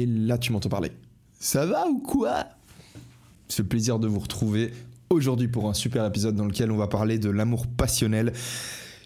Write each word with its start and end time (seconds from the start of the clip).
Et 0.00 0.06
là, 0.06 0.38
tu 0.38 0.50
m'entends 0.52 0.70
parler. 0.70 0.92
Ça 1.38 1.66
va 1.66 1.86
ou 1.86 1.98
quoi? 1.98 2.46
C'est 3.48 3.62
le 3.62 3.68
plaisir 3.68 3.98
de 3.98 4.08
vous 4.08 4.20
retrouver 4.20 4.72
aujourd'hui 5.10 5.46
pour 5.46 5.68
un 5.68 5.74
super 5.74 6.06
épisode 6.06 6.36
dans 6.36 6.46
lequel 6.46 6.72
on 6.72 6.78
va 6.78 6.86
parler 6.86 7.18
de 7.18 7.28
l'amour 7.28 7.66
passionnel. 7.66 8.32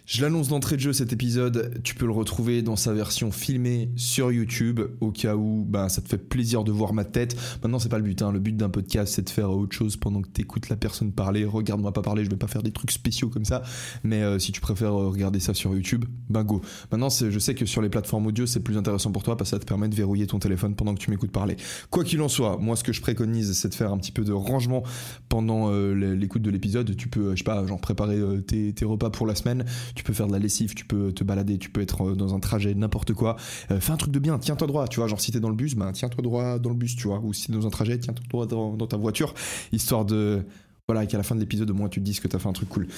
Je 0.07 0.21
l'annonce 0.21 0.49
d'entrée 0.49 0.77
de 0.77 0.83
jeu 0.83 0.93
cet 0.93 1.15
épisode, 1.15 1.81
tu 1.83 1.95
peux 1.95 2.05
le 2.05 2.13
retrouver 2.13 2.61
dans 2.61 2.77
sa 2.77 2.93
version 2.93 3.31
filmée 3.31 3.89
sur 3.97 4.31
YouTube 4.31 4.79
au 5.01 5.11
cas 5.11 5.35
où 5.35 5.65
ben, 5.67 5.89
ça 5.89 6.03
te 6.03 6.09
fait 6.11 6.19
plaisir 6.19 6.63
de 6.63 6.71
voir 6.71 6.93
ma 6.93 7.07
tête. 7.07 7.35
Maintenant 7.63 7.79
c'est 7.79 7.89
pas 7.89 7.97
le 7.97 8.05
but, 8.05 8.21
hein. 8.21 8.31
le 8.31 8.39
but 8.39 8.55
d'un 8.55 8.69
podcast 8.69 9.15
c'est 9.15 9.23
de 9.23 9.31
faire 9.31 9.51
autre 9.51 9.75
chose 9.75 9.97
pendant 9.97 10.21
que 10.21 10.29
tu 10.29 10.43
écoutes 10.43 10.69
la 10.69 10.77
personne 10.77 11.11
parler. 11.11 11.47
Regarde-moi 11.47 11.91
pas 11.95 12.03
parler, 12.03 12.23
je 12.23 12.29
vais 12.29 12.37
pas 12.37 12.49
faire 12.49 12.63
des 12.63 12.71
trucs 12.71 12.91
spéciaux 12.91 13.31
comme 13.31 13.47
ça, 13.47 13.63
mais 14.03 14.21
euh, 14.21 14.39
si 14.39 14.53
tu 14.53 14.61
préfères 14.61 14.93
euh, 14.93 15.09
regarder 15.09 15.41
ça 15.41 15.55
sur 15.55 15.73
YouTube, 15.73 16.05
ben 16.29 16.45
go. 16.45 16.61
Maintenant 16.93 17.09
je 17.09 17.39
sais 17.39 17.55
que 17.55 17.65
sur 17.65 17.81
les 17.81 17.89
plateformes 17.89 18.27
audio 18.27 18.45
c'est 18.45 18.61
plus 18.61 18.77
intéressant 18.77 19.11
pour 19.11 19.23
toi 19.23 19.39
parce 19.39 19.53
que 19.53 19.57
ça 19.57 19.61
te 19.61 19.65
permet 19.67 19.89
de 19.89 19.95
verrouiller 19.95 20.27
ton 20.27 20.39
téléphone 20.39 20.75
pendant 20.75 20.95
que 20.95 21.01
tu 21.01 21.11
m'écoutes 21.11 21.33
parler. 21.33 21.57
Quoi 21.89 22.05
qu'il 22.05 22.21
en 22.21 22.29
soit, 22.29 22.59
moi 22.59 22.77
ce 22.77 22.85
que 22.85 22.93
je 22.93 23.01
préconise 23.01 23.55
c'est 23.55 23.71
de 23.71 23.75
faire 23.75 23.91
un 23.91 23.97
petit 23.97 24.13
peu 24.13 24.23
de 24.23 24.33
rangement 24.33 24.83
pendant 25.31 25.71
euh, 25.71 26.15
l'écoute 26.15 26.43
de 26.43 26.51
l'épisode. 26.51 26.95
Tu 26.95 27.09
peux, 27.09 27.31
je 27.31 27.39
sais 27.39 27.45
pas, 27.45 27.67
genre 27.67 27.81
préparer 27.81 28.21
tes 28.47 28.85
repas 28.85 29.09
pour 29.09 29.27
la 29.27 29.35
semaine 29.35 29.65
tu 29.95 30.03
peux 30.03 30.13
faire 30.13 30.27
de 30.27 30.33
la 30.33 30.39
lessive, 30.39 30.75
tu 30.75 30.85
peux 30.85 31.13
te 31.13 31.25
balader, 31.25 31.59
tu 31.59 31.71
peux 31.71 31.81
être 31.81 32.03
euh, 32.03 32.15
dans 32.15 32.35
un 32.35 32.41
trajet, 32.41 32.75
n'importe 32.75 33.13
quoi. 33.13 33.37
Euh, 33.71 33.81
fais 33.81 33.93
un 33.93 33.97
truc 33.97 34.13
de 34.13 34.19
bien, 34.19 34.39
tiens-toi 34.39 34.67
droit, 34.67 34.89
tu 34.89 35.01
vois. 35.01 35.09
Genre 35.09 35.21
si 35.21 35.33
t'es 35.33 35.41
dans 35.41 35.49
le 35.49 35.55
bus, 35.55 35.75
ben 35.75 35.93
tiens-toi 35.93 36.23
droit 36.23 36.59
dans 36.59 36.71
le 36.71 36.77
bus, 36.77 36.97
tu 36.97 37.09
vois. 37.09 37.21
Ou 37.21 37.33
si 37.33 37.47
t'es 37.47 37.53
dans 37.53 37.67
un 37.67 37.71
trajet, 37.71 37.99
tiens-toi 37.99 38.25
droit 38.29 38.47
dans, 38.47 38.87
ta 38.87 38.97
voiture, 38.97 39.35
histoire 39.73 40.05
de. 40.05 40.45
Voilà, 40.87 41.07
qu'à 41.07 41.17
la 41.17 41.23
fin 41.23 41.35
de 41.35 41.41
l'épisode, 41.41 41.71
au 41.71 41.75
moins 41.75 41.89
tu 41.89 42.01
te 42.01 42.05
dises 42.05 42.21
que 42.21 42.29
t'as 42.29 42.39
fait 42.39 42.49
un 42.49 42.53
truc 42.53 42.69
cool. 42.69 42.89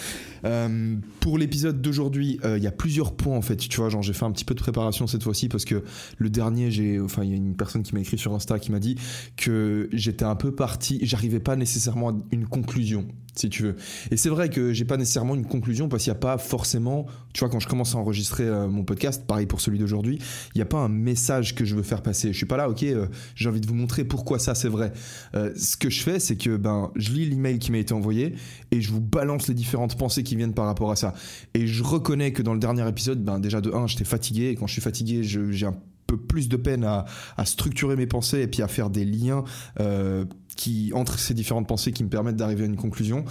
Euh, 0.45 0.97
pour 1.21 1.39
l'épisode 1.39 1.81
d'aujourd'hui, 1.81 2.41
il 2.45 2.61
y 2.61 2.67
a 2.67 2.73
plusieurs 2.73 3.15
points 3.15 3.37
en 3.37 3.43
fait. 3.43 3.57
Tu 3.57 3.77
vois, 3.77 3.91
genre 3.91 4.03
j'ai 4.03 4.13
fait 4.13 4.25
un 4.25 4.33
petit 4.33 4.45
peu 4.45 4.55
de 4.55 4.61
préparation 4.61 5.07
cette 5.07 5.23
fois-ci 5.23 5.49
parce 5.49 5.65
que 5.65 5.85
le 6.19 6.29
dernier, 6.29 6.73
j'ai, 6.73 6.99
enfin, 6.99 7.23
il 7.23 7.31
y 7.31 7.33
a 7.33 7.37
une 7.37 7.55
personne 7.55 7.85
qui 7.85 7.95
m'a 7.95 8.01
écrit 8.01 8.19
sur 8.19 8.35
Insta 8.35 8.59
qui 8.59 8.73
m'a 8.73 8.81
dit 8.81 8.97
que 9.37 9.89
j'étais 9.93 10.25
un 10.25 10.35
peu 10.35 10.53
parti, 10.53 10.99
j'arrivais 11.03 11.39
pas 11.39 11.55
nécessairement 11.55 12.09
à 12.09 12.15
une 12.33 12.49
conclusion, 12.49 13.07
si 13.39 13.49
tu 13.49 13.63
veux. 13.63 13.77
Et 14.11 14.17
c'est 14.17 14.29
vrai 14.29 14.49
que 14.49 14.73
j'ai 14.73 14.85
pas 14.85 14.97
nécessairement 14.97 15.35
une 15.35 15.47
conclusion 15.47 15.89
parce 15.89 16.05
qu'il 16.05 16.13
n'y 16.13 16.17
a 16.17 16.21
pas 16.21 16.39
forcément, 16.39 17.07
tu 17.33 17.41
vois, 17.41 17.49
quand 17.49 17.61
je 17.61 17.69
commence 17.69 17.95
à 17.95 17.99
enregistrer 17.99 18.45
euh, 18.45 18.69
mon 18.69 18.85
podcast, 18.85 19.25
pareil 19.27 19.47
pour 19.47 19.61
celui 19.61 19.79
d'aujourd'hui, 19.79 20.19
il 20.55 20.59
n'y 20.59 20.63
a 20.63 20.67
pas 20.67 20.79
un 20.79 20.89
message 20.89 21.55
que 21.55 21.65
je 21.65 21.75
veux 21.75 21.83
faire 21.83 22.03
passer. 22.03 22.33
Je 22.33 22.37
suis 22.37 22.47
pas 22.47 22.57
là, 22.57 22.69
ok, 22.69 22.83
euh, 22.83 23.07
j'ai 23.35 23.49
envie 23.49 23.61
de 23.61 23.67
vous 23.67 23.75
montrer 23.75 24.05
pourquoi 24.05 24.39
ça 24.39 24.55
c'est 24.55 24.69
vrai. 24.69 24.93
Euh, 25.35 25.53
ce 25.57 25.77
que 25.77 25.91
je 25.91 26.03
fais, 26.03 26.19
c'est 26.19 26.37
que 26.37 26.57
ben, 26.57 26.91
je 26.97 27.13
lis 27.13 27.27
l'email 27.27 27.59
qui 27.59 27.73
m'a 27.73 27.79
été 27.79 27.95
envoyé 27.95 28.35
et 28.71 28.81
je 28.81 28.91
vous 28.91 29.01
balance 29.01 29.49
les 29.49 29.55
différentes 29.55 29.97
pensées 29.97 30.23
qui 30.23 30.37
viennent 30.37 30.55
par 30.55 30.67
rapport 30.67 30.91
à 30.91 30.97
ça. 30.97 31.15
Et 31.55 31.67
je 31.67 31.83
reconnais 31.83 32.33
que 32.33 32.43
dans 32.43 32.55
le 32.55 32.61
dernier 32.61 32.89
épisode, 32.89 33.23
ben, 33.23 33.39
déjà 33.39 33.61
de 33.61 33.71
1, 33.71 33.87
j'étais 33.87 34.05
fatigué 34.05 34.49
et 34.49 34.55
quand 34.55 34.67
je 34.67 34.73
suis 34.73 34.83
fatigué, 34.83 35.23
j'ai 35.23 35.67
un 35.67 35.77
peu 36.07 36.17
plus 36.17 36.49
de 36.49 36.57
peine 36.57 36.85
à, 36.85 37.05
structurer 37.45 37.97
mes 37.97 38.07
pensées 38.07 38.41
et 38.41 38.47
puis 38.47 38.63
à 38.63 38.69
faire 38.69 38.91
des 38.91 39.05
liens 39.05 39.45
qui 40.57 40.93
entre 40.95 41.19
ces 41.19 41.35
différentes 41.35 41.69
pensées 41.69 41.93
qui 41.93 42.05
me 42.05 42.09
permettent 42.09 42.37
d'arriver 42.37 42.65
à 42.65 42.67
une 42.67 42.77
conclusion. 42.77 43.25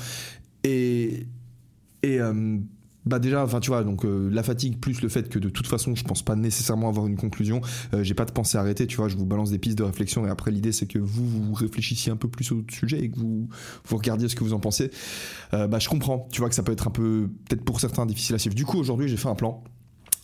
Et, 0.63 1.27
et 2.03 2.19
euh, 2.19 2.59
bah 3.05 3.19
déjà, 3.19 3.43
enfin 3.43 3.59
tu 3.59 3.69
vois, 3.69 3.83
donc 3.83 4.03
euh, 4.03 4.30
la 4.31 4.41
fatigue 4.41 4.80
plus 4.80 5.02
le 5.02 5.09
fait 5.09 5.30
que 5.30 5.37
de 5.37 5.49
toute 5.49 5.67
façon 5.67 5.93
je 5.93 6.03
pense 6.03 6.23
pas 6.23 6.35
nécessairement 6.35 6.89
avoir 6.89 7.05
une 7.05 7.17
conclusion, 7.17 7.61
euh, 7.93 8.03
j'ai 8.03 8.15
pas 8.15 8.25
de 8.25 8.31
pensée 8.31 8.58
arrêtée, 8.58 8.87
tu 8.87 8.97
vois, 8.97 9.09
je 9.09 9.15
vous 9.15 9.27
balance 9.27 9.52
des 9.52 9.59
pistes 9.59 9.77
de 9.77 9.83
réflexion 9.83 10.25
et 10.25 10.30
après 10.30 10.49
l'idée 10.49 10.71
c'est 10.71 10.87
que 10.87 10.97
vous 10.97 11.27
vous 11.27 11.53
réfléchissiez 11.53 12.11
un 12.11 12.17
peu 12.17 12.27
plus 12.27 12.52
au 12.52 12.64
sujet 12.67 12.99
et 12.99 13.11
que 13.11 13.19
vous 13.19 13.47
vous 13.85 13.97
regardiez 13.97 14.27
ce 14.27 14.35
que 14.35 14.43
vous 14.43 14.53
en 14.53 14.59
pensez. 14.59 14.89
Euh, 15.53 15.67
bah 15.67 15.77
je 15.77 15.87
comprends, 15.87 16.27
tu 16.31 16.41
vois 16.41 16.49
que 16.49 16.55
ça 16.55 16.64
peut 16.64 16.71
être 16.71 16.87
un 16.87 16.91
peu 16.91 17.30
peut-être 17.47 17.64
pour 17.64 17.80
certains 17.80 18.08
difficile 18.08 18.35
à 18.35 18.39
suivre. 18.39 18.55
Du 18.55 18.65
coup 18.65 18.80
aujourd'hui 18.80 19.08
j'ai 19.08 19.17
fait 19.17 19.30
un 19.30 19.35
plan. 19.35 19.64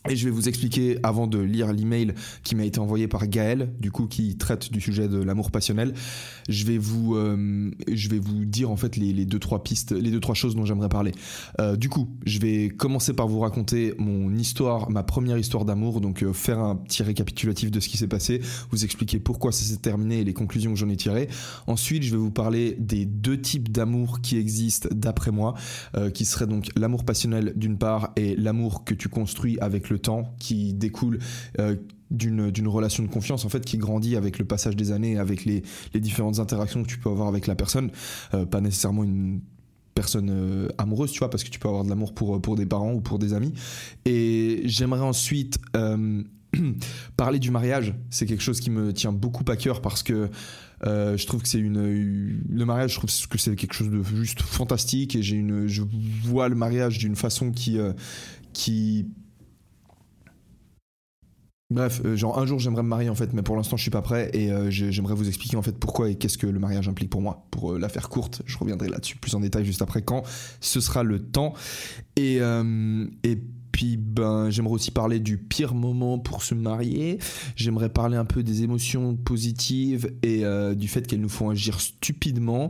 Et 0.10 0.16
je 0.16 0.26
vais 0.26 0.32
vous 0.32 0.50
expliquer, 0.50 0.98
avant 1.04 1.28
de 1.28 1.38
lire 1.38 1.72
l'email 1.72 2.16
qui 2.44 2.56
m'a 2.56 2.66
été 2.66 2.80
envoyé 2.80 3.08
par 3.08 3.28
Gaël, 3.28 3.72
du 3.80 3.92
coup, 3.92 4.08
qui 4.08 4.36
traite 4.36 4.72
du 4.72 4.82
sujet 4.82 5.08
de 5.08 5.22
l'amour 5.22 5.52
passionnel, 5.52 5.94
je 6.50 6.66
vais 6.66 6.80
vous, 6.80 7.16
euh, 7.16 7.70
je 7.88 8.10
vais 8.10 8.18
vous 8.18 8.46
dire 8.46 8.72
en 8.72 8.78
fait 8.78 8.96
les, 8.96 9.26
deux 9.26 9.38
trois 9.38 9.64
pistes, 9.64 9.92
les 9.92 10.10
deux 10.10 10.20
trois 10.20 10.34
choses 10.34 10.56
dont 10.56 10.66
j'aimerais 10.66 10.90
parler. 10.90 11.12
Euh, 11.60 11.76
du 11.76 11.88
coup, 11.88 12.10
je 12.26 12.40
vais 12.40 12.70
commencer 12.70 13.14
par 13.14 13.28
vous 13.28 13.42
raconter 13.42 13.94
mon 14.00 14.34
histoire, 14.36 14.90
ma 14.90 15.04
première 15.04 15.38
histoire 15.38 15.66
d'amour, 15.66 16.02
donc 16.02 16.24
euh, 16.24 16.34
faire 16.34 16.58
un 16.58 16.78
petit 16.78 17.04
récapitulatif 17.04 17.70
de 17.70 17.80
ce 17.80 17.88
qui 17.88 17.98
s'est 17.98 18.08
passé, 18.08 18.42
vous 18.72 18.84
expliquer 18.84 19.20
pourquoi 19.20 19.52
ça 19.52 19.64
s'est 19.64 19.78
terminé 19.78 20.22
et 20.22 20.24
les 20.24 20.34
conclusions 20.34 20.74
que 20.74 20.80
j'en 20.80 20.90
ai 20.90 20.98
tirées. 20.98 21.28
Ensuite, 21.68 22.02
je 22.02 22.10
vais 22.10 22.18
vous 22.18 22.32
parler 22.32 22.76
des 22.80 23.06
deux 23.06 23.40
types 23.40 23.72
d'amour 23.72 24.22
qui 24.22 24.38
existent 24.38 24.90
d'après 24.92 25.30
moi, 25.30 25.54
euh, 25.96 26.10
qui 26.10 26.26
seraient 26.26 26.48
donc 26.48 26.70
l'amour 26.76 27.06
passionnel 27.06 27.54
d'une 27.56 27.78
part 27.78 28.14
et 28.16 28.36
l'amour 28.36 28.84
que 28.84 28.96
tu 28.96 29.08
construis 29.08 29.60
avec 29.60 29.91
le 29.92 30.00
temps, 30.00 30.34
qui 30.40 30.74
découle 30.74 31.20
euh, 31.60 31.76
d'une 32.10 32.68
relation 32.68 33.04
de 33.04 33.08
confiance 33.08 33.46
en 33.46 33.50
fait 33.50 33.64
qui 33.64 33.78
grandit 33.78 34.18
avec 34.18 34.38
le 34.38 34.44
passage 34.44 34.76
des 34.76 34.92
années, 34.92 35.18
avec 35.18 35.46
les, 35.46 35.64
les 35.94 36.00
différentes 36.02 36.40
interactions 36.40 36.84
que 36.84 36.90
tu 36.90 36.98
peux 36.98 37.10
avoir 37.10 37.28
avec 37.28 37.48
la 37.48 37.56
personne, 37.56 37.92
Euh, 38.34 38.46
pas 38.46 38.62
nécessairement 38.62 39.04
une 39.04 39.42
personne 39.94 40.30
euh, 40.30 40.70
amoureuse, 40.78 41.12
tu 41.12 41.20
vois, 41.20 41.30
parce 41.30 41.44
que 41.44 41.50
tu 41.50 41.60
peux 41.60 41.68
avoir 41.68 41.84
de 41.84 41.90
l'amour 41.90 42.14
pour, 42.14 42.42
pour 42.42 42.56
des 42.56 42.66
parents 42.66 42.94
ou 42.94 43.02
pour 43.02 43.20
des 43.20 43.34
amis. 43.34 43.54
Et 44.06 44.62
j'aimerais 44.66 45.02
ensuite 45.02 45.58
euh, 45.76 46.24
parler 47.18 47.40
du 47.40 47.52
mariage. 47.52 47.94
C'est 48.10 48.26
quelque 48.26 48.44
chose 48.44 48.60
qui 48.60 48.70
me 48.70 48.94
tient 48.94 49.12
beaucoup 49.12 49.44
à 49.48 49.56
cœur 49.56 49.82
parce 49.82 50.04
que 50.04 50.30
je 50.84 51.26
trouve 51.28 51.44
que 51.44 51.48
c'est 51.48 51.60
une, 51.60 52.42
le 52.50 52.66
mariage. 52.66 52.94
Je 52.94 52.98
trouve 52.98 53.28
que 53.30 53.38
c'est 53.38 53.56
quelque 53.56 53.76
chose 53.76 53.90
de 53.90 54.02
juste 54.02 54.42
fantastique 54.42 55.16
et 55.16 55.22
j'ai 55.22 55.36
une, 55.36 55.68
je 55.68 55.84
vois 56.24 56.50
le 56.50 56.56
mariage 56.56 56.98
d'une 56.98 57.16
façon 57.16 57.52
qui, 57.52 57.78
qui 58.54 59.08
Bref, 61.72 62.02
euh, 62.04 62.18
genre 62.18 62.38
un 62.38 62.46
jour 62.46 62.60
j'aimerais 62.60 62.84
me 62.84 62.90
marier 62.90 63.08
en 63.08 63.16
fait, 63.16 63.32
mais 63.34 63.42
pour 63.44 63.56
l'instant 63.56 63.78
je 63.78 63.82
suis 63.82 63.92
pas 63.92 64.02
prêt 64.02 64.30
et 64.34 64.52
euh, 64.52 64.70
j'ai- 64.70 64.92
j'aimerais 64.92 65.16
vous 65.16 65.30
expliquer 65.30 65.56
en 65.56 65.62
fait 65.62 65.78
pourquoi 65.78 66.10
et 66.10 66.16
qu'est-ce 66.16 66.38
que 66.38 66.46
le 66.46 66.60
mariage 66.60 66.90
implique 66.90 67.10
pour 67.10 67.22
moi. 67.22 67.48
Pour 67.50 67.72
euh, 67.74 67.80
la 67.80 67.88
faire 67.88 68.10
courte, 68.10 68.42
je 68.46 68.58
reviendrai 68.58 68.90
là-dessus 68.90 69.16
plus 69.16 69.34
en 69.36 69.40
détail 69.40 69.64
juste 69.64 69.82
après 69.82 70.02
quand 70.02 70.24
ce 70.60 70.82
sera 70.82 71.04
le 71.04 71.20
temps. 71.20 71.54
Et, 72.18 72.40
euh, 72.42 73.06
et 73.24 73.38
puis 73.72 73.96
ben 73.96 74.50
j'aimerais 74.50 74.74
aussi 74.74 74.92
parler 74.92 75.22
du 75.22 75.38
pire 75.38 75.74
moment 75.74 76.20
pour 76.20 76.44
se 76.44 76.54
marier. 76.54 77.20
J'aimerais 77.56 77.88
parler 77.88 78.18
un 78.18 78.26
peu 78.26 78.44
des 78.44 78.64
émotions 78.64 79.16
positives 79.16 80.12
et 80.24 80.44
du 80.76 80.90
fait 80.90 81.08
qu'elles 81.08 81.22
nous 81.22 81.30
font 81.30 81.50
agir 81.52 81.80
stupidement. 81.80 82.70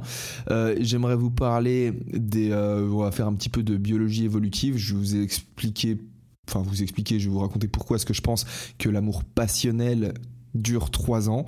J'aimerais 0.80 1.16
vous 1.16 1.32
parler 1.32 1.94
des, 2.14 2.54
on 2.54 2.98
va 3.00 3.12
faire 3.12 3.26
un 3.26 3.34
petit 3.34 3.50
peu 3.50 3.64
de 3.64 3.78
biologie 3.78 4.26
évolutive. 4.26 4.78
Je 4.78 4.94
vous 4.94 5.16
ai 5.16 5.24
expliqué 5.24 5.98
enfin 6.48 6.62
vous 6.62 6.82
expliquer, 6.82 7.20
je 7.20 7.28
vais 7.28 7.34
vous 7.34 7.40
raconter 7.40 7.68
pourquoi 7.68 7.96
est-ce 7.96 8.06
que 8.06 8.14
je 8.14 8.22
pense 8.22 8.46
que 8.78 8.90
l'amour 8.90 9.24
passionnel 9.24 10.14
dure 10.54 10.90
trois 10.90 11.30
ans. 11.30 11.46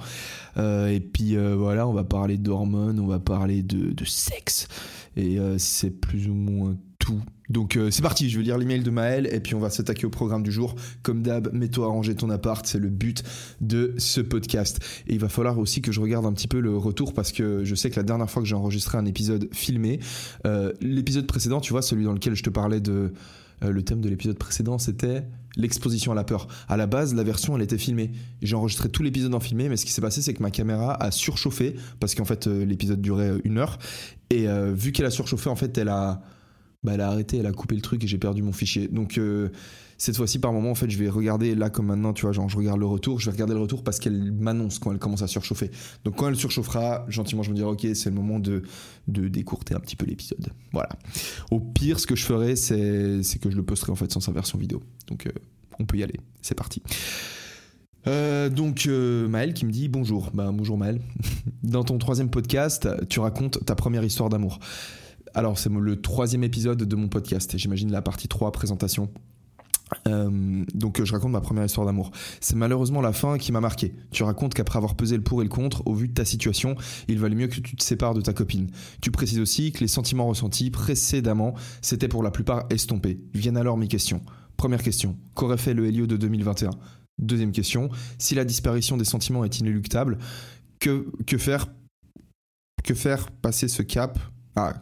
Euh, 0.58 0.88
et 0.88 1.00
puis 1.00 1.36
euh, 1.36 1.56
voilà, 1.56 1.88
on 1.88 1.94
va 1.94 2.04
parler 2.04 2.38
d'hormones, 2.38 3.00
on 3.00 3.08
va 3.08 3.20
parler 3.20 3.64
de, 3.64 3.94
sexe. 4.06 4.68
Et 5.16 5.40
euh, 5.40 5.58
c'est 5.58 5.92
plus 5.92 6.28
ou 6.28 6.34
moins 6.34 6.76
tout. 7.00 7.22
Donc 7.50 7.78
c'est 7.92 8.02
parti, 8.02 8.30
je 8.30 8.38
vais 8.38 8.46
lire 8.46 8.58
l'email 8.58 8.80
de 8.80 8.90
Maël 8.90 9.28
et 9.32 9.40
puis 9.42 9.54
on 9.54 9.60
va 9.60 9.70
s'attaquer 9.70 10.06
au 10.06 10.10
programme 10.10 10.42
du 10.42 10.52
jour. 10.52 10.76
Comme 11.04 11.22
d'hab, 11.22 11.54
mets-toi 11.54 11.86
à 11.86 11.90
ranger 11.90 12.16
ton 12.16 12.30
appart, 12.30 12.66
c'est 12.66 12.80
le 12.80 12.90
but 12.90 13.22
de 13.60 13.94
ce 13.98 14.22
podcast. 14.22 14.80
Et 15.08 15.14
il 15.14 15.20
va 15.20 15.28
falloir 15.28 15.60
aussi 15.60 15.82
que 15.82 15.92
je 15.92 16.00
regarde 16.00 16.26
un 16.26 16.32
petit 16.32 16.48
peu 16.48 16.62
le 16.62 16.76
retour 16.78 17.14
parce 17.14 17.34
que 17.34 17.66
je 17.66 17.76
sais 17.76 17.90
que 17.90 17.98
la 17.98 18.04
dernière 18.04 18.30
fois 18.30 18.42
que 18.42 18.48
j'ai 18.48 18.56
enregistré 18.56 18.98
un 18.98 19.06
épisode 19.06 19.50
filmé, 19.52 20.00
l'épisode 20.80 21.28
précédent, 21.28 21.60
tu 21.60 21.74
vois, 21.74 21.82
celui 21.82 22.06
dans 22.06 22.14
lequel 22.14 22.34
je 22.34 22.44
te 22.44 22.50
parlais 22.50 22.80
de... 22.80 23.14
euh, 23.64 23.72
le 23.72 23.84
thème 23.84 24.02
de 24.02 24.10
l'épisode 24.10 24.38
précédent, 24.38 24.78
c'était 24.78 25.26
l'exposition 25.56 26.12
à 26.12 26.16
la 26.16 26.24
peur. 26.24 26.48
À 26.68 26.78
la 26.78 26.88
base, 26.88 27.14
la 27.14 27.24
version, 27.24 27.56
elle 27.56 27.62
était 27.62 27.78
filmée. 27.78 28.12
J'ai 28.42 28.56
enregistré 28.56 28.90
tout 28.90 29.04
l'épisode 29.04 29.34
en 29.36 29.40
filmé, 29.40 29.70
mais 29.70 29.78
ce 29.78 29.86
qui 29.86 29.92
s'est 29.92 30.02
passé, 30.02 30.22
c'est 30.22 30.34
que 30.34 30.42
ma 30.42 30.52
caméra 30.52 30.96
a 31.02 31.12
surchauffé, 31.12 31.76
parce 32.00 32.16
qu'en 32.16 32.26
fait, 32.26 32.48
euh, 32.48 32.66
l'épisode 32.66 33.02
durait 33.02 33.30
euh, 33.30 33.42
une 33.44 33.58
heure. 33.58 33.78
Et 34.30 34.48
vu 34.74 34.94
qu'elle 34.94 35.06
a 35.06 35.12
surchauffé, 35.12 35.48
en 35.52 35.56
fait, 35.56 35.78
elle 35.78 35.90
a, 35.90 36.24
bah, 36.84 36.94
elle 36.94 37.02
a 37.02 37.08
arrêté, 37.08 37.38
elle 37.38 37.46
a 37.46 37.52
coupé 37.52 37.76
le 37.76 37.82
truc 37.82 38.04
et 38.04 38.08
j'ai 38.08 38.18
perdu 38.18 38.42
mon 38.42 38.52
fichier. 38.52 38.88
Donc, 38.88 39.18
euh, 39.18 39.50
cette 39.98 40.18
fois-ci, 40.18 40.40
par 40.40 40.52
moment, 40.52 40.72
en 40.72 40.76
fait, 40.76 40.90
je 40.90 40.98
vais 40.98 41.08
regarder, 41.08 41.56
là, 41.56 41.70
comme 41.70 41.86
maintenant, 41.88 42.12
tu 42.14 42.24
vois, 42.24 42.34
genre, 42.34 42.50
je 42.50 42.58
regarde 42.58 42.80
le 42.80 42.86
retour, 42.86 43.20
je 43.20 43.26
vais 43.28 43.32
regarder 43.32 43.54
le 43.54 43.62
retour 43.62 43.84
parce 43.84 44.00
qu'elle 44.00 44.34
m'annonce 44.34 44.80
quand 44.80 44.92
elle 44.92 45.00
commence 45.00 45.22
à 45.22 45.28
surchauffer. 45.28 45.72
Donc, 46.04 46.18
quand 46.18 46.28
elle 46.28 46.36
surchauffera, 46.36 47.06
gentiment, 47.08 47.42
je 47.42 47.52
me 47.52 47.56
dirai, 47.56 47.70
ok, 47.70 47.88
c'est 47.94 48.10
le 48.10 48.16
moment 48.16 48.40
de, 48.40 48.64
de 49.08 49.28
décourter 49.30 49.76
un 49.76 49.80
petit 49.80 49.96
peu 49.96 50.06
l'épisode. 50.06 50.50
Voilà. 50.74 50.90
Au 51.52 51.60
pire, 51.60 52.00
ce 52.00 52.08
que 52.08 52.16
je 52.16 52.26
ferai, 52.26 52.56
c'est 52.56 53.40
que 53.40 53.50
je 53.50 53.56
le 53.56 53.64
posterai 53.64 53.92
en 53.92 53.96
fait 53.96 54.12
sans 54.12 54.20
sa 54.20 54.34
version 54.34 54.58
vidéo. 54.58 54.82
Donc, 55.08 55.28
euh, 55.28 55.32
on 55.80 55.86
peut 55.86 55.98
y 55.98 56.04
aller. 56.04 56.20
C'est 56.42 56.56
parti. 56.56 56.82
Euh, 58.06 58.50
donc 58.50 58.86
Maël 58.86 59.54
qui 59.54 59.66
me 59.66 59.72
dit 59.72 59.88
bonjour. 59.88 60.32
Bah, 60.34 60.52
bonjour 60.54 60.78
Maël. 60.78 61.00
Dans 61.64 61.86
ton 61.86 61.98
troisième 61.98 62.30
podcast, 62.30 62.90
tu 63.08 63.22
racontes 63.22 63.66
ta 63.66 63.76
première 63.76 64.04
histoire 64.04 64.28
d'amour. 64.28 64.60
Alors 65.36 65.58
c'est 65.58 65.70
le 65.70 66.00
troisième 66.00 66.44
épisode 66.44 66.84
de 66.84 66.96
mon 66.96 67.08
podcast 67.08 67.58
j'imagine 67.58 67.92
la 67.92 68.02
partie 68.02 68.28
3 68.28 68.52
présentation. 68.52 69.10
Euh, 70.08 70.64
donc 70.74 71.04
je 71.04 71.12
raconte 71.12 71.32
ma 71.32 71.42
première 71.42 71.66
histoire 71.66 71.86
d'amour. 71.86 72.12
C'est 72.40 72.56
malheureusement 72.56 73.02
la 73.02 73.14
fin 73.14 73.38
qui 73.38 73.52
m'a 73.52 73.60
marqué. 73.60 73.94
Tu 74.12 74.24
racontes 74.24 74.54
qu'après 74.54 74.78
avoir 74.78 74.96
pesé 74.96 75.18
le 75.18 75.24
pour 75.24 75.42
et 75.42 75.46
le 75.46 75.50
contre, 75.50 75.86
au 75.88 75.94
vu 75.94 76.08
de 76.08 76.14
ta 76.14 76.26
situation, 76.26 76.76
il 77.08 77.20
valait 77.20 77.36
mieux 77.36 77.48
que 77.48 77.60
tu 77.60 77.76
te 77.76 77.84
sépares 77.84 78.14
de 78.14 78.22
ta 78.22 78.34
copine. 78.34 78.70
Tu 79.02 79.12
précises 79.12 79.40
aussi 79.40 79.72
que 79.72 79.80
les 79.80 79.88
sentiments 79.88 80.28
ressentis 80.28 80.72
précédemment 80.72 81.54
s'étaient 81.82 82.08
pour 82.08 82.24
la 82.24 82.32
plupart 82.32 82.66
estompés. 82.70 83.20
Viennent 83.34 83.58
alors 83.58 83.78
mes 83.78 83.88
questions. 83.88 84.22
Première 84.58 84.84
question, 84.84 85.18
qu'aurait 85.34 85.58
fait 85.58 85.74
le 85.74 85.88
Helio 85.88 86.08
de 86.08 86.18
2021 86.18 86.72
Deuxième 87.20 87.52
question, 87.52 87.90
si 88.18 88.34
la 88.34 88.46
disparition 88.46 88.98
des 88.98 89.06
sentiments 89.06 89.44
est 89.44 89.60
inéluctable, 89.60 90.18
que, 90.80 91.12
que 91.28 91.38
faire 91.38 91.68
que 92.84 92.94
faire 92.94 93.32
passer 93.32 93.68
ce 93.68 93.82
cap? 93.82 94.20
Ah, 94.56 94.74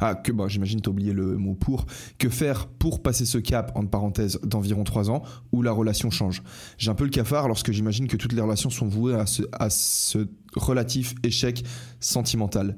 ah, 0.00 0.14
que 0.14 0.32
bah, 0.32 0.46
j'imagine 0.48 0.80
t'as 0.80 0.90
oublié 0.90 1.12
le 1.12 1.36
mot 1.36 1.54
pour. 1.54 1.86
Que 2.18 2.28
faire 2.28 2.66
pour 2.66 3.02
passer 3.02 3.26
ce 3.26 3.38
cap, 3.38 3.72
entre 3.74 3.90
parenthèses, 3.90 4.38
d'environ 4.42 4.84
3 4.84 5.10
ans, 5.10 5.22
où 5.52 5.62
la 5.62 5.72
relation 5.72 6.10
change? 6.10 6.42
J'ai 6.78 6.90
un 6.90 6.94
peu 6.94 7.04
le 7.04 7.10
cafard 7.10 7.48
lorsque 7.48 7.72
j'imagine 7.72 8.06
que 8.06 8.16
toutes 8.16 8.32
les 8.32 8.40
relations 8.40 8.70
sont 8.70 8.86
vouées 8.86 9.14
à 9.14 9.26
ce, 9.26 9.42
à 9.52 9.70
ce 9.70 10.28
relatif 10.54 11.14
échec 11.24 11.64
sentimental. 12.00 12.76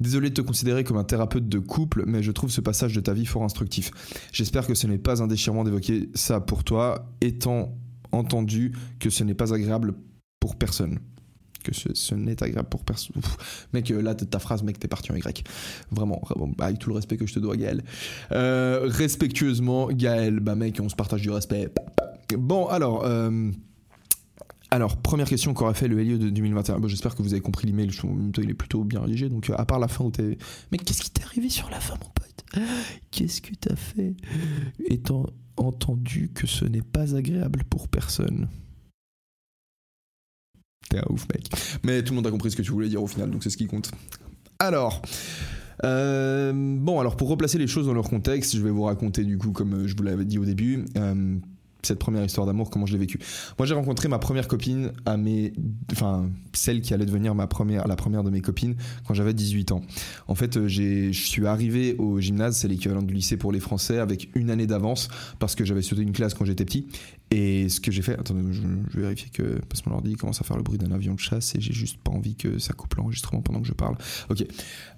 Désolé 0.00 0.30
de 0.30 0.34
te 0.34 0.40
considérer 0.40 0.84
comme 0.84 0.96
un 0.96 1.04
thérapeute 1.04 1.48
de 1.48 1.58
couple, 1.58 2.04
mais 2.06 2.22
je 2.22 2.30
trouve 2.30 2.50
ce 2.50 2.60
passage 2.60 2.94
de 2.94 3.00
ta 3.00 3.12
vie 3.12 3.26
fort 3.26 3.42
instructif. 3.42 3.90
J'espère 4.32 4.66
que 4.66 4.74
ce 4.74 4.86
n'est 4.86 4.98
pas 4.98 5.22
un 5.22 5.26
déchirement 5.26 5.64
d'évoquer 5.64 6.08
ça 6.14 6.40
pour 6.40 6.62
toi, 6.62 7.10
étant 7.20 7.76
entendu 8.12 8.72
que 9.00 9.10
ce 9.10 9.24
n'est 9.24 9.34
pas 9.34 9.52
agréable 9.52 9.94
pour 10.40 10.56
personne 10.56 11.00
que 11.62 11.72
ce, 11.74 12.14
n'est 12.14 12.42
agréable 12.42 12.68
pour 12.68 12.84
personne. 12.84 13.20
Mec, 13.72 13.90
euh, 13.90 14.00
là, 14.00 14.14
ta 14.14 14.38
phrase, 14.38 14.62
mec, 14.62 14.78
t'es 14.78 14.88
parti 14.88 15.12
en 15.12 15.16
Y. 15.16 15.44
Vraiment, 15.90 16.22
avec 16.58 16.78
tout 16.78 16.90
le 16.90 16.96
respect 16.96 17.16
que 17.16 17.26
je 17.26 17.34
te 17.34 17.38
dois, 17.38 17.56
Gaël. 17.56 17.82
Euh, 18.32 18.80
respectueusement, 18.84 19.88
Gaël, 19.88 20.40
bah 20.40 20.54
mec, 20.54 20.78
on 20.80 20.88
se 20.88 20.96
partage 20.96 21.22
du 21.22 21.30
respect. 21.30 21.68
Bon, 22.36 22.66
alors... 22.66 23.04
Euh, 23.04 23.50
alors, 24.70 24.98
première 24.98 25.26
question 25.26 25.54
qu'aurait 25.54 25.72
fait 25.72 25.88
le 25.88 25.98
Helio 25.98 26.18
de 26.18 26.28
2021. 26.28 26.78
Bon, 26.78 26.88
J'espère 26.88 27.14
que 27.14 27.22
vous 27.22 27.32
avez 27.32 27.40
compris 27.40 27.66
l'email. 27.66 27.90
Il 28.36 28.50
est 28.50 28.54
plutôt 28.54 28.84
bien 28.84 29.00
rédigé. 29.00 29.30
Donc, 29.30 29.50
à 29.56 29.64
part 29.64 29.78
la 29.78 29.88
fin 29.88 30.04
où 30.04 30.10
t'es. 30.10 30.36
Mais 30.70 30.76
qu'est-ce 30.76 31.00
qui 31.00 31.10
t'est 31.10 31.24
arrivé 31.24 31.48
sur 31.48 31.70
la 31.70 31.80
fin, 31.80 31.94
mon 31.94 32.10
pote? 32.10 32.62
Qu'est-ce 33.10 33.40
que 33.40 33.54
t'as 33.54 33.76
fait 33.76 34.14
Étant 34.84 35.24
entendu 35.56 36.30
que 36.34 36.46
ce 36.46 36.66
n'est 36.66 36.82
pas 36.82 37.16
agréable 37.16 37.64
pour 37.70 37.88
personne? 37.88 38.48
T'es 40.88 40.98
un 40.98 41.04
ouf, 41.10 41.26
mec. 41.32 41.48
Mais 41.84 42.02
tout 42.02 42.12
le 42.12 42.16
monde 42.16 42.26
a 42.26 42.30
compris 42.30 42.50
ce 42.50 42.56
que 42.56 42.62
tu 42.62 42.72
voulais 42.72 42.88
dire 42.88 43.02
au 43.02 43.06
final, 43.06 43.30
donc 43.30 43.42
c'est 43.42 43.50
ce 43.50 43.56
qui 43.56 43.66
compte. 43.66 43.90
Alors. 44.58 45.02
Euh, 45.84 46.52
bon, 46.54 46.98
alors 46.98 47.16
pour 47.16 47.28
replacer 47.28 47.56
les 47.56 47.68
choses 47.68 47.86
dans 47.86 47.94
leur 47.94 48.08
contexte, 48.08 48.56
je 48.56 48.62
vais 48.62 48.70
vous 48.70 48.82
raconter 48.82 49.22
du 49.22 49.38
coup, 49.38 49.52
comme 49.52 49.86
je 49.86 49.94
vous 49.96 50.02
l'avais 50.02 50.24
dit 50.24 50.36
au 50.36 50.44
début, 50.44 50.84
euh, 50.96 51.38
cette 51.82 51.98
première 51.98 52.24
histoire 52.24 52.46
d'amour, 52.46 52.70
comment 52.70 52.86
je 52.86 52.92
l'ai 52.92 52.98
vécue. 52.98 53.18
Moi, 53.58 53.66
j'ai 53.66 53.74
rencontré 53.74 54.08
ma 54.08 54.18
première 54.18 54.48
copine 54.48 54.92
à 55.06 55.16
mes, 55.16 55.52
enfin, 55.92 56.28
celle 56.52 56.80
qui 56.80 56.92
allait 56.94 57.06
devenir 57.06 57.34
ma 57.34 57.46
première, 57.46 57.86
la 57.86 57.96
première 57.96 58.24
de 58.24 58.30
mes 58.30 58.40
copines 58.40 58.74
quand 59.06 59.14
j'avais 59.14 59.34
18 59.34 59.72
ans. 59.72 59.82
En 60.26 60.34
fait, 60.34 60.56
euh, 60.56 60.68
je 60.68 61.12
suis 61.12 61.46
arrivé 61.46 61.94
au 61.98 62.20
gymnase, 62.20 62.56
c'est 62.56 62.68
l'équivalent 62.68 63.02
du 63.02 63.14
lycée 63.14 63.36
pour 63.36 63.52
les 63.52 63.60
Français, 63.60 63.98
avec 63.98 64.28
une 64.34 64.50
année 64.50 64.66
d'avance 64.66 65.08
parce 65.38 65.54
que 65.54 65.64
j'avais 65.64 65.82
sauté 65.82 66.02
une 66.02 66.12
classe 66.12 66.34
quand 66.34 66.44
j'étais 66.44 66.64
petit. 66.64 66.88
Et 67.30 67.68
ce 67.68 67.80
que 67.80 67.92
j'ai 67.92 68.00
fait, 68.00 68.14
attendez, 68.14 68.52
je, 68.52 68.62
vais 68.62 69.02
vérifier 69.02 69.28
que 69.30 69.60
parce 69.68 69.82
que 69.82 69.90
mon 69.90 69.96
ordi 69.96 70.14
commence 70.14 70.40
à 70.40 70.44
faire 70.44 70.56
le 70.56 70.62
bruit 70.62 70.78
d'un 70.78 70.92
avion 70.92 71.14
de 71.14 71.18
chasse 71.18 71.54
et 71.54 71.60
j'ai 71.60 71.74
juste 71.74 71.98
pas 71.98 72.10
envie 72.10 72.36
que 72.36 72.58
ça 72.58 72.72
coupe 72.72 72.94
l'enregistrement 72.94 73.42
pendant 73.42 73.60
que 73.60 73.66
je 73.66 73.74
parle. 73.74 73.96
Ok. 74.30 74.44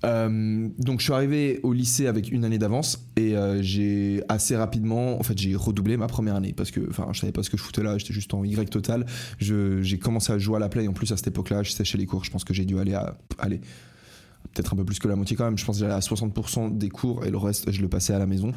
Euh, 0.05 0.69
donc 0.79 1.01
je 1.01 1.05
suis 1.05 1.13
arrivé 1.13 1.59
au 1.65 1.73
lycée 1.73 2.07
avec 2.07 2.31
une 2.31 2.45
année 2.45 2.59
d'avance 2.59 3.05
et 3.17 3.37
euh, 3.37 3.61
j'ai 3.63 4.23
assez 4.29 4.57
rapidement, 4.57 5.19
en 5.19 5.23
fait, 5.25 5.37
j'ai 5.37 5.57
redoublé 5.57 5.97
ma 5.97 6.07
première 6.07 6.37
année 6.37 6.53
parce 6.53 6.71
que, 6.71 6.81
enfin, 6.89 7.09
je 7.13 7.19
savais 7.19 7.33
pas 7.33 7.43
ce 7.43 7.51
que 7.51 7.57
je 7.57 7.63
foutais 7.63 7.83
là, 7.83 7.99
j'étais 7.99 8.15
juste 8.15 8.33
en 8.33 8.45
Y 8.45 8.71
total. 8.71 9.07
j'ai 9.39 9.99
commencé 9.99 10.33
à 10.33 10.39
jouer 10.39 10.57
à 10.57 10.61
la 10.61 10.69
play 10.69 10.87
en 10.87 10.93
plus 10.93 11.11
à 11.11 11.17
cette 11.17 11.29
époque-là, 11.29 11.65
je 11.65 11.73
séchais 11.73 11.99
les 11.99 12.07
cours. 12.07 12.25
Je 12.25 12.31
pense 12.31 12.45
que 12.45 12.55
j'ai 12.55 12.65
dû 12.65 12.79
aller 12.79 12.95
à, 12.95 13.19
aller 13.39 13.61
peut-être 14.53 14.73
un 14.73 14.77
peu 14.77 14.85
plus 14.85 14.99
que 14.99 15.09
la 15.09 15.17
moitié 15.17 15.37
quand 15.37 15.45
même. 15.45 15.59
Je 15.59 15.65
pense 15.65 15.77
que 15.77 15.81
j'allais 15.81 15.95
à 15.95 16.01
60% 16.01 16.77
des 16.77 16.89
cours 16.89 17.25
et 17.25 17.31
le 17.31 17.39
reste, 17.39 17.71
je 17.71 17.81
le 17.81 17.89
passais 17.89 18.13
à 18.13 18.19
la 18.19 18.27
maison. 18.27 18.53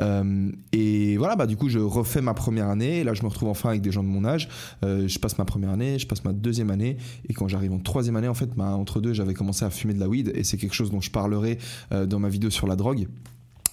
Euh, 0.00 0.50
et 0.72 1.16
voilà, 1.16 1.36
bah, 1.36 1.46
du 1.46 1.56
coup, 1.56 1.68
je 1.68 1.78
refais 1.78 2.20
ma 2.20 2.34
première 2.34 2.68
année. 2.68 3.04
Là, 3.04 3.14
je 3.14 3.22
me 3.22 3.28
retrouve 3.28 3.48
enfin 3.48 3.70
avec 3.70 3.82
des 3.82 3.92
gens 3.92 4.02
de 4.02 4.08
mon 4.08 4.24
âge. 4.24 4.48
Euh, 4.84 5.08
je 5.08 5.18
passe 5.18 5.38
ma 5.38 5.44
première 5.44 5.70
année, 5.70 5.98
je 5.98 6.06
passe 6.06 6.24
ma 6.24 6.32
deuxième 6.32 6.70
année. 6.70 6.96
Et 7.28 7.34
quand 7.34 7.48
j'arrive 7.48 7.72
en 7.72 7.78
troisième 7.78 8.16
année, 8.16 8.28
en 8.28 8.34
fait, 8.34 8.50
bah, 8.56 8.76
entre 8.76 9.00
deux, 9.00 9.12
j'avais 9.12 9.34
commencé 9.34 9.64
à 9.64 9.70
fumer 9.70 9.94
de 9.94 10.00
la 10.00 10.08
weed. 10.08 10.32
Et 10.34 10.44
c'est 10.44 10.56
quelque 10.56 10.74
chose 10.74 10.90
dont 10.90 11.00
je 11.00 11.10
parlerai 11.10 11.58
euh, 11.92 12.06
dans 12.06 12.18
ma 12.18 12.28
vidéo 12.28 12.50
sur 12.50 12.66
la 12.66 12.76
drogue 12.76 13.06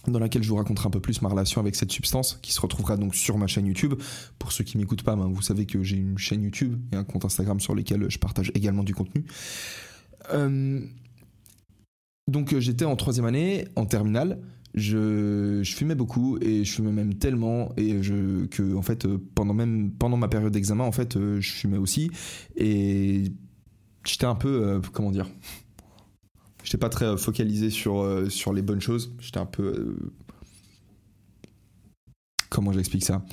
dans 0.08 0.18
laquelle 0.18 0.42
je 0.42 0.50
vous 0.50 0.56
raconterai 0.56 0.88
un 0.88 0.90
peu 0.90 1.00
plus 1.00 1.22
ma 1.22 1.30
relation 1.30 1.62
avec 1.62 1.76
cette 1.76 1.92
substance 1.92 2.40
qui 2.42 2.54
se 2.54 2.60
retrouvera 2.60 2.98
donc 2.98 3.14
sur 3.14 3.38
ma 3.38 3.46
chaîne 3.46 3.68
YouTube. 3.68 3.94
Pour 4.40 4.52
ceux 4.52 4.64
qui 4.64 4.80
m'écoutent 4.80 5.04
pas, 5.04 5.16
bah, 5.16 5.28
vous 5.30 5.44
savez 5.44 5.68
que 5.68 5.84
j'ai 5.84 5.98
une 5.98 6.18
chaîne 6.18 6.42
YouTube 6.42 6.80
et 6.92 6.96
un 6.96 7.04
compte 7.04 7.24
Instagram 7.24 7.60
sur 7.60 7.76
lesquels 7.76 8.08
je 8.10 8.18
partage 8.18 8.52
également 8.56 8.84
du 8.84 8.96
contenu. 8.96 9.26
Donc 12.32 12.54
euh, 12.54 12.60
j'étais 12.60 12.86
en 12.86 12.96
troisième 12.96 13.26
année, 13.26 13.68
en 13.76 13.86
terminale. 13.86 14.40
Je, 14.74 15.62
fumais 15.66 15.96
beaucoup 15.96 16.38
et 16.40 16.64
je 16.64 16.72
fumais 16.72 16.94
même 16.94 17.16
tellement 17.16 17.74
et 17.76 18.00
que 18.00 18.74
en 18.76 18.82
fait 18.82 19.06
euh, 19.06 19.18
pendant 19.36 19.54
même 19.54 19.92
pendant 19.92 20.16
ma 20.16 20.30
période 20.30 20.54
d'examen 20.54 20.86
en 20.86 20.94
fait 20.94 21.18
euh, 21.18 21.42
je 21.42 21.52
fumais 21.52 21.78
aussi. 21.78 22.10
Et 22.56 23.26
j'étais 24.06 24.26
un 24.26 24.36
peu 24.36 24.82
comment 24.94 25.12
dire? 25.12 25.30
J'étais 26.64 26.78
pas 26.78 26.90
très 26.90 27.18
focalisé 27.18 27.70
sur 27.70 28.26
sur 28.30 28.54
les 28.54 28.62
bonnes 28.62 28.82
choses. 28.82 29.14
J'étais 29.20 29.40
un 29.40 29.46
peu 29.46 29.98
comment 32.50 32.72
j'explique 32.72 33.04
ça? 33.04 33.24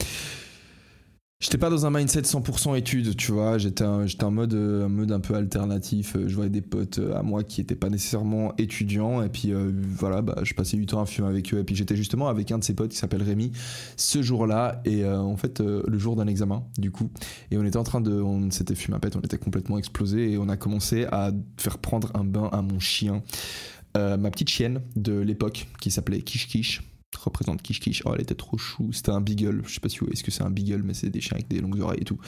J'étais 1.41 1.59
pas 1.59 1.71
dans 1.71 1.87
un 1.87 1.91
mindset 1.91 2.23
100% 2.23 2.77
études, 2.77 3.17
tu 3.17 3.31
vois. 3.31 3.59
J'étais 3.59 3.85
en 3.85 4.31
mode, 4.33 4.55
euh, 4.55 4.87
un 4.87 4.89
mode 4.89 5.13
un 5.13 5.21
peu 5.21 5.35
alternatif. 5.35 6.17
Je 6.27 6.35
voyais 6.35 6.51
des 6.51 6.63
potes 6.63 6.99
euh, 6.99 7.17
à 7.17 7.23
moi 7.23 7.45
qui 7.45 7.61
étaient 7.61 7.77
pas 7.77 7.91
nécessairement 7.91 8.57
étudiants. 8.59 9.23
Et 9.23 9.29
puis 9.29 9.53
euh, 9.53 9.71
voilà, 9.73 10.21
bah, 10.21 10.41
je 10.43 10.53
passais 10.55 10.77
du 10.77 10.85
temps 10.87 11.01
à 11.01 11.07
fumer 11.07 11.29
avec 11.29 11.55
eux. 11.55 11.59
Et 11.59 11.63
puis 11.63 11.77
j'étais 11.77 11.95
justement 11.95 12.27
avec 12.27 12.51
un 12.51 12.59
de 12.59 12.65
ses 12.65 12.75
potes 12.75 12.91
qui 12.91 12.97
s'appelle 12.97 13.23
Rémi 13.23 13.53
ce 13.97 14.21
jour-là. 14.21 14.83
Et 14.85 15.07
en 15.07 15.37
fait, 15.37 15.61
le 15.61 15.97
jour 15.99 16.17
d'un 16.17 16.27
examen, 16.27 16.65
du 16.77 16.91
coup. 16.91 17.09
Et 17.53 17.57
on 17.57 17.65
était 17.65 17.77
en 17.77 17.85
train 17.85 18.01
de. 18.01 18.21
On 18.21 18.51
s'était 18.51 18.75
fumé 18.75 18.97
à 18.97 18.99
pète, 18.99 19.15
on 19.15 19.21
était 19.21 19.39
complètement 19.39 19.79
explosé. 19.79 20.33
Et 20.33 20.39
on 20.39 20.49
a 20.49 20.57
commencé 20.57 21.05
à 21.13 21.31
faire 21.57 21.79
prendre 21.79 22.11
un 22.15 22.25
bain 22.25 22.49
à 22.51 22.63
mon 22.63 22.81
chien. 22.81 23.23
ma 23.95 24.31
petite 24.33 24.51
chienne 24.51 24.81
de 24.97 25.17
l'époque 25.21 25.69
qui 25.81 25.93
s'appelait 25.93 26.21
Kish 26.21 26.49
Kish 26.49 26.83
représente 27.17 27.63
Kish 27.63 27.81
Kish. 27.81 28.03
Oh, 28.05 28.13
elle 28.15 28.21
était 28.21 28.35
trop 28.35 28.59
chou. 28.59 28.93
C'était 28.93 29.11
un 29.11 29.21
beagle. 29.21 29.63
Je 29.67 29.75
sais 29.75 29.81
pas 29.81 29.89
si 29.89 29.99
vous 29.99 30.07
voyez 30.07 30.17
ce 30.17 30.23
que 30.23 30.31
c'est 30.31 30.43
un 30.43 30.51
beagle, 30.51 30.83
mais 30.83 30.95
c'est 30.95 31.11
des 31.11 31.21
chiens 31.21 31.37
avec 31.37 31.49
des 31.49 31.61
longues 31.61 31.81
oreilles 31.81 32.01
et 32.01 32.05
tout. 32.05 32.19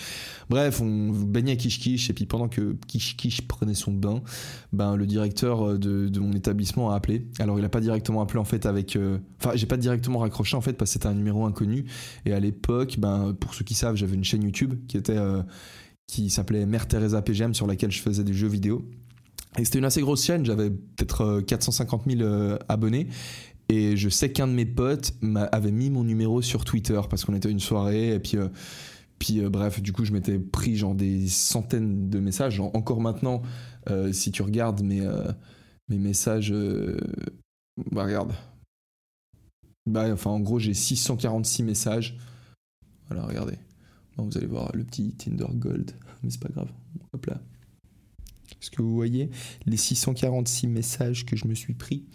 Bref, 0.49 0.81
on 0.81 1.11
baignait 1.11 1.57
Kish 1.57 1.81
Kish. 1.81 2.11
Et 2.11 2.13
puis 2.13 2.27
pendant 2.27 2.49
que 2.49 2.77
Kish 2.87 3.17
Kish 3.17 3.43
prenait 3.43 3.75
son 3.75 3.93
bain, 3.93 4.23
ben, 4.73 4.97
le 4.97 5.07
directeur 5.07 5.67
euh, 5.67 5.79
de, 5.79 6.19
mon 6.19 6.33
établissement 6.33 6.91
a 6.91 6.97
appelé. 6.97 7.27
Alors, 7.39 7.59
il 7.59 7.65
a 7.65 7.69
pas 7.69 7.81
directement 7.81 8.23
appelé 8.23 8.39
en 8.39 8.45
fait 8.45 8.67
avec. 8.67 8.97
Euh, 8.97 9.19
enfin, 9.39 9.53
j'ai 9.55 9.67
pas 9.67 9.77
directement 9.77 10.21
raccroché 10.21 10.57
en 10.57 10.61
fait 10.61 10.75
parce 10.75 10.91
que 10.91 10.93
c'était 10.95 11.09
un 11.09 11.15
numéro 11.15 11.45
inconnu. 11.45 11.85
Et 12.25 12.33
à 12.33 12.41
l'époque, 12.41 12.97
ben, 12.99 13.35
pour 13.39 13.55
ceux 13.55 13.65
qui 13.65 13.75
savent, 13.75 13.97
j'avais 13.97 14.15
une 14.15 14.25
chaîne 14.25 14.43
YouTube 14.43 14.75
qui 14.89 14.97
était. 14.97 15.17
Euh, 15.17 15.43
qui 16.07 16.29
s'appelait 16.29 16.67
Mère 16.67 16.89
Teresa 16.89 17.23
PGM 17.23 17.55
sur 17.55 17.69
laquelle 17.69 17.93
je 17.93 18.01
faisais 18.01 18.25
des 18.25 18.33
jeux 18.33 18.49
vidéo. 18.49 18.85
Et 19.57 19.65
c'était 19.65 19.79
une 19.79 19.85
assez 19.85 20.01
grosse 20.01 20.25
chaîne, 20.25 20.45
j'avais 20.45 20.71
peut-être 20.71 21.41
450 21.43 22.03
000 22.09 22.59
abonnés. 22.69 23.07
Et 23.71 23.97
je 23.97 24.09
sais 24.09 24.33
qu'un 24.33 24.49
de 24.49 24.53
mes 24.53 24.67
potes 24.67 25.15
avait 25.53 25.71
mis 25.71 25.91
mon 25.91 26.03
numéro 26.03 26.43
sur 26.43 26.65
Twitter 26.65 27.00
parce 27.09 27.25
qu'on 27.25 27.35
était 27.35 27.49
à 27.49 27.53
une 27.53 27.61
soirée 27.61 28.15
et 28.15 28.19
puis. 28.19 28.37
Euh, 28.37 28.49
puis 29.21 29.41
euh, 29.41 29.50
bref, 29.50 29.83
du 29.83 29.93
coup, 29.93 30.07
je 30.07 30.12
m'étais 30.15 30.39
pris 30.39 30.77
genre 30.77 30.95
des 30.95 31.29
centaines 31.29 32.09
de 32.09 32.19
messages. 32.21 32.59
encore 32.59 33.03
maintenant, 33.03 33.43
euh, 33.91 34.12
si 34.12 34.33
tu 34.33 34.41
regardes 34.41 34.83
mes, 34.83 35.07
mes 35.89 35.99
messages, 35.99 36.55
bah 37.93 38.05
regarde. 38.05 38.33
Bah 39.85 40.11
enfin, 40.11 40.31
en 40.31 40.41
gros, 40.41 40.59
j'ai 40.59 40.73
646 40.73 41.62
messages. 41.62 42.17
Voilà, 43.09 43.27
regardez. 43.27 43.59
vous 44.17 44.37
allez 44.39 44.47
voir 44.47 44.71
le 44.75 44.85
petit 44.85 45.12
Tinder 45.12 45.53
Gold, 45.53 45.93
mais 46.23 46.31
c'est 46.31 46.41
pas 46.41 46.49
grave. 46.49 46.71
Hop 47.12 47.27
là. 47.27 47.43
Est-ce 48.61 48.71
que 48.71 48.81
vous 48.81 48.95
voyez 48.95 49.31
les 49.67 49.77
646 49.77 50.67
messages 50.67 51.27
que 51.27 51.37
je 51.37 51.47
me 51.47 51.55
suis 51.55 51.75
pris? 51.75 52.07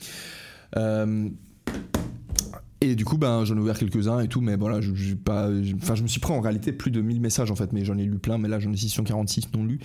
Et 2.82 2.96
du 2.96 3.06
coup, 3.06 3.18
ben, 3.18 3.46
j'en 3.46 3.56
ai 3.56 3.60
ouvert 3.60 3.78
quelques-uns 3.78 4.20
et 4.20 4.28
tout, 4.28 4.42
mais 4.42 4.56
voilà, 4.56 4.82
je, 4.82 4.94
je, 4.94 5.16
pas, 5.16 5.50
enfin, 5.82 5.96
je 5.96 6.04
me 6.04 6.08
suis 6.08 6.20
pris 6.20 6.34
en 6.34 6.42
réalité 6.42 6.72
plus 6.72 6.92
de 6.92 7.02
1000 7.02 7.20
messages 7.20 7.50
en 7.50 7.56
fait, 7.56 7.74
mais 7.74 7.86
j'en 7.86 7.98
ai 7.98 8.04
lu 8.04 8.20
plein, 8.20 8.38
mais 8.38 8.48
là 8.48 8.60
j'en 8.60 8.72
ai 8.72 8.78
646 8.78 9.54
non 9.54 9.64
lus. 9.64 9.80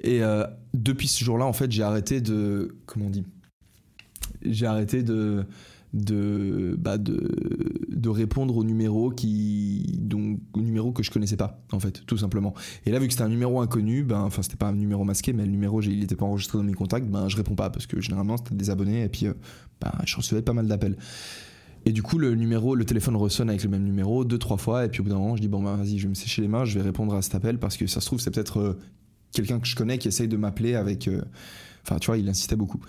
Et 0.00 0.22
euh, 0.22 0.44
depuis 0.74 1.08
ce 1.08 1.24
jour-là, 1.24 1.46
en 1.46 1.52
fait, 1.52 1.70
j'ai 1.70 1.82
arrêté 1.82 2.20
de. 2.20 2.76
Comment 2.86 3.06
on 3.06 3.10
dit? 3.10 3.24
J'ai 4.42 4.66
arrêté 4.66 5.02
de 5.02 5.46
de, 5.92 6.74
bah 6.78 6.98
de, 6.98 7.28
de 7.88 8.08
répondre 8.08 8.56
au 8.56 8.64
numéro 8.64 9.10
qui, 9.10 9.98
donc, 10.00 10.40
au 10.54 10.60
numéro 10.60 10.92
que 10.92 11.02
je 11.02 11.10
connaissais 11.10 11.36
pas, 11.36 11.62
en 11.72 11.80
fait, 11.80 12.04
tout 12.06 12.16
simplement. 12.16 12.54
Et 12.86 12.90
là, 12.90 12.98
vu 12.98 13.06
que 13.06 13.12
c'était 13.12 13.24
un 13.24 13.28
numéro 13.28 13.60
inconnu, 13.60 14.02
ben, 14.02 14.20
enfin, 14.20 14.42
c'était 14.42 14.56
pas 14.56 14.68
un 14.68 14.74
numéro 14.74 15.04
masqué, 15.04 15.32
mais 15.32 15.44
le 15.44 15.50
numéro, 15.50 15.82
il 15.82 16.00
n'était 16.00 16.16
pas 16.16 16.24
enregistré 16.24 16.58
dans 16.58 16.64
mes 16.64 16.72
contacts, 16.74 17.06
ben, 17.06 17.28
je 17.28 17.36
réponds 17.36 17.54
pas 17.54 17.70
parce 17.70 17.86
que 17.86 18.00
généralement, 18.00 18.36
c'était 18.36 18.54
des 18.54 18.70
abonnés 18.70 19.02
et 19.04 19.08
puis, 19.08 19.26
euh, 19.26 19.34
ben, 19.80 19.92
je 20.06 20.16
recevais 20.16 20.42
pas 20.42 20.54
mal 20.54 20.66
d'appels. 20.66 20.96
Et 21.84 21.92
du 21.92 22.02
coup, 22.02 22.16
le 22.16 22.34
numéro, 22.36 22.74
le 22.76 22.84
téléphone 22.84 23.16
ressonne 23.16 23.48
avec 23.50 23.64
le 23.64 23.68
même 23.68 23.82
numéro 23.82 24.24
deux, 24.24 24.38
trois 24.38 24.56
fois. 24.56 24.84
Et 24.84 24.88
puis 24.88 25.00
au 25.00 25.04
bout 25.04 25.10
d'un 25.10 25.18
moment, 25.18 25.36
je 25.36 25.42
dis 25.42 25.48
bon, 25.48 25.62
bah, 25.62 25.74
vas-y, 25.74 25.98
je 25.98 26.04
vais 26.04 26.10
me 26.10 26.14
sécher 26.14 26.40
les 26.40 26.48
mains, 26.48 26.64
je 26.64 26.78
vais 26.78 26.84
répondre 26.84 27.12
à 27.14 27.22
cet 27.22 27.34
appel 27.34 27.58
parce 27.58 27.76
que 27.76 27.86
ça 27.86 28.00
se 28.00 28.06
trouve, 28.06 28.20
c'est 28.20 28.30
peut-être 28.30 28.58
euh, 28.60 28.78
quelqu'un 29.32 29.58
que 29.58 29.66
je 29.66 29.74
connais 29.74 29.98
qui 29.98 30.06
essaye 30.08 30.28
de 30.28 30.36
m'appeler 30.36 30.74
avec. 30.74 31.08
euh, 31.08 31.22
Enfin, 31.84 31.98
tu 31.98 32.06
vois, 32.06 32.18
il 32.18 32.28
insistait 32.28 32.54
beaucoup. 32.54 32.80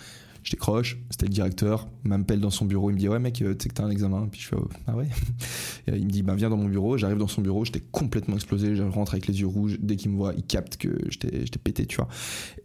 Je 0.44 0.52
décroche, 0.52 0.98
c'était 1.10 1.26
le 1.26 1.32
directeur, 1.32 1.88
il 2.04 2.10
m'appelle 2.10 2.42
dans 2.42 2.50
son 2.50 2.66
bureau, 2.66 2.90
il 2.90 2.96
me 2.96 3.00
dit 3.00 3.08
ouais 3.08 3.20
mec, 3.20 3.42
euh, 3.42 3.54
tu 3.56 3.64
sais 3.64 3.70
que 3.70 3.74
t'as 3.76 3.84
un 3.84 3.90
examen, 3.90 4.28
puis 4.30 4.42
je 4.42 4.48
fais 4.50 4.56
oh, 4.58 4.68
ah 4.88 4.96
ouais? 4.96 5.08
Et 5.88 5.96
il 5.96 6.06
me 6.06 6.10
dit 6.10 6.22
bah 6.22 6.36
viens 6.36 6.50
dans 6.50 6.58
mon 6.58 6.68
bureau, 6.68 6.98
j'arrive 6.98 7.18
dans 7.18 7.28
son 7.28 7.42
bureau, 7.42 7.64
j'étais 7.64 7.82
complètement 7.92 8.36
explosé, 8.36 8.76
je 8.76 8.84
rentre 8.84 9.14
avec 9.14 9.28
les 9.28 9.40
yeux 9.40 9.48
rouges, 9.48 9.78
dès 9.80 9.96
qu'il 9.96 10.12
me 10.12 10.18
voit, 10.18 10.34
il 10.36 10.44
capte 10.44 10.76
que 10.76 10.90
j'étais 11.10 11.60
pété, 11.64 11.86
tu 11.86 11.96
vois. 11.96 12.10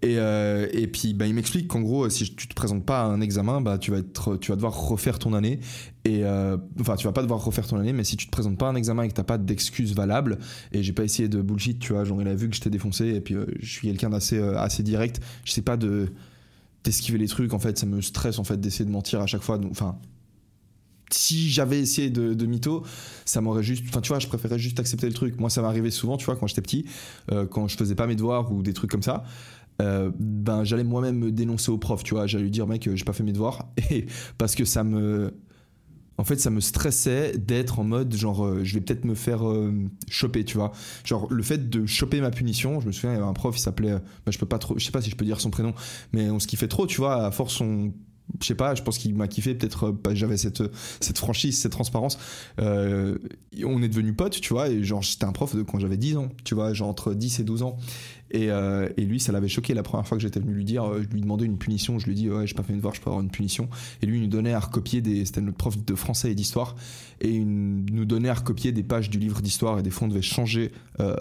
Et, 0.02 0.18
euh, 0.18 0.66
et 0.72 0.88
puis 0.88 1.14
bah 1.14 1.26
il 1.26 1.34
m'explique 1.34 1.68
qu'en 1.68 1.80
gros 1.80 2.08
si 2.10 2.34
tu 2.34 2.48
te 2.48 2.54
présentes 2.54 2.84
pas 2.84 3.02
à 3.02 3.06
un 3.06 3.20
examen, 3.20 3.60
bah 3.60 3.78
tu 3.78 3.92
vas 3.92 3.98
être, 3.98 4.36
tu 4.38 4.50
vas 4.50 4.56
devoir 4.56 4.76
refaire 4.88 5.20
ton 5.20 5.32
année 5.32 5.60
et 6.04 6.24
euh, 6.24 6.56
enfin 6.80 6.96
tu 6.96 7.06
vas 7.06 7.12
pas 7.12 7.22
devoir 7.22 7.44
refaire 7.44 7.66
ton 7.66 7.78
année, 7.78 7.92
mais 7.92 8.02
si 8.02 8.16
tu 8.16 8.26
te 8.26 8.32
présentes 8.32 8.58
pas 8.58 8.66
à 8.66 8.70
un 8.70 8.76
examen 8.76 9.04
et 9.04 9.08
que 9.08 9.14
t'as 9.14 9.22
pas 9.22 9.38
d'excuses 9.38 9.94
valables, 9.94 10.38
et 10.72 10.82
j'ai 10.82 10.92
pas 10.92 11.04
essayé 11.04 11.28
de 11.28 11.40
bullshit, 11.40 11.78
tu 11.78 11.92
vois, 11.92 12.02
genre 12.02 12.20
il 12.20 12.26
a 12.26 12.34
vu 12.34 12.48
que 12.48 12.56
j'étais 12.56 12.70
défoncé 12.70 13.06
et 13.06 13.20
puis 13.20 13.36
je 13.60 13.70
suis 13.70 13.86
quelqu'un 13.86 14.10
d'assez 14.10 14.40
assez 14.40 14.82
direct, 14.82 15.20
je 15.44 15.52
sais 15.52 15.62
pas 15.62 15.76
de 15.76 16.08
d'esquiver 16.84 17.18
les 17.18 17.28
trucs 17.28 17.52
en 17.52 17.58
fait 17.58 17.78
ça 17.78 17.86
me 17.86 18.00
stresse 18.00 18.38
en 18.38 18.44
fait 18.44 18.60
d'essayer 18.60 18.84
de 18.84 18.90
mentir 18.90 19.20
à 19.20 19.26
chaque 19.26 19.42
fois. 19.42 19.58
Donc 19.58 19.72
enfin 19.72 19.98
si 21.10 21.48
j'avais 21.48 21.80
essayé 21.80 22.10
de, 22.10 22.46
mytho 22.46 22.82
ça 23.24 23.40
m'aurait 23.40 23.62
juste 23.62 23.84
enfin 23.88 24.00
tu 24.00 24.08
vois 24.08 24.18
je 24.18 24.26
préférais 24.26 24.58
juste 24.58 24.78
accepter 24.80 25.06
le 25.06 25.14
truc. 25.14 25.38
Moi 25.40 25.50
ça 25.50 25.62
m'arrivait 25.62 25.90
souvent 25.90 26.16
tu 26.16 26.26
vois 26.26 26.36
quand 26.36 26.46
j'étais 26.46 26.62
petit 26.62 26.84
euh, 27.32 27.46
quand 27.46 27.68
je 27.68 27.76
faisais 27.76 27.94
pas 27.94 28.06
mes 28.06 28.16
devoirs 28.16 28.52
ou 28.52 28.62
des 28.62 28.72
trucs 28.72 28.90
comme 28.90 29.02
ça 29.02 29.24
euh, 29.80 30.10
ben 30.18 30.64
j'allais 30.64 30.82
moi-même 30.82 31.18
me 31.18 31.30
dénoncer 31.30 31.70
au 31.70 31.78
prof 31.78 32.02
tu 32.02 32.14
vois. 32.14 32.26
J'allais 32.26 32.44
lui 32.44 32.50
dire 32.50 32.66
mec 32.66 32.86
euh, 32.86 32.96
j'ai 32.96 33.04
pas 33.04 33.12
fait 33.12 33.22
mes 33.22 33.32
devoirs. 33.32 33.68
Et 33.90 34.06
parce 34.36 34.54
que 34.54 34.64
ça 34.64 34.84
me 34.84 35.32
en 36.18 36.24
fait 36.24 36.38
ça 36.38 36.50
me 36.50 36.60
stressait 36.60 37.38
d'être 37.38 37.78
en 37.78 37.84
mode 37.84 38.14
genre 38.14 38.44
euh, 38.44 38.64
je 38.64 38.74
vais 38.74 38.80
peut-être 38.80 39.04
me 39.04 39.14
faire 39.14 39.48
euh, 39.48 39.72
choper 40.08 40.44
tu 40.44 40.56
vois. 40.58 40.72
Genre 41.04 41.26
le 41.30 41.42
fait 41.42 41.70
de 41.70 41.86
choper 41.86 42.20
ma 42.20 42.30
punition 42.30 42.80
je 42.80 42.86
me 42.86 42.92
souviens 42.92 43.12
il 43.12 43.14
y 43.14 43.18
avait 43.18 43.28
un 43.28 43.32
prof 43.32 43.56
il 43.56 43.60
s'appelait 43.60 43.92
euh, 43.92 43.98
bah, 44.26 44.32
je 44.32 44.38
peux 44.38 44.46
pas 44.46 44.58
trop 44.58 44.78
je 44.78 44.84
sais 44.84 44.90
pas 44.90 45.00
si 45.00 45.10
je 45.10 45.16
peux 45.16 45.24
dire 45.24 45.40
son 45.40 45.50
prénom 45.50 45.72
mais 46.12 46.28
on 46.30 46.40
se 46.40 46.46
kiffait 46.46 46.68
trop 46.68 46.86
tu 46.86 46.98
vois 46.98 47.24
à 47.24 47.30
force 47.30 47.60
on 47.60 47.92
je 48.40 48.46
sais 48.46 48.54
pas, 48.54 48.74
je 48.74 48.82
pense 48.82 48.98
qu'il 48.98 49.14
m'a 49.14 49.28
kiffé, 49.28 49.54
peut-être 49.54 49.84
euh, 49.84 49.92
bah, 49.92 50.14
j'avais 50.14 50.36
cette, 50.36 50.62
cette 51.00 51.18
franchise, 51.18 51.58
cette 51.58 51.72
transparence. 51.72 52.18
Euh, 52.60 53.18
on 53.64 53.82
est 53.82 53.88
devenus 53.88 54.14
potes, 54.16 54.40
tu 54.40 54.52
vois, 54.52 54.68
et 54.68 54.82
genre 54.84 55.04
c'était 55.04 55.24
un 55.24 55.32
prof 55.32 55.56
de 55.56 55.62
quand 55.62 55.78
j'avais 55.78 55.96
10 55.96 56.16
ans, 56.16 56.28
tu 56.44 56.54
vois, 56.54 56.72
genre 56.72 56.88
entre 56.88 57.14
10 57.14 57.40
et 57.40 57.44
12 57.44 57.62
ans. 57.62 57.78
Et, 58.30 58.50
euh, 58.50 58.88
lui, 58.98 59.20
ça 59.20 59.32
l'avait 59.32 59.48
choqué 59.48 59.74
la 59.74 59.82
première 59.82 60.06
fois 60.06 60.18
que 60.18 60.22
j'étais 60.22 60.40
venu 60.40 60.52
lui 60.52 60.64
dire, 60.64 60.84
euh, 60.84 61.02
je 61.02 61.08
lui 61.08 61.20
demandais 61.20 61.46
une 61.46 61.58
punition, 61.58 61.98
je 61.98 62.06
lui 62.06 62.14
dis, 62.14 62.28
ouais, 62.28 62.46
j'ai 62.46 62.54
pas 62.54 62.62
fait 62.62 62.72
mes 62.72 62.78
devoirs, 62.78 62.94
je 62.94 63.00
peux 63.00 63.10
avoir 63.10 63.22
une 63.22 63.30
punition. 63.30 63.68
Et 64.02 64.06
lui, 64.06 64.18
il 64.18 64.22
nous 64.22 64.28
donnait 64.28 64.52
à 64.52 64.60
recopier 64.60 65.00
des, 65.00 65.24
c'était 65.24 65.40
notre 65.40 65.56
prof 65.56 65.82
de 65.82 65.94
français 65.94 66.32
et 66.32 66.34
d'histoire, 66.34 66.76
et 67.20 67.38
nous 67.38 68.04
donnait 68.04 68.28
à 68.28 68.34
recopier 68.34 68.72
des 68.72 68.82
pages 68.82 69.10
du 69.10 69.18
livre 69.18 69.40
d'histoire, 69.40 69.78
et 69.78 69.82
des 69.82 69.90
fois 69.90 70.06
on 70.06 70.10
devait 70.10 70.22
changer 70.22 70.72
euh, 71.00 71.16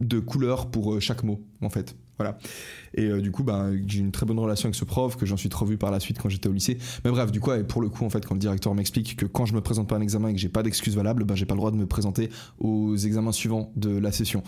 de 0.00 0.18
couleur 0.18 0.70
pour 0.70 0.94
euh, 0.94 1.00
chaque 1.00 1.22
mot, 1.22 1.40
en 1.62 1.70
fait. 1.70 1.96
Et 2.94 3.06
euh, 3.06 3.20
du 3.20 3.30
coup, 3.30 3.42
ben, 3.42 3.78
j'ai 3.86 4.00
une 4.00 4.12
très 4.12 4.26
bonne 4.26 4.38
relation 4.38 4.66
avec 4.66 4.74
ce 4.74 4.84
prof, 4.84 5.16
que 5.16 5.26
j'en 5.26 5.36
suis 5.36 5.48
trop 5.48 5.64
vu 5.64 5.78
par 5.78 5.90
la 5.90 6.00
suite 6.00 6.18
quand 6.18 6.28
j'étais 6.28 6.48
au 6.48 6.52
lycée. 6.52 6.78
Mais 7.04 7.10
bref, 7.10 7.32
du 7.32 7.40
coup, 7.40 7.52
et 7.52 7.64
pour 7.64 7.80
le 7.80 7.88
coup, 7.88 8.04
en 8.04 8.10
fait, 8.10 8.24
quand 8.26 8.34
le 8.34 8.40
directeur 8.40 8.74
m'explique 8.74 9.16
que 9.16 9.26
quand 9.26 9.46
je 9.46 9.54
me 9.54 9.60
présente 9.60 9.88
pas 9.88 9.96
à 9.96 9.98
un 9.98 10.02
examen 10.02 10.28
et 10.28 10.34
que 10.34 10.40
j'ai 10.40 10.48
pas 10.48 10.62
d'excuse 10.62 10.94
valable, 10.94 11.24
ben, 11.24 11.34
j'ai 11.34 11.46
pas 11.46 11.54
le 11.54 11.58
droit 11.58 11.70
de 11.70 11.76
me 11.76 11.86
présenter 11.86 12.30
aux 12.58 12.96
examens 12.96 13.32
suivants 13.32 13.72
de 13.76 13.90
la 13.90 14.12
session. 14.12 14.42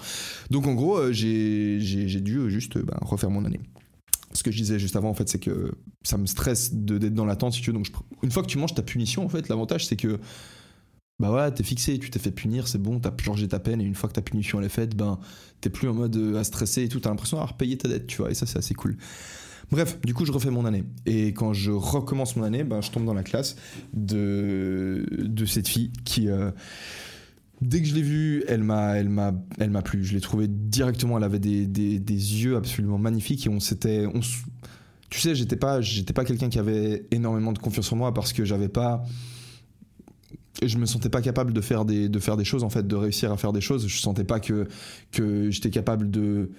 Donc 0.50 0.66
en 0.66 0.74
gros, 0.74 0.98
euh, 0.98 1.12
j'ai 1.12 2.20
dû 2.20 2.38
euh, 2.38 2.48
juste 2.48 2.78
ben, 2.78 2.98
refaire 3.00 3.30
mon 3.30 3.44
année. 3.44 3.60
Ce 4.32 4.42
que 4.42 4.50
je 4.50 4.56
disais 4.56 4.80
juste 4.80 4.96
avant, 4.96 5.10
en 5.10 5.14
fait, 5.14 5.28
c'est 5.28 5.38
que 5.38 5.72
ça 6.02 6.18
me 6.18 6.26
stresse 6.26 6.74
d'être 6.74 7.14
dans 7.14 7.24
l'attente, 7.24 7.52
si 7.52 7.62
tu 7.62 7.70
veux. 7.70 7.74
Donc, 7.74 7.86
une 8.22 8.32
fois 8.32 8.42
que 8.42 8.48
tu 8.48 8.58
manges 8.58 8.74
ta 8.74 8.82
punition, 8.82 9.24
en 9.24 9.28
fait, 9.28 9.48
l'avantage, 9.48 9.86
c'est 9.86 9.94
que 9.94 10.18
bah 11.21 11.33
ouais, 11.33 11.50
t'es 11.52 11.62
fixé, 11.62 11.99
tu 11.99 12.11
t'es 12.11 12.18
fait 12.18 12.30
punir, 12.33 12.66
c'est 12.68 12.78
bon, 12.78 12.99
t'as 12.99 13.11
purgé 13.11 13.47
ta 13.49 13.61
peine, 13.61 13.80
et 13.80 13.85
une 13.85 13.94
fois 13.94 14.09
que 14.09 14.14
ta 14.14 14.23
punition 14.23 14.59
elle 14.59 14.66
est 14.66 14.71
faite, 14.71 14.97
ben 14.97 15.18
t'es 15.61 15.71
plus 15.71 15.88
en 15.88 15.94
mode 15.94 16.16
euh, 16.16 16.38
à 16.38 16.44
stresser 16.44 16.83
et 16.85 16.88
tout, 16.88 17.00
t'as 17.00 17.11
l'impression 17.11 17.37
d'avoir 17.37 17.56
payé 17.56 17.78
ta 17.78 17.88
dette, 17.88 18.06
tu 18.06 18.18
vois, 18.18 18.30
et 18.30 18.35
ça 18.35 18.47
c'est 18.47 18.59
assez 18.59 18.75
cool. 18.75 18.97
Bref, 19.71 19.99
du 20.02 20.12
coup 20.12 20.25
je 20.26 20.33
refais 20.33 20.50
mon 20.50 20.66
année. 20.66 20.85
Et 21.06 21.28
quand 21.33 21.52
je 21.52 21.71
recommence 21.71 22.37
mon 22.37 22.42
année, 22.42 22.64
ben, 22.64 22.80
je 22.80 22.90
tombe 22.90 23.06
dans 23.06 23.14
la 23.14 23.23
classe 23.23 23.56
de, 23.92 25.06
de 25.18 25.47
cette 25.47 25.68
fille 25.68 25.92
qui... 26.04 26.28
euh, 26.28 26.50
Dès 27.61 27.80
que 27.80 27.88
je 27.88 27.94
l'ai 27.94 28.02
vue, 28.02 28.44
elle 28.47 28.62
m'a, 28.62 28.97
elle 28.99 29.09
m'a, 29.09 29.33
elle 29.59 29.71
m'a 29.71 29.80
plu. 29.80 30.04
Je 30.04 30.12
l'ai 30.12 30.21
trouvée 30.21 30.49
directement. 30.49 31.16
Elle 31.16 31.25
avait 31.25 31.38
des, 31.38 31.66
des, 31.66 31.99
yeux 31.99 32.56
absolument 32.56 32.99
magnifiques 32.99 33.47
et 33.47 33.49
on 33.49 33.61
s'était, 33.61 34.06
on, 34.06 34.21
tu 35.09 35.21
sais, 35.21 35.35
j'étais 35.35 35.56
pas, 35.56 35.80
j'étais 35.80 36.12
pas 36.12 36.25
quelqu'un 36.25 36.50
qui 36.50 36.59
avait 36.59 37.06
énormément 37.11 37.52
de 37.52 37.59
confiance 37.59 37.90
en 37.92 37.97
moi 37.97 38.12
parce 38.12 38.33
que 38.35 38.44
j'avais 38.44 38.68
pas, 38.68 39.04
je 40.62 40.78
me 40.78 40.87
sentais 40.87 41.08
pas 41.08 41.20
capable 41.20 41.52
de 41.52 41.61
faire 41.61 41.84
des, 41.84 42.08
de 42.08 42.18
faire 42.18 42.37
des 42.37 42.44
choses 42.44 42.64
en 42.64 42.70
fait, 42.70 42.87
de 42.87 42.96
réussir 42.96 43.32
à 43.32 43.37
faire 43.37 43.52
des 43.52 43.61
choses. 43.61 43.87
Je 43.88 43.99
sentais 43.99 44.25
pas 44.25 44.40
que 44.40 44.68
que 45.12 45.50
j'étais 45.50 45.70
capable 45.70 46.11
de 46.11 46.50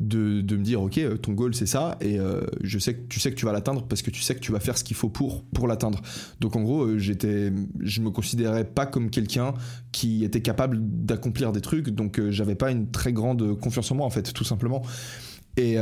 de, 0.00 0.56
me 0.56 0.62
dire 0.62 0.82
ok 0.82 0.98
euh, 0.98 1.16
ton 1.16 1.32
goal 1.32 1.54
c'est 1.54 1.66
ça 1.66 1.96
et 2.00 2.18
euh, 2.18 2.40
je 2.62 2.78
sais 2.78 2.94
que 2.94 3.06
tu 3.08 3.20
sais 3.20 3.30
que 3.30 3.36
tu 3.36 3.44
vas 3.44 3.52
l'atteindre 3.52 3.86
parce 3.86 4.02
que 4.02 4.10
tu 4.10 4.20
sais 4.20 4.34
que 4.34 4.40
tu 4.40 4.50
vas 4.50 4.58
faire 4.58 4.76
ce 4.76 4.84
qu'il 4.84 4.96
faut 4.96 5.08
pour 5.08 5.44
pour 5.44 5.68
l'atteindre. 5.68 6.00
Donc 6.40 6.56
en 6.56 6.62
gros 6.62 6.84
euh, 6.84 6.98
j'étais 6.98 7.52
je 7.80 8.00
me 8.00 8.10
considérais 8.10 8.64
pas 8.64 8.86
comme 8.86 9.10
quelqu'un 9.10 9.54
qui 9.92 10.24
était 10.24 10.42
capable 10.42 10.78
d'accomplir 10.80 11.52
des 11.52 11.60
trucs. 11.60 11.90
Donc 11.90 12.20
j'avais 12.30 12.54
pas 12.54 12.70
une 12.70 12.90
très 12.90 13.12
grande 13.12 13.58
confiance 13.60 13.90
en 13.92 13.96
moi 13.96 14.06
en 14.06 14.10
fait 14.10 14.32
tout 14.32 14.44
simplement. 14.44 14.82
Et 15.56 15.76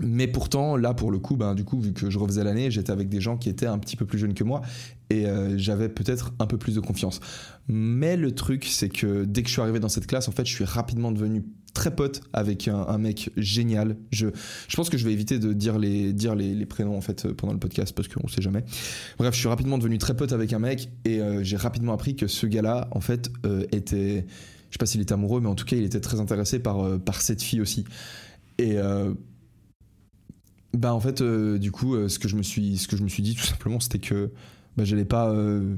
mais 0.00 0.26
pourtant, 0.26 0.76
là, 0.76 0.94
pour 0.94 1.10
le 1.10 1.18
coup, 1.18 1.36
ben, 1.36 1.54
du 1.54 1.64
coup, 1.64 1.80
vu 1.80 1.92
que 1.92 2.10
je 2.10 2.18
refaisais 2.18 2.44
l'année, 2.44 2.70
j'étais 2.70 2.92
avec 2.92 3.08
des 3.08 3.20
gens 3.20 3.36
qui 3.36 3.48
étaient 3.48 3.66
un 3.66 3.78
petit 3.78 3.96
peu 3.96 4.06
plus 4.06 4.18
jeunes 4.18 4.34
que 4.34 4.44
moi 4.44 4.62
et 5.10 5.26
euh, 5.26 5.56
j'avais 5.56 5.88
peut-être 5.88 6.32
un 6.38 6.46
peu 6.46 6.58
plus 6.58 6.74
de 6.74 6.80
confiance. 6.80 7.20
Mais 7.66 8.16
le 8.16 8.32
truc, 8.32 8.64
c'est 8.64 8.88
que 8.88 9.24
dès 9.24 9.42
que 9.42 9.48
je 9.48 9.52
suis 9.52 9.62
arrivé 9.62 9.80
dans 9.80 9.88
cette 9.88 10.06
classe, 10.06 10.28
en 10.28 10.32
fait, 10.32 10.46
je 10.46 10.52
suis 10.52 10.64
rapidement 10.64 11.12
devenu 11.12 11.44
très 11.74 11.94
pote 11.94 12.22
avec 12.32 12.68
un, 12.68 12.98
mec 12.98 13.30
génial. 13.36 13.96
Je, 14.10 14.28
je 14.68 14.76
pense 14.76 14.90
que 14.90 14.98
je 14.98 15.04
vais 15.04 15.12
éviter 15.12 15.38
de 15.38 15.52
dire 15.52 15.78
les, 15.78 16.12
dire 16.12 16.34
les, 16.34 16.66
prénoms 16.66 16.96
en 16.96 17.00
fait 17.00 17.30
pendant 17.32 17.52
le 17.52 17.58
podcast 17.58 17.94
parce 17.94 18.08
qu'on 18.08 18.26
sait 18.26 18.42
jamais. 18.42 18.64
Bref, 19.18 19.34
je 19.34 19.38
suis 19.38 19.48
rapidement 19.48 19.78
devenu 19.78 19.98
très 19.98 20.16
pote 20.16 20.32
avec 20.32 20.52
un 20.52 20.58
mec 20.58 20.90
et 21.04 21.20
euh, 21.20 21.42
j'ai 21.42 21.56
rapidement 21.56 21.92
appris 21.92 22.16
que 22.16 22.26
ce 22.26 22.46
gars-là, 22.46 22.88
en 22.90 23.00
fait, 23.00 23.30
euh, 23.46 23.64
était, 23.70 24.26
je 24.70 24.74
sais 24.74 24.78
pas 24.78 24.86
s'il 24.86 25.00
était 25.00 25.12
amoureux, 25.12 25.40
mais 25.40 25.48
en 25.48 25.54
tout 25.54 25.66
cas, 25.66 25.76
il 25.76 25.84
était 25.84 26.00
très 26.00 26.20
intéressé 26.20 26.58
par, 26.58 26.98
par 27.00 27.20
cette 27.20 27.42
fille 27.42 27.60
aussi. 27.60 27.84
Et 28.58 28.76
bah 30.74 30.94
en 30.94 31.00
fait, 31.00 31.20
euh, 31.20 31.58
du 31.58 31.72
coup, 31.72 31.94
euh, 31.94 32.08
ce 32.08 32.18
que 32.18 32.28
je 32.28 32.36
me 32.36 32.42
suis, 32.42 32.76
ce 32.78 32.88
que 32.88 32.96
je 32.96 33.02
me 33.02 33.08
suis 33.08 33.22
dit 33.22 33.34
tout 33.34 33.44
simplement, 33.44 33.80
c'était 33.80 33.98
que 33.98 34.30
bah, 34.76 34.84
j'allais 34.84 35.04
pas. 35.04 35.30
euh, 35.30 35.76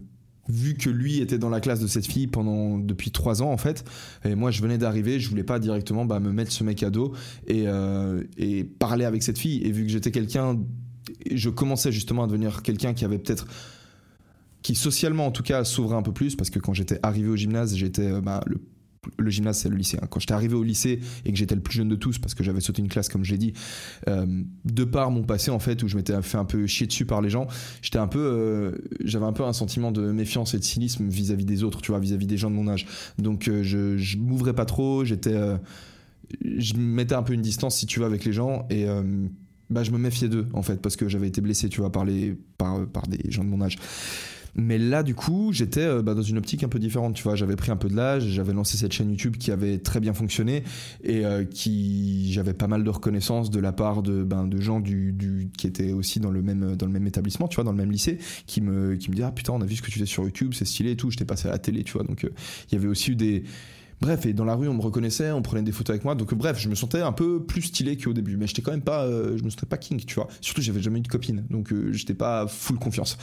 vu 0.48 0.74
que 0.74 0.90
lui 0.90 1.20
était 1.20 1.38
dans 1.38 1.50
la 1.50 1.60
classe 1.60 1.78
de 1.78 1.86
cette 1.86 2.06
fille 2.06 2.26
pendant 2.26 2.76
depuis 2.76 3.12
trois 3.12 3.40
ans 3.40 3.52
en 3.52 3.56
fait, 3.56 3.84
et 4.24 4.34
moi 4.34 4.50
je 4.50 4.60
venais 4.62 4.78
d'arriver, 4.78 5.20
je 5.20 5.28
voulais 5.28 5.44
pas 5.44 5.60
directement 5.60 6.04
bah, 6.04 6.18
me 6.18 6.32
mettre 6.32 6.50
ce 6.50 6.64
mec 6.64 6.82
à 6.82 6.90
dos 6.90 7.12
et, 7.46 7.66
et 8.36 8.64
parler 8.64 9.04
avec 9.04 9.22
cette 9.22 9.38
fille. 9.38 9.62
Et 9.62 9.70
vu 9.70 9.84
que 9.84 9.92
j'étais 9.92 10.10
quelqu'un, 10.10 10.58
je 11.30 11.50
commençais 11.50 11.92
justement 11.92 12.24
à 12.24 12.26
devenir 12.26 12.62
quelqu'un 12.62 12.94
qui 12.94 13.04
avait 13.04 13.18
peut-être 13.18 13.46
qui 14.62 14.74
socialement 14.74 15.26
en 15.26 15.30
tout 15.30 15.44
cas 15.44 15.62
s'ouvrait 15.62 15.96
un 15.96 16.02
peu 16.02 16.12
plus 16.12 16.34
parce 16.34 16.50
que 16.50 16.58
quand 16.58 16.74
j'étais 16.74 16.98
arrivé 17.04 17.28
au 17.28 17.36
gymnase 17.36 17.76
j'étais 17.76 18.20
bah, 18.20 18.42
le 18.46 18.60
le 19.18 19.30
gymnase 19.30 19.58
c'est 19.58 19.68
le 19.68 19.76
lycée. 19.76 19.98
Quand 20.10 20.20
j'étais 20.20 20.34
arrivé 20.34 20.54
au 20.54 20.62
lycée 20.62 21.00
et 21.24 21.32
que 21.32 21.38
j'étais 21.38 21.54
le 21.54 21.60
plus 21.60 21.74
jeune 21.74 21.88
de 21.88 21.96
tous 21.96 22.18
parce 22.18 22.34
que 22.34 22.44
j'avais 22.44 22.60
sauté 22.60 22.82
une 22.82 22.88
classe 22.88 23.08
comme 23.08 23.24
je 23.24 23.32
l'ai 23.32 23.38
dit 23.38 23.52
euh, 24.08 24.26
de 24.64 24.84
par 24.84 25.10
mon 25.10 25.22
passé 25.22 25.50
en 25.50 25.58
fait 25.58 25.82
où 25.82 25.88
je 25.88 25.96
m'étais 25.96 26.20
fait 26.22 26.36
un 26.36 26.44
peu 26.44 26.66
chier 26.66 26.86
dessus 26.86 27.06
par 27.06 27.22
les 27.22 27.30
gens 27.30 27.46
j'étais 27.82 27.98
un 27.98 28.06
peu 28.06 28.18
euh, 28.18 28.72
j'avais 29.04 29.24
un 29.24 29.32
peu 29.32 29.44
un 29.44 29.52
sentiment 29.52 29.90
de 29.90 30.12
méfiance 30.12 30.54
et 30.54 30.58
de 30.58 30.64
cynisme 30.64 31.08
vis-à-vis 31.08 31.46
des 31.46 31.64
autres 31.64 31.80
tu 31.80 31.92
vois 31.92 32.00
vis-à-vis 32.00 32.26
des 32.26 32.36
gens 32.36 32.50
de 32.50 32.56
mon 32.56 32.68
âge. 32.68 32.86
Donc 33.18 33.48
euh, 33.48 33.62
je, 33.62 33.96
je 33.96 34.18
m'ouvrais 34.18 34.54
pas 34.54 34.66
trop 34.66 35.04
j'étais 35.04 35.34
je 36.44 36.74
mettais 36.74 37.14
un 37.14 37.22
peu 37.22 37.32
une 37.32 37.42
distance 37.42 37.76
si 37.76 37.86
tu 37.86 38.00
veux 38.00 38.06
avec 38.06 38.24
les 38.24 38.32
gens 38.32 38.66
et 38.70 38.86
bah 39.68 39.82
je 39.82 39.90
me 39.90 39.98
méfiais 39.98 40.28
d'eux 40.28 40.46
en 40.52 40.62
fait 40.62 40.80
parce 40.80 40.96
que 40.96 41.08
j'avais 41.08 41.26
été 41.28 41.40
blessé 41.40 41.68
tu 41.68 41.80
vois 41.80 41.90
par 41.90 42.04
les 42.04 42.36
par, 42.58 42.86
par 42.86 43.06
des 43.08 43.30
gens 43.30 43.44
de 43.44 43.48
mon 43.48 43.60
âge 43.62 43.78
mais 44.54 44.78
là, 44.78 45.02
du 45.02 45.14
coup, 45.14 45.52
j'étais 45.52 45.80
euh, 45.80 46.02
bah, 46.02 46.14
dans 46.14 46.22
une 46.22 46.38
optique 46.38 46.62
un 46.64 46.68
peu 46.68 46.78
différente. 46.78 47.14
Tu 47.14 47.22
vois, 47.22 47.34
j'avais 47.34 47.56
pris 47.56 47.70
un 47.70 47.76
peu 47.76 47.88
de 47.88 47.96
l'âge, 47.96 48.24
j'avais 48.24 48.52
lancé 48.52 48.76
cette 48.76 48.92
chaîne 48.92 49.10
YouTube 49.10 49.36
qui 49.36 49.50
avait 49.50 49.78
très 49.78 50.00
bien 50.00 50.12
fonctionné 50.12 50.64
et 51.02 51.24
euh, 51.24 51.44
qui 51.44 52.32
j'avais 52.32 52.54
pas 52.54 52.66
mal 52.66 52.84
de 52.84 52.90
reconnaissance 52.90 53.50
de 53.50 53.60
la 53.60 53.72
part 53.72 54.02
de, 54.02 54.22
ben, 54.22 54.46
de 54.46 54.60
gens 54.60 54.80
du, 54.80 55.50
qui 55.56 55.66
étaient 55.66 55.92
aussi 55.92 56.20
dans 56.20 56.30
le 56.30 56.42
même 56.42 56.76
dans 56.76 56.86
le 56.86 56.92
même 56.92 57.06
établissement, 57.06 57.48
tu 57.48 57.56
vois, 57.56 57.64
dans 57.64 57.72
le 57.72 57.78
même 57.78 57.92
lycée, 57.92 58.18
qui 58.46 58.60
me 58.60 58.96
qui 58.96 59.10
me 59.10 59.16
disaient 59.16 59.28
ah 59.28 59.32
putain, 59.32 59.52
on 59.52 59.60
a 59.60 59.66
vu 59.66 59.76
ce 59.76 59.82
que 59.82 59.90
tu 59.90 59.98
fais 59.98 60.06
sur 60.06 60.24
YouTube, 60.24 60.52
c'est 60.54 60.64
stylé 60.64 60.92
et 60.92 60.96
tout. 60.96 61.10
J'étais 61.10 61.24
passé 61.24 61.48
à 61.48 61.52
la 61.52 61.58
télé, 61.58 61.84
tu 61.84 61.92
vois. 61.92 62.04
Donc 62.04 62.24
euh, 62.24 62.30
il 62.70 62.74
y 62.74 62.78
avait 62.78 62.88
aussi 62.88 63.12
eu 63.12 63.16
des 63.16 63.44
Bref, 64.00 64.24
et 64.24 64.32
dans 64.32 64.46
la 64.46 64.54
rue, 64.54 64.66
on 64.66 64.74
me 64.74 64.80
reconnaissait, 64.80 65.30
on 65.30 65.42
prenait 65.42 65.62
des 65.62 65.72
photos 65.72 65.90
avec 65.90 66.04
moi. 66.04 66.14
Donc, 66.14 66.32
bref, 66.32 66.58
je 66.58 66.70
me 66.70 66.74
sentais 66.74 67.02
un 67.02 67.12
peu 67.12 67.44
plus 67.44 67.62
stylé 67.62 67.98
qu'au 67.98 68.14
début. 68.14 68.38
Mais 68.38 68.46
j'étais 68.46 68.62
quand 68.62 68.70
même 68.70 68.80
pas, 68.80 69.04
euh, 69.04 69.36
je 69.36 69.44
me 69.44 69.50
sentais 69.50 69.66
pas 69.66 69.76
king, 69.76 70.02
tu 70.06 70.14
vois. 70.14 70.28
Surtout, 70.40 70.62
j'avais 70.62 70.80
jamais 70.80 71.00
eu 71.00 71.02
de 71.02 71.08
copine. 71.08 71.44
Donc, 71.50 71.70
euh, 71.72 71.92
j'étais 71.92 72.14
pas 72.14 72.46
full 72.46 72.78
confiance. 72.78 73.18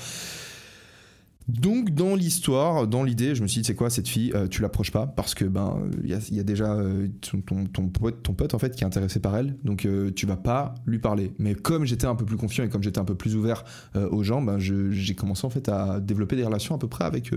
Donc 1.48 1.92
dans 1.92 2.14
l'histoire, 2.14 2.88
dans 2.88 3.04
l'idée, 3.04 3.34
je 3.34 3.42
me 3.42 3.48
suis 3.48 3.62
dit 3.62 3.68
c'est 3.68 3.76
quoi 3.76 3.90
cette 3.90 4.10
fille, 4.10 4.34
euh, 4.36 4.48
tu 4.48 4.62
l'approches 4.62 4.92
pas 4.92 5.08
parce 5.08 5.34
que 5.34 5.46
ben 5.46 5.82
il 6.04 6.10
y 6.10 6.40
a, 6.40 6.44
déjà 6.44 6.74
euh, 6.74 7.08
ton, 7.22 7.88
pote, 7.88 8.54
en 8.54 8.60
fait 8.60 8.76
qui 8.76 8.84
est 8.84 8.88
intéressé 8.88 9.22
par 9.22 9.38
elle, 9.38 9.56
donc 9.64 9.86
euh, 9.86 10.12
tu 10.14 10.26
vas 10.26 10.36
pas 10.36 10.76
lui 10.86 11.00
parler. 11.00 11.32
Mais 11.40 11.56
comme 11.56 11.86
j'étais 11.86 12.06
un 12.06 12.16
peu 12.16 12.26
plus 12.26 12.36
confiant 12.36 12.66
et 12.66 12.70
comme 12.70 12.84
j'étais 12.84 13.00
un 13.00 13.06
peu 13.06 13.16
plus 13.16 13.36
ouvert 13.36 13.64
aux 13.96 14.24
gens, 14.24 14.42
ben 14.42 14.60
j'ai 14.60 15.16
commencé 15.16 15.46
en 15.48 15.50
fait 15.50 15.70
à 15.70 16.02
développer 16.02 16.36
des 16.36 16.44
relations 16.44 16.76
à 16.76 16.78
peu 16.78 16.88
près 16.88 17.06
avec 17.06 17.32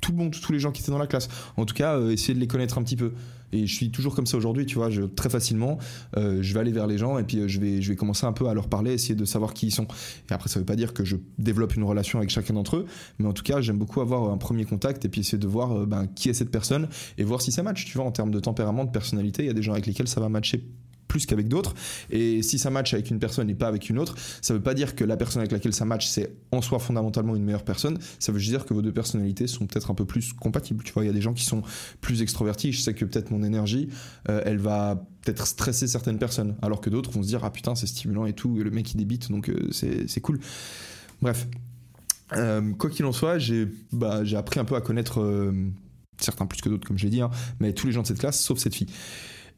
tout 0.00 0.12
le 0.12 0.18
monde, 0.18 0.34
tous 0.38 0.52
les 0.52 0.58
gens 0.58 0.72
qui 0.72 0.82
étaient 0.82 0.92
dans 0.92 0.98
la 0.98 1.06
classe. 1.06 1.28
En 1.56 1.64
tout 1.64 1.74
cas, 1.74 1.96
euh, 1.96 2.10
essayer 2.10 2.34
de 2.34 2.40
les 2.40 2.46
connaître 2.46 2.78
un 2.78 2.82
petit 2.82 2.96
peu. 2.96 3.12
Et 3.52 3.66
je 3.66 3.74
suis 3.74 3.90
toujours 3.90 4.14
comme 4.14 4.26
ça 4.26 4.36
aujourd'hui, 4.36 4.64
tu 4.64 4.76
vois, 4.76 4.88
très 5.16 5.28
facilement, 5.28 5.78
euh, 6.16 6.38
je 6.40 6.54
vais 6.54 6.60
aller 6.60 6.70
vers 6.70 6.86
les 6.86 6.98
gens 6.98 7.18
et 7.18 7.24
puis 7.24 7.40
euh, 7.40 7.48
je 7.48 7.58
vais, 7.58 7.82
je 7.82 7.90
vais 7.90 7.96
commencer 7.96 8.24
un 8.24 8.32
peu 8.32 8.48
à 8.48 8.54
leur 8.54 8.68
parler, 8.68 8.92
essayer 8.92 9.16
de 9.16 9.24
savoir 9.24 9.54
qui 9.54 9.66
ils 9.66 9.72
sont. 9.72 9.88
Et 10.30 10.32
après, 10.32 10.48
ça 10.48 10.60
veut 10.60 10.64
pas 10.64 10.76
dire 10.76 10.94
que 10.94 11.04
je 11.04 11.16
développe 11.38 11.74
une 11.74 11.82
relation 11.82 12.20
avec 12.20 12.30
chacun 12.30 12.54
d'entre 12.54 12.76
eux, 12.76 12.86
mais 13.18 13.26
en 13.26 13.32
tout 13.32 13.42
cas, 13.42 13.60
j'aime 13.60 13.78
beaucoup 13.78 14.00
avoir 14.00 14.30
un 14.30 14.38
premier 14.38 14.64
contact 14.64 15.04
et 15.04 15.08
puis 15.08 15.22
essayer 15.22 15.38
de 15.38 15.48
voir 15.48 15.84
ben, 15.86 16.06
qui 16.06 16.28
est 16.28 16.34
cette 16.34 16.52
personne 16.52 16.88
et 17.18 17.24
voir 17.24 17.42
si 17.42 17.50
ça 17.50 17.64
match, 17.64 17.84
tu 17.86 17.98
vois, 17.98 18.06
en 18.06 18.12
termes 18.12 18.30
de 18.30 18.38
tempérament, 18.38 18.84
de 18.84 18.90
personnalité. 18.90 19.42
Il 19.42 19.46
y 19.46 19.50
a 19.50 19.54
des 19.54 19.62
gens 19.62 19.72
avec 19.72 19.86
lesquels 19.86 20.08
ça 20.08 20.20
va 20.20 20.28
matcher 20.28 20.64
plus 21.10 21.26
qu'avec 21.26 21.48
d'autres. 21.48 21.74
Et 22.08 22.42
si 22.42 22.56
ça 22.58 22.70
match 22.70 22.94
avec 22.94 23.10
une 23.10 23.18
personne 23.18 23.50
et 23.50 23.54
pas 23.54 23.68
avec 23.68 23.90
une 23.90 23.98
autre, 23.98 24.14
ça 24.40 24.54
veut 24.54 24.62
pas 24.62 24.74
dire 24.74 24.94
que 24.94 25.04
la 25.04 25.16
personne 25.16 25.40
avec 25.40 25.52
laquelle 25.52 25.74
ça 25.74 25.84
match, 25.84 26.06
c'est 26.06 26.32
en 26.52 26.62
soi 26.62 26.78
fondamentalement 26.78 27.34
une 27.36 27.44
meilleure 27.44 27.64
personne. 27.64 27.98
Ça 28.18 28.32
veut 28.32 28.38
juste 28.38 28.52
dire 28.52 28.64
que 28.64 28.72
vos 28.72 28.82
deux 28.82 28.94
personnalités 28.94 29.46
sont 29.46 29.66
peut-être 29.66 29.90
un 29.90 29.94
peu 29.94 30.06
plus 30.06 30.32
compatibles. 30.32 30.82
Tu 30.84 30.92
vois, 30.92 31.04
il 31.04 31.08
y 31.08 31.10
a 31.10 31.12
des 31.20 31.20
gens 31.28 31.34
qui 31.34 31.44
sont 31.44 31.62
plus 32.00 32.22
extrovertis. 32.22 32.72
Je 32.72 32.80
sais 32.80 32.94
que 32.94 33.04
peut-être 33.04 33.30
mon 33.30 33.42
énergie, 33.42 33.88
euh, 34.28 34.42
elle 34.46 34.58
va 34.58 35.04
peut-être 35.22 35.46
stresser 35.46 35.86
certaines 35.88 36.18
personnes, 36.18 36.54
alors 36.62 36.80
que 36.80 36.88
d'autres 36.88 37.10
vont 37.10 37.22
se 37.22 37.28
dire 37.28 37.44
ah 37.44 37.50
putain 37.50 37.74
c'est 37.74 37.86
stimulant 37.86 38.24
et 38.24 38.32
tout, 38.32 38.58
et 38.58 38.64
le 38.64 38.70
mec 38.70 38.90
il 38.94 38.96
débite 38.96 39.30
donc 39.30 39.50
euh, 39.50 39.68
c'est 39.72 40.20
cool. 40.22 40.38
Bref, 41.20 41.46
Euh, 42.36 42.72
quoi 42.78 42.90
qu'il 42.90 43.04
en 43.06 43.12
soit, 43.12 43.38
j'ai 43.38 43.66
bah, 43.92 44.24
j'ai 44.24 44.36
appris 44.36 44.60
un 44.60 44.64
peu 44.64 44.76
à 44.76 44.80
connaître 44.80 45.20
euh, 45.20 45.52
certains 46.18 46.46
plus 46.46 46.60
que 46.60 46.68
d'autres 46.68 46.86
comme 46.86 46.96
je 46.96 47.04
l'ai 47.04 47.10
dit, 47.10 47.20
hein, 47.20 47.30
mais 47.58 47.72
tous 47.72 47.86
les 47.88 47.92
gens 47.92 48.02
de 48.02 48.06
cette 48.06 48.20
classe 48.20 48.40
sauf 48.40 48.58
cette 48.58 48.74
fille. 48.74 48.86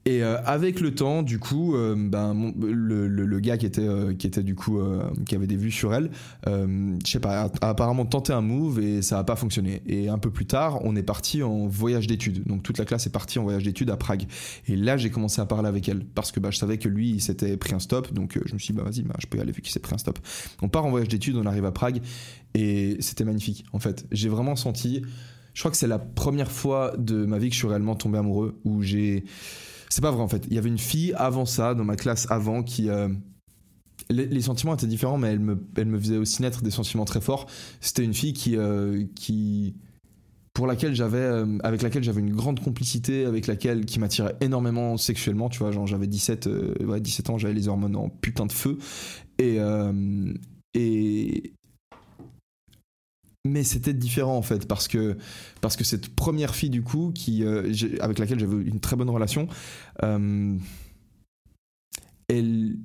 Et 0.05 0.23
euh, 0.23 0.43
avec 0.45 0.81
le 0.81 0.95
temps, 0.95 1.23
du 1.23 1.39
coup, 1.39 1.77
euh, 1.77 1.95
ben, 1.97 2.53
le, 2.61 3.07
le- 3.07 3.41
gars 3.41 3.57
qui 3.57 3.67
était, 3.67 3.87
euh, 3.87 4.15
qui 4.15 4.27
était 4.27 4.43
du 4.43 4.55
coup, 4.55 4.81
qui 5.27 5.35
avait 5.35 5.47
des 5.47 5.57
vues 5.57 5.71
sur 5.71 5.95
elle, 5.95 6.11
je 6.47 6.97
sais 7.05 7.21
pas, 7.21 7.45
a, 7.45 7.69
apparemment 7.69 8.05
tenté 8.05 8.33
un 8.33 8.41
move 8.41 8.81
et 8.81 9.03
ça 9.03 9.19
a 9.19 9.25
pas 9.25 9.37
fonctionné. 9.37 9.83
Et 9.87 10.09
un 10.09 10.19
peu 10.19 10.31
plus 10.31 10.47
tard, 10.47 10.81
on 10.85 10.97
est 10.97 11.03
parti 11.03 11.43
en 11.43 11.67
voyage 11.67 12.07
d'études. 12.07 12.45
Donc 12.47 12.63
toute 12.63 12.79
la 12.79 12.85
classe 12.85 13.07
est 13.07 13.11
partie 13.13 13.39
en 13.39 13.45
voyage 13.45 13.65
d'études 13.65 13.91
à 13.91 13.97
Prague. 13.97 14.25
Et 14.69 14.77
là, 14.77 14.97
j'ai 14.97 15.11
commencé 15.11 15.41
à 15.41 15.47
parler 15.47 15.69
avec 15.69 15.89
elle 15.89 16.05
parce 16.05 16.33
que 16.33 16.41
bah, 16.41 16.51
je 16.51 16.59
savais 16.59 16.79
que 16.79 16.89
lui, 16.89 17.11
il 17.11 17.21
s'était 17.21 17.57
pris 17.57 17.75
un 17.75 17.79
stop. 17.81 18.13
Donc 18.13 18.39
je 18.45 18.55
me 18.55 18.59
suis 18.59 18.75
dit, 18.75 18.79
bah 18.81 18.85
vas-y, 18.85 19.03
bah, 19.03 19.15
je 19.19 19.27
peux 19.27 19.39
y 19.39 19.41
aller 19.41 19.53
vu 19.53 19.63
qu'il 19.63 19.73
s'est 19.73 19.81
pris 19.81 19.95
un 19.95 19.99
stop. 19.99 20.19
On 20.63 20.69
part 20.69 20.85
en 20.85 20.91
voyage 20.91 21.09
d'études, 21.09 21.37
on 21.37 21.47
arrive 21.47 21.65
à 21.65 21.73
Prague 21.73 22.01
et 22.55 22.97
c'était 23.01 23.25
magnifique. 23.25 23.65
En 23.73 23.79
fait, 23.79 24.07
j'ai 24.13 24.29
vraiment 24.29 24.57
senti. 24.57 25.03
Je 25.55 25.61
crois 25.61 25.71
que 25.71 25.77
c'est 25.77 25.87
la 25.87 25.99
première 25.99 26.51
fois 26.51 26.95
de 26.97 27.27
ma 27.27 27.39
vie 27.39 27.49
que 27.49 27.55
je 27.55 27.59
suis 27.59 27.69
réellement 27.69 27.95
tombé 27.95 28.19
amoureux 28.19 28.59
où 28.65 28.83
j'ai 28.83 29.25
c'est 29.93 30.01
pas 30.01 30.11
vrai 30.11 30.23
en 30.23 30.29
fait. 30.29 30.47
Il 30.49 30.55
y 30.55 30.59
avait 30.59 30.71
une 30.71 30.79
fille 30.79 31.13
avant 31.17 31.45
ça, 31.45 31.75
dans 31.75 31.85
ma 31.85 31.97
classe 31.97 32.27
avant, 32.31 32.63
qui. 32.63 32.89
euh, 32.89 33.09
les, 34.09 34.41
sentiments 34.41 34.75
étaient 34.75 34.87
différents, 34.87 35.19
mais 35.19 35.29
elle 35.29 35.41
me, 35.41 35.67
elle 35.77 35.87
me 35.87 35.99
faisait 35.99 36.17
aussi 36.17 36.41
naître 36.41 36.63
des 36.63 36.71
sentiments 36.71 37.05
très 37.05 37.21
forts. 37.21 37.47
C'était 37.81 38.05
une 38.05 38.15
fille 38.15 38.33
qui. 38.33 38.57
euh, 38.57 39.05
qui 39.15 39.75
pour 40.55 40.67
laquelle 40.67 40.95
j'avais 40.95 41.19
euh, 41.19 41.59
avec 41.63 41.81
laquelle 41.81 42.05
j'avais 42.05 42.21
une 42.21 42.35
grande 42.35 42.61
complicité 42.61 43.25
avec 43.25 43.47
laquelle 43.47 43.87
qui 43.87 43.99
m'attirait 43.99 44.37
énormément 44.43 44.99
sexuellement 44.99 45.49
tu 45.49 45.61
vois 45.61 45.71
genre 45.71 45.87
j'avais 45.87 46.07
17 46.07 46.47
euh, 46.47 46.75
ouais, 46.85 47.01
17 47.01 47.31
ans 47.31 47.39
j'avais 47.39 47.55
les 47.55 47.69
hormones 47.69 47.97
en 47.97 48.11
putain 48.11 48.45
de 48.45 48.53
feu 48.53 48.77
et 49.39 49.57
mais 53.45 53.65
c'était 53.65 53.93
différent 53.93 54.37
en 54.37 54.43
fait 54.43 54.69
parce 54.69 54.87
que 54.87 55.17
parce 55.61 55.77
que 55.77 55.83
cette 55.83 56.15
première 56.15 56.55
fille 56.55 56.71
du 56.71 56.83
coup 56.83 57.13
qui 57.13 57.45
euh, 57.45 57.73
avec 58.01 58.19
laquelle 58.19 58.39
j'avais 58.39 58.63
une 58.63 58.79
très 58.79 58.95
bonne 58.95 59.11
relation 59.11 59.49
euh, 60.05 60.57
elle 62.29 62.77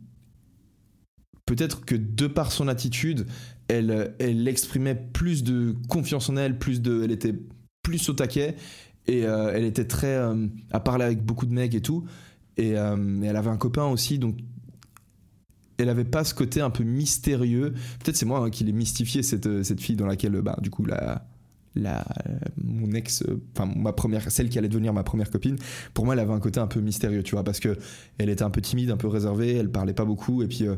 peut-être 1.45 1.86
que 1.86 1.95
de 1.95 2.25
par 2.25 2.51
son 2.51 2.67
attitude 2.67 3.27
elle 3.67 4.15
elle 4.19 4.47
exprimait 4.47 4.95
plus 4.95 5.43
de 5.43 5.75
confiance 5.89 6.29
en 6.29 6.38
elle 6.38 6.58
plus 6.58 6.82
de 6.82 7.03
elle 7.03 7.12
était 7.12 7.36
plus 7.84 8.10
au 8.10 8.13
taquet 8.13 8.55
et 9.05 9.25
euh, 9.25 9.51
elle 9.53 9.63
était 9.63 9.86
très 9.86 10.19
à 10.71 10.79
parler 10.79 11.05
avec 11.05 11.23
beaucoup 11.23 11.45
de 11.45 11.53
mecs 11.53 11.75
et 11.75 11.82
tout 11.82 12.05
et, 12.58 12.69
et 12.69 12.73
elle 12.73 13.36
avait 13.36 13.51
un 13.51 13.58
copain 13.58 13.86
aussi 13.86 14.17
donc 14.17 14.38
elle 15.77 15.89
avait 15.89 16.05
pas 16.05 16.23
ce 16.23 16.33
côté 16.33 16.61
un 16.61 16.69
peu 16.69 16.83
mystérieux 16.83 17.73
peut-être 18.03 18.15
c'est 18.15 18.25
moi 18.25 18.39
hein, 18.39 18.49
qui 18.49 18.63
l'ai 18.63 18.71
mystifié 18.71 19.23
cette, 19.23 19.63
cette 19.63 19.81
fille 19.81 19.95
dans 19.95 20.07
laquelle 20.07 20.39
bah, 20.41 20.57
du 20.61 20.69
coup 20.69 20.85
la 20.85 21.25
la, 21.75 22.03
mon 22.57 22.91
ex, 22.93 23.21
euh, 23.21 23.39
enfin 23.55 23.71
ma 23.75 23.93
première, 23.93 24.31
celle 24.31 24.49
qui 24.49 24.57
allait 24.57 24.67
devenir 24.67 24.93
ma 24.93 25.03
première 25.03 25.29
copine, 25.29 25.57
pour 25.93 26.05
moi 26.05 26.15
elle 26.15 26.19
avait 26.19 26.33
un 26.33 26.39
côté 26.39 26.59
un 26.59 26.65
peu 26.65 26.79
mystérieux, 26.79 27.21
tu 27.21 27.35
vois, 27.35 27.43
parce 27.43 27.59
que 27.59 27.77
elle 28.17 28.29
était 28.29 28.41
un 28.41 28.49
peu 28.49 28.61
timide, 28.61 28.89
un 28.89 28.97
peu 28.97 29.07
réservée, 29.07 29.53
elle 29.53 29.69
parlait 29.69 29.93
pas 29.93 30.05
beaucoup, 30.05 30.41
et 30.41 30.47
puis, 30.47 30.65
euh, 30.65 30.75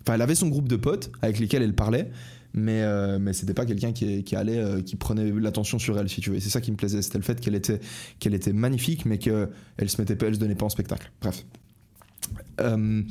enfin 0.00 0.14
elle 0.14 0.22
avait 0.22 0.34
son 0.34 0.48
groupe 0.48 0.66
de 0.66 0.76
potes 0.76 1.10
avec 1.20 1.38
lesquels 1.38 1.62
elle 1.62 1.74
parlait, 1.74 2.10
mais 2.54 2.82
euh, 2.82 3.18
mais 3.18 3.32
c'était 3.32 3.54
pas 3.54 3.66
quelqu'un 3.66 3.92
qui, 3.92 4.36
allait, 4.36 4.58
euh, 4.58 4.80
qui 4.80 4.96
prenait 4.96 5.30
l'attention 5.30 5.78
sur 5.78 5.98
elle, 5.98 6.08
si 6.08 6.20
tu 6.20 6.30
veux. 6.30 6.40
C'est 6.40 6.48
ça 6.50 6.60
qui 6.60 6.70
me 6.70 6.76
plaisait, 6.76 7.02
c'était 7.02 7.18
le 7.18 7.24
fait 7.24 7.40
qu'elle 7.40 7.54
était 7.54 7.80
qu'elle 8.18 8.34
était 8.34 8.52
magnifique, 8.52 9.04
mais 9.04 9.18
que 9.18 9.48
elle 9.76 9.90
se 9.90 10.00
mettait 10.00 10.16
pas, 10.16 10.26
elle 10.26 10.34
se 10.34 10.40
donnait 10.40 10.54
pas 10.54 10.66
en 10.66 10.70
spectacle. 10.70 11.10
Bref. 11.20 11.44
Euh, 12.60 13.02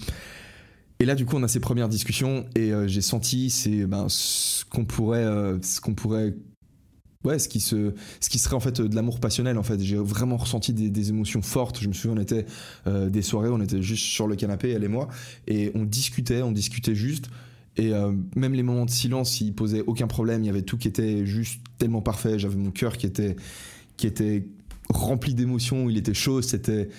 et 1.00 1.06
là, 1.06 1.16
du 1.16 1.26
coup, 1.26 1.36
on 1.36 1.44
a 1.44 1.48
ces 1.48 1.60
premières 1.60 1.90
discussions 1.90 2.46
et 2.56 2.72
euh, 2.72 2.88
j'ai 2.88 3.02
senti 3.02 3.50
c'est 3.50 3.86
ben, 3.86 4.08
ce 4.10 4.66
qu'on 4.66 4.86
pourrait, 4.86 5.26
euh, 5.26 5.62
ce 5.62 5.80
qu'on 5.80 5.94
pourrait, 5.94 6.34
ouais, 7.24 7.38
ce 7.38 7.48
qui 7.48 7.60
se, 7.60 7.94
ce 8.20 8.30
qui 8.30 8.40
serait 8.40 8.56
en 8.56 8.60
fait 8.60 8.80
euh, 8.80 8.88
de 8.88 8.96
l'amour 8.96 9.20
passionnel. 9.20 9.60
En 9.60 9.64
fait, 9.64 9.80
j'ai 9.80 9.98
vraiment 9.98 10.38
ressenti 10.38 10.74
des, 10.74 11.10
émotions 11.10 11.44
fortes. 11.44 11.80
Je 11.80 11.88
me 11.88 11.94
souviens, 11.94 12.18
on 12.18 12.22
était 12.22 12.46
des 12.86 13.22
soirées, 13.22 13.50
on 13.50 13.62
était 13.62 13.82
juste 13.82 14.06
sur 14.06 14.28
le 14.28 14.36
canapé, 14.36 14.72
elle 14.72 14.84
et 14.84 14.88
moi, 14.88 15.08
et 15.48 15.72
on 15.76 15.84
discutait, 15.84 16.42
on 16.42 16.52
discutait 16.52 16.96
juste. 16.96 17.30
Et 17.80 17.92
même 18.36 18.54
les 18.54 18.64
moments 18.64 18.86
de 18.86 18.90
silence, 18.90 19.40
ils 19.40 19.54
posaient 19.54 19.84
aucun 19.86 20.08
problème. 20.08 20.44
Il 20.44 20.48
y 20.48 20.50
avait 20.50 20.64
tout 20.64 20.78
qui 20.78 20.88
était 20.88 21.28
juste 21.28 21.62
tellement 21.78 22.02
parfait. 22.02 22.40
J'avais 22.40 22.56
mon 22.56 22.72
cœur 22.72 22.98
qui 22.98 23.06
était, 23.06 23.36
qui 23.98 24.08
était 24.08 24.48
rempli 24.90 25.36
d'émotions. 25.36 25.88
Il 25.88 25.98
était 25.98 26.16
chaud. 26.16 26.42
C'était 26.42 26.90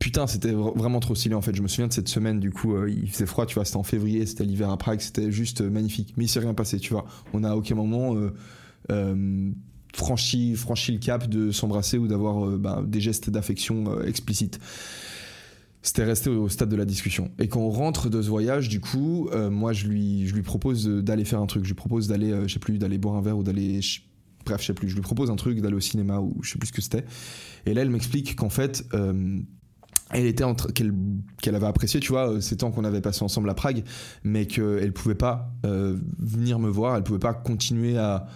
Putain, 0.00 0.26
c'était 0.26 0.52
vr- 0.52 0.76
vraiment 0.76 0.98
trop 0.98 1.14
stylé 1.14 1.34
en 1.34 1.42
fait. 1.42 1.54
Je 1.54 1.60
me 1.60 1.68
souviens 1.68 1.86
de 1.86 1.92
cette 1.92 2.08
semaine, 2.08 2.40
du 2.40 2.50
coup, 2.50 2.74
euh, 2.74 2.90
il 2.90 3.10
faisait 3.10 3.26
froid, 3.26 3.44
tu 3.44 3.54
vois, 3.54 3.66
c'était 3.66 3.76
en 3.76 3.82
février, 3.82 4.24
c'était 4.24 4.44
l'hiver 4.44 4.70
à 4.70 4.78
Prague, 4.78 5.00
c'était 5.00 5.30
juste 5.30 5.60
euh, 5.60 5.68
magnifique. 5.68 6.14
Mais 6.16 6.24
il 6.24 6.28
s'est 6.28 6.40
rien 6.40 6.54
passé, 6.54 6.80
tu 6.80 6.94
vois. 6.94 7.04
On 7.34 7.44
a 7.44 7.50
à 7.50 7.54
aucun 7.54 7.74
moment 7.74 8.16
euh, 8.90 9.52
franchi, 9.94 10.56
franchi 10.56 10.92
le 10.92 10.98
cap 11.00 11.28
de 11.28 11.50
s'embrasser 11.50 11.98
ou 11.98 12.08
d'avoir 12.08 12.46
ben, 12.58 12.82
des 12.82 13.00
gestes 13.00 13.28
d'affection 13.28 14.02
explicites. 14.02 14.58
C'était 15.82 16.04
resté 16.04 16.30
au, 16.30 16.48
stade 16.48 16.70
de 16.70 16.76
la 16.76 16.86
discussion. 16.86 17.30
Et 17.38 17.48
quand 17.48 17.60
on 17.60 17.70
rentre 17.70 18.08
de 18.08 18.22
ce 18.22 18.28
voyage, 18.28 18.70
du 18.70 18.80
coup, 18.80 19.28
moi 19.50 19.72
je 19.72 19.86
lui, 19.86 20.26
je 20.26 20.34
lui 20.34 20.42
propose 20.42 20.86
d'aller 20.86 21.24
faire 21.24 21.40
un 21.40 21.46
truc. 21.46 21.64
Je 21.64 21.68
lui 21.68 21.74
propose 21.74 22.06
d'aller, 22.08 22.48
je 22.48 22.58
plus, 22.58 22.78
d'aller 22.78 22.98
boire 22.98 23.16
un 23.16 23.22
verre 23.22 23.38
ou 23.38 23.42
d'aller. 23.42 23.80
Bref, 24.44 24.60
je 24.60 24.66
sais 24.66 24.74
plus. 24.74 24.88
Je 24.88 24.94
lui 24.94 25.02
propose 25.02 25.30
un 25.30 25.36
truc, 25.36 25.60
d'aller 25.60 25.76
au 25.76 25.80
cinéma 25.80 26.20
ou 26.20 26.36
je 26.42 26.52
sais 26.52 26.58
plus 26.58 26.68
ce 26.68 26.72
que 26.72 26.82
c'était. 26.82 27.04
Et 27.64 27.72
là, 27.74 27.82
elle 27.82 27.90
m'explique 27.90 28.36
qu'en 28.36 28.50
fait. 28.50 28.86
Elle 30.12 30.26
était 30.26 30.44
en 30.44 30.54
train 30.54 30.70
qu'elle 30.70 30.92
qu'elle 31.40 31.54
avait 31.54 31.66
apprécié 31.66 32.00
tu 32.00 32.12
vois 32.12 32.30
euh, 32.30 32.40
ces 32.40 32.56
temps 32.56 32.70
qu'on 32.70 32.84
avait 32.84 33.00
passé 33.00 33.22
ensemble 33.22 33.48
à 33.50 33.54
Prague 33.54 33.84
mais 34.24 34.46
qu'elle 34.46 34.92
pouvait 34.92 35.14
pas 35.14 35.52
euh, 35.64 35.96
venir 36.18 36.58
me 36.58 36.68
voir 36.68 36.96
elle 36.96 37.02
pouvait 37.02 37.18
pas 37.18 37.34
continuer 37.34 37.96
à 37.98 38.26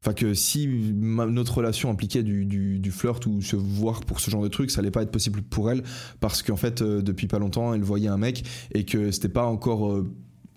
enfin 0.00 0.12
que 0.12 0.34
si 0.34 0.68
notre 0.68 1.56
relation 1.56 1.90
impliquait 1.90 2.22
du, 2.22 2.44
du, 2.44 2.90
flirt 2.90 3.24
ou 3.26 3.40
se 3.42 3.56
voir 3.56 4.00
pour 4.00 4.20
ce 4.20 4.30
genre 4.30 4.42
de 4.42 4.48
truc 4.48 4.70
ça 4.70 4.80
allait 4.80 4.90
pas 4.90 5.02
être 5.02 5.10
possible 5.10 5.42
pour 5.42 5.70
elle 5.70 5.82
parce 6.20 6.42
qu'en 6.42 6.56
fait 6.56 6.82
euh, 6.82 7.02
depuis 7.02 7.26
pas 7.26 7.38
longtemps 7.38 7.74
elle 7.74 7.82
voyait 7.82 8.08
un 8.08 8.18
mec 8.18 8.44
et 8.72 8.84
que 8.84 9.10
c'était 9.10 9.28
pas 9.28 9.46
encore 9.46 10.04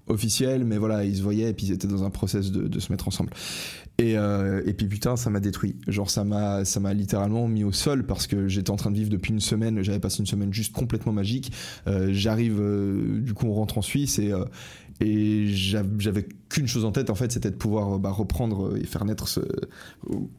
officiel 0.09 0.65
mais 0.65 0.77
voilà 0.77 1.05
ils 1.05 1.17
se 1.17 1.21
voyaient 1.21 1.49
et 1.49 1.53
puis 1.53 1.67
ils 1.67 1.71
étaient 1.71 1.87
dans 1.87 2.03
un 2.03 2.09
process 2.09 2.51
de, 2.51 2.79
se 2.79 2.91
mettre 2.91 3.07
ensemble 3.07 3.31
et, 3.99 4.17
euh, 4.17 4.61
et 4.65 4.73
puis 4.73 4.87
putain, 4.87 5.17
ça 5.17 5.29
m'a 5.29 5.41
détruit. 5.41 5.75
Genre 5.87 6.09
ça 6.09 6.23
m'a, 6.23 6.63
ça 6.63 6.79
m'a 6.79 6.93
littéralement 6.93 7.49
mis 7.49 7.65
au 7.65 7.73
sol 7.73 8.05
parce 8.05 8.27
que 8.27 8.47
j'étais 8.47 8.71
en 8.71 8.77
train 8.77 8.91
de 8.91 8.95
vivre 8.95 9.09
depuis 9.09 9.33
une 9.33 9.41
semaine. 9.41 9.83
J'avais 9.83 9.99
passé 9.99 10.19
une 10.19 10.25
semaine 10.25 10.53
juste 10.53 10.73
complètement 10.73 11.11
magique. 11.11 11.51
Euh, 11.85 12.07
j'arrive, 12.13 12.59
euh, 12.61 13.19
du 13.19 13.33
coup, 13.33 13.45
on 13.47 13.53
rentre 13.53 13.77
en 13.77 13.81
Suisse 13.81 14.17
et 14.17 14.31
et 15.01 15.47
j'av- 15.47 15.97
j'avais 15.97 16.27
qu'une 16.49 16.67
chose 16.67 16.83
en 16.83 16.91
tête 16.91 17.09
en 17.09 17.15
fait, 17.15 17.31
c'était 17.31 17.51
de 17.51 17.55
pouvoir 17.55 17.99
bah, 17.99 18.09
reprendre 18.11 18.75
et 18.77 18.85
faire 18.85 19.05
naître, 19.05 19.39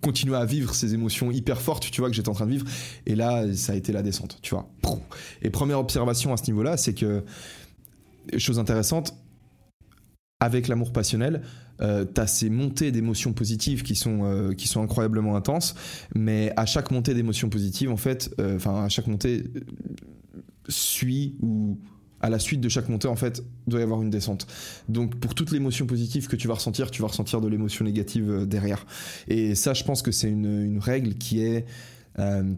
continuer 0.02 0.36
à 0.36 0.44
vivre 0.44 0.74
ces 0.74 0.92
émotions 0.92 1.30
hyper 1.30 1.60
fortes, 1.60 1.90
tu 1.90 2.02
vois, 2.02 2.10
que 2.10 2.16
j'étais 2.16 2.28
en 2.28 2.34
train 2.34 2.44
de 2.46 2.52
vivre. 2.52 2.66
Et 3.06 3.14
là, 3.14 3.44
ça 3.54 3.72
a 3.72 3.76
été 3.76 3.90
la 3.92 4.02
descente, 4.02 4.38
tu 4.42 4.54
vois. 4.54 4.68
Et 5.40 5.48
première 5.48 5.78
observation 5.78 6.32
à 6.32 6.36
ce 6.36 6.44
niveau-là, 6.44 6.76
c'est 6.76 6.92
que 6.92 7.24
chose 8.36 8.58
intéressante 8.58 9.14
avec 10.40 10.68
l'amour 10.68 10.92
passionnel, 10.92 11.42
euh, 11.82 12.04
t'as 12.04 12.26
ces 12.26 12.50
montées 12.50 12.92
d'émotions 12.92 13.32
positives 13.32 13.82
qui 13.82 13.94
sont 13.94 14.24
euh, 14.24 14.52
qui 14.52 14.68
sont 14.68 14.82
incroyablement 14.82 15.36
intenses, 15.36 15.74
mais 16.14 16.52
à 16.56 16.66
chaque 16.66 16.90
montée 16.90 17.14
d'émotions 17.14 17.50
positives, 17.50 17.90
en 17.90 17.96
fait, 17.96 18.34
euh, 18.40 18.56
enfin 18.56 18.84
à 18.84 18.88
chaque 18.88 19.06
montée 19.06 19.44
euh, 19.44 19.60
suit 20.68 21.36
ou 21.40 21.78
à 22.22 22.28
la 22.28 22.38
suite 22.38 22.60
de 22.60 22.68
chaque 22.68 22.88
montée, 22.90 23.08
en 23.08 23.16
fait, 23.16 23.42
doit 23.66 23.80
y 23.80 23.82
avoir 23.82 24.02
une 24.02 24.10
descente. 24.10 24.46
Donc, 24.90 25.18
pour 25.18 25.34
toute 25.34 25.52
l'émotion 25.52 25.86
positive 25.86 26.28
que 26.28 26.36
tu 26.36 26.48
vas 26.48 26.54
ressentir, 26.54 26.90
tu 26.90 27.00
vas 27.00 27.08
ressentir 27.08 27.40
de 27.40 27.48
l'émotion 27.48 27.82
négative 27.82 28.46
derrière. 28.46 28.84
Et 29.26 29.54
ça, 29.54 29.72
je 29.72 29.84
pense 29.84 30.02
que 30.02 30.12
c'est 30.12 30.28
une, 30.28 30.78
règle 30.78 31.14
qui 31.14 31.40
est, 31.40 31.64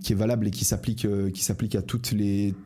qui 0.01 0.12
est 0.12 0.16
valable 0.16 0.49
et 0.49 0.51
qui 0.51 0.64
s'applique, 0.64 1.07
qui 1.33 1.45
s'applique 1.45 1.77
à 1.77 1.83
toutes 1.83 2.11
les 2.11 2.57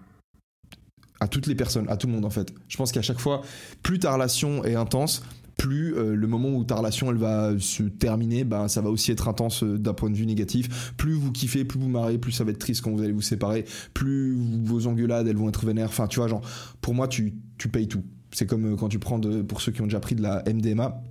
à 1.20 1.28
toutes 1.28 1.46
les 1.46 1.54
personnes, 1.54 1.88
à 1.88 1.96
tout 1.96 2.06
le 2.06 2.12
monde 2.12 2.24
en 2.24 2.30
fait. 2.30 2.52
Je 2.68 2.76
pense 2.76 2.92
qu'à 2.92 3.02
chaque 3.02 3.20
fois, 3.20 3.42
plus 3.82 3.98
ta 3.98 4.12
relation 4.12 4.64
est 4.64 4.74
intense, 4.74 5.22
plus 5.56 5.96
euh, 5.96 6.14
le 6.14 6.26
moment 6.26 6.50
où 6.50 6.64
ta 6.64 6.76
relation 6.76 7.10
elle 7.10 7.16
va 7.16 7.52
se 7.58 7.82
terminer, 7.82 8.44
ben 8.44 8.68
ça 8.68 8.80
va 8.80 8.90
aussi 8.90 9.12
être 9.12 9.28
intense 9.28 9.62
euh, 9.62 9.78
d'un 9.78 9.94
point 9.94 10.10
de 10.10 10.14
vue 10.14 10.26
négatif. 10.26 10.92
Plus 10.96 11.14
vous 11.14 11.32
kiffez, 11.32 11.64
plus 11.64 11.80
vous 11.80 11.88
marrez, 11.88 12.18
plus 12.18 12.32
ça 12.32 12.44
va 12.44 12.50
être 12.50 12.58
triste 12.58 12.82
quand 12.82 12.90
vous 12.90 13.02
allez 13.02 13.12
vous 13.12 13.22
séparer, 13.22 13.64
plus 13.94 14.36
vos 14.64 14.86
engueulades 14.86 15.26
elles 15.26 15.36
vont 15.36 15.48
être 15.48 15.64
vénères. 15.64 15.88
Enfin, 15.88 16.06
tu 16.06 16.18
vois, 16.18 16.28
genre, 16.28 16.42
pour 16.80 16.94
moi, 16.94 17.08
tu, 17.08 17.34
tu 17.58 17.68
payes 17.68 17.88
tout. 17.88 18.04
C'est 18.32 18.46
comme 18.46 18.74
euh, 18.74 18.76
quand 18.76 18.88
tu 18.88 18.98
prends, 18.98 19.18
pour 19.20 19.60
ceux 19.62 19.72
qui 19.72 19.80
ont 19.80 19.86
déjà 19.86 20.00
pris 20.00 20.14
de 20.14 20.22
la 20.22 20.42
MDMA 20.46 21.02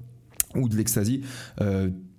ou 0.55 0.69
de 0.69 0.75
l'ecstasy, 0.75 1.21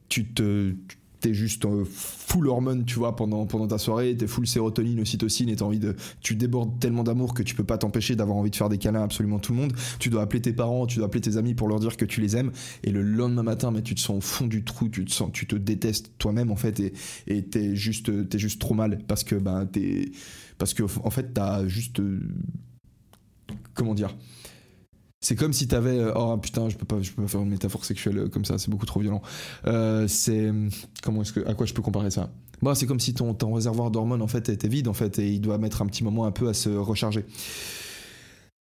tu 0.09 0.33
te. 0.33 0.75
T'es 1.20 1.33
juste 1.33 1.64
euh, 1.64 1.85
full 1.85 2.48
hormone, 2.48 2.85
tu 2.85 2.98
vois, 2.98 3.16
pendant, 3.16 3.46
ta 3.46 3.79
soirée, 3.79 4.16
t'es 4.16 4.26
full 4.26 4.46
sérotonine, 4.46 5.00
ocytocine, 5.00 5.48
et 5.48 5.57
t'as 5.57 5.64
envie 5.64 5.79
de. 5.79 5.96
Tu 6.20 6.35
débordes 6.37 6.79
tellement 6.79 7.05
d'amour 7.05 7.35
que 7.35 7.42
tu 7.42 7.55
peux 7.55 7.64
pas 7.64 7.79
t'empêcher 7.79 8.16
d'avoir 8.16 8.37
envie 8.37 8.50
de 8.50 8.57
faire 8.57 8.68
des 8.68 8.79
câlins 8.79 9.00
à 9.00 9.05
absolument 9.05 9.38
tout 9.38 9.52
le 9.52 9.59
monde. 9.59 9.72
Tu 9.98 10.11
dois 10.11 10.22
appeler 10.22 10.42
tes 10.42 10.52
parents, 10.52 10.87
tu 10.87 10.98
dois 10.98 11.07
appeler 11.07 11.22
tes 11.22 11.37
amis 11.37 11.55
pour 11.55 11.68
leur 11.68 11.81
dire 11.81 11.96
que 11.96 12.05
tu 12.05 12.20
les 12.20 12.37
aimes, 12.37 12.52
et 12.85 12.90
le 12.90 13.02
lendemain 13.02 13.42
matin, 13.42 13.70
mais 13.70 13.83
tu 13.83 13.94
te 13.94 14.00
sens 14.00 14.18
au 14.18 14.20
fond 14.20 14.46
du 14.46 14.64
trou, 14.64 14.88
tu 14.88 15.05
te 15.05 15.31
tu 15.31 15.46
te 15.46 15.57
détestes 15.57 16.12
toi-même 16.18 16.50
en 16.50 16.57
fait, 16.57 16.81
et 16.81 16.92
et 17.26 17.44
t'es 17.44 17.74
juste, 17.76 18.29
t'es 18.29 18.38
juste 18.38 18.61
trop 18.61 18.74
mal 18.74 18.98
parce 19.07 19.24
que 19.24 19.37
ben 19.37 19.66
t'es, 19.66 20.11
parce 20.59 20.74
que 20.74 20.83
en 20.83 21.11
fait 21.11 21.33
t'as 21.33 21.66
juste, 21.66 22.00
euh, 22.00 22.20
comment 23.74 23.94
dire. 23.94 24.14
C'est 25.20 25.35
comme 25.35 25.52
si 25.52 25.66
t'avais 25.66 25.98
euh, 25.98 26.12
oh 26.14 26.37
putain 26.37 26.68
je 26.68 26.76
peux 26.76 26.85
pas 26.85 27.00
je 27.00 27.11
peux 27.11 27.22
pas 27.22 27.29
faire 27.29 27.40
une 27.40 27.48
métaphore 27.48 27.85
sexuelle 27.85 28.18
euh, 28.18 28.29
comme 28.29 28.44
ça 28.44 28.59
c'est 28.59 28.70
beaucoup 28.70 28.87
trop 28.87 29.00
violent. 29.00 29.22
Euh, 29.66 30.07
c'est 30.09 30.52
comment 31.02 31.22
est-ce 31.22 31.33
que 31.33 31.46
à 31.48 31.55
quoi 31.55 31.66
je 31.66 31.74
peux 31.74 31.83
comparer 31.83 32.11
ça? 32.11 32.31
Bah 32.62 32.74
c'est 32.74 32.87
comme 32.87 33.00
si 33.00 33.14
ton, 33.14 33.35
ton 33.35 33.52
réservoir 33.52 33.90
d'hormones 33.90 34.22
en 34.22 34.26
fait 34.26 34.48
était 34.48 34.68
vide 34.68 34.88
en 34.88 34.92
fait 34.94 35.18
et 35.18 35.29
il 35.29 35.40
doit 35.40 35.59
mettre 35.59 35.83
un 35.83 35.87
petit 35.87 36.05
moment 36.05 36.26
un 36.26 36.33
peu 36.33 36.48
à 36.48 36.55
se 36.55 36.68
recharger. 36.68 37.24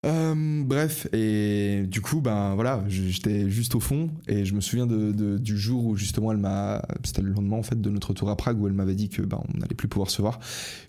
Euh, 0.06 0.63
bref, 0.66 1.08
et 1.13 1.84
du 1.88 2.02
coup, 2.02 2.20
ben 2.20 2.56
voilà, 2.56 2.84
j'étais 2.89 3.50
juste 3.50 3.74
au 3.74 3.80
fond 3.80 4.10
et 4.28 4.44
je 4.44 4.54
me 4.54 4.60
souviens 4.60 4.86
de, 4.86 5.13
de- 5.13 5.38
du 5.38 5.58
jour 5.58 5.86
où 5.86 5.96
justement 5.96 6.34
elle 6.34 6.39
m'a, 6.39 6.82
c'était 7.06 7.22
le 7.22 7.32
lendemain 7.32 7.56
en 7.56 7.63
fait 7.63 7.80
de 7.80 7.89
notre 7.89 8.10
retour 8.10 8.30
à 8.30 8.36
Prague 8.36 8.60
où 8.62 8.68
elle 8.68 8.74
m'avait 8.74 8.96
dit 8.96 9.08
que 9.08 9.22
ben 9.22 9.42
on 9.54 9.58
n'allait 9.60 9.76
plus 9.76 9.88
pouvoir 9.88 10.10
se 10.10 10.22
voir, 10.22 10.42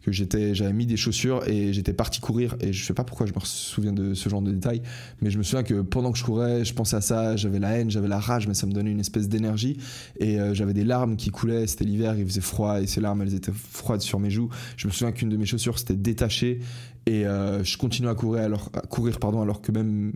que 0.03 0.11
j'étais, 0.11 0.57
j'avais 0.57 0.73
mis 0.73 0.85
des 0.87 0.97
chaussures 0.97 1.49
et 1.49 1.73
j'étais 1.73 1.93
parti 1.93 2.19
courir 2.21 2.57
et 2.61 2.73
je 2.73 2.85
sais 2.85 2.93
pas 2.93 3.05
pourquoi 3.05 3.27
je 3.27 3.33
me 3.33 3.39
souviens 3.45 3.93
de 3.93 4.15
ce 4.15 4.29
genre 4.29 4.43
de 4.43 4.51
détails, 4.51 4.83
mais 5.23 5.31
je 5.31 5.39
me 5.39 5.45
souviens 5.45 5.63
que 5.63 5.81
pendant 5.81 6.11
que 6.11 6.19
je 6.19 6.25
courais, 6.25 6.65
je 6.65 6.75
pensais 6.75 6.97
à 6.97 7.01
ça, 7.01 7.37
j'avais 7.37 7.61
la 7.61 7.71
haine, 7.79 7.93
j'avais 7.93 8.09
la 8.09 8.19
rage, 8.19 8.49
mais 8.49 8.55
ça 8.55 8.67
me 8.67 8.73
donnait 8.73 8.91
une 8.91 8.99
espèce 9.01 9.29
d'énergie 9.29 9.77
et 10.19 10.41
euh, 10.41 10.55
j'avais 10.55 10.75
des 10.75 10.85
larmes 10.85 11.15
qui 11.15 11.31
coulaient, 11.31 11.69
c'était 11.69 11.85
l'hiver, 11.85 12.17
il 12.19 12.27
faisait 12.27 12.41
froid 12.41 12.83
et 12.83 12.89
ces 12.89 13.01
larmes 13.01 13.23
elles 13.23 13.35
étaient 13.35 13.53
froides 13.55 14.01
sur 14.01 14.19
mes 14.19 14.31
joues. 14.31 14.49
Je 14.77 14.89
me 14.89 14.93
souviens 14.93 15.13
qu'une 15.13 15.29
de 15.29 15.37
mes 15.37 15.47
chaussures 15.47 15.79
s'était 15.79 15.95
détachée 15.95 16.59
et 17.07 17.27
euh, 17.27 17.63
je 17.65 17.77
continuais 17.79 18.11
à 18.11 18.15
courir 18.15 18.45
alors 18.45 18.71
à 18.75 18.81
courir 18.83 19.19
pardon 19.19 19.43
alors 19.43 19.61
que 19.63 19.73
même 19.73 20.13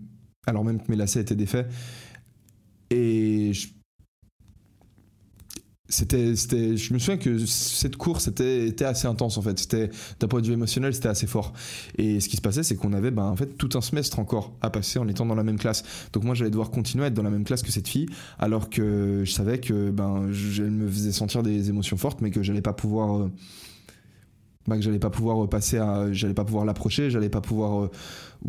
alors 0.46 0.64
même 0.64 0.80
que 0.80 0.90
mes 0.90 0.96
lacets 0.96 1.20
étaient 1.20 1.36
défaits. 1.36 1.66
Et 2.90 3.52
je- 3.52 3.68
c'était 5.90 6.36
c'était 6.36 6.76
je 6.76 6.92
me 6.92 6.98
souviens 6.98 7.16
que 7.16 7.38
cette 7.46 7.96
course 7.96 8.28
était, 8.28 8.66
était 8.68 8.84
assez 8.84 9.06
intense 9.06 9.38
en 9.38 9.42
fait. 9.42 9.58
C'était 9.58 9.88
d'un 10.20 10.28
point 10.28 10.42
de 10.42 10.46
vue 10.46 10.52
émotionnel 10.52 10.94
c'était 10.94 11.08
assez 11.08 11.26
fort. 11.26 11.54
Et 11.96 12.20
ce 12.20 12.28
qui 12.28 12.36
se 12.36 12.42
passait 12.42 12.62
c'est 12.62 12.76
qu'on 12.76 12.92
avait 12.92 13.10
ben, 13.10 13.22
en 13.24 13.36
fait 13.36 13.56
tout 13.56 13.70
un 13.74 13.80
semestre 13.80 14.18
encore 14.18 14.52
à 14.60 14.68
passer 14.68 14.98
en 14.98 15.08
étant 15.08 15.24
dans 15.24 15.34
la 15.34 15.44
même 15.44 15.58
classe. 15.58 15.82
Donc 16.12 16.24
moi 16.24 16.34
j'allais 16.34 16.50
devoir 16.50 16.70
continuer 16.70 17.04
à 17.04 17.06
être 17.08 17.14
dans 17.14 17.22
la 17.22 17.30
même 17.30 17.44
classe 17.44 17.62
que 17.62 17.72
cette 17.72 17.88
fille 17.88 18.06
alors 18.38 18.68
que 18.68 19.22
je 19.24 19.32
savais 19.32 19.60
que 19.60 19.90
ben 19.90 20.28
elle 20.58 20.70
me 20.70 20.88
faisait 20.88 21.12
sentir 21.12 21.42
des 21.42 21.70
émotions 21.70 21.96
fortes 21.96 22.20
mais 22.20 22.30
que 22.30 22.42
j'allais 22.42 22.60
pas 22.62 22.74
pouvoir 22.74 23.16
euh, 23.22 23.32
bah, 24.68 24.76
que 24.76 24.82
j'allais 24.82 24.98
pas 25.00 25.10
pouvoir 25.10 25.42
euh, 25.44 25.48
passer 25.48 25.80
j'allais 26.12 26.34
pas 26.34 26.44
pouvoir 26.44 26.64
l'approcher 26.64 27.10
j'allais 27.10 27.28
pas 27.28 27.40
pouvoir 27.40 27.84
euh, 27.84 27.90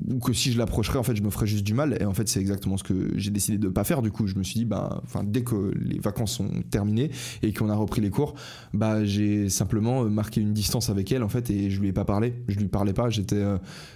ou 0.09 0.19
que 0.19 0.33
si 0.33 0.51
je 0.51 0.59
l'approcherais 0.59 0.99
en 0.99 1.03
fait 1.03 1.15
je 1.15 1.23
me 1.23 1.31
ferais 1.31 1.47
juste 1.47 1.63
du 1.63 1.73
mal. 1.73 1.97
Et 1.99 2.05
en 2.05 2.13
fait 2.13 2.27
c'est 2.29 2.39
exactement 2.39 2.77
ce 2.77 2.83
que 2.83 3.09
j'ai 3.15 3.31
décidé 3.31 3.57
de 3.57 3.69
pas 3.69 3.83
faire. 3.83 4.03
Du 4.03 4.11
coup 4.11 4.27
je 4.27 4.35
me 4.35 4.43
suis 4.43 4.53
dit 4.59 4.65
bah 4.65 5.01
enfin 5.03 5.23
dès 5.23 5.41
que 5.43 5.71
les 5.81 5.97
vacances 5.97 6.33
sont 6.33 6.49
terminées 6.69 7.09
et 7.41 7.53
qu'on 7.53 7.69
a 7.69 7.75
repris 7.75 7.99
les 8.01 8.11
cours 8.11 8.35
bah 8.73 9.03
j'ai 9.03 9.49
simplement 9.49 10.03
euh, 10.03 10.09
marqué 10.09 10.41
une 10.41 10.53
distance 10.53 10.91
avec 10.91 11.11
elle 11.11 11.23
en 11.23 11.29
fait 11.29 11.49
et 11.49 11.71
je 11.71 11.81
lui 11.81 11.87
ai 11.87 11.93
pas 11.93 12.05
parlé. 12.05 12.35
Je 12.47 12.59
lui 12.59 12.67
parlais 12.67 12.93
pas. 12.93 13.09
J'étais 13.09 13.43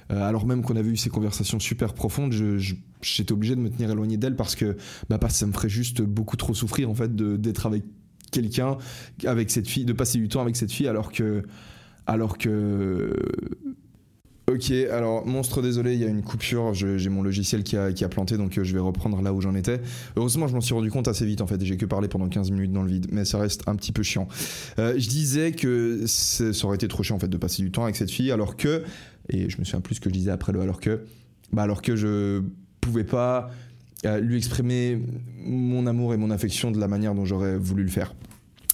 alors 0.10 0.48
même 0.48 0.64
qu'on 0.64 0.76
avait 0.76 0.90
eu 0.90 0.98
ces 0.98 1.10
conversations 1.10 1.60
super 1.60 1.94
profondes 1.94 2.32
je- 2.32 2.74
j'étais 3.02 3.32
obligé 3.34 3.56
de 3.56 3.62
me 3.62 3.70
tenir 3.70 3.92
éloigné 3.92 4.18
d'elle 4.18 4.36
parce 4.36 4.56
que 4.56 4.78
bah 5.10 5.18
parce 5.18 5.34
que 5.34 5.40
ça 5.40 5.46
me 5.48 5.52
ferait 5.52 5.70
juste 5.70 6.02
beaucoup 6.02 6.38
trop 6.38 6.54
souffrir 6.54 6.90
en 6.90 6.96
fait 6.96 7.16
d'être 7.16 7.66
avec 7.66 7.84
quelqu'un 8.32 8.78
avec 9.26 9.52
cette 9.52 9.68
fille 9.68 9.86
de 9.86 9.94
passer 9.94 10.18
du 10.18 10.28
temps 10.28 10.42
avec 10.42 10.56
cette 10.56 10.72
fille 10.72 10.88
alors 10.88 11.12
que 11.12 11.44
alors 12.08 12.38
que. 12.38 13.14
Ok, 14.52 14.72
alors 14.92 15.26
monstre 15.26 15.62
désolé, 15.62 15.94
il 15.94 16.02
y 16.02 16.04
a 16.04 16.10
une 16.10 16.22
coupure, 16.22 16.74
j'ai 16.74 17.08
mon 17.08 17.24
logiciel 17.24 17.64
qui 17.64 17.78
a, 17.78 18.10
planté, 18.10 18.38
donc 18.38 18.58
euh, 18.58 18.64
je 18.66 18.74
vais 18.74 18.80
reprendre 18.80 19.22
là 19.22 19.34
où 19.34 19.40
j'en 19.40 19.56
étais. 19.56 19.80
Heureusement, 20.18 20.50
je 20.50 20.54
m'en 20.54 20.60
suis 20.60 20.74
rendu 20.74 20.92
compte 20.92 21.08
assez 21.08 21.26
vite 21.26 21.40
en 21.40 21.48
fait, 21.48 21.64
j'ai 21.64 21.78
que 21.78 21.86
parlé 21.86 22.10
pendant 22.10 22.28
15 22.28 22.52
minutes 22.52 22.74
dans 22.74 22.84
le 22.84 22.90
vide, 22.90 23.08
mais 23.10 23.24
ça 23.24 23.38
reste 23.38 23.64
un 23.68 23.76
petit 23.78 23.94
peu 23.94 24.04
chiant. 24.04 24.28
Euh, 24.80 24.96
je 24.98 25.08
disais 25.08 25.54
que 25.54 26.06
ça 26.08 26.68
aurait 26.68 26.76
été 26.76 26.90
trop 26.90 27.04
chiant 27.04 27.16
en 27.16 27.20
fait 27.20 27.30
de 27.30 27.38
passer 27.38 27.64
du 27.64 27.72
temps 27.72 27.84
avec 27.84 27.96
cette 27.96 28.12
fille, 28.12 28.32
alors 28.32 28.58
que, 28.58 28.84
et 29.30 29.50
je 29.50 29.58
me 29.60 29.64
souviens 29.64 29.80
plus 29.80 29.96
ce 29.96 30.02
que 30.02 30.10
je 30.10 30.14
disais 30.14 30.32
après 30.32 30.52
le 30.52 30.60
alors 30.60 30.82
que, 30.82 31.06
bah 31.54 31.64
alors 31.64 31.82
que 31.82 31.96
je 31.96 32.42
pouvais 32.82 33.06
pas 33.06 33.50
euh, 34.06 34.20
lui 34.20 34.36
exprimer 34.36 35.00
mon 35.46 35.88
amour 35.88 36.14
et 36.14 36.18
mon 36.18 36.32
affection 36.32 36.70
de 36.72 36.80
la 36.80 36.90
manière 36.90 37.16
dont 37.16 37.24
j'aurais 37.24 37.58
voulu 37.58 37.84
le 37.84 37.90
faire. 37.90 38.14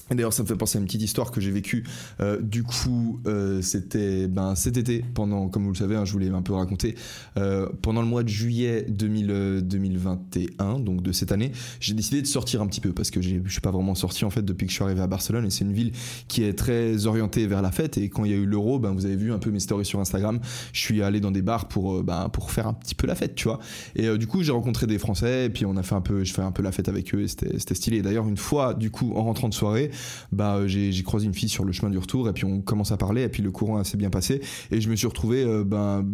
D'ailleurs, 0.09 0.33
ça 0.33 0.43
me 0.43 0.47
fait 0.47 0.55
penser 0.55 0.77
à 0.77 0.81
une 0.81 0.87
petite 0.87 1.01
histoire 1.01 1.31
que 1.31 1.41
j'ai 1.41 1.51
vécue. 1.51 1.83
Euh, 2.19 2.41
du 2.41 2.63
coup, 2.63 3.19
euh, 3.27 3.61
c'était 3.61 4.27
ben, 4.27 4.55
cet 4.55 4.77
été, 4.77 5.03
pendant, 5.13 5.49
comme 5.49 5.63
vous 5.63 5.71
le 5.71 5.77
savez, 5.77 5.95
hein, 5.95 6.05
je 6.05 6.11
vous 6.13 6.19
l'ai 6.19 6.29
un 6.29 6.41
peu 6.41 6.53
raconté, 6.53 6.95
euh, 7.37 7.69
pendant 7.81 8.01
le 8.01 8.07
mois 8.07 8.23
de 8.23 8.29
juillet 8.29 8.85
2000, 8.87 9.31
euh, 9.31 9.61
2021, 9.61 10.79
donc 10.79 11.01
de 11.01 11.11
cette 11.11 11.31
année, 11.31 11.51
j'ai 11.79 11.93
décidé 11.93 12.21
de 12.21 12.27
sortir 12.27 12.61
un 12.61 12.67
petit 12.67 12.81
peu 12.81 12.91
parce 12.93 13.11
que 13.11 13.21
je 13.21 13.39
suis 13.47 13.61
pas 13.61 13.71
vraiment 13.71 13.95
sorti 13.95 14.25
en 14.25 14.29
fait 14.29 14.43
depuis 14.43 14.65
que 14.65 14.71
je 14.71 14.75
suis 14.75 14.83
arrivé 14.83 15.01
à 15.01 15.07
Barcelone 15.07 15.45
et 15.45 15.49
c'est 15.49 15.65
une 15.65 15.73
ville 15.73 15.91
qui 16.27 16.43
est 16.43 16.53
très 16.53 17.05
orientée 17.05 17.47
vers 17.47 17.61
la 17.61 17.71
fête. 17.71 17.97
Et 17.97 18.09
quand 18.09 18.25
il 18.25 18.31
y 18.31 18.33
a 18.33 18.37
eu 18.37 18.45
l'euro, 18.45 18.79
ben, 18.79 18.91
vous 18.91 19.05
avez 19.05 19.15
vu 19.15 19.31
un 19.33 19.39
peu 19.39 19.51
mes 19.51 19.59
stories 19.59 19.85
sur 19.85 19.99
Instagram, 19.99 20.39
je 20.73 20.79
suis 20.79 21.01
allé 21.01 21.19
dans 21.19 21.31
des 21.31 21.41
bars 21.41 21.67
pour, 21.67 21.97
euh, 21.97 22.03
ben, 22.03 22.29
pour 22.29 22.51
faire 22.51 22.67
un 22.67 22.73
petit 22.73 22.95
peu 22.95 23.07
la 23.07 23.15
fête, 23.15 23.35
tu 23.35 23.47
vois. 23.47 23.59
Et 23.95 24.07
euh, 24.07 24.17
du 24.17 24.27
coup, 24.27 24.43
j'ai 24.43 24.51
rencontré 24.51 24.87
des 24.87 24.97
Français 24.97 25.45
et 25.45 25.49
puis 25.49 25.65
on 25.65 25.75
a 25.77 25.83
fait 25.83 25.95
un 25.95 26.01
peu, 26.01 26.23
je 26.23 26.33
fais 26.33 26.41
un 26.41 26.51
peu 26.51 26.63
la 26.63 26.71
fête 26.71 26.89
avec 26.89 27.13
eux 27.13 27.21
et 27.21 27.27
c'était 27.27 27.75
stylé. 27.75 28.01
D'ailleurs, 28.01 28.27
une 28.27 28.37
fois, 28.37 28.73
du 28.73 28.91
coup, 28.91 29.13
en 29.15 29.23
rentrant 29.23 29.49
de 29.49 29.53
soirée, 29.53 29.91
bah 30.31 30.55
euh, 30.55 30.67
j'ai 30.67 31.03
croisé 31.03 31.25
une 31.25 31.33
fille 31.33 31.49
sur 31.49 31.65
le 31.65 31.71
chemin 31.71 31.89
du 31.89 31.97
retour 31.97 32.29
et 32.29 32.33
puis 32.33 32.45
on 32.45 32.61
commence 32.61 32.91
à 32.91 32.97
parler 32.97 33.23
et 33.23 33.29
puis 33.29 33.43
le 33.43 33.51
courant 33.51 33.83
s'est 33.83 33.97
bien 33.97 34.09
passé 34.09 34.41
et 34.71 34.81
je 34.81 34.89
me 34.89 34.95
suis 34.95 35.07
retrouvé 35.07 35.43
euh, 35.43 35.63
ben 35.63 36.05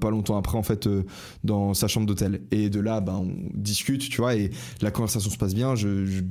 pas 0.00 0.10
longtemps 0.10 0.36
après 0.36 0.58
en 0.58 0.62
fait 0.62 0.86
euh, 0.86 1.04
dans 1.42 1.74
sa 1.74 1.88
chambre 1.88 2.06
d'hôtel 2.06 2.42
et 2.50 2.70
de 2.70 2.80
là 2.80 3.00
ben 3.00 3.14
on 3.14 3.50
discute 3.54 4.08
tu 4.08 4.18
vois 4.18 4.34
et 4.36 4.50
la 4.80 4.90
conversation 4.90 5.30
se 5.30 5.38
passe 5.38 5.54
bien 5.54 5.74
je, 5.74 6.22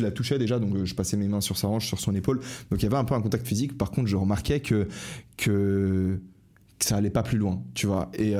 la 0.00 0.10
touchais 0.10 0.38
déjà, 0.38 0.58
donc 0.58 0.84
je 0.84 0.94
passais 0.94 1.16
mes 1.18 1.28
mains 1.28 1.42
sur 1.42 1.58
sa 1.58 1.68
hanche, 1.68 1.86
sur 1.86 2.00
son 2.00 2.14
épaule. 2.14 2.40
Donc 2.70 2.80
il 2.80 2.84
y 2.84 2.86
avait 2.86 2.96
un 2.96 3.04
peu 3.04 3.14
un 3.14 3.20
contact 3.20 3.46
physique. 3.46 3.76
Par 3.76 3.90
contre, 3.90 4.08
je 4.08 4.16
remarquais 4.16 4.60
que, 4.60 4.88
que, 5.36 6.18
ça 6.80 6.96
allait 6.96 7.10
pas 7.10 7.22
plus 7.22 7.36
loin, 7.36 7.62
tu 7.74 7.86
vois. 7.86 8.10
Et, 8.14 8.34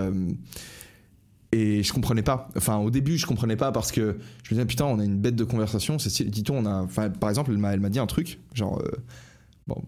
et 1.54 1.82
je 1.82 1.92
comprenais 1.92 2.22
pas. 2.22 2.48
Enfin, 2.56 2.78
au 2.78 2.90
début, 2.90 3.16
je 3.16 3.26
comprenais 3.26 3.56
pas 3.56 3.72
parce 3.72 3.92
que 3.92 4.18
je 4.42 4.54
me 4.54 4.56
disais, 4.56 4.66
putain, 4.66 4.86
on 4.86 4.98
a 4.98 5.04
une 5.04 5.18
bête 5.18 5.36
de 5.36 5.44
conversation. 5.44 5.98
C'est, 5.98 6.24
dit-on, 6.24 6.58
on 6.58 6.66
a. 6.66 6.82
Enfin, 6.82 7.10
par 7.10 7.30
exemple, 7.30 7.52
elle 7.52 7.58
m'a, 7.58 7.88
dit 7.88 7.98
un 7.98 8.06
truc, 8.06 8.40
genre. 8.54 8.80
euh, 8.80 8.90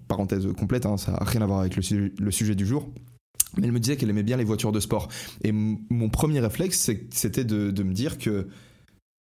parenthèse 0.09 0.47
complète, 0.59 0.87
hein, 0.87 0.97
ça 0.97 1.15
a 1.15 1.25
rien 1.25 1.43
à 1.43 1.47
voir 1.47 1.61
avec 1.61 1.77
le, 1.77 1.83
sujet- 1.83 2.13
le 2.19 2.31
sujet 2.31 2.55
du 2.55 2.65
jour. 2.65 2.89
Mais 3.57 3.67
elle 3.67 3.73
me 3.73 3.81
disait 3.81 3.97
qu'elle 3.97 4.11
aimait 4.11 4.23
bien 4.23 4.37
les 4.37 4.45
voitures 4.45 4.73
de 4.73 4.81
sport. 4.81 5.09
Et 5.43 5.53
mon 5.53 6.09
premier 6.11 6.41
réflexe, 6.41 6.91
c'était 7.11 7.45
de, 7.45 7.71
de 7.71 7.83
me 7.83 7.93
dire 7.93 8.19
que. 8.19 8.49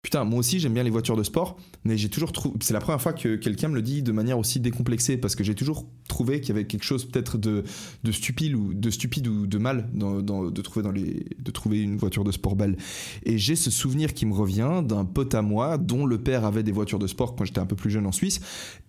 Putain, 0.06 0.22
moi 0.22 0.38
aussi 0.38 0.60
j'aime 0.60 0.72
bien 0.72 0.84
les 0.84 0.90
voitures 0.90 1.16
de 1.16 1.24
sport, 1.24 1.56
mais 1.82 1.98
j'ai 1.98 2.08
toujours 2.08 2.30
trouvé. 2.30 2.54
C'est 2.60 2.72
la 2.72 2.78
première 2.78 3.02
fois 3.02 3.12
que 3.12 3.34
quelqu'un 3.34 3.66
me 3.66 3.74
le 3.74 3.82
dit 3.82 4.02
de 4.02 4.12
manière 4.12 4.38
aussi 4.38 4.60
décomplexée, 4.60 5.16
parce 5.16 5.34
que 5.34 5.42
j'ai 5.42 5.56
toujours 5.56 5.84
trouvé 6.06 6.40
qu'il 6.40 6.50
y 6.50 6.52
avait 6.52 6.64
quelque 6.64 6.84
chose 6.84 7.04
peut-être 7.04 7.38
de, 7.38 7.64
de 8.04 8.12
stupide 8.12 8.54
ou 8.54 8.72
de 8.72 8.88
stupide 8.90 9.26
ou 9.26 9.48
de 9.48 9.58
mal 9.58 9.90
de 9.92 11.50
trouver 11.50 11.82
une 11.82 11.96
voiture 11.96 12.22
de 12.22 12.30
sport 12.30 12.54
belle. 12.54 12.76
Et 13.24 13.36
j'ai 13.36 13.56
ce 13.56 13.68
souvenir 13.72 14.14
qui 14.14 14.26
me 14.26 14.32
revient 14.32 14.84
d'un 14.84 15.04
pote 15.04 15.34
à 15.34 15.42
moi 15.42 15.76
dont 15.76 16.06
le 16.06 16.18
père 16.18 16.44
avait 16.44 16.62
des 16.62 16.70
voitures 16.70 17.00
de 17.00 17.08
sport 17.08 17.34
quand 17.34 17.44
j'étais 17.44 17.58
un 17.58 17.66
peu 17.66 17.74
plus 17.74 17.90
jeune 17.90 18.06
en 18.06 18.12
Suisse. 18.12 18.40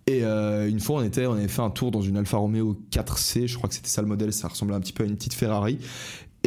Et 0.06 0.22
euh, 0.22 0.68
une 0.68 0.78
fois 0.78 1.00
on 1.00 1.02
était 1.02 1.26
on 1.26 1.32
avait 1.32 1.48
fait 1.48 1.62
un 1.62 1.70
tour 1.70 1.90
dans 1.90 2.00
une 2.00 2.16
Alfa 2.16 2.36
Romeo 2.36 2.80
4C, 2.92 3.48
je 3.48 3.56
crois 3.56 3.68
que 3.68 3.74
c'était 3.74 3.88
ça 3.88 4.02
le 4.02 4.08
modèle, 4.08 4.32
ça 4.32 4.46
ressemblait 4.46 4.76
un 4.76 4.80
petit 4.80 4.92
peu 4.92 5.02
à 5.02 5.06
une 5.06 5.16
petite 5.16 5.34
Ferrari. 5.34 5.78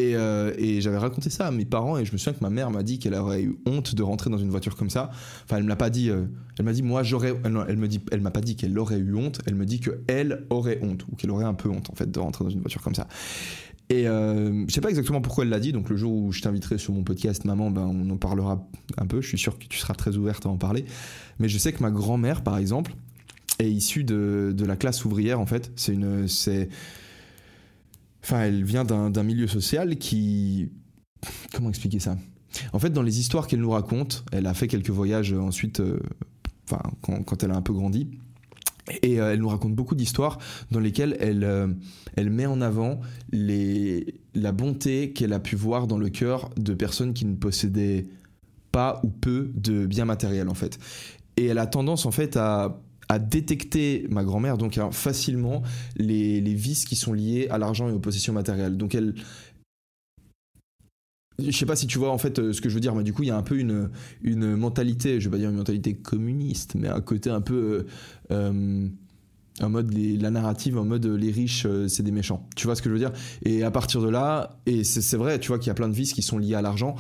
Et, 0.02 0.16
euh, 0.16 0.52
et 0.58 0.82
j'avais 0.82 0.98
raconté 0.98 1.30
ça 1.30 1.48
à 1.48 1.52
mes 1.52 1.66
parents 1.66 1.98
et 1.98 2.06
je 2.06 2.12
me 2.12 2.18
souviens 2.18 2.34
que 2.34 2.42
ma 2.42 2.50
mère 2.50 2.72
m'a 2.72 2.82
dit 2.82 2.98
qu'elle 2.98 3.14
aurait 3.14 3.44
eu 3.44 3.56
honte 3.68 3.94
de 3.94 4.02
rentrer 4.02 4.30
dans 4.30 4.38
une 4.38 4.50
voiture 4.50 4.76
comme 4.76 4.90
ça. 4.90 5.12
Enfin, 5.44 5.58
elle 5.58 5.64
me 5.64 5.76
pas 5.76 5.90
dit. 5.90 6.10
euh, 6.10 6.26
elle 6.58 6.66
m'a 6.66 6.74
dit 6.74 6.82
moi 6.82 7.04
j'aurais. 7.04 7.36
Elle, 7.44 7.78
me 7.78 7.88
dit. 7.88 8.02
Elle 8.12 8.22
m'a 8.22 8.32
pas 8.32 8.42
dit 8.42 8.56
qu'elle 8.56 8.78
aurait 8.80 8.98
eu 8.98 9.14
honte. 9.16 9.40
Elle 9.46 9.56
me 9.56 9.66
dit 9.66 9.80
que 9.80 10.02
elle 10.08 10.46
aurait 10.50 10.80
honte 10.82 11.06
ou 11.12 11.16
qu'elle 11.16 11.30
aurait 11.30 11.46
un 11.46 11.54
peu 11.54 11.70
honte 11.70 11.90
en 11.92 11.96
fait 11.96 12.10
de 12.10 12.20
rentrer 12.20 12.44
dans 12.44 12.50
une 12.50 12.62
voiture 12.62 12.82
comme 12.82 12.96
ça. 12.96 13.08
Et 13.90 14.08
euh, 14.08 14.66
je 14.68 14.74
sais 14.74 14.80
pas 14.80 14.90
exactement 14.90 15.20
pourquoi 15.20 15.44
elle 15.44 15.50
l'a 15.50 15.60
dit, 15.60 15.74
donc 15.74 15.90
le 15.90 15.98
jour 15.98 16.14
où 16.14 16.32
je 16.32 16.42
t'inviterai 16.42 16.78
sur 16.78 16.94
mon 16.94 17.04
podcast, 17.04 17.44
maman, 17.44 17.70
ben, 17.72 17.82
on 17.82 18.10
en 18.10 18.18
parlera 18.18 18.66
un 18.98 19.06
peu. 19.06 19.22
Je 19.22 19.28
suis 19.28 19.38
sûr 19.38 19.60
que 19.60 19.66
tu 19.66 19.78
seras 19.78 19.96
très 19.96 20.16
ouverte 20.16 20.46
à 20.46 20.50
en 20.50 20.58
parler. 20.58 20.86
Mais 21.40 21.50
je 21.50 21.58
sais 21.58 21.74
que 21.74 21.84
ma 21.84 21.92
grand-mère, 21.92 22.42
par 22.42 22.58
exemple, 22.58 22.94
est 23.60 23.70
issue 23.70 24.06
de, 24.06 24.56
la 24.66 24.78
classe 24.78 25.04
ouvrière, 25.04 25.42
en 25.42 25.46
fait. 25.46 25.72
C'est 25.76 25.94
une. 25.94 26.26
Enfin, 28.24 28.42
elle 28.42 28.64
vient 28.64 28.86
d'un 28.86 29.24
milieu 29.24 29.48
social 29.48 29.98
qui. 29.98 30.72
Comment 31.54 31.70
expliquer 31.70 32.00
ça? 32.00 32.18
En 32.74 32.80
fait, 32.80 32.90
dans 32.90 33.02
les 33.02 33.20
histoires 33.20 33.48
qu'elle 33.48 33.62
nous 33.62 33.72
raconte, 33.72 34.26
elle 34.32 34.46
a 34.46 34.54
fait 34.54 34.68
quelques 34.68 34.90
voyages 34.90 35.34
euh, 35.34 35.40
ensuite, 35.40 35.80
euh, 35.80 36.00
enfin, 36.66 36.82
quand, 37.02 37.44
elle 37.44 37.52
a 37.52 37.56
un 37.56 37.62
peu 37.62 37.74
grandi. 37.74 38.10
Et 39.04 39.22
euh, 39.22 39.32
elle 39.32 39.40
nous 39.40 39.48
raconte 39.48 39.74
beaucoup 39.74 39.96
d'histoires 39.96 40.38
dans 40.70 40.80
lesquelles 40.80 41.16
elle, 41.20 41.78
elle 42.16 42.30
met 42.30 42.46
en 42.46 42.62
avant 42.62 43.00
les, 43.32 44.20
la 44.36 44.52
bonté 44.52 45.14
qu'elle 45.14 45.34
a 45.34 45.40
pu 45.40 45.56
voir 45.56 45.88
dans 45.88 45.98
le 45.98 46.10
cœur 46.10 46.50
de 46.58 46.74
personnes 46.74 47.14
qui 47.14 47.26
ne 47.26 47.36
possédaient 47.36 48.08
pas 48.72 49.00
ou 49.04 49.10
peu 49.10 49.52
de 49.56 49.86
biens 49.86 50.06
matériels 50.06 50.50
en 50.50 50.54
fait. 50.54 50.80
Et 51.38 51.46
elle 51.46 51.58
a 51.58 51.68
tendance 51.68 52.06
en 52.06 52.12
fait 52.12 52.36
à, 52.38 52.82
à 53.12 53.20
détecter, 53.20 54.08
ma 54.10 54.24
grand-mère, 54.24 54.58
donc 54.58 54.80
facilement 54.92 55.64
les, 55.98 56.40
vices 56.40 56.86
qui 56.86 56.96
sont 56.96 57.12
liés 57.12 57.50
à 57.50 57.58
l'argent 57.58 57.90
et 57.90 57.92
aux 57.92 58.00
possessions 58.00 58.32
matérielles. 58.32 58.78
Donc 58.78 58.96
elle, 58.96 59.16
je 61.38 61.52
sais 61.52 61.66
pas 61.66 61.76
si 61.76 61.88
tu 61.88 61.98
vois 61.98 62.12
en 62.12 62.18
fait 62.18 62.40
euh, 62.40 62.54
ce 62.54 62.62
que 62.62 62.70
je 62.70 62.74
veux 62.74 62.80
dire, 62.80 62.96
mais 62.96 63.04
du 63.04 63.12
coup 63.12 63.24
il 63.24 63.28
y 63.28 63.32
a 63.32 63.36
un 63.36 63.44
peu 63.44 63.58
une, 63.58 63.90
une 64.22 64.56
mentalité, 64.56 65.20
je 65.20 65.28
vais 65.28 65.32
pas 65.32 65.40
dire 65.40 65.50
une 65.50 65.58
mentalité 65.58 65.94
communiste, 65.94 66.76
mais 66.76 66.88
un 66.88 67.02
côté 67.02 67.30
un 67.30 67.42
peu 67.42 67.56
euh, 67.56 67.84
euh, 68.32 68.88
en 69.60 69.70
mode 69.70 69.94
la 69.94 70.32
narrative, 70.32 70.78
en 70.78 70.86
mode 70.86 71.06
les 71.06 71.32
riches 71.32 71.68
c'est 71.90 72.04
des 72.04 72.12
méchants. 72.12 72.48
Tu 72.56 72.66
vois 72.66 72.78
ce 72.78 72.82
que 72.82 72.88
je 72.88 72.94
veux 72.94 73.00
dire? 73.00 73.12
Et 73.44 73.64
à 73.64 73.72
partir 73.72 74.02
de 74.02 74.08
là, 74.08 74.62
et 74.66 74.86
c'est 74.86 75.18
vrai, 75.18 75.38
tu 75.40 75.50
vois 75.50 75.60
qu'il 75.60 75.68
y 75.68 75.72
a 75.72 75.74
plein 75.74 75.90
de 75.90 75.94
vices 75.94 76.14
qui 76.14 76.22
sont 76.22 76.38
liés 76.38 76.56
à 76.56 76.62
l'argent, 76.62 76.96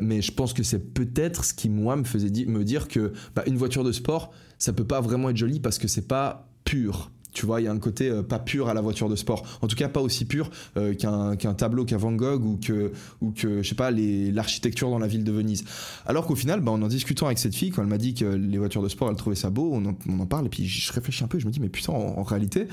mais 0.00 0.22
je 0.22 0.32
pense 0.32 0.52
que 0.52 0.62
c'est 0.62 0.94
peut-être 0.94 1.44
ce 1.44 1.52
qui 1.52 1.68
moi 1.68 1.96
me 1.96 2.04
faisait 2.04 2.30
me 2.46 2.62
dire 2.62 2.86
que 2.86 3.12
bah, 3.34 3.42
une 3.48 3.56
voiture 3.56 3.82
de 3.82 3.90
sport, 3.90 4.32
ça 4.62 4.72
peut 4.72 4.84
pas 4.84 5.00
vraiment 5.00 5.28
être 5.28 5.36
joli 5.36 5.58
parce 5.58 5.78
que 5.78 5.88
c'est 5.88 6.06
pas 6.06 6.48
pur. 6.64 7.10
Tu 7.32 7.46
vois, 7.46 7.60
il 7.60 7.64
y 7.64 7.66
a 7.66 7.72
un 7.72 7.78
côté 7.78 8.08
euh, 8.08 8.22
pas 8.22 8.38
pur 8.38 8.68
à 8.68 8.74
la 8.74 8.80
voiture 8.80 9.08
de 9.08 9.16
sport. 9.16 9.42
En 9.60 9.66
tout 9.66 9.74
cas, 9.74 9.88
pas 9.88 10.00
aussi 10.00 10.24
pur 10.24 10.50
euh, 10.76 10.94
qu'un 10.94 11.54
tableau 11.54 11.84
qu'un 11.84 11.96
Van 11.96 12.12
Gogh 12.12 12.44
ou 12.44 12.60
que, 12.64 12.92
ou 13.20 13.32
que 13.32 13.62
je 13.62 13.68
sais 13.68 13.74
pas, 13.74 13.90
l'architecture 13.90 14.88
dans 14.88 15.00
la 15.00 15.08
ville 15.08 15.24
de 15.24 15.32
Venise. 15.32 15.64
Alors 16.06 16.26
qu'au 16.26 16.36
final, 16.36 16.60
bah, 16.60 16.70
en 16.70 16.80
en 16.80 16.86
discutant 16.86 17.26
avec 17.26 17.38
cette 17.38 17.56
fille, 17.56 17.70
quand 17.70 17.82
elle 17.82 17.88
m'a 17.88 17.98
dit 17.98 18.14
que 18.14 18.24
les 18.24 18.58
voitures 18.58 18.82
de 18.82 18.88
sport, 18.88 19.10
elle 19.10 19.16
trouvait 19.16 19.34
ça 19.34 19.50
beau, 19.50 19.70
on 19.72 19.84
en, 19.84 19.96
on 20.08 20.20
en 20.20 20.26
parle, 20.26 20.46
et 20.46 20.48
puis 20.48 20.68
je 20.68 20.92
réfléchis 20.92 21.24
un 21.24 21.28
peu, 21.28 21.40
je 21.40 21.46
me 21.46 21.50
dis, 21.50 21.58
mais 21.58 21.70
putain, 21.70 21.92
en, 21.92 22.22
réalité, 22.22 22.68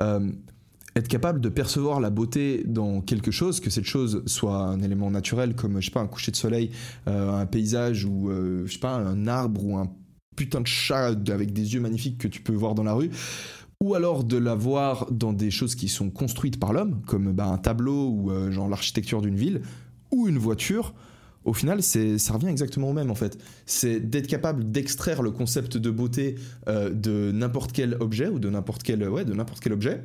euh, 0.00 0.30
être 0.94 1.08
capable 1.08 1.40
de 1.40 1.48
percevoir 1.48 1.98
la 1.98 2.10
beauté 2.10 2.62
dans 2.66 3.00
quelque 3.00 3.32
chose, 3.32 3.58
que 3.58 3.70
cette 3.70 3.86
chose 3.86 4.22
soit 4.26 4.58
un 4.58 4.80
élément 4.80 5.10
naturel 5.10 5.54
comme, 5.56 5.80
je 5.80 5.86
sais 5.86 5.90
pas, 5.90 6.02
un 6.02 6.06
coucher 6.06 6.30
de 6.30 6.36
soleil, 6.36 6.70
euh, 7.08 7.32
un 7.32 7.46
paysage 7.46 8.04
ou, 8.04 8.30
je 8.30 8.72
sais 8.72 8.78
pas, 8.78 8.94
un 8.94 9.26
arbre 9.26 9.64
ou 9.64 9.76
un 9.76 9.90
putain 10.36 10.60
de 10.60 10.66
chat 10.66 11.14
avec 11.30 11.52
des 11.52 11.74
yeux 11.74 11.80
magnifiques 11.80 12.18
que 12.18 12.28
tu 12.28 12.40
peux 12.40 12.54
voir 12.54 12.74
dans 12.74 12.84
la 12.84 12.94
rue, 12.94 13.10
ou 13.80 13.94
alors 13.94 14.24
de 14.24 14.36
la 14.36 14.54
voir 14.54 15.10
dans 15.10 15.32
des 15.32 15.50
choses 15.50 15.74
qui 15.74 15.88
sont 15.88 16.10
construites 16.10 16.58
par 16.60 16.72
l'homme, 16.72 17.02
comme 17.06 17.32
bah, 17.32 17.46
un 17.46 17.58
tableau 17.58 18.08
ou 18.08 18.30
euh, 18.30 18.50
genre 18.50 18.68
l'architecture 18.68 19.20
d'une 19.20 19.36
ville, 19.36 19.62
ou 20.10 20.28
une 20.28 20.38
voiture, 20.38 20.94
au 21.44 21.52
final, 21.52 21.82
c'est, 21.82 22.18
ça 22.18 22.34
revient 22.34 22.48
exactement 22.48 22.90
au 22.90 22.92
même 22.92 23.10
en 23.10 23.14
fait. 23.14 23.38
C'est 23.66 23.98
d'être 23.98 24.28
capable 24.28 24.70
d'extraire 24.70 25.22
le 25.22 25.32
concept 25.32 25.76
de 25.76 25.90
beauté 25.90 26.36
euh, 26.68 26.90
de 26.90 27.32
n'importe 27.32 27.72
quel 27.72 27.96
objet 28.00 28.28
ou 28.28 28.38
de 28.38 28.48
n'importe 28.48 28.82
quel, 28.82 29.08
ouais, 29.08 29.24
de 29.24 29.34
n'importe 29.34 29.60
quel 29.60 29.72
objet. 29.72 30.04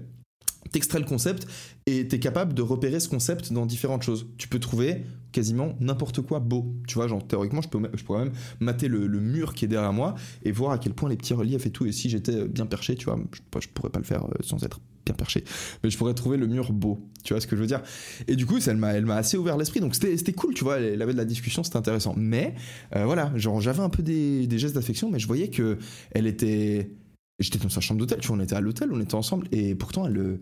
T'extrais 0.71 0.99
le 0.99 1.05
concept 1.05 1.47
et 1.85 2.07
t'es 2.07 2.19
capable 2.19 2.53
de 2.53 2.61
repérer 2.61 2.99
ce 2.99 3.09
concept 3.09 3.53
dans 3.53 3.65
différentes 3.65 4.03
choses. 4.03 4.27
Tu 4.37 4.47
peux 4.47 4.59
trouver 4.59 5.03
quasiment 5.31 5.75
n'importe 5.79 6.21
quoi 6.21 6.39
beau. 6.39 6.73
Tu 6.87 6.95
vois, 6.95 7.07
genre 7.07 7.25
théoriquement, 7.25 7.61
je, 7.61 7.69
peux, 7.69 7.79
je 7.93 8.03
pourrais 8.03 8.25
même 8.25 8.33
mater 8.59 8.87
le, 8.87 9.07
mur 9.07 9.53
qui 9.53 9.65
est 9.65 9.67
derrière 9.67 9.93
moi 9.93 10.15
et 10.43 10.51
voir 10.51 10.71
à 10.71 10.77
quel 10.77 10.93
point 10.93 11.09
les 11.09 11.17
petits 11.17 11.33
reliefs 11.33 11.65
et 11.65 11.71
tout. 11.71 11.85
Et 11.85 11.91
si 11.91 12.09
j'étais 12.09 12.47
bien 12.47 12.65
perché, 12.65 12.95
tu 12.95 13.05
vois, 13.05 13.19
je, 13.33 13.59
je 13.59 13.67
pourrais 13.69 13.89
pas 13.89 13.99
le 13.99 14.05
faire 14.05 14.25
euh, 14.25 14.29
sans 14.41 14.63
être 14.63 14.79
bien 15.05 15.15
perché, 15.15 15.43
mais 15.83 15.89
je 15.89 15.97
pourrais 15.97 16.13
trouver 16.13 16.37
le 16.37 16.47
mur 16.47 16.73
beau. 16.73 17.07
Tu 17.23 17.33
vois 17.33 17.41
ce 17.41 17.47
que 17.47 17.55
je 17.55 17.61
veux 17.61 17.67
dire? 17.67 17.81
Et 18.27 18.35
du 18.35 18.45
coup, 18.45 18.59
ça, 18.59 18.71
elle 18.71 18.77
m'a, 18.77 19.15
assez 19.15 19.37
ouvert 19.37 19.57
l'esprit. 19.57 19.79
Donc 19.79 19.95
c'était, 19.95 20.33
cool, 20.33 20.53
tu 20.53 20.63
vois. 20.63 20.79
Elle 20.79 21.01
avait 21.01 21.13
de 21.13 21.17
la 21.17 21.25
discussion, 21.25 21.63
c'était 21.63 21.77
intéressant. 21.77 22.13
Mais 22.17 22.55
euh, 22.95 23.05
voilà, 23.05 23.31
genre 23.35 23.61
j'avais 23.61 23.81
un 23.81 23.89
peu 23.89 24.03
des, 24.03 24.47
des 24.47 24.59
gestes 24.59 24.75
d'affection, 24.75 25.09
mais 25.11 25.19
je 25.19 25.27
voyais 25.27 25.49
que 25.49 25.77
elle 26.11 26.27
était. 26.27 26.91
J'étais 27.39 27.59
dans 27.59 27.69
sa 27.69 27.81
chambre 27.81 27.99
d'hôtel, 27.99 28.19
tu 28.19 28.29
vois, 28.29 28.37
on 28.37 28.39
était 28.39 28.55
à 28.55 28.61
l'hôtel, 28.61 28.89
on 28.91 28.99
était 28.99 29.13
ensemble, 29.13 29.47
et 29.51 29.75
pourtant 29.75 30.07
elle, 30.07 30.39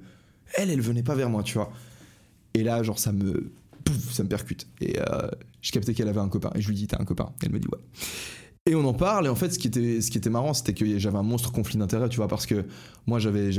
elle, 0.53 0.69
elle 0.69 0.81
venait 0.81 1.03
pas 1.03 1.15
vers 1.15 1.29
moi, 1.29 1.43
tu 1.43 1.55
vois. 1.55 1.71
Et 2.53 2.63
là, 2.63 2.83
genre 2.83 2.99
ça 2.99 3.11
me, 3.11 3.51
pouf, 3.83 4.13
ça 4.13 4.23
me 4.23 4.29
percute. 4.29 4.67
Et 4.81 4.99
euh, 4.99 5.29
je 5.61 5.71
captais 5.71 5.93
qu'elle 5.93 6.09
avait 6.09 6.19
un 6.19 6.29
copain, 6.29 6.51
et 6.55 6.61
je 6.61 6.67
lui 6.67 6.75
dis 6.75 6.87
t'as 6.87 7.01
un 7.01 7.05
copain? 7.05 7.31
Elle 7.41 7.51
me 7.51 7.59
dit 7.59 7.67
ouais. 7.67 7.79
Et 8.67 8.73
on 8.73 8.83
en 8.85 8.93
parle, 8.93 9.27
et 9.27 9.29
en 9.29 9.35
fait, 9.35 9.51
ce 9.51 9.59
qui 9.59 9.67
était, 9.67 10.01
ce 10.01 10.09
qui 10.09 10.17
était 10.17 10.31
marrant, 10.31 10.55
c'était 10.55 10.73
que 10.73 10.97
j'avais 10.97 11.17
un 11.17 11.23
monstre 11.23 11.51
conflit 11.51 11.77
d'intérêts, 11.77 12.09
tu 12.09 12.17
vois, 12.17 12.27
parce 12.27 12.47
que 12.47 12.65
moi, 13.05 13.19
j'avais, 13.19 13.51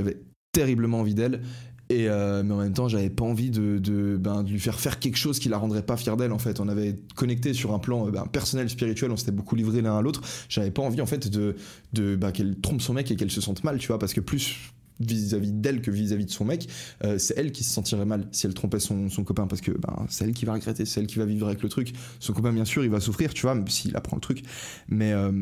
terriblement 0.50 1.00
envie 1.00 1.14
d'elle, 1.14 1.42
et 1.90 2.08
euh, 2.08 2.42
mais 2.42 2.54
en 2.54 2.58
même 2.58 2.72
temps, 2.72 2.88
j'avais 2.88 3.10
pas 3.10 3.24
envie 3.24 3.50
de, 3.50 4.16
ben, 4.18 4.42
lui 4.42 4.58
faire 4.58 4.80
faire 4.80 4.98
quelque 4.98 5.16
chose 5.16 5.38
qui 5.38 5.48
la 5.48 5.58
rendrait 5.58 5.84
pas 5.84 5.96
fière 5.96 6.16
d'elle, 6.16 6.32
en 6.32 6.40
fait. 6.40 6.58
On 6.58 6.66
avait 6.66 6.98
connecté 7.14 7.52
sur 7.52 7.72
un 7.72 7.78
plan 7.78 8.08
euh, 8.08 8.10
ben, 8.10 8.26
personnel, 8.26 8.68
spirituel, 8.68 9.12
on 9.12 9.16
s'était 9.16 9.30
beaucoup 9.30 9.54
livré 9.54 9.80
l'un 9.80 9.96
à 9.96 10.02
l'autre. 10.02 10.22
J'avais 10.48 10.72
pas 10.72 10.82
envie, 10.82 11.00
en 11.00 11.06
fait, 11.06 11.28
de, 11.28 11.54
de 11.92 12.16
ben, 12.16 12.32
qu'elle 12.32 12.58
trompe 12.58 12.82
son 12.82 12.94
mec 12.94 13.08
et 13.12 13.16
qu'elle 13.16 13.30
se 13.30 13.40
sente 13.40 13.62
mal, 13.62 13.78
tu 13.78 13.86
vois, 13.86 14.00
parce 14.00 14.12
que 14.12 14.20
plus 14.20 14.72
vis-à-vis 15.00 15.52
d'elle 15.52 15.82
que 15.82 15.90
vis-à-vis 15.90 16.26
de 16.26 16.30
son 16.30 16.44
mec, 16.44 16.68
euh, 17.04 17.18
c'est 17.18 17.34
elle 17.36 17.52
qui 17.52 17.64
se 17.64 17.72
sentirait 17.72 18.04
mal 18.04 18.26
si 18.32 18.46
elle 18.46 18.54
trompait 18.54 18.80
son, 18.80 19.08
son 19.08 19.24
copain 19.24 19.46
parce 19.46 19.60
que 19.60 19.72
ben, 19.72 20.06
c'est 20.08 20.24
elle 20.24 20.32
qui 20.32 20.44
va 20.44 20.54
regretter, 20.54 20.84
c'est 20.84 21.00
elle 21.00 21.06
qui 21.06 21.18
va 21.18 21.26
vivre 21.26 21.46
avec 21.46 21.62
le 21.62 21.68
truc. 21.68 21.92
Son 22.20 22.32
copain, 22.32 22.52
bien 22.52 22.64
sûr, 22.64 22.84
il 22.84 22.90
va 22.90 23.00
souffrir, 23.00 23.34
tu 23.34 23.42
vois, 23.42 23.54
même 23.54 23.68
s'il 23.68 23.96
apprend 23.96 24.16
le 24.16 24.22
truc. 24.22 24.42
Mais 24.88 25.12
euh, 25.12 25.32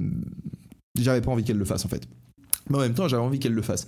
j'avais 0.99 1.21
pas 1.21 1.31
envie 1.31 1.45
qu'elle 1.45 1.59
le 1.59 1.65
fasse 1.65 1.85
en 1.85 1.89
fait. 1.89 2.09
Mais 2.71 2.77
en 2.77 2.81
même 2.81 2.95
temps, 2.95 3.09
j'avais 3.09 3.23
envie 3.23 3.39
qu'elle 3.39 3.53
le 3.53 3.63
fasse. 3.63 3.87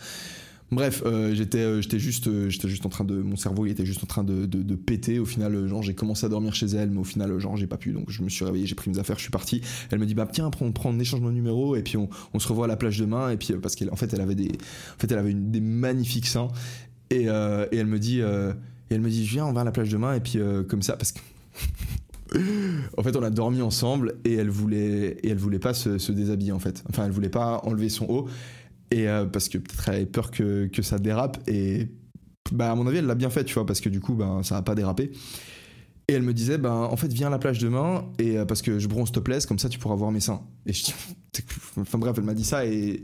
Bref, 0.73 1.05
euh, 1.07 1.33
j'étais, 1.33 1.59
euh, 1.59 1.81
j'étais 1.81 2.01
juste, 2.01 2.27
euh, 2.27 2.51
j'étais 2.51 2.69
juste 2.69 2.85
en 2.87 2.89
train 2.89 3.05
de, 3.05 3.15
mon 3.15 3.37
cerveau, 3.37 3.67
il 3.67 3.71
était 3.71 3.87
juste 3.87 4.03
en 4.03 4.07
train 4.07 4.25
de, 4.25 4.75
péter. 4.75 5.19
Au 5.21 5.25
final, 5.25 5.67
genre, 5.69 5.83
j'ai 5.83 5.95
commencé 5.95 6.27
à 6.27 6.29
dormir 6.29 6.55
chez 6.55 6.67
elle, 6.67 6.91
mais 6.91 6.99
au 6.99 7.05
final, 7.05 7.39
genre, 7.39 7.57
j'ai 7.57 7.69
pas 7.69 7.77
pu. 7.77 7.93
Donc, 7.93 8.11
je 8.11 8.23
me 8.23 8.29
suis 8.29 8.45
réveillé, 8.45 8.67
j'ai 8.67 8.75
pris 8.75 8.91
mes 8.91 8.99
affaires, 8.99 9.17
je 9.17 9.23
suis 9.23 9.31
parti. 9.31 9.61
Elle 9.91 10.01
me 10.01 10.07
dit, 10.07 10.15
bah 10.15 10.29
tiens, 10.31 10.51
prends, 10.51 10.71
prends, 10.73 10.91
on 10.91 10.99
échange 10.99 11.21
nos 11.21 11.31
numéros 11.31 11.77
et 11.77 11.83
puis 11.83 11.97
on, 11.97 12.09
on 12.35 12.39
se 12.39 12.49
revoit 12.49 12.65
à 12.65 12.69
la 12.69 12.77
plage 12.77 12.99
demain. 12.99 13.31
Et 13.31 13.37
puis, 13.37 13.55
parce 13.55 13.77
qu'en 13.77 13.97
fait, 13.97 14.13
elle 14.13 14.21
avait 14.21 14.35
des, 14.35 14.49
en 14.49 14.99
fait, 14.99 15.11
elle 15.13 15.19
avait 15.19 15.35
des 15.35 15.61
magnifiques 15.61 16.27
seins. 16.27 16.49
Et, 17.11 17.25
elle 17.27 17.87
me 17.87 17.99
dit, 18.01 18.19
et 18.19 18.25
elle 18.91 19.01
me 19.01 19.11
dit, 19.11 19.23
viens, 19.25 19.47
on 19.47 19.53
va 19.53 19.61
à 19.61 19.65
la 19.65 19.73
plage 19.73 19.91
demain. 19.91 20.15
Et 20.15 20.21
puis, 20.21 20.39
comme 20.69 20.83
ça, 20.83 20.97
parce 20.97 21.13
que 21.13 21.21
en 22.97 23.03
fait, 23.05 23.15
on 23.15 23.23
a 23.23 23.31
dormi 23.31 23.63
ensemble 23.63 24.17
et 24.25 24.35
elle 24.35 24.51
voulait, 24.51 25.19
et 25.23 25.29
elle 25.29 25.39
voulait 25.39 25.61
pas 25.61 25.75
se, 25.75 25.99
se 25.99 26.11
déshabiller 26.11 26.51
en 26.53 26.59
fait. 26.59 26.83
Enfin, 26.91 27.05
elle 27.05 27.13
voulait 27.13 27.29
pas 27.29 27.61
enlever 27.63 27.89
son 27.89 28.07
haut 28.07 28.29
et 28.91 29.09
euh, 29.09 29.27
parce 29.27 29.49
que 29.49 29.59
peut-être 29.59 29.89
elle 29.89 29.95
avait 29.95 30.07
peur 30.07 30.31
que, 30.31 30.67
que 30.67 30.83
ça 30.83 30.99
dérape 30.99 31.39
et 31.49 31.89
bah 32.53 32.71
à 32.71 32.75
mon 32.75 32.87
avis 32.87 32.99
elle 32.99 33.07
l'a 33.07 33.15
bien 33.15 33.31
fait, 33.31 33.45
tu 33.45 33.55
vois, 33.55 33.67
parce 33.67 33.81
que 33.81 33.89
du 33.89 34.01
coup 34.01 34.15
ben 34.15 34.43
ça 34.43 34.57
a 34.57 34.63
pas 34.63 34.75
dérapé. 34.75 35.11
Et 36.09 36.13
elle 36.13 36.23
me 36.23 36.33
disait 36.33 36.59
ben 36.59 36.73
en 36.73 36.97
fait 36.97 37.13
viens 37.13 37.27
à 37.27 37.31
la 37.31 37.39
plage 37.39 37.59
demain 37.59 38.05
et 38.19 38.39
euh, 38.39 38.45
parce 38.45 38.63
que 38.63 38.79
je 38.79 38.87
bronze 38.87 39.11
te 39.11 39.19
plaise 39.19 39.45
comme 39.45 39.59
ça 39.59 39.69
tu 39.69 39.79
pourras 39.79 39.97
voir 39.97 40.13
mes 40.13 40.21
seins. 40.21 40.43
Et 40.67 40.73
je 40.73 40.85
dis 40.85 40.95
enfin 41.77 41.99
bref 41.99 42.15
elle 42.17 42.25
m'a 42.25 42.35
dit 42.35 42.45
ça 42.45 42.65
et, 42.65 43.03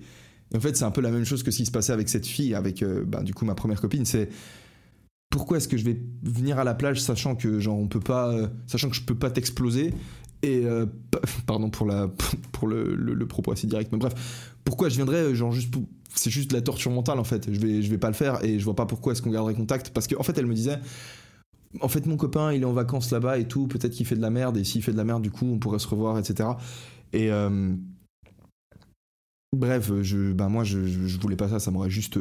et 0.53 0.57
en 0.57 0.61
fait 0.61 0.77
c'est 0.77 0.85
un 0.85 0.90
peu 0.92 1.01
la 1.01 1.11
même 1.11 1.25
chose 1.25 1.42
que 1.42 1.51
ce 1.51 1.57
qui 1.57 1.66
se 1.66 1.73
passait 1.73 1.92
avec 1.92 2.09
cette 2.09 2.27
fille 2.27 2.55
avec 2.55 2.83
euh, 2.83 3.05
ben, 3.05 3.23
du 3.23 3.35
coup 3.35 3.45
ma 3.45 3.55
première 3.55 3.81
copine 3.81 4.05
c'est 4.05 4.29
pourquoi 5.31 5.57
est-ce 5.57 5.66
que 5.66 5.77
je 5.77 5.85
vais 5.85 6.01
venir 6.23 6.59
à 6.59 6.64
la 6.64 6.75
plage 6.75 7.01
sachant 7.01 7.35
que 7.35 7.59
genre 7.59 7.79
on 7.79 7.88
peut 7.88 8.01
pas 8.01 8.31
euh, 8.33 8.47
sachant 8.66 8.88
que 8.88 8.95
je 8.95 9.03
peux 9.03 9.16
pas 9.16 9.31
t'exploser 9.31 9.92
et 10.43 10.65
euh, 10.65 10.87
pa- 11.11 11.21
pardon 11.47 11.71
pour 11.71 11.87
le, 12.67 13.27
propos 13.27 13.53
assez 13.53 13.67
direct 13.67 13.91
mais 13.93 13.99
bref. 13.99 14.55
Pourquoi 14.65 14.89
je 14.89 14.97
viendrais 14.97 15.19
euh, 15.19 15.35
genre 15.35 15.53
juste 15.53 15.75
c'est 16.15 16.31
juste 16.31 16.51
de 16.51 16.55
la 16.55 16.63
torture 16.63 16.91
mentale 16.91 17.19
en 17.19 17.25
fait. 17.25 17.53
Je 17.53 17.59
vais 17.59 17.83
je 17.83 17.91
vais 17.91 17.99
pas 17.99 18.09
le 18.09 18.15
faire 18.15 18.45
et 18.45 18.59
je 18.59 18.65
vois 18.65 18.77
pas 18.77 18.87
pourquoi 18.87 19.13
est-ce 19.13 19.23
qu'on 19.23 19.31
garderait 19.31 19.55
contact. 19.55 19.91
Parce 19.91 20.07
qu'en 20.07 20.21
en 20.21 20.23
fait 20.23 20.37
elle 20.39 20.47
me 20.47 20.55
disait 20.55 20.79
en 21.81 21.89
fait 21.89 22.07
mon 22.07 22.17
copain 22.17 22.53
il 22.53 22.63
est 22.63 22.67
en 22.67 22.73
vacances 22.73 23.11
là-bas 23.11 23.39
et 23.39 23.47
tout. 23.47 23.67
Peut-être 23.67 23.93
qu'il 23.93 24.07
fait 24.07 24.17
de 24.17 24.23
la 24.23 24.31
merde 24.31 24.57
et 24.57 24.65
s'il 24.65 24.83
fait 24.83 24.93
de 24.93 24.97
la 24.99 25.05
merde 25.05 25.23
du 25.23 25.31
coup 25.31 25.47
on 25.47 25.59
pourrait 25.59 25.79
se 25.79 25.89
revoir 25.89 26.19
etc 26.19 26.51
et 27.13 27.31
euh, 27.31 27.75
bref 29.55 29.91
je 30.03 30.33
ben 30.33 30.49
moi 30.49 30.65
je, 30.65 30.87
je, 30.87 31.19
voulais 31.21 31.37
pas 31.37 31.49
ça. 31.49 31.61
Ça 31.61 31.71
m'aurait 31.71 31.91
juste 31.91 32.19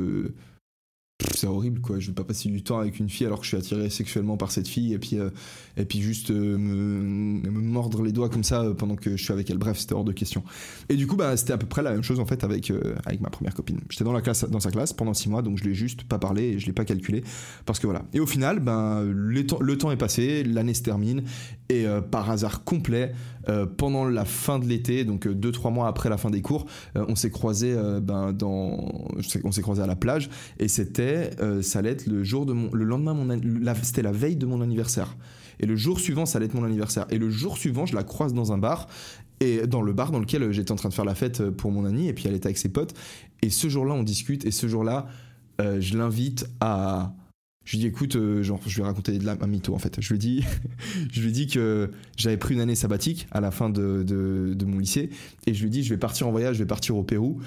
c'est 1.36 1.48
horrible 1.48 1.82
quoi. 1.82 2.00
Je 2.00 2.08
vais 2.08 2.14
pas 2.14 2.24
passer 2.24 2.50
du 2.50 2.64
temps 2.64 2.80
avec 2.80 3.00
une 3.00 3.10
fille 3.10 3.26
alors 3.26 3.40
que 3.40 3.46
je 3.46 3.50
suis 3.50 3.58
attiré 3.58 3.90
sexuellement 3.90 4.38
par 4.38 4.52
cette 4.52 4.68
fille 4.68 4.94
et 4.94 5.00
puis 5.00 5.18
euh, 5.18 5.30
et 5.78 5.86
puis 5.86 6.02
juste 6.02 6.32
euh, 6.32 6.58
me, 6.58 7.50
mordre 7.50 8.04
les 8.04 8.12
doigts 8.12 8.30
comme 8.30 8.44
ça 8.44 8.62
euh, 8.62 8.74
pendant 8.74 8.96
que 8.96 9.18
je 9.18 9.24
suis 9.24 9.34
avec 9.34 9.50
elle. 9.50 9.58
Bref 9.58 9.78
c'était 9.78 9.94
hors 9.94 10.04
de 10.04 10.12
question. 10.12 10.44
Et 10.90 10.96
du 10.96 11.08
coup 11.08 11.16
bah 11.16 11.36
c'était 11.38 11.54
à 11.54 11.58
peu 11.58 11.68
près 11.68 11.82
la 11.82 11.92
même 11.92 12.04
chose 12.04 12.20
en 12.20 12.26
fait 12.26 12.44
avec 12.44 12.72
avec 13.06 13.22
ma 13.22 13.30
première 13.30 13.54
copine. 13.54 13.80
J'étais 13.90 14.04
dans 14.04 14.14
la 14.14 14.22
classe 14.22 14.50
dans 14.50 14.60
sa 14.60 14.72
classe 14.72 14.94
pendant 14.94 15.14
six 15.14 15.30
mois 15.30 15.42
donc 15.42 15.58
je 15.58 15.64
l'ai 15.64 15.74
juste 15.74 16.04
pas 16.04 16.20
parlé 16.20 16.44
et 16.44 16.60
je 16.60 16.66
l'ai 16.66 16.74
pas 16.74 16.86
calculé 16.86 17.24
parce 17.66 17.80
que 17.80 17.88
voilà. 17.88 18.04
Et 18.14 18.20
au 18.20 18.28
final 18.28 18.60
ben 18.60 19.04
le 19.04 19.46
temps 19.46 19.60
le 19.60 19.78
temps 19.78 19.92
est 19.92 19.98
passé 19.98 20.44
l'année 20.44 20.74
se 20.74 20.84
termine 20.84 21.24
Et 21.72 21.88
euh, 21.88 22.02
par 22.02 22.30
hasard 22.30 22.66
complet, 22.66 23.14
euh, 23.48 23.66
pendant 23.66 24.04
la 24.04 24.26
fin 24.26 24.60
de 24.60 24.66
l'été, 24.66 25.06
donc 25.06 25.26
2-3 25.26 25.72
mois 25.72 25.88
après 25.88 26.10
la 26.10 26.18
fin 26.18 26.30
des 26.30 26.42
cours, 26.42 26.66
on 26.96 27.16
s'est 27.16 27.30
croisé 27.32 27.74
ben, 28.02 28.34
dans, 28.34 28.94
on 29.46 29.52
s'est 29.52 29.62
croisé 29.62 29.82
à 29.82 29.88
la 29.88 29.96
plage 29.96 30.30
et 30.60 30.68
c'était, 30.68 31.32
ça 31.62 31.80
allait 31.80 31.92
être 31.92 32.08
le 32.08 32.26
jour 32.26 32.46
de 32.46 32.52
mon, 32.52 32.70
le 32.74 32.84
lendemain, 32.84 33.14
mon, 33.14 33.40
c'était 33.84 34.02
la 34.02 34.12
veille 34.12 34.36
de 34.36 34.46
mon 34.46 34.62
anniversaire. 34.62 35.16
Et 35.62 35.66
le 35.66 35.78
jour 35.78 36.00
suivant, 36.00 36.26
ça 36.26 36.38
allait 36.38 36.48
être 36.48 36.56
mon 36.56 36.66
anniversaire. 36.66 37.06
Et 37.10 37.18
le 37.18 37.30
jour 37.30 37.58
suivant, 37.58 37.86
je 37.86 37.96
la 37.96 38.04
croise 38.04 38.34
dans 38.34 38.52
un 38.52 38.58
bar 38.58 38.88
et 39.40 39.66
dans 39.66 39.82
le 39.82 39.94
bar 39.94 40.12
dans 40.12 40.20
lequel 40.20 40.52
j'étais 40.52 40.74
en 40.74 40.76
train 40.76 40.90
de 40.90 40.94
faire 40.94 41.06
la 41.06 41.16
fête 41.16 41.50
pour 41.52 41.72
mon 41.72 41.86
ami 41.86 42.08
et 42.10 42.14
puis 42.14 42.26
elle 42.28 42.36
était 42.36 42.48
avec 42.48 42.58
ses 42.58 42.70
potes 42.70 42.94
et 43.42 43.50
ce 43.50 43.70
jour-là 43.70 43.94
on 43.94 44.04
discute 44.04 44.46
et 44.46 44.52
ce 44.52 44.68
jour-là 44.68 45.08
je 45.60 45.98
l'invite 45.98 46.48
à 46.60 47.14
je 47.63 47.74
lui 47.74 47.80
dis 47.80 47.88
écoute, 47.88 48.15
euh, 48.15 48.41
genre, 48.41 48.60
je 48.65 48.76
lui 48.76 48.82
ai 48.82 48.86
raconté 48.86 49.17
de 49.17 49.26
la, 49.26 49.38
un 49.39 49.47
mytho 49.47 49.74
en 49.76 49.80
fait. 49.80 50.02
Je 50.02 50.13
lui 50.13 50.19
dis, 50.19 50.43
je 51.12 51.21
lui 51.21 51.32
dis 51.32 51.47
que 51.47 51.91
j'avais 52.17 52.38
pris 52.38 52.56
une 52.56 52.60
année 52.60 52.76
sabbatique 52.76 53.28
à 53.32 53.39
la 53.39 53.52
fin 53.52 53.69
de, 53.69 54.04
de, 54.04 54.65
mon 54.65 54.80
lycée 54.80 55.10
et 55.45 55.54
je 55.54 55.63
lui 55.63 55.69
dis 55.69 55.84
je 55.84 55.93
vais 55.93 56.00
partir 56.00 56.28
en 56.28 56.32
voyage, 56.32 56.56
je 56.56 56.63
vais 56.63 56.67
partir 56.67 56.97
au 56.97 57.04
Pérou. 57.04 57.39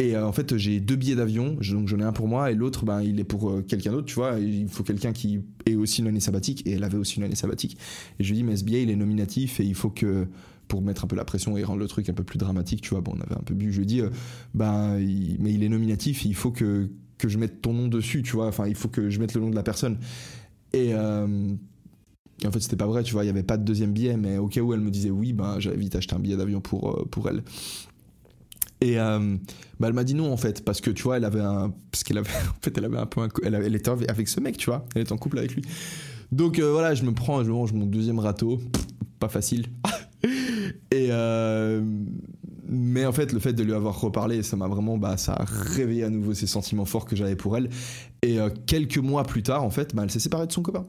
Et 0.00 0.14
euh, 0.14 0.26
en 0.26 0.32
fait, 0.32 0.56
j'ai 0.56 0.80
deux 0.80 0.94
billets 0.94 1.16
d'avion, 1.16 1.54
donc 1.54 1.88
j'en 1.88 1.98
ai 1.98 2.04
un 2.04 2.12
pour 2.12 2.28
moi 2.28 2.52
et 2.52 2.54
l'autre, 2.54 2.84
ben, 2.84 3.02
il 3.02 3.18
est 3.18 3.24
pour 3.24 3.50
euh, 3.50 3.62
quelqu'un 3.62 3.90
d'autre, 3.90 4.06
tu 4.06 4.14
vois. 4.14 4.38
Il 4.38 4.68
faut 4.68 4.84
quelqu'un 4.84 5.12
qui 5.12 5.40
ait 5.66 5.74
aussi 5.74 6.00
une 6.00 6.06
année 6.06 6.20
sabbatique 6.20 6.66
et 6.66 6.72
elle 6.72 6.84
avait 6.84 6.96
aussi 6.96 7.16
une 7.16 7.24
année 7.24 7.34
sabbatique. 7.34 7.76
Et 8.18 8.24
je 8.24 8.28
lui 8.28 8.36
dis, 8.36 8.44
mais 8.44 8.56
ce 8.56 8.64
billet, 8.64 8.84
il 8.84 8.90
est 8.90 8.96
nominatif 8.96 9.58
et 9.58 9.64
il 9.64 9.74
faut 9.74 9.90
que, 9.90 10.28
pour 10.68 10.82
mettre 10.82 11.04
un 11.04 11.08
peu 11.08 11.16
la 11.16 11.24
pression 11.24 11.56
et 11.56 11.64
rendre 11.64 11.80
le 11.80 11.88
truc 11.88 12.08
un 12.08 12.14
peu 12.14 12.22
plus 12.22 12.38
dramatique, 12.38 12.80
tu 12.80 12.90
vois, 12.90 13.00
bon, 13.00 13.14
on 13.16 13.20
avait 13.20 13.34
un 13.34 13.42
peu 13.44 13.54
bu, 13.54 13.72
je 13.72 13.80
lui 13.80 13.86
dis, 13.86 14.00
ben, 14.54 14.98
mais 15.40 15.52
il 15.52 15.64
est 15.64 15.68
nominatif, 15.68 16.24
il 16.24 16.34
faut 16.34 16.52
que 16.52 16.88
que 17.18 17.28
je 17.28 17.38
mette 17.38 17.60
ton 17.60 17.72
nom 17.72 17.88
dessus, 17.88 18.22
tu 18.22 18.32
vois. 18.32 18.46
Enfin, 18.46 18.66
il 18.66 18.74
faut 18.74 18.88
que 18.88 19.10
je 19.10 19.20
mette 19.20 19.34
le 19.34 19.40
nom 19.40 19.50
de 19.50 19.56
la 19.56 19.62
personne. 19.62 19.98
Et, 20.72 20.94
euh, 20.94 21.52
en 22.46 22.52
fait, 22.52 22.60
c'était 22.60 22.76
pas 22.76 22.86
vrai, 22.86 23.02
tu 23.02 23.12
vois. 23.12 23.24
Il 23.24 23.26
y 23.26 23.30
avait 23.30 23.42
pas 23.42 23.56
de 23.56 23.64
deuxième 23.64 23.92
billet, 23.92 24.16
mais 24.16 24.38
au 24.38 24.46
cas 24.46 24.60
où 24.60 24.72
elle 24.72 24.80
me 24.80 24.90
disait 24.90 25.10
oui, 25.10 25.32
ben, 25.32 25.58
j'avais 25.58 25.76
vite 25.76 25.96
acheté 25.96 26.14
un 26.14 26.20
billet 26.20 26.36
d'avion 26.36 26.60
pour, 26.60 26.96
euh, 26.96 27.04
pour 27.10 27.28
elle. 27.28 27.42
Et 28.80 28.98
euh, 29.00 29.36
bah, 29.80 29.88
elle 29.88 29.92
m'a 29.92 30.04
dit 30.04 30.14
non 30.14 30.32
en 30.32 30.36
fait 30.36 30.64
parce 30.64 30.80
que 30.80 30.90
tu 30.92 31.02
vois 31.02 31.16
elle 31.16 31.24
avait 31.24 31.40
un 31.40 31.74
parce 31.90 32.04
qu'elle 32.04 32.18
avait 32.18 32.30
en 32.48 32.62
fait 32.62 32.78
elle 32.78 32.84
avait 32.84 32.98
un 32.98 33.06
peu 33.06 33.20
un, 33.20 33.28
elle, 33.42 33.56
elle, 33.56 33.74
était 33.74 33.90
avec 33.90 34.28
ce 34.28 34.38
mec 34.38 34.56
tu 34.56 34.66
vois 34.66 34.86
elle 34.94 35.02
était 35.02 35.10
en 35.12 35.16
couple 35.16 35.38
avec 35.38 35.52
lui 35.52 35.62
donc 36.30 36.60
voilà 36.60 36.94
je 36.94 37.02
me 37.02 37.12
prends 37.12 37.42
je 37.42 37.50
mange 37.50 37.72
mon 37.72 37.86
deuxième 37.86 38.20
râteau 38.20 38.60
pas 39.18 39.28
facile 39.28 39.66
et 40.92 41.10
mais 42.68 43.06
en 43.06 43.12
fait, 43.12 43.32
le 43.32 43.38
fait 43.38 43.52
de 43.52 43.62
lui 43.62 43.72
avoir 43.72 44.00
reparlé, 44.00 44.42
ça 44.42 44.56
m'a 44.56 44.68
vraiment, 44.68 44.98
bah, 44.98 45.16
ça 45.16 45.32
a 45.32 45.44
réveillé 45.44 46.04
à 46.04 46.10
nouveau 46.10 46.34
ces 46.34 46.46
sentiments 46.46 46.84
forts 46.84 47.06
que 47.06 47.16
j'avais 47.16 47.36
pour 47.36 47.56
elle. 47.56 47.70
Et 48.22 48.38
euh, 48.38 48.50
quelques 48.66 48.98
mois 48.98 49.24
plus 49.24 49.42
tard, 49.42 49.64
en 49.64 49.70
fait, 49.70 49.94
bah, 49.94 50.02
elle 50.04 50.10
s'est 50.10 50.18
séparée 50.20 50.46
de 50.46 50.52
son 50.52 50.62
copain. 50.62 50.86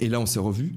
Et 0.00 0.08
là, 0.08 0.18
on 0.20 0.26
s'est 0.26 0.40
revus. 0.40 0.76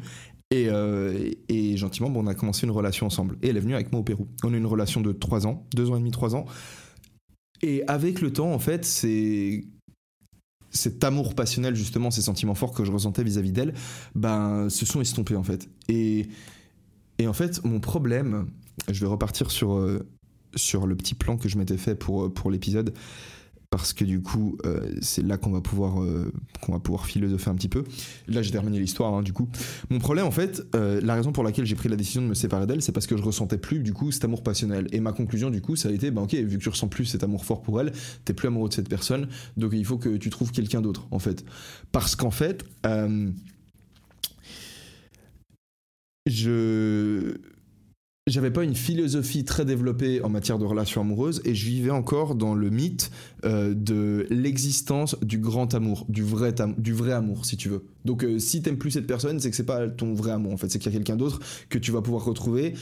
Et, 0.51 0.67
euh, 0.67 1.31
et, 1.47 1.77
gentiment, 1.77 2.09
bon, 2.09 2.25
on 2.25 2.27
a 2.27 2.35
commencé 2.35 2.65
une 2.65 2.71
relation 2.71 3.05
ensemble. 3.05 3.37
Et 3.41 3.47
elle 3.47 3.57
est 3.57 3.61
venue 3.61 3.73
avec 3.73 3.91
moi 3.91 4.01
au 4.01 4.03
Pérou. 4.03 4.27
On 4.43 4.53
a 4.53 4.57
une 4.57 4.65
relation 4.65 4.99
de 4.99 5.13
3 5.13 5.47
ans, 5.47 5.65
2 5.75 5.91
ans 5.91 5.95
et 5.95 5.99
demi, 5.99 6.11
3 6.11 6.35
ans. 6.35 6.45
Et 7.61 7.83
avec 7.87 8.19
le 8.19 8.33
temps, 8.33 8.51
en 8.51 8.59
fait, 8.59 8.83
c'est 8.83 9.63
cet 10.71 11.03
amour 11.05 11.35
passionnel, 11.35 11.75
justement, 11.75 12.11
ces 12.11 12.21
sentiments 12.21 12.55
forts 12.55 12.73
que 12.73 12.83
je 12.83 12.91
ressentais 12.91 13.23
vis-à-vis 13.23 13.51
d'elle, 13.53 13.73
ben, 14.15 14.69
se 14.69 14.85
sont 14.85 14.99
estompés, 14.99 15.35
en 15.37 15.43
fait. 15.43 15.69
Et, 15.87 16.27
et 17.17 17.27
en 17.27 17.33
fait, 17.33 17.63
mon 17.63 17.79
problème, 17.79 18.47
je 18.89 18.99
vais 18.99 19.07
repartir 19.07 19.51
sur, 19.51 19.73
euh, 19.73 20.07
sur 20.55 20.87
le 20.87 20.95
petit 20.95 21.15
plan 21.15 21.37
que 21.37 21.49
je 21.49 21.57
m'étais 21.57 21.77
fait 21.77 21.95
pour, 21.95 22.25
euh, 22.25 22.29
pour 22.29 22.51
l'épisode 22.51 22.93
parce 23.69 23.93
que 23.93 24.03
du 24.03 24.21
coup 24.21 24.57
euh, 24.65 24.81
c'est 25.01 25.21
là 25.21 25.37
qu'on 25.37 25.51
va 25.51 25.61
pouvoir 25.61 26.05
qu'on 26.61 26.73
va 26.73 26.79
pouvoir 26.79 27.05
philosopher 27.05 27.51
un 27.51 27.55
petit 27.55 27.69
peu. 27.69 27.85
Là 28.27 28.41
j'ai 28.41 28.51
terminé 28.51 28.77
l'histoire 28.77 29.13
hein, 29.13 29.21
du 29.21 29.31
coup. 29.31 29.47
Mon 29.89 29.99
problème 29.99 30.25
en 30.25 30.31
fait 30.31 30.61
la 30.73 31.15
raison 31.15 31.31
pour 31.31 31.45
laquelle 31.45 31.65
j'ai 31.65 31.75
pris 31.75 31.87
la 31.87 31.95
décision 31.95 32.21
de 32.21 32.27
me 32.27 32.33
séparer 32.33 32.67
d'elle 32.67 32.81
c'est 32.81 32.91
parce 32.91 33.07
que 33.07 33.15
je 33.15 33.23
ressentais 33.23 33.57
plus 33.57 33.79
du 33.79 33.93
coup 33.93 34.11
cet 34.11 34.25
amour 34.25 34.43
passionnel. 34.43 34.89
Et 34.91 34.99
ma 34.99 35.13
conclusion 35.13 35.49
du 35.49 35.61
coup 35.61 35.77
ça 35.77 35.87
a 35.87 35.93
été 35.93 36.11
bah 36.11 36.21
ok 36.21 36.33
vu 36.33 36.57
que 36.57 36.63
tu 36.63 36.67
ressens 36.67 36.89
plus 36.89 37.05
cet 37.05 37.23
amour 37.23 37.45
fort 37.45 37.61
pour 37.61 37.79
elle 37.79 37.93
t'es 38.25 38.33
plus 38.33 38.49
amoureux 38.49 38.67
de 38.67 38.73
cette 38.73 38.89
personne 38.89 39.29
donc 39.55 39.71
il 39.73 39.85
faut 39.85 39.97
que 39.97 40.17
tu 40.17 40.29
trouves 40.29 40.51
quelqu'un 40.51 40.81
d'autre 40.81 41.07
en 41.11 41.19
fait. 41.19 41.45
Parce 41.93 42.17
qu'en 42.17 42.31
fait 42.31 42.65
je 46.25 47.37
j'avais 48.27 48.51
pas 48.51 48.63
une 48.63 48.75
philosophie 48.75 49.43
très 49.45 49.65
développée 49.65 50.21
en 50.21 50.29
matière 50.29 50.59
de 50.59 50.65
relations 50.65 51.01
amoureuses 51.01 51.41
et 51.43 51.55
je 51.55 51.65
vivais 51.65 51.89
encore 51.89 52.35
dans 52.35 52.53
le 52.53 52.69
mythe 52.69 53.09
euh, 53.45 53.73
de 53.73 54.27
l'existence 54.29 55.15
du 55.23 55.39
grand 55.39 55.73
amour, 55.73 56.05
du 56.07 56.21
vrai, 56.21 56.53
du 56.77 56.93
vrai 56.93 57.13
amour 57.13 57.45
si 57.45 57.57
tu 57.57 57.67
veux. 57.67 57.83
Donc 58.05 58.23
euh, 58.23 58.37
si 58.37 58.61
t'aimes 58.61 58.77
plus 58.77 58.91
cette 58.91 59.07
personne, 59.07 59.39
c'est 59.39 59.49
que 59.49 59.55
c'est 59.55 59.65
pas 59.65 59.87
ton 59.89 60.13
vrai 60.13 60.31
amour 60.33 60.53
en 60.53 60.57
fait, 60.57 60.69
c'est 60.69 60.77
qu'il 60.77 60.91
y 60.91 60.95
a 60.95 60.97
quelqu'un 60.99 61.15
d'autre 61.15 61.39
que 61.69 61.79
tu 61.79 61.91
vas 61.91 62.03
pouvoir 62.03 62.23
retrouver, 62.23 62.75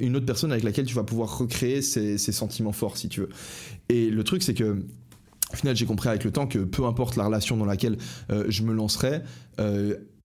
une 0.00 0.16
autre 0.16 0.24
personne 0.24 0.50
avec 0.50 0.64
laquelle 0.64 0.86
tu 0.86 0.94
vas 0.94 1.04
pouvoir 1.04 1.38
recréer 1.38 1.82
ces, 1.82 2.16
sentiments 2.16 2.72
forts 2.72 2.96
si 2.96 3.10
tu 3.10 3.20
veux. 3.20 3.28
Et 3.90 4.08
le 4.08 4.24
truc 4.24 4.42
c'est 4.42 4.54
que 4.54 4.82
au 5.52 5.56
final, 5.56 5.76
j'ai 5.76 5.86
compris 5.86 6.08
avec 6.08 6.24
le 6.24 6.32
temps 6.32 6.48
que 6.48 6.58
peu 6.58 6.86
importe 6.86 7.14
la 7.14 7.24
relation 7.24 7.56
dans 7.56 7.66
laquelle 7.66 7.98
euh, 8.30 8.46
je 8.48 8.64
me 8.64 8.72
lancerai, 8.72 9.22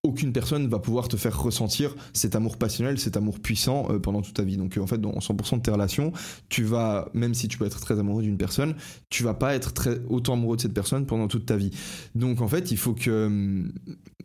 aucune 0.04 0.34
personne 0.34 0.68
va 0.68 0.80
pouvoir 0.80 1.08
te 1.08 1.16
faire 1.16 1.40
ressentir 1.40 1.96
cet 2.14 2.36
amour 2.36 2.58
passionnel, 2.58 3.00
cet 3.00 3.18
amour 3.18 3.40
puissant 3.40 3.88
euh, 3.92 4.00
pendant 4.00 4.22
toute 4.22 4.34
ta 4.34 4.44
vie. 4.44 4.58
Donc 4.58 4.78
euh, 4.78 4.82
en 4.82 4.88
fait, 4.88 5.00
dans 5.00 5.12
100% 5.12 5.58
de 5.58 5.62
tes 5.62 5.70
relations, 5.70 6.12
tu 6.50 6.64
vas, 6.64 7.10
même 7.14 7.36
si 7.36 7.48
tu 7.48 7.60
peux 7.60 7.66
être 7.66 7.80
très 7.80 8.00
amoureux 8.00 8.24
d'une 8.24 8.38
personne, 8.38 8.74
tu 9.10 9.24
vas 9.24 9.36
pas 9.36 9.54
être 9.54 9.74
très, 9.74 10.00
autant 10.10 10.34
amoureux 10.34 10.56
de 10.56 10.62
cette 10.62 10.74
personne 10.74 11.06
pendant 11.06 11.28
toute 11.28 11.46
ta 11.46 11.56
vie. 11.56 11.70
Donc 12.16 12.42
en 12.42 12.48
fait, 12.48 12.72
il 12.72 12.78
faut 12.78 12.94
que... 12.94 13.28
Hum, 13.28 13.74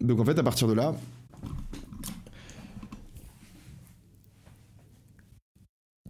donc 0.00 0.18
en 0.18 0.24
fait, 0.24 0.38
à 0.38 0.42
partir 0.42 0.66
de 0.66 0.72
là... 0.72 0.94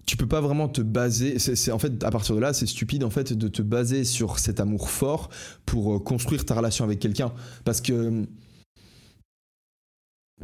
tu 0.07 0.16
peux 0.16 0.29
pas 0.29 0.40
vraiment 0.40 0.68
te 0.68 0.81
baser. 0.81 1.40
C'est 1.40 1.72
en 1.72 1.81
fait 1.81 2.05
à 2.05 2.12
partir 2.12 2.37
de 2.37 2.40
là, 2.40 2.52
c'est 2.52 2.66
stupide 2.66 3.02
en 3.02 3.11
fait 3.11 3.33
de 3.33 3.48
te 3.48 3.61
baser 3.61 4.05
sur 4.05 4.38
cet 4.38 4.61
amour 4.61 4.88
fort 4.88 5.31
pour 5.66 5.96
euh, 5.96 5.98
construire 5.98 6.44
ta 6.44 6.55
relation 6.55 6.85
avec 6.85 7.00
quelqu'un, 7.00 7.33
parce 7.64 7.81
que 7.81 8.24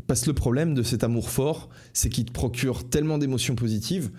parce 0.07 0.23
que 0.23 0.31
le 0.31 0.35
problème 0.35 0.75
de 0.75 0.83
cet 0.83 1.05
amour 1.05 1.31
fort, 1.31 1.69
c'est 1.93 2.09
qu'il 2.09 2.25
te 2.25 2.33
procure 2.33 2.89
tellement 2.89 3.19
d'émotions 3.19 3.55
positives 3.55 4.11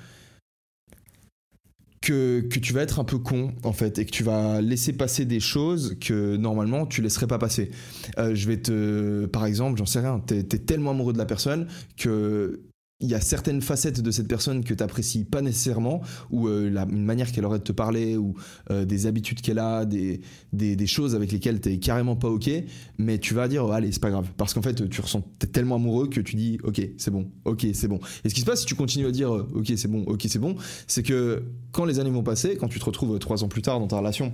que, 2.01 2.41
que, 2.41 2.59
tu 2.59 2.73
vas 2.73 2.81
être 2.81 2.99
un 2.99 3.05
peu 3.05 3.17
con 3.17 3.53
en 3.63 3.71
fait 3.71 3.97
et 3.97 4.05
que 4.05 4.11
tu 4.11 4.23
vas 4.23 4.59
laisser 4.59 4.91
passer 4.91 5.23
des 5.23 5.39
choses 5.39 5.95
que 6.01 6.35
normalement 6.35 6.85
tu 6.85 7.01
laisserais 7.01 7.27
pas 7.27 7.39
passer. 7.39 7.71
Euh, 8.17 8.35
je 8.35 8.47
vais 8.47 8.57
te, 8.57 9.25
par 9.27 9.45
exemple, 9.45 9.77
j'en 9.77 9.85
sais 9.85 9.99
rien, 9.99 10.19
t'es 10.19 10.39
es 10.39 10.43
tellement 10.43 10.91
amoureux 10.91 11.13
de 11.13 11.17
la 11.17 11.25
personne 11.25 11.67
que 11.97 12.61
il 13.03 13.09
y 13.09 13.15
a 13.15 13.21
certaines 13.21 13.61
facettes 13.61 14.01
de 14.01 14.11
cette 14.11 14.29
personne 14.29 14.63
que 14.63 14.73
tu 14.73 14.81
n'apprécies 14.81 15.25
pas 15.25 15.41
nécessairement, 15.41 16.01
ou 16.31 16.47
euh, 16.47 16.69
une 16.69 17.03
manière 17.03 17.31
qu'elle 17.31 17.45
aurait 17.45 17.59
de 17.59 17.63
te 17.63 17.73
parler, 17.73 18.15
ou 18.15 18.33
euh, 18.71 18.85
des 18.85 19.07
habitudes 19.07 19.41
qu'elle 19.41 19.59
a, 19.59 19.85
des, 19.85 20.21
des, 20.53 20.87
choses 20.87 21.13
avec 21.13 21.31
lesquelles 21.33 21.59
tu 21.59 21.77
carrément 21.79 22.15
pas 22.15 22.29
OK, 22.29 22.49
mais 22.97 23.19
tu 23.19 23.33
vas 23.33 23.49
dire, 23.49 23.65
oh, 23.65 23.71
allez, 23.71 23.91
c'est 23.91 24.01
pas 24.01 24.09
grave. 24.09 24.29
Parce 24.37 24.53
qu'en 24.53 24.61
fait, 24.61 24.89
tu 24.89 25.01
ressens, 25.01 25.21
es 25.41 25.47
tellement 25.47 25.75
amoureux 25.75 26.07
que 26.07 26.21
tu 26.21 26.37
dis, 26.37 26.57
OK, 26.63 26.81
c'est 26.97 27.11
bon, 27.11 27.29
OK, 27.43 27.67
c'est 27.73 27.89
bon. 27.89 27.99
Et 28.23 28.29
ce 28.29 28.33
qui 28.33 28.41
se 28.41 28.45
passe 28.45 28.61
si 28.61 28.65
tu 28.65 28.75
continues 28.75 29.07
à 29.07 29.11
dire, 29.11 29.35
euh, 29.35 29.47
OK, 29.53 29.73
c'est 29.75 29.89
bon, 29.89 30.03
OK, 30.07 30.23
c'est 30.25 30.39
bon, 30.39 30.55
c'est 30.87 31.03
que 31.03 31.43
quand 31.73 31.83
les 31.83 31.99
années 31.99 32.09
vont 32.09 32.23
passer, 32.23 32.55
quand 32.55 32.69
tu 32.69 32.79
te 32.79 32.85
retrouves 32.85 33.19
trois 33.19 33.43
ans 33.43 33.49
plus 33.49 33.61
tard 33.61 33.81
dans 33.81 33.87
ta 33.87 33.97
relation, 33.97 34.33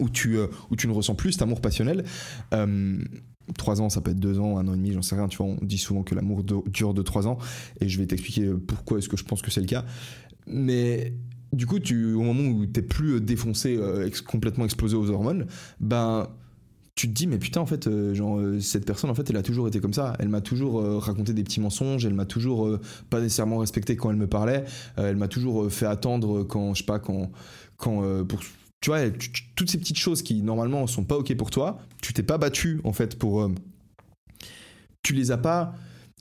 où 0.00 0.08
tu, 0.08 0.36
où 0.70 0.74
tu 0.74 0.88
ne 0.88 0.92
ressens 0.92 1.14
plus 1.14 1.32
cet 1.32 1.42
amour 1.42 1.60
passionnel, 1.60 2.04
trois 3.58 3.80
ans, 3.80 3.88
ça 3.88 4.00
peut 4.00 4.10
être 4.10 4.20
deux 4.20 4.38
ans, 4.38 4.58
un 4.58 4.66
an 4.68 4.74
et 4.74 4.76
demi, 4.76 4.92
j'en 4.92 5.02
sais 5.02 5.16
rien. 5.16 5.28
Tu 5.28 5.38
vois, 5.38 5.46
on 5.46 5.58
dit 5.62 5.78
souvent 5.78 6.02
que 6.02 6.14
l'amour 6.14 6.44
dure 6.66 6.94
de 6.94 7.02
trois 7.02 7.26
ans, 7.26 7.38
et 7.80 7.88
je 7.88 7.98
vais 7.98 8.06
t'expliquer 8.06 8.50
pourquoi 8.66 8.98
est-ce 8.98 9.08
que 9.08 9.16
je 9.16 9.24
pense 9.24 9.42
que 9.42 9.50
c'est 9.50 9.60
le 9.60 9.66
cas. 9.66 9.84
Mais 10.46 11.14
du 11.54 11.66
coup, 11.66 11.78
tu, 11.78 12.14
au 12.14 12.22
moment 12.22 12.48
où 12.48 12.66
t'es 12.66 12.82
plus 12.82 13.20
défoncé, 13.20 13.76
euh, 13.76 14.08
complètement 14.26 14.64
explosé 14.64 14.96
aux 14.96 15.10
hormones, 15.10 15.46
ben 15.80 16.28
tu 16.96 17.08
te 17.08 17.12
dis 17.12 17.26
mais 17.26 17.38
putain 17.38 17.60
en 17.60 17.66
fait 17.66 17.88
euh, 17.88 18.14
genre 18.14 18.38
euh, 18.38 18.60
cette 18.60 18.86
personne 18.86 19.10
en 19.10 19.16
fait 19.16 19.28
elle 19.28 19.36
a 19.36 19.42
toujours 19.42 19.66
été 19.66 19.80
comme 19.80 19.92
ça 19.92 20.14
elle 20.20 20.28
m'a 20.28 20.40
toujours 20.40 20.80
raconté 21.02 21.32
des 21.32 21.42
petits 21.42 21.58
mensonges 21.58 22.06
elle 22.06 22.14
m'a 22.14 22.24
toujours 22.24 22.78
pas 23.10 23.20
nécessairement 23.20 23.58
respecté 23.58 23.96
quand 23.96 24.10
elle 24.10 24.16
me 24.16 24.28
parlait 24.28 24.64
elle 24.96 25.16
m'a 25.16 25.26
toujours 25.26 25.72
fait 25.72 25.86
attendre 25.86 26.44
quand 26.44 26.72
je 26.72 26.82
sais 26.82 26.86
pas 26.86 27.00
quand 27.00 27.32
quand 27.78 28.24
pour 28.24 28.38
tu 28.84 28.90
vois, 28.90 29.00
toutes 29.56 29.70
ces 29.70 29.78
petites 29.78 29.96
choses 29.96 30.20
qui 30.20 30.42
normalement 30.42 30.86
sont 30.86 31.04
pas 31.04 31.16
ok 31.16 31.34
pour 31.36 31.50
toi, 31.50 31.78
tu 32.02 32.12
t'es 32.12 32.22
pas 32.22 32.36
battu 32.36 32.82
en 32.84 32.92
fait 32.92 33.18
pour. 33.18 33.40
Euh, 33.40 33.48
tu 35.02 35.14
les 35.14 35.30
as 35.30 35.38
pas 35.38 35.74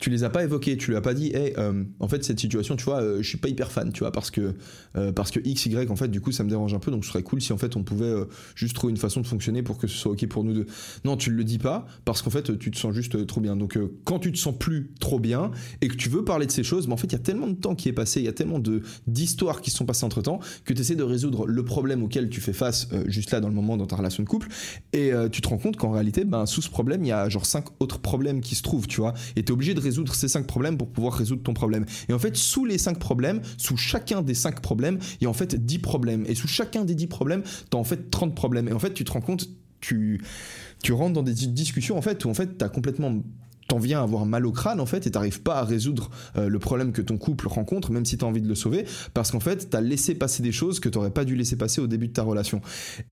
tu 0.03 0.09
les 0.09 0.25
as 0.25 0.29
pas 0.29 0.43
évoqués, 0.43 0.75
tu 0.75 0.91
lui 0.91 0.97
as 0.97 1.01
pas 1.01 1.13
dit, 1.13 1.33
hey, 1.33 1.53
euh, 1.57 1.81
en 2.01 2.09
fait 2.09 2.25
cette 2.25 2.37
situation, 2.37 2.75
tu 2.75 2.83
vois, 2.83 3.01
euh, 3.01 3.21
je 3.21 3.29
suis 3.29 3.37
pas 3.37 3.47
hyper 3.47 3.71
fan, 3.71 3.93
tu 3.93 3.99
vois, 3.99 4.11
parce 4.11 4.31
que 4.31 4.53
euh, 4.97 5.13
parce 5.13 5.31
que 5.31 5.39
X, 5.41 5.65
Y, 5.65 5.89
en 5.89 5.95
fait, 5.95 6.09
du 6.09 6.19
coup, 6.19 6.33
ça 6.33 6.43
me 6.43 6.49
dérange 6.49 6.73
un 6.73 6.79
peu, 6.79 6.91
donc 6.91 7.05
ce 7.05 7.11
serait 7.11 7.23
cool 7.23 7.39
si 7.39 7.53
en 7.53 7.57
fait 7.57 7.77
on 7.77 7.83
pouvait 7.83 8.13
juste 8.53 8.75
trouver 8.75 8.91
une 8.91 8.97
façon 8.97 9.21
de 9.21 9.27
fonctionner 9.27 9.63
pour 9.63 9.77
que 9.77 9.87
ce 9.87 9.95
soit 9.95 10.11
ok 10.11 10.27
pour 10.27 10.43
nous 10.43 10.53
deux. 10.53 10.65
Non, 11.05 11.15
tu 11.15 11.31
le 11.31 11.45
dis 11.45 11.57
pas 11.57 11.85
parce 12.03 12.21
qu'en 12.21 12.31
fait 12.31 12.57
tu 12.57 12.69
te 12.69 12.77
sens 12.77 12.93
juste 12.93 13.25
trop 13.27 13.39
bien. 13.39 13.55
Donc 13.55 13.79
quand 14.03 14.19
tu 14.19 14.33
te 14.33 14.37
sens 14.37 14.53
plus 14.57 14.91
trop 14.99 15.21
bien 15.21 15.51
et 15.79 15.87
que 15.87 15.95
tu 15.95 16.09
veux 16.09 16.25
parler 16.25 16.47
de 16.47 16.51
ces 16.51 16.63
choses, 16.63 16.87
mais 16.87 16.93
en 16.93 16.97
fait 16.97 17.07
il 17.07 17.13
y 17.13 17.15
a 17.15 17.19
tellement 17.19 17.47
de 17.47 17.53
temps 17.53 17.75
qui 17.75 17.87
est 17.87 17.93
passé, 17.93 18.19
il 18.19 18.25
y 18.25 18.29
a 18.29 18.33
tellement 18.33 18.61
d'histoires 19.07 19.61
qui 19.61 19.71
se 19.71 19.77
sont 19.77 19.85
passées 19.85 20.05
entre 20.05 20.21
temps 20.21 20.41
que 20.65 20.73
tu 20.73 20.81
essaies 20.81 20.95
de 20.95 21.03
résoudre 21.03 21.47
le 21.47 21.63
problème 21.63 22.03
auquel 22.03 22.29
tu 22.29 22.41
fais 22.41 22.51
face 22.51 22.89
juste 23.07 23.31
là 23.31 23.39
dans 23.39 23.47
le 23.47 23.55
moment 23.55 23.77
dans 23.77 23.87
ta 23.87 23.95
relation 23.95 24.21
de 24.21 24.27
couple 24.27 24.49
et 24.91 25.11
tu 25.31 25.39
te 25.39 25.47
rends 25.47 25.57
compte 25.57 25.77
qu'en 25.77 25.91
réalité, 25.91 26.25
ben 26.25 26.45
sous 26.45 26.61
ce 26.61 26.69
problème, 26.69 27.05
il 27.05 27.07
y 27.07 27.13
a 27.13 27.29
genre 27.29 27.45
cinq 27.45 27.67
autres 27.79 27.99
problèmes 27.99 28.41
qui 28.41 28.55
se 28.55 28.63
trouvent, 28.63 28.87
tu 28.87 28.99
vois, 28.99 29.13
et 29.37 29.43
t'es 29.43 29.51
obligé 29.53 29.73
de 29.73 29.79
résoudre 29.79 29.92
ces 30.13 30.27
cinq 30.27 30.47
problèmes 30.47 30.77
pour 30.77 30.89
pouvoir 30.89 31.13
résoudre 31.13 31.43
ton 31.43 31.53
problème. 31.53 31.85
Et 32.09 32.13
en 32.13 32.19
fait, 32.19 32.35
sous 32.35 32.65
les 32.65 32.77
cinq 32.77 32.99
problèmes, 32.99 33.41
sous 33.57 33.77
chacun 33.77 34.21
des 34.21 34.33
cinq 34.33 34.61
problèmes, 34.61 34.99
il 35.19 35.23
y 35.23 35.27
a 35.27 35.29
en 35.29 35.33
fait 35.33 35.55
10 35.55 35.79
problèmes. 35.79 36.25
Et 36.27 36.35
sous 36.35 36.47
chacun 36.47 36.85
des 36.85 36.95
10 36.95 37.07
problèmes, 37.07 37.43
tu 37.43 37.77
as 37.77 37.79
en 37.79 37.83
fait 37.83 38.09
30 38.09 38.35
problèmes. 38.35 38.67
Et 38.67 38.73
en 38.73 38.79
fait, 38.79 38.93
tu 38.93 39.03
te 39.03 39.11
rends 39.11 39.21
compte, 39.21 39.47
tu, 39.79 40.21
tu 40.81 40.93
rentres 40.93 41.13
dans 41.13 41.23
des 41.23 41.33
discussions 41.33 41.97
en 41.97 42.01
fait 42.01 42.23
où 42.25 42.29
en 42.29 42.33
fait 42.33 42.57
tu 42.57 42.65
as 42.65 42.69
complètement 42.69 43.21
t'en 43.67 43.79
viens 43.79 43.99
à 43.99 44.03
avoir 44.03 44.25
mal 44.25 44.45
au 44.45 44.51
crâne 44.51 44.79
en 44.79 44.85
fait 44.85 45.07
et 45.07 45.11
t'arrives 45.11 45.41
pas 45.41 45.55
à 45.55 45.63
résoudre 45.63 46.09
euh, 46.37 46.49
le 46.49 46.59
problème 46.59 46.91
que 46.91 47.01
ton 47.01 47.17
couple 47.17 47.47
rencontre 47.47 47.91
même 47.91 48.05
si 48.05 48.17
t'as 48.17 48.25
envie 48.25 48.41
de 48.41 48.47
le 48.47 48.55
sauver 48.55 48.85
parce 49.13 49.31
qu'en 49.31 49.39
fait 49.39 49.69
t'as 49.69 49.81
laissé 49.81 50.15
passer 50.15 50.43
des 50.43 50.51
choses 50.51 50.79
que 50.79 50.89
t'aurais 50.89 51.11
pas 51.11 51.25
dû 51.25 51.35
laisser 51.35 51.55
passer 51.55 51.81
au 51.81 51.87
début 51.87 52.07
de 52.07 52.13
ta 52.13 52.23
relation. 52.23 52.61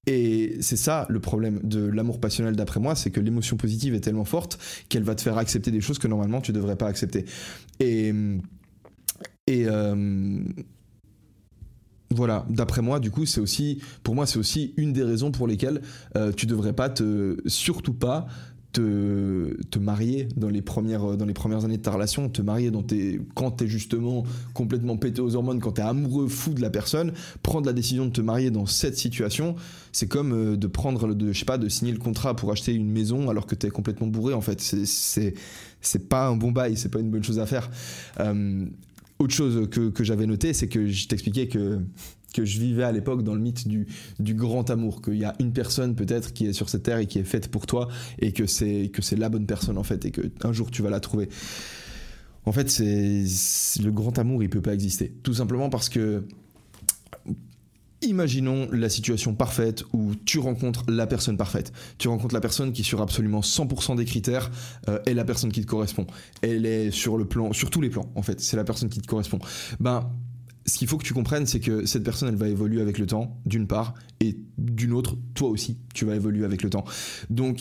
Et 0.07 0.57
c'est 0.61 0.77
ça 0.77 1.05
le 1.09 1.19
problème 1.19 1.59
de 1.63 1.85
l'amour 1.85 2.19
passionnel 2.19 2.55
d'après 2.55 2.79
moi 2.79 2.95
c'est 2.95 3.11
que 3.11 3.19
l'émotion 3.19 3.57
positive 3.57 3.93
est 3.93 4.01
tellement 4.01 4.25
forte 4.25 4.59
qu'elle 4.89 5.03
va 5.03 5.15
te 5.15 5.21
faire 5.21 5.37
accepter 5.37 5.71
des 5.71 5.81
choses 5.81 5.99
que 5.99 6.07
normalement 6.07 6.41
tu 6.41 6.51
devrais 6.51 6.75
pas 6.75 6.87
accepter. 6.87 7.25
Et 7.79 8.13
et 9.47 9.65
euh, 9.67 10.43
voilà, 12.13 12.45
d'après 12.49 12.81
moi, 12.81 12.99
du 12.99 13.09
coup, 13.09 13.25
c'est 13.25 13.39
aussi, 13.39 13.81
pour 14.03 14.15
moi, 14.15 14.25
c'est 14.25 14.37
aussi 14.37 14.73
une 14.77 14.93
des 14.93 15.03
raisons 15.03 15.31
pour 15.31 15.47
lesquelles 15.47 15.81
euh, 16.15 16.31
tu 16.31 16.45
devrais 16.45 16.73
pas 16.73 16.89
te, 16.89 17.37
surtout 17.45 17.93
pas 17.93 18.27
te, 18.71 19.79
marier 19.79 20.27
dans 20.35 20.49
les, 20.49 20.61
premières, 20.61 21.17
dans 21.17 21.25
les 21.25 21.33
premières 21.33 21.65
années 21.65 21.77
de 21.77 21.81
ta 21.81 21.91
relation, 21.91 22.29
te 22.29 22.41
marier 22.41 22.71
dans 22.71 22.83
tes, 22.83 23.21
quand 23.35 23.51
t'es 23.51 23.67
justement 23.67 24.23
complètement 24.53 24.97
pété 24.97 25.21
aux 25.21 25.35
hormones, 25.35 25.59
quand 25.59 25.73
t'es 25.73 25.81
amoureux 25.81 26.27
fou 26.27 26.53
de 26.53 26.61
la 26.61 26.69
personne, 26.69 27.13
prendre 27.43 27.65
la 27.65 27.73
décision 27.73 28.05
de 28.05 28.11
te 28.11 28.21
marier 28.21 28.51
dans 28.51 28.65
cette 28.65 28.97
situation, 28.97 29.55
c'est 29.91 30.07
comme 30.07 30.33
euh, 30.33 30.57
de 30.57 30.67
prendre, 30.67 31.15
je 31.19 31.37
sais 31.37 31.45
pas, 31.45 31.57
de 31.57 31.69
signer 31.69 31.91
le 31.91 31.99
contrat 31.99 32.35
pour 32.35 32.51
acheter 32.51 32.73
une 32.73 32.89
maison 32.89 33.29
alors 33.29 33.45
que 33.45 33.55
t'es 33.55 33.69
complètement 33.69 34.07
bourré 34.07 34.33
en 34.33 34.41
fait. 34.41 34.61
C'est, 34.61 34.85
c'est, 35.81 36.09
pas 36.09 36.27
un 36.27 36.35
bon 36.35 36.51
bail, 36.51 36.77
c'est 36.77 36.89
pas 36.89 36.99
une 36.99 37.09
bonne 37.09 37.23
chose 37.23 37.39
à 37.39 37.45
faire. 37.45 37.69
Euh, 38.19 38.65
autre 39.19 39.33
chose 39.33 39.69
que, 39.69 39.89
que 39.89 40.03
j'avais 40.03 40.25
noté, 40.25 40.53
c'est 40.53 40.67
que 40.67 40.87
je 40.87 41.07
t'expliquais 41.07 41.47
que 41.47 41.79
que 42.33 42.45
je 42.45 42.59
vivais 42.59 42.83
à 42.83 42.91
l'époque 42.91 43.23
dans 43.23 43.35
le 43.35 43.41
mythe 43.41 43.67
du, 43.67 44.33
grand 44.33 44.69
amour, 44.69 45.01
qu'il 45.01 45.17
y 45.17 45.25
a 45.25 45.35
une 45.39 45.53
personne 45.53 45.95
peut-être 45.95 46.33
qui 46.33 46.45
est 46.47 46.53
sur 46.53 46.69
cette 46.69 46.83
terre 46.83 46.97
et 46.97 47.05
qui 47.05 47.19
est 47.19 47.23
faite 47.23 47.49
pour 47.49 47.67
toi 47.67 47.87
et 48.19 48.31
que 48.31 48.45
c'est 48.45 48.89
que 48.93 49.01
c'est 49.01 49.17
la 49.17 49.29
bonne 49.29 49.45
personne 49.45 49.77
en 49.77 49.83
fait 49.83 50.05
et 50.05 50.11
que 50.11 50.21
un 50.43 50.53
jour 50.53 50.71
tu 50.71 50.81
vas 50.81 50.89
la 50.89 50.99
trouver. 50.99 51.29
En 52.45 52.51
fait, 52.51 52.69
c'est 52.69 53.23
le 53.83 53.91
grand 53.91 54.17
amour, 54.17 54.41
il 54.41 54.49
peut 54.49 54.61
pas 54.61 54.73
exister, 54.73 55.13
tout 55.21 55.35
simplement 55.35 55.69
parce 55.69 55.89
que 55.89 56.23
Imaginons 58.03 58.67
la 58.71 58.89
situation 58.89 59.35
parfaite 59.35 59.83
où 59.93 60.15
tu 60.25 60.39
rencontres 60.39 60.83
la 60.87 61.05
personne 61.05 61.37
parfaite. 61.37 61.71
Tu 61.99 62.07
rencontres 62.07 62.33
la 62.33 62.41
personne 62.41 62.71
qui 62.73 62.83
sur 62.83 62.99
absolument 62.99 63.41
100% 63.41 63.95
des 63.95 64.05
critères 64.05 64.49
euh, 64.89 64.97
est 65.05 65.13
la 65.13 65.23
personne 65.23 65.51
qui 65.51 65.61
te 65.61 65.67
correspond. 65.67 66.07
Elle 66.41 66.65
est 66.65 66.89
sur 66.89 67.15
le 67.15 67.25
plan, 67.25 67.53
sur 67.53 67.69
tous 67.69 67.79
les 67.79 67.91
plans 67.91 68.11
en 68.15 68.23
fait. 68.23 68.41
C'est 68.41 68.57
la 68.57 68.63
personne 68.63 68.89
qui 68.89 69.01
te 69.01 69.07
correspond. 69.07 69.37
Ben 69.79 70.09
ce 70.65 70.77
qu'il 70.77 70.87
faut 70.87 70.97
que 70.97 71.05
tu 71.05 71.13
comprennes, 71.13 71.45
c'est 71.45 71.59
que 71.59 71.85
cette 71.85 72.03
personne, 72.03 72.29
elle 72.29 72.35
va 72.35 72.47
évoluer 72.47 72.81
avec 72.81 72.97
le 72.97 73.05
temps, 73.05 73.39
d'une 73.45 73.67
part, 73.67 73.93
et 74.19 74.37
d'une 74.57 74.93
autre, 74.93 75.15
toi 75.33 75.49
aussi, 75.49 75.77
tu 75.93 76.05
vas 76.05 76.15
évoluer 76.15 76.45
avec 76.45 76.63
le 76.63 76.69
temps. 76.69 76.85
Donc, 77.29 77.57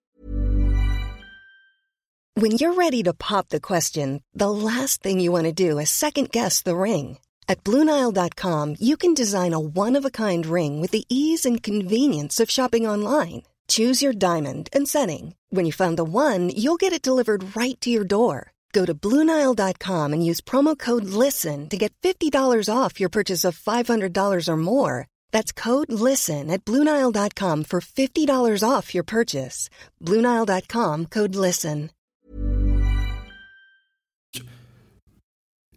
When 2.37 2.53
you're 2.53 2.75
ready 2.75 3.03
to 3.03 3.13
pop 3.13 3.49
the 3.49 3.61
question, 3.61 4.21
the 4.35 4.51
last 4.51 5.03
thing 5.03 5.21
you 5.21 5.33
want 5.33 5.45
to 5.45 5.53
do 5.53 5.79
is 5.79 5.91
second 5.91 6.31
guess 6.31 6.63
the 6.63 6.77
ring. 6.77 7.19
At 7.49 7.65
BlueNile.com, 7.65 8.77
you 8.79 8.97
can 8.97 9.13
design 9.13 9.53
a 9.53 9.59
one-of-a-kind 9.59 10.47
ring 10.47 10.81
with 10.81 10.93
the 10.93 11.05
ease 11.09 11.45
and 11.45 11.63
convenience 11.63 12.39
of 12.39 12.49
shopping 12.49 12.87
online. 12.87 13.43
Choose 13.69 14.01
your 14.01 14.13
diamond 14.13 14.69
and 14.73 14.89
setting. 14.89 15.35
When 15.51 15.67
you 15.67 15.73
find 15.73 15.97
the 15.97 16.05
one, 16.05 16.51
you'll 16.51 16.77
get 16.77 16.93
it 16.93 17.03
delivered 17.03 17.57
right 17.57 17.79
to 17.81 17.91
your 17.91 18.05
door. 18.05 18.53
Go 18.73 18.87
to 18.87 18.95
Bluenile.com 18.95 20.13
and 20.13 20.25
use 20.25 20.41
promo 20.41 20.79
code 20.79 21.05
LISTEN 21.05 21.69
to 21.69 21.77
get 21.77 21.93
$50 22.03 22.33
off 22.73 23.01
your 23.01 23.09
purchase 23.09 23.45
of 23.45 23.59
$500 23.59 24.49
or 24.49 24.57
more. 24.57 25.07
That's 25.33 25.53
code 25.53 25.91
LISTEN 25.91 26.51
at 26.51 26.65
Bluenile.com 26.65 27.65
for 27.65 27.81
$50 27.81 28.63
off 28.63 28.95
your 28.95 29.05
purchase. 29.05 29.69
Bluenile.com 30.05 31.07
code 31.07 31.35
LISTEN. 31.35 31.91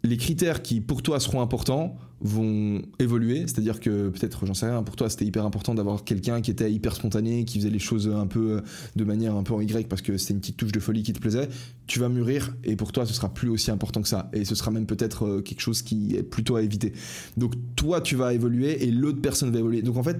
Les 0.06 0.18
critères 0.18 0.62
qui 0.62 0.82
pour 0.82 1.02
toi 1.02 1.18
seront 1.22 1.42
importants 1.42 1.96
vont 2.24 2.82
évoluer. 3.00 3.42
C'est-à-dire 3.42 3.80
que 3.80 4.10
peut-être, 4.10 4.46
j'en 4.46 4.54
sais 4.54 4.66
rien, 4.66 4.82
pour 4.84 4.96
toi 4.96 5.10
c'était 5.10 5.26
hyper 5.26 5.46
important 5.46 5.76
d'avoir 5.76 6.04
quelqu'un 6.04 6.42
qui 6.42 6.52
était 6.52 6.72
hyper 6.72 6.96
spontané, 6.96 7.46
qui 7.46 7.60
faisait 7.60 7.70
les 7.70 7.80
choses 7.80 8.08
un 8.08 8.28
peu 8.28 8.62
de 8.96 9.04
manière 9.04 9.36
un 9.36 9.44
peu 9.44 9.54
en 9.54 9.62
Y 9.62 9.88
parce 9.88 10.02
que 10.02 10.18
c'était 10.18 10.34
une 10.34 10.40
petite 10.40 10.58
touche 10.58 10.72
de 10.72 10.80
folie 10.80 11.04
qui 11.04 11.14
te 11.14 11.20
plaisait. 11.20 11.50
Tu 11.86 12.00
vas 12.00 12.10
mûrir 12.10 12.56
et 12.64 12.76
pour 12.76 12.92
toi 12.92 13.06
ce 13.06 13.14
sera 13.14 13.34
plus 13.34 13.50
aussi 13.50 13.72
important 13.72 14.02
que 14.02 14.08
ça. 14.08 14.30
Et 14.34 14.46
ce 14.46 14.56
sera 14.56 14.72
même 14.72 14.86
peut-être 14.86 15.26
euh, 15.26 15.42
quelque 15.42 15.60
chose 15.60 15.82
qui 15.82 16.16
est 16.16 16.24
plutôt 16.24 16.56
à 16.56 16.62
éviter. 16.62 16.94
Donc 17.38 17.54
toi 17.76 18.02
tu 18.02 18.16
vas 18.16 18.34
évoluer 18.34 18.84
et 18.84 18.92
l'autre 18.92 19.22
personne 19.22 19.52
va 19.52 19.60
évoluer. 19.60 19.82
Donc 19.82 19.98
en 19.98 20.04
fait 20.04 20.18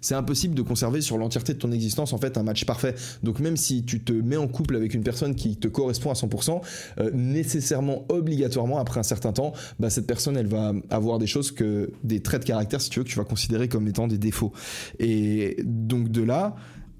c'est 0.00 0.14
impossible 0.14 0.54
de 0.54 0.62
conserver 0.62 1.00
sur 1.00 1.18
l'entièreté 1.18 1.54
de 1.54 1.58
ton 1.58 1.72
existence 1.72 2.12
en 2.12 2.18
fait 2.18 2.38
un 2.38 2.42
match 2.42 2.64
parfait. 2.64 2.94
Donc 3.22 3.40
même 3.40 3.56
si 3.56 3.84
tu 3.84 4.00
te 4.00 4.12
mets 4.12 4.36
en 4.36 4.48
couple 4.48 4.76
avec 4.76 4.94
une 4.94 5.02
personne 5.02 5.34
qui 5.34 5.56
te 5.56 5.68
correspond 5.68 6.10
à 6.10 6.14
100%, 6.14 6.60
euh, 6.98 7.10
nécessairement, 7.12 8.04
obligatoirement, 8.08 8.78
après 8.78 9.00
un 9.00 9.04
certain 9.04 9.32
temps, 9.32 9.52
bah, 9.78 9.90
cette 9.90 10.06
personne 10.06 10.36
elle 10.36 10.46
va 10.46 10.72
avoir 10.90 11.17
des 11.18 11.26
choses 11.26 11.52
que 11.52 11.90
des 12.04 12.20
traits 12.20 12.42
de 12.42 12.46
caractère, 12.46 12.80
si 12.80 12.90
tu 12.90 13.00
veux, 13.00 13.04
que 13.04 13.10
tu 13.10 13.16
vas 13.16 13.24
considérer 13.24 13.68
comme 13.68 13.86
étant 13.88 14.06
des 14.08 14.18
défauts. 14.18 14.52
Et 14.98 15.56
donc 15.64 16.08
de 16.10 16.22
là, 16.22 16.56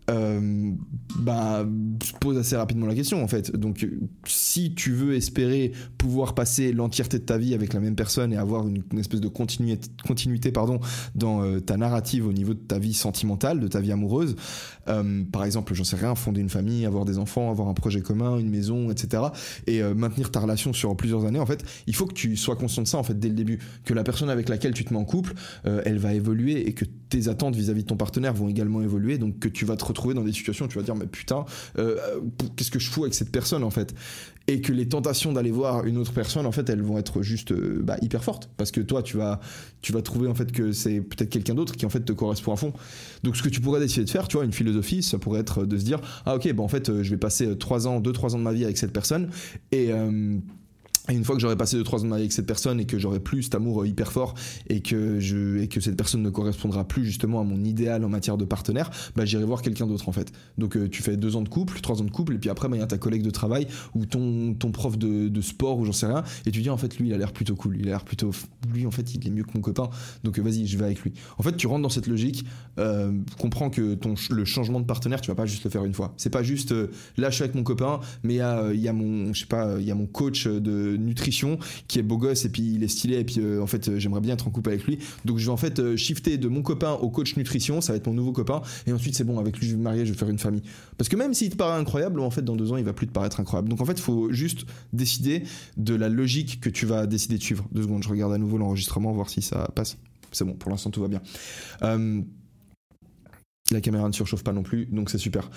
euh, 0.09 0.73
bah, 1.19 1.67
se 2.03 2.13
pose 2.15 2.39
assez 2.39 2.57
rapidement 2.57 2.87
la 2.87 2.95
question 2.95 3.23
en 3.23 3.29
fait. 3.29 3.55
Donc, 3.55 3.87
si 4.25 4.75
tu 4.75 4.93
veux 4.93 5.15
espérer 5.15 5.73
pouvoir 5.99 6.35
passer 6.35 6.73
l'entièreté 6.73 7.19
de 7.19 7.25
ta 7.25 7.39
vie 7.39 7.55
avec 7.55 7.73
la 7.73 7.81
même 7.81 7.97
personne 7.97 8.33
et 8.33 8.37
avoir 8.37 8.67
une, 8.67 8.83
espèce 8.99 9.21
de 9.21 9.29
continuité, 9.29 9.89
continuité 10.07 10.51
pardon, 10.53 10.81
dans 11.15 11.43
euh, 11.43 11.61
ta 11.61 11.77
narrative 11.77 12.27
au 12.27 12.33
niveau 12.33 12.55
de 12.55 12.61
ta 12.61 12.79
vie 12.79 12.95
sentimentale, 12.95 13.61
de 13.61 13.69
ta 13.69 13.81
vie 13.81 13.93
amoureuse, 13.93 14.37
euh, 14.89 15.25
par 15.31 15.45
exemple, 15.45 15.75
j'en 15.75 15.85
sais 15.85 15.97
rien, 15.97 16.15
fonder 16.15 16.41
une 16.41 16.49
famille, 16.49 16.87
avoir 16.87 17.05
des 17.05 17.19
enfants, 17.19 17.51
avoir 17.51 17.69
un 17.69 17.75
projet 17.75 18.01
commun, 18.01 18.39
une 18.39 18.51
maison, 18.51 18.91
etc. 18.91 19.25
Et 19.67 19.83
euh, 19.83 19.95
maintenir 19.95 20.31
ta 20.31 20.41
relation 20.41 20.73
sur 20.73 20.97
plusieurs 20.97 21.27
années, 21.27 21.41
en 21.41 21.47
fait, 21.47 21.65
il 21.87 21.95
faut 21.95 22.07
que 22.07 22.15
tu 22.15 22.37
sois 22.37 22.57
conscient 22.57 22.83
de 22.83 22.89
ça 22.89 22.99
en 22.99 23.03
fait 23.03 23.19
dès 23.19 23.29
le 23.29 23.35
début, 23.35 23.59
que 23.85 23.93
la 23.93 24.05
personne 24.05 24.31
avec 24.31 24.49
laquelle 24.49 24.73
tu 24.73 24.85
te 24.85 24.93
mets 24.93 25.01
en 25.01 25.05
couple, 25.05 25.35
elle 25.65 25.99
va 25.99 26.15
évoluer 26.15 26.67
et 26.67 26.73
que 26.73 26.85
tes 26.85 27.29
attentes 27.29 27.55
vis-à-vis 27.55 27.81
-vis 27.81 27.85
de 27.85 27.89
ton 27.89 27.97
partenaire 27.97 28.35
vont 28.35 28.49
également 28.49 28.83
évoluer, 28.83 29.19
donc 29.19 29.39
que 29.39 29.49
tu 29.49 29.65
vas 29.65 29.77
te 29.77 29.85
retrouver 29.85 29.98
dans 30.07 30.23
des 30.23 30.33
situations 30.33 30.67
où 30.67 30.69
tu 30.69 30.79
vas 30.79 30.85
dire 30.85 30.95
mais 30.95 31.07
putain 31.07 31.45
euh, 31.79 31.97
qu'est-ce 32.57 32.71
que 32.71 32.79
je 32.79 32.91
fous 32.91 33.03
avec 33.03 33.15
cette 33.15 33.31
personne 33.31 33.63
en 33.63 33.71
fait? 33.71 33.95
Et 34.47 34.63
que 34.63 34.73
les 34.73 34.89
tentations 34.89 35.33
d'aller 35.33 35.51
voir 35.51 35.85
une 35.85 35.99
autre 35.99 36.13
personne 36.13 36.47
en 36.47 36.53
fait 36.53 36.71
elles 36.71 36.83
vont 36.83 36.99
être 36.99 37.23
juste 37.23 37.53
euh, 37.53 37.81
bah, 37.83 37.97
hyper 38.01 38.25
fortes. 38.25 38.49
Parce 38.57 38.71
que 38.71 38.81
toi 38.81 39.03
tu 39.03 39.17
vas 39.17 39.41
tu 39.83 39.93
vas 39.93 40.03
trouver 40.03 40.29
en 40.29 40.35
fait 40.35 40.53
que 40.53 40.73
c'est 40.73 41.01
peut-être 41.01 41.31
quelqu'un 41.31 41.55
d'autre 41.55 41.77
qui 41.77 41.85
en 41.87 41.91
fait 41.91 42.01
te 42.01 42.13
correspond 42.13 42.53
à 42.53 42.57
fond. 42.57 42.73
Donc 43.23 43.37
ce 43.37 43.43
que 43.43 43.49
tu 43.49 43.61
pourrais 43.61 43.81
décider 43.81 44.05
de 44.05 44.11
faire 44.11 44.29
tu 44.29 44.37
vois 44.37 44.45
une 44.45 44.53
philosophie 44.53 45.03
ça 45.03 45.19
pourrait 45.19 45.41
être 45.41 45.65
de 45.65 45.77
se 45.77 45.85
dire 45.85 46.01
ah 46.25 46.37
ok 46.37 46.53
bah 46.55 46.63
en 46.63 46.69
fait 46.69 46.89
euh, 46.89 47.03
je 47.03 47.11
vais 47.11 47.17
passer 47.17 47.57
3 47.57 47.87
ans 47.89 48.01
2 48.01 48.13
3 48.13 48.35
ans 48.35 48.39
de 48.39 48.45
ma 48.45 48.53
vie 48.53 48.65
avec 48.65 48.79
cette 48.79 48.93
personne. 48.93 49.31
Et 49.73 49.91
une 51.15 51.25
fois 51.25 51.35
que 51.35 51.41
j'aurais 51.41 51.57
passé 51.57 51.77
2-3 51.79 52.07
ans 52.07 52.13
avec 52.13 52.33
cette 52.33 52.47
personne 52.47 52.81
et 52.81 52.85
que 52.85 52.99
j'aurais 52.99 53.21
plus 53.21 53.45
cet 53.45 53.55
amour 53.55 53.83
euh, 53.83 53.89
hyper 53.89 54.13
fort 54.13 54.35
et 54.69 54.81
que, 54.81 55.21
je, 55.21 55.59
et 55.59 55.69
que 55.69 55.81
cette 55.81 55.97
personne 55.97 56.23
ne 56.23 56.31
correspondra 56.31 56.87
plus 56.87 57.05
justement 57.05 57.41
à 57.41 57.45
mon 57.45 57.65
idéal 57.65 58.05
en 58.05 58.09
matière 58.09 58.37
de 58.37 58.45
partenaire, 58.45 58.91
bah, 59.17 59.25
j'irai 59.25 59.45
voir 59.45 59.63
quelqu'un 59.63 59.87
d'autre 59.87 60.09
en 60.09 60.13
fait. 60.13 60.33
Donc 60.59 60.77
euh, 60.77 60.89
tu 60.89 61.03
fais 61.03 61.17
2 61.17 61.37
ans 61.37 61.43
de 61.43 61.49
couple, 61.49 61.81
3 61.81 62.03
ans 62.03 62.05
de 62.05 62.11
couple 62.11 62.35
et 62.35 62.39
puis 62.39 62.51
après 62.51 62.69
bah, 62.69 62.77
il 62.77 62.81
y 62.81 62.83
a 62.83 62.87
ta 62.87 62.99
collègue 62.99 63.23
de 63.23 63.31
travail 63.31 63.67
ou 63.95 64.07
ton, 64.07 64.55
ton 64.55 64.71
prof 64.71 64.99
de, 64.99 65.41
sport 65.41 65.79
ou 65.79 65.85
j'en 65.85 65.93
sais 65.93 66.07
rien 66.07 66.25
et 66.47 66.51
tu 66.51 66.61
dis 66.61 66.69
en 66.69 66.77
fait 66.77 66.99
lui 66.99 67.09
il 67.09 67.15
a 67.15 67.19
l'air 67.19 67.33
plutôt 67.33 67.55
cool, 67.55 67.77
il 67.79 67.87
a 67.87 67.91
l'air 67.91 68.05
plutôt... 68.05 68.33
Lui 68.75 68.87
en 68.87 68.91
fait 68.91 69.15
il 69.15 69.27
est 69.27 69.31
mieux 69.31 69.45
que 69.45 69.53
mon 69.55 69.61
copain 69.61 69.89
donc 70.25 70.39
euh, 70.39 70.43
vas-y 70.43 70.67
je 70.67 70.77
vais 70.77 70.85
avec 70.85 71.01
lui. 71.01 71.13
En 71.39 71.43
fait 71.43 71.57
tu 71.57 71.67
rentres 71.67 71.83
dans 71.83 71.89
cette 71.89 72.07
logique, 72.07 72.45
comprends 73.39 73.71
que 73.71 73.95
ton, 73.95 74.15
le 74.31 74.45
changement 74.45 74.81
de 74.81 74.85
partenaire 74.85 75.21
tu 75.21 75.31
vas 75.31 75.35
pas 75.35 75.47
juste 75.47 75.65
le 75.65 75.71
faire 75.71 75.85
une 75.85 75.95
fois. 75.95 76.13
C'est 76.17 76.31
pas 76.31 76.43
juste 76.43 76.75
là 77.17 77.31
je 77.31 77.35
suis 77.35 77.45
avec 77.45 77.55
mon 77.55 77.63
copain 77.63 78.01
mais 78.23 78.35
il 78.35 78.81
y 78.81 78.89
a 78.89 78.93
mon 78.93 79.33
je 79.33 79.41
sais 79.41 79.47
pas 79.47 79.77
il 79.79 79.87
y 79.87 79.91
a 79.91 79.95
mon 79.95 80.07
coach 80.07 80.47
de 80.47 80.98
nutrition 81.05 81.59
qui 81.87 81.99
est 81.99 82.03
beau 82.03 82.17
gosse 82.17 82.45
et 82.45 82.49
puis 82.49 82.75
il 82.75 82.83
est 82.83 82.89
stylé 82.89 83.19
et 83.19 83.25
puis 83.25 83.41
euh, 83.41 83.63
en 83.63 83.67
fait 83.67 83.89
euh, 83.89 83.99
j'aimerais 83.99 84.21
bien 84.21 84.35
être 84.35 84.47
en 84.47 84.51
couple 84.51 84.71
avec 84.71 84.85
lui. 84.85 84.99
Donc 85.25 85.39
je 85.39 85.47
vais 85.47 85.53
en 85.53 85.57
fait 85.57 85.79
euh, 85.79 85.97
shifter 85.97 86.39
de 86.39 86.49
mon 86.49 86.63
copain 86.63 86.93
au 86.93 87.11
coach 87.11 87.37
nutrition 87.37 87.81
ça 87.81 87.93
va 87.93 87.97
être 87.97 88.07
mon 88.07 88.15
nouveau 88.15 88.33
copain 88.33 88.63
et 88.87 88.93
ensuite 88.93 89.15
c'est 89.15 89.25
bon 89.25 89.39
avec 89.39 89.59
lui 89.59 89.67
je 89.67 89.73
vais 89.73 89.79
me 89.79 89.83
marier 89.83 90.07
je 90.07 90.13
vais 90.13 90.19
faire 90.19 90.29
une 90.29 90.39
famille. 90.39 90.63
Parce 90.97 91.09
que 91.09 91.17
même 91.17 91.35
s'il 91.35 91.51
te 91.51 91.57
paraît 91.57 91.79
incroyable 91.79 92.21
en 92.21 92.31
fait 92.31 92.43
dans 92.43 92.57
deux 92.57 92.73
ans 92.73 92.77
il 92.77 92.85
va 92.85 92.93
plus 92.93 93.07
te 93.07 93.13
paraître 93.13 93.41
incroyable. 93.41 93.69
Donc 93.69 93.81
en 93.81 93.85
fait 93.85 93.99
faut 93.99 94.33
juste 94.33 94.67
décider 94.93 95.43
de 95.77 95.95
la 95.95 96.09
logique 96.09 96.61
que 96.61 96.71
tu 96.71 96.87
vas 96.87 97.07
décider 97.07 97.39
de 97.39 97.43
suivre. 97.43 97.67
Deux 97.73 97.83
secondes 97.83 98.03
je 98.03 98.09
regarde 98.09 98.33
à 98.33 98.39
nouveau 98.39 98.59
l'enregistrement 98.59 99.13
voir 99.13 99.29
si 99.29 99.43
ça 99.43 99.71
passe. 99.75 99.99
C'est 100.33 100.45
bon 100.45 100.55
pour 100.55 100.71
l'instant 100.71 100.91
tout 100.91 101.01
va 101.01 101.09
bien. 101.09 101.23
La 103.71 103.83
caméra 103.83 104.09
ne 104.09 104.15
surchauffe 104.15 104.45
pas 104.45 104.53
non 104.53 104.63
plus 104.63 104.87
donc 104.87 105.11
c'est 105.11 105.19
super 105.19 105.51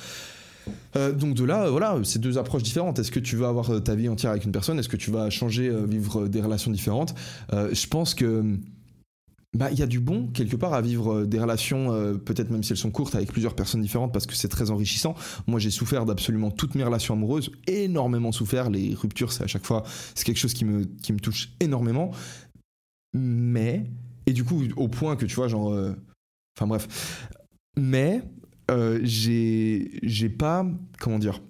euh, 0.95 1.11
donc 1.11 1.35
de 1.35 1.43
là, 1.43 1.69
voilà, 1.69 1.97
c'est 2.03 2.19
deux 2.19 2.37
approches 2.37 2.63
différentes. 2.63 2.99
Est-ce 2.99 3.11
que 3.11 3.19
tu 3.19 3.35
vas 3.35 3.47
avoir 3.47 3.69
euh, 3.71 3.79
ta 3.79 3.95
vie 3.95 4.09
entière 4.09 4.31
avec 4.31 4.45
une 4.45 4.51
personne? 4.51 4.79
Est-ce 4.79 4.89
que 4.89 4.97
tu 4.97 5.11
vas 5.11 5.29
changer, 5.29 5.67
euh, 5.67 5.85
vivre 5.85 6.27
des 6.27 6.41
relations 6.41 6.71
différentes? 6.71 7.15
Je 7.51 7.87
pense 7.87 8.13
que 8.13 8.57
bah, 9.53 9.69
il 9.69 9.77
y 9.77 9.81
a 9.81 9.87
du 9.87 9.99
bon 9.99 10.27
quelque 10.27 10.55
part 10.55 10.73
à 10.73 10.81
vivre 10.81 11.13
euh, 11.13 11.27
des 11.27 11.37
relations, 11.37 11.91
euh, 11.91 12.13
peut-être 12.13 12.51
même 12.51 12.63
si 12.63 12.71
elles 12.71 12.77
sont 12.77 12.91
courtes, 12.91 13.15
avec 13.15 13.31
plusieurs 13.31 13.53
personnes 13.53 13.81
différentes 13.81 14.13
parce 14.13 14.25
que 14.25 14.33
c'est 14.33 14.47
très 14.47 14.71
enrichissant. 14.71 15.13
Moi, 15.45 15.59
j'ai 15.59 15.71
souffert 15.71 16.05
d'absolument 16.05 16.51
toutes 16.51 16.75
mes 16.75 16.85
relations 16.85 17.15
amoureuses, 17.15 17.51
énormément 17.67 18.31
souffert. 18.31 18.69
Les 18.69 18.93
ruptures, 18.93 19.33
c'est 19.33 19.43
à 19.43 19.47
chaque 19.47 19.65
fois, 19.65 19.83
c'est 20.15 20.23
quelque 20.23 20.37
chose 20.37 20.53
qui 20.53 20.63
me, 20.63 20.85
qui 20.85 21.11
me 21.11 21.19
touche 21.19 21.49
énormément. 21.59 22.11
Mais, 23.13 23.83
et 24.25 24.31
du 24.31 24.45
coup, 24.45 24.63
au 24.77 24.87
point 24.87 25.17
que 25.17 25.25
tu 25.25 25.35
vois, 25.35 25.49
genre, 25.49 25.73
euh, 25.73 25.93
enfin 26.57 26.67
bref, 26.67 27.27
mais 27.77 28.23
j'ai, 29.03 29.99
j'ai 30.03 30.29
pas, 30.29 30.65
comment 30.99 31.19
dire, 31.19 31.41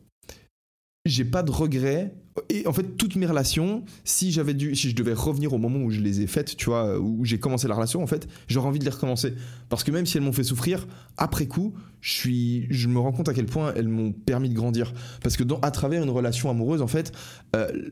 j'ai 1.05 1.25
pas 1.25 1.43
de 1.43 1.51
regrets 1.51 2.13
et 2.49 2.65
en 2.65 2.73
fait, 2.73 2.95
toutes 2.97 3.15
mes 3.15 3.25
relations, 3.25 3.83
si 4.05 4.31
j'avais 4.31 4.53
dû, 4.53 4.75
si 4.75 4.89
je 4.89 4.95
devais 4.95 5.13
revenir 5.13 5.53
au 5.53 5.57
moment 5.57 5.79
où 5.79 5.91
je 5.91 5.99
les 5.99 6.21
ai 6.21 6.27
faites, 6.27 6.55
tu 6.55 6.65
vois, 6.65 6.97
où 6.97 7.25
j'ai 7.25 7.39
commencé 7.39 7.67
la 7.67 7.75
relation, 7.75 8.01
en 8.01 8.07
fait, 8.07 8.27
j'aurais 8.47 8.67
envie 8.67 8.79
de 8.79 8.85
les 8.85 8.91
recommencer. 8.91 9.33
Parce 9.69 9.83
que 9.83 9.91
même 9.91 10.05
si 10.05 10.17
elles 10.17 10.23
m'ont 10.23 10.31
fait 10.31 10.43
souffrir, 10.43 10.87
après 11.17 11.47
coup, 11.47 11.73
je 11.99 12.13
suis, 12.13 12.67
je 12.69 12.87
me 12.87 12.99
rends 12.99 13.11
compte 13.11 13.27
à 13.27 13.33
quel 13.33 13.47
point 13.47 13.73
elles 13.75 13.89
m'ont 13.89 14.13
permis 14.13 14.49
de 14.49 14.53
grandir. 14.53 14.93
Parce 15.21 15.35
que 15.35 15.43
dans, 15.43 15.59
à 15.59 15.71
travers 15.71 16.03
une 16.03 16.09
relation 16.09 16.49
amoureuse, 16.49 16.81
en 16.81 16.87
fait, 16.87 17.11
euh, 17.55 17.89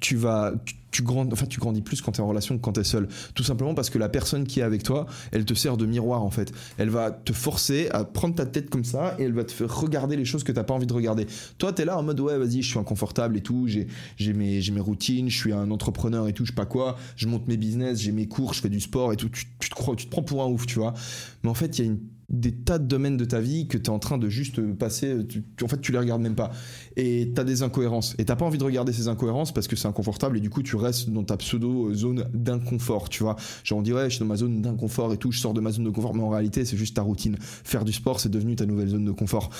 tu 0.00 0.16
vas 0.16 0.52
tu, 0.90 1.02
grandis 1.02 1.32
enfin 1.32 1.46
tu 1.46 1.60
grandis 1.60 1.82
plus 1.82 2.00
quand 2.00 2.12
tu 2.12 2.20
es 2.20 2.24
en 2.24 2.28
relation 2.28 2.56
que 2.56 2.62
quand 2.62 2.72
tu 2.72 2.80
es 2.80 2.84
seul. 2.84 3.08
Tout 3.34 3.42
simplement 3.42 3.74
parce 3.74 3.90
que 3.90 3.98
la 3.98 4.08
personne 4.08 4.46
qui 4.46 4.60
est 4.60 4.62
avec 4.62 4.82
toi 4.82 5.06
elle 5.32 5.44
te 5.44 5.54
sert 5.54 5.76
de 5.76 5.86
miroir 5.86 6.22
en 6.22 6.30
fait. 6.30 6.52
Elle 6.78 6.90
va 6.90 7.10
te 7.10 7.32
forcer 7.32 7.88
à 7.90 8.04
prendre 8.04 8.34
ta 8.34 8.46
tête 8.46 8.70
comme 8.70 8.84
ça 8.84 9.14
et 9.18 9.24
elle 9.24 9.32
va 9.32 9.44
te 9.44 9.52
faire 9.52 9.74
regarder 9.74 10.16
les 10.16 10.24
choses 10.24 10.44
que 10.44 10.52
t'as 10.52 10.64
pas 10.64 10.74
envie 10.74 10.86
de 10.86 10.92
regarder. 10.92 11.26
Toi 11.58 11.72
tu 11.72 11.82
es 11.82 11.84
là 11.84 11.98
en 11.98 12.02
mode 12.02 12.20
ouais 12.20 12.38
vas-y 12.38 12.62
je 12.62 12.68
suis 12.70 12.78
inconfortable 12.78 13.36
et 13.36 13.42
tout 13.42 13.66
j'ai 13.66 13.86
j'ai 14.16 14.32
mes 14.32 14.60
j'ai 14.60 14.72
mes 14.72 14.80
routines 14.80 15.28
je 15.28 15.36
suis 15.36 15.52
un 15.52 15.70
entrepreneur 15.70 16.26
et 16.28 16.32
tout 16.32 16.44
je 16.44 16.50
sais 16.50 16.56
pas 16.56 16.66
quoi 16.66 16.96
je 17.16 17.26
monte 17.26 17.46
mes 17.48 17.56
business 17.56 18.00
j'ai 18.00 18.12
mes 18.12 18.26
cours 18.26 18.54
je 18.54 18.60
fais 18.60 18.70
du 18.70 18.80
sport 18.80 19.12
et 19.12 19.16
tout. 19.16 19.28
Tu, 19.28 19.46
tu 19.58 19.68
te 19.68 19.74
crois 19.74 19.94
tu 19.94 20.06
te 20.06 20.10
prends 20.10 20.22
pour 20.22 20.42
un 20.42 20.46
ouf 20.46 20.66
tu 20.66 20.78
vois. 20.78 20.94
Mais 21.42 21.50
en 21.50 21.54
fait 21.54 21.78
il 21.78 21.84
y 21.84 21.88
a 21.88 21.90
une 21.90 22.00
des 22.28 22.52
tas 22.52 22.78
de 22.78 22.86
domaines 22.86 23.16
de 23.16 23.24
ta 23.24 23.40
vie 23.40 23.68
que 23.68 23.78
tu 23.78 23.84
es 23.84 23.90
en 23.90 23.98
train 23.98 24.18
de 24.18 24.28
juste 24.28 24.60
passer, 24.74 25.16
en 25.62 25.68
fait 25.68 25.80
tu 25.80 25.92
les 25.92 25.98
regardes 25.98 26.20
même 26.20 26.34
pas. 26.34 26.50
Et 26.96 27.32
tu 27.34 27.40
as 27.40 27.44
des 27.44 27.62
incohérences. 27.62 28.14
Et 28.18 28.24
t'as 28.26 28.36
pas 28.36 28.44
envie 28.44 28.58
de 28.58 28.64
regarder 28.64 28.92
ces 28.92 29.08
incohérences 29.08 29.52
parce 29.52 29.66
que 29.66 29.76
c'est 29.76 29.88
inconfortable 29.88 30.36
et 30.36 30.40
du 30.40 30.50
coup 30.50 30.62
tu 30.62 30.76
restes 30.76 31.08
dans 31.08 31.24
ta 31.24 31.36
pseudo 31.38 31.92
zone 31.94 32.26
d'inconfort, 32.34 33.08
tu 33.08 33.22
vois. 33.22 33.36
Genre 33.64 33.78
on 33.78 33.82
dit 33.82 33.94
ouais 33.94 34.04
je 34.04 34.16
suis 34.16 34.20
dans 34.20 34.26
ma 34.26 34.36
zone 34.36 34.60
d'inconfort 34.60 35.12
et 35.12 35.16
tout, 35.16 35.32
je 35.32 35.40
sors 35.40 35.54
de 35.54 35.60
ma 35.60 35.70
zone 35.70 35.84
de 35.84 35.90
confort, 35.90 36.14
mais 36.14 36.22
en 36.22 36.28
réalité 36.28 36.64
c'est 36.66 36.76
juste 36.76 36.96
ta 36.96 37.02
routine. 37.02 37.36
Faire 37.40 37.84
du 37.84 37.92
sport 37.92 38.20
c'est 38.20 38.28
devenu 38.28 38.56
ta 38.56 38.66
nouvelle 38.66 38.88
zone 38.88 39.06
de 39.06 39.12
confort. 39.12 39.50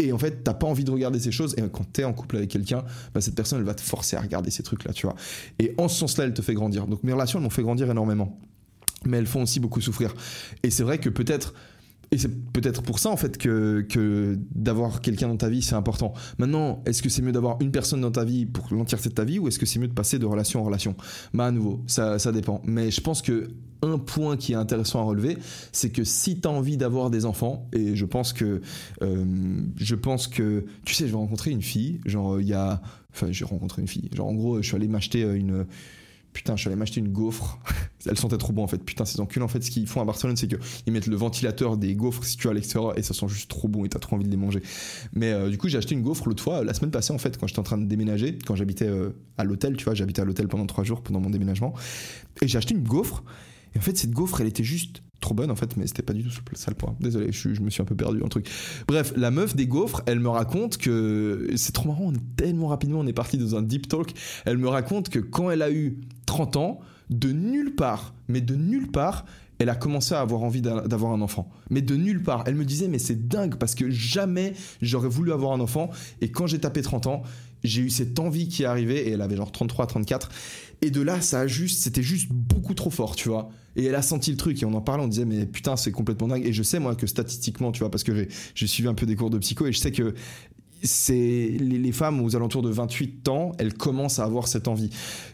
Et 0.00 0.12
en 0.12 0.18
fait, 0.18 0.42
t'as 0.42 0.54
pas 0.54 0.66
envie 0.66 0.84
de 0.84 0.90
regarder 0.90 1.20
ces 1.20 1.30
choses. 1.30 1.54
Et 1.58 1.62
quand 1.70 1.84
t'es 1.92 2.04
en 2.04 2.14
couple 2.14 2.38
avec 2.38 2.48
quelqu'un, 2.48 2.82
bah, 3.12 3.20
cette 3.20 3.34
personne, 3.34 3.58
elle 3.58 3.66
va 3.66 3.74
te 3.74 3.82
forcer 3.82 4.16
à 4.16 4.22
regarder 4.22 4.50
ces 4.50 4.62
trucs-là, 4.62 4.94
tu 4.94 5.06
vois. 5.06 5.14
Et 5.58 5.74
en 5.76 5.88
ce 5.88 5.98
sens-là, 5.98 6.24
elle 6.24 6.32
te 6.32 6.40
fait 6.40 6.54
grandir. 6.54 6.86
Donc 6.86 7.04
mes 7.04 7.12
relations, 7.12 7.38
elles 7.38 7.42
m'ont 7.42 7.50
fait 7.50 7.62
grandir 7.62 7.90
énormément. 7.90 8.40
Mais 9.04 9.18
elles 9.18 9.26
font 9.26 9.42
aussi 9.42 9.60
beaucoup 9.60 9.82
souffrir. 9.82 10.14
Et 10.62 10.70
c'est 10.70 10.84
vrai 10.84 10.98
que 10.98 11.10
peut-être 11.10 11.52
et 12.12 12.18
c'est 12.18 12.52
peut-être 12.52 12.82
pour 12.82 12.98
ça 12.98 13.10
en 13.10 13.16
fait 13.16 13.38
que, 13.38 14.38
d'avoir 14.54 15.00
quelqu'un 15.00 15.28
dans 15.28 15.36
ta 15.36 15.48
vie 15.48 15.62
c'est 15.62 15.74
important. 15.74 16.12
Maintenant, 16.38 16.82
est-ce 16.86 17.02
que 17.02 17.08
c'est 17.08 17.22
mieux 17.22 17.32
d'avoir 17.32 17.58
une 17.60 17.70
personne 17.70 18.00
dans 18.00 18.10
ta 18.10 18.24
vie 18.24 18.46
pour 18.46 18.66
l'entièreté 18.72 19.08
de 19.08 19.14
ta 19.14 19.24
vie 19.24 19.38
ou 19.38 19.48
est-ce 19.48 19.58
que 19.58 19.66
c'est 19.66 19.78
mieux 19.78 19.88
de 19.88 19.94
passer 19.94 20.18
de 20.18 20.26
relation 20.26 20.60
en 20.60 20.64
relation? 20.64 20.96
Bah 21.34 21.46
à 21.46 21.50
nouveau, 21.50 21.82
ça, 21.86 22.18
ça 22.18 22.32
dépend. 22.32 22.60
Mais 22.64 22.90
je 22.90 23.00
pense 23.00 23.22
que 23.22 23.48
un 23.82 23.98
point 23.98 24.36
qui 24.36 24.52
est 24.52 24.56
intéressant 24.56 25.00
à 25.00 25.04
relever, 25.04 25.38
c'est 25.72 25.90
que 25.90 26.04
si 26.04 26.40
tu 26.40 26.46
as 26.46 26.50
envie 26.50 26.76
d'avoir 26.76 27.10
des 27.10 27.24
enfants, 27.24 27.68
et 27.72 27.96
je 27.96 28.04
pense 28.04 28.32
que 28.32 28.60
euh, 29.02 29.24
je 29.76 29.94
pense 29.94 30.26
que 30.26 30.66
tu 30.84 30.94
sais, 30.94 31.06
je 31.06 31.12
vais 31.12 31.16
rencontrer 31.16 31.50
une 31.50 31.62
fille, 31.62 32.00
genre 32.04 32.40
il 32.40 32.48
y 32.48 32.54
a, 32.54 32.82
enfin 33.12 33.28
j'ai 33.30 33.44
rencontré 33.44 33.82
une 33.82 33.88
fille, 33.88 34.10
genre 34.14 34.28
en 34.28 34.34
gros 34.34 34.60
je 34.60 34.66
suis 34.66 34.76
allé 34.76 34.88
m'acheter 34.88 35.22
une 35.22 35.66
Putain, 36.32 36.54
je 36.54 36.60
suis 36.60 36.68
allé 36.68 36.76
m'acheter 36.76 37.00
une 37.00 37.08
gaufre. 37.08 37.58
Elle 38.06 38.18
sentait 38.18 38.38
trop 38.38 38.52
bon 38.52 38.62
en 38.62 38.66
fait. 38.66 38.82
Putain, 38.82 39.04
ces 39.04 39.20
enculés 39.20 39.44
en 39.44 39.48
fait, 39.48 39.62
ce 39.62 39.70
qu'ils 39.70 39.86
font 39.86 40.00
à 40.00 40.04
Barcelone, 40.04 40.36
c'est 40.36 40.46
qu'ils 40.46 40.92
mettent 40.92 41.06
le 41.06 41.16
ventilateur 41.16 41.76
des 41.76 41.94
gaufres 41.94 42.24
si 42.24 42.38
à 42.46 42.52
l'extérieur 42.52 42.98
et 42.98 43.02
ça 43.02 43.14
sent 43.14 43.28
juste 43.28 43.50
trop 43.50 43.68
bon 43.68 43.84
et 43.84 43.88
t'as 43.88 43.98
trop 43.98 44.16
envie 44.16 44.24
de 44.24 44.30
les 44.30 44.36
manger. 44.36 44.62
Mais 45.12 45.32
euh, 45.32 45.50
du 45.50 45.58
coup, 45.58 45.68
j'ai 45.68 45.78
acheté 45.78 45.94
une 45.94 46.02
gaufre 46.02 46.28
l'autre 46.28 46.42
fois, 46.42 46.64
la 46.64 46.72
semaine 46.74 46.90
passée 46.90 47.12
en 47.12 47.18
fait, 47.18 47.36
quand 47.36 47.46
j'étais 47.46 47.60
en 47.60 47.64
train 47.64 47.78
de 47.78 47.84
déménager, 47.84 48.38
quand 48.46 48.54
j'habitais 48.54 48.86
euh, 48.88 49.10
à 49.38 49.44
l'hôtel, 49.44 49.76
tu 49.76 49.84
vois, 49.84 49.94
j'habitais 49.94 50.22
à 50.22 50.24
l'hôtel 50.24 50.48
pendant 50.48 50.66
trois 50.66 50.84
jours 50.84 51.02
pendant 51.02 51.20
mon 51.20 51.30
déménagement. 51.30 51.74
Et 52.42 52.48
j'ai 52.48 52.58
acheté 52.58 52.74
une 52.74 52.84
gaufre. 52.84 53.24
Et 53.74 53.78
en 53.78 53.82
fait, 53.82 53.96
cette 53.96 54.10
gaufre, 54.10 54.40
elle 54.40 54.48
était 54.48 54.64
juste 54.64 55.02
trop 55.20 55.34
bonne 55.34 55.50
en 55.50 55.56
fait, 55.56 55.76
mais 55.76 55.86
c'était 55.86 56.02
pas 56.02 56.12
du 56.12 56.24
tout 56.24 56.30
ça 56.54 56.70
le 56.70 56.76
point. 56.76 56.96
Désolé, 56.98 57.30
je, 57.30 57.54
je, 57.54 57.60
me 57.60 57.70
suis 57.70 57.82
un 57.82 57.84
peu 57.84 57.94
perdu 57.94 58.18
le 58.18 58.28
truc. 58.28 58.48
Bref, 58.88 59.12
la 59.16 59.30
meuf 59.30 59.54
des 59.54 59.66
gaufres, 59.66 60.02
elle 60.06 60.18
me 60.18 60.28
raconte 60.28 60.78
que 60.78 61.48
c'est 61.56 61.72
trop 61.72 61.88
marrant, 61.88 62.12
tellement 62.36 62.68
rapidement, 62.68 63.00
on 63.00 63.06
est 63.06 63.12
parti 63.12 63.38
dans 63.38 63.54
un 63.54 63.62
deep 63.62 63.88
talk. 63.88 64.12
Elle 64.44 64.58
me 64.58 64.68
raconte 64.68 65.08
que 65.10 65.18
quand 65.18 65.50
elle 65.50 65.62
a 65.62 65.70
eu 65.70 65.98
30 66.30 66.56
ans, 66.56 66.78
de 67.10 67.32
nulle 67.32 67.74
part, 67.74 68.14
mais 68.28 68.40
de 68.40 68.54
nulle 68.54 68.88
part, 68.92 69.24
elle 69.58 69.68
a 69.68 69.74
commencé 69.74 70.14
à 70.14 70.20
avoir 70.20 70.44
envie 70.44 70.62
d'avoir 70.62 71.12
un 71.12 71.20
enfant. 71.20 71.50
Mais 71.70 71.82
de 71.82 71.96
nulle 71.96 72.22
part. 72.22 72.44
Elle 72.46 72.54
me 72.54 72.64
disait, 72.64 72.86
mais 72.86 73.00
c'est 73.00 73.26
dingue 73.28 73.56
parce 73.56 73.74
que 73.74 73.90
jamais 73.90 74.54
j'aurais 74.80 75.08
voulu 75.08 75.32
avoir 75.32 75.52
un 75.52 75.60
enfant. 75.60 75.90
Et 76.20 76.30
quand 76.30 76.46
j'ai 76.46 76.60
tapé 76.60 76.82
30 76.82 77.08
ans, 77.08 77.22
j'ai 77.64 77.82
eu 77.82 77.90
cette 77.90 78.18
envie 78.20 78.46
qui 78.46 78.62
est 78.62 78.66
arrivée 78.66 79.08
et 79.08 79.10
elle 79.10 79.22
avait 79.22 79.36
genre 79.36 79.50
33, 79.50 79.88
34. 79.88 80.30
Et 80.82 80.90
de 80.90 81.02
là, 81.02 81.20
ça 81.20 81.40
a 81.40 81.46
juste, 81.48 81.82
c'était 81.82 82.02
juste 82.02 82.30
beaucoup 82.30 82.74
trop 82.74 82.90
fort, 82.90 83.16
tu 83.16 83.28
vois. 83.28 83.50
Et 83.74 83.86
elle 83.86 83.96
a 83.96 84.02
senti 84.02 84.30
le 84.30 84.36
truc 84.36 84.62
et 84.62 84.64
on 84.64 84.72
en 84.74 84.80
parlait, 84.80 85.02
on 85.02 85.08
disait 85.08 85.24
mais 85.24 85.46
putain 85.46 85.76
c'est 85.76 85.92
complètement 85.92 86.28
dingue. 86.28 86.46
Et 86.46 86.52
je 86.52 86.62
sais 86.62 86.78
moi 86.78 86.94
que 86.94 87.08
statistiquement, 87.08 87.72
tu 87.72 87.80
vois, 87.80 87.90
parce 87.90 88.04
que 88.04 88.28
j'ai 88.54 88.66
suivi 88.66 88.88
un 88.88 88.94
peu 88.94 89.04
des 89.04 89.16
cours 89.16 89.30
de 89.30 89.38
psycho 89.38 89.66
et 89.66 89.72
je 89.72 89.78
sais 89.78 89.92
que 89.92 90.14
c'est 90.82 91.14
les, 91.60 91.78
les, 91.78 91.92
femmes 91.92 92.22
aux 92.22 92.34
alentours 92.34 92.62
de 92.62 92.70
28 92.70 93.28
ans, 93.28 93.52
elles 93.58 93.74
commencent 93.74 94.18
à 94.18 94.24
avoir 94.24 94.48
cette 94.48 94.68
envie. 94.68 94.88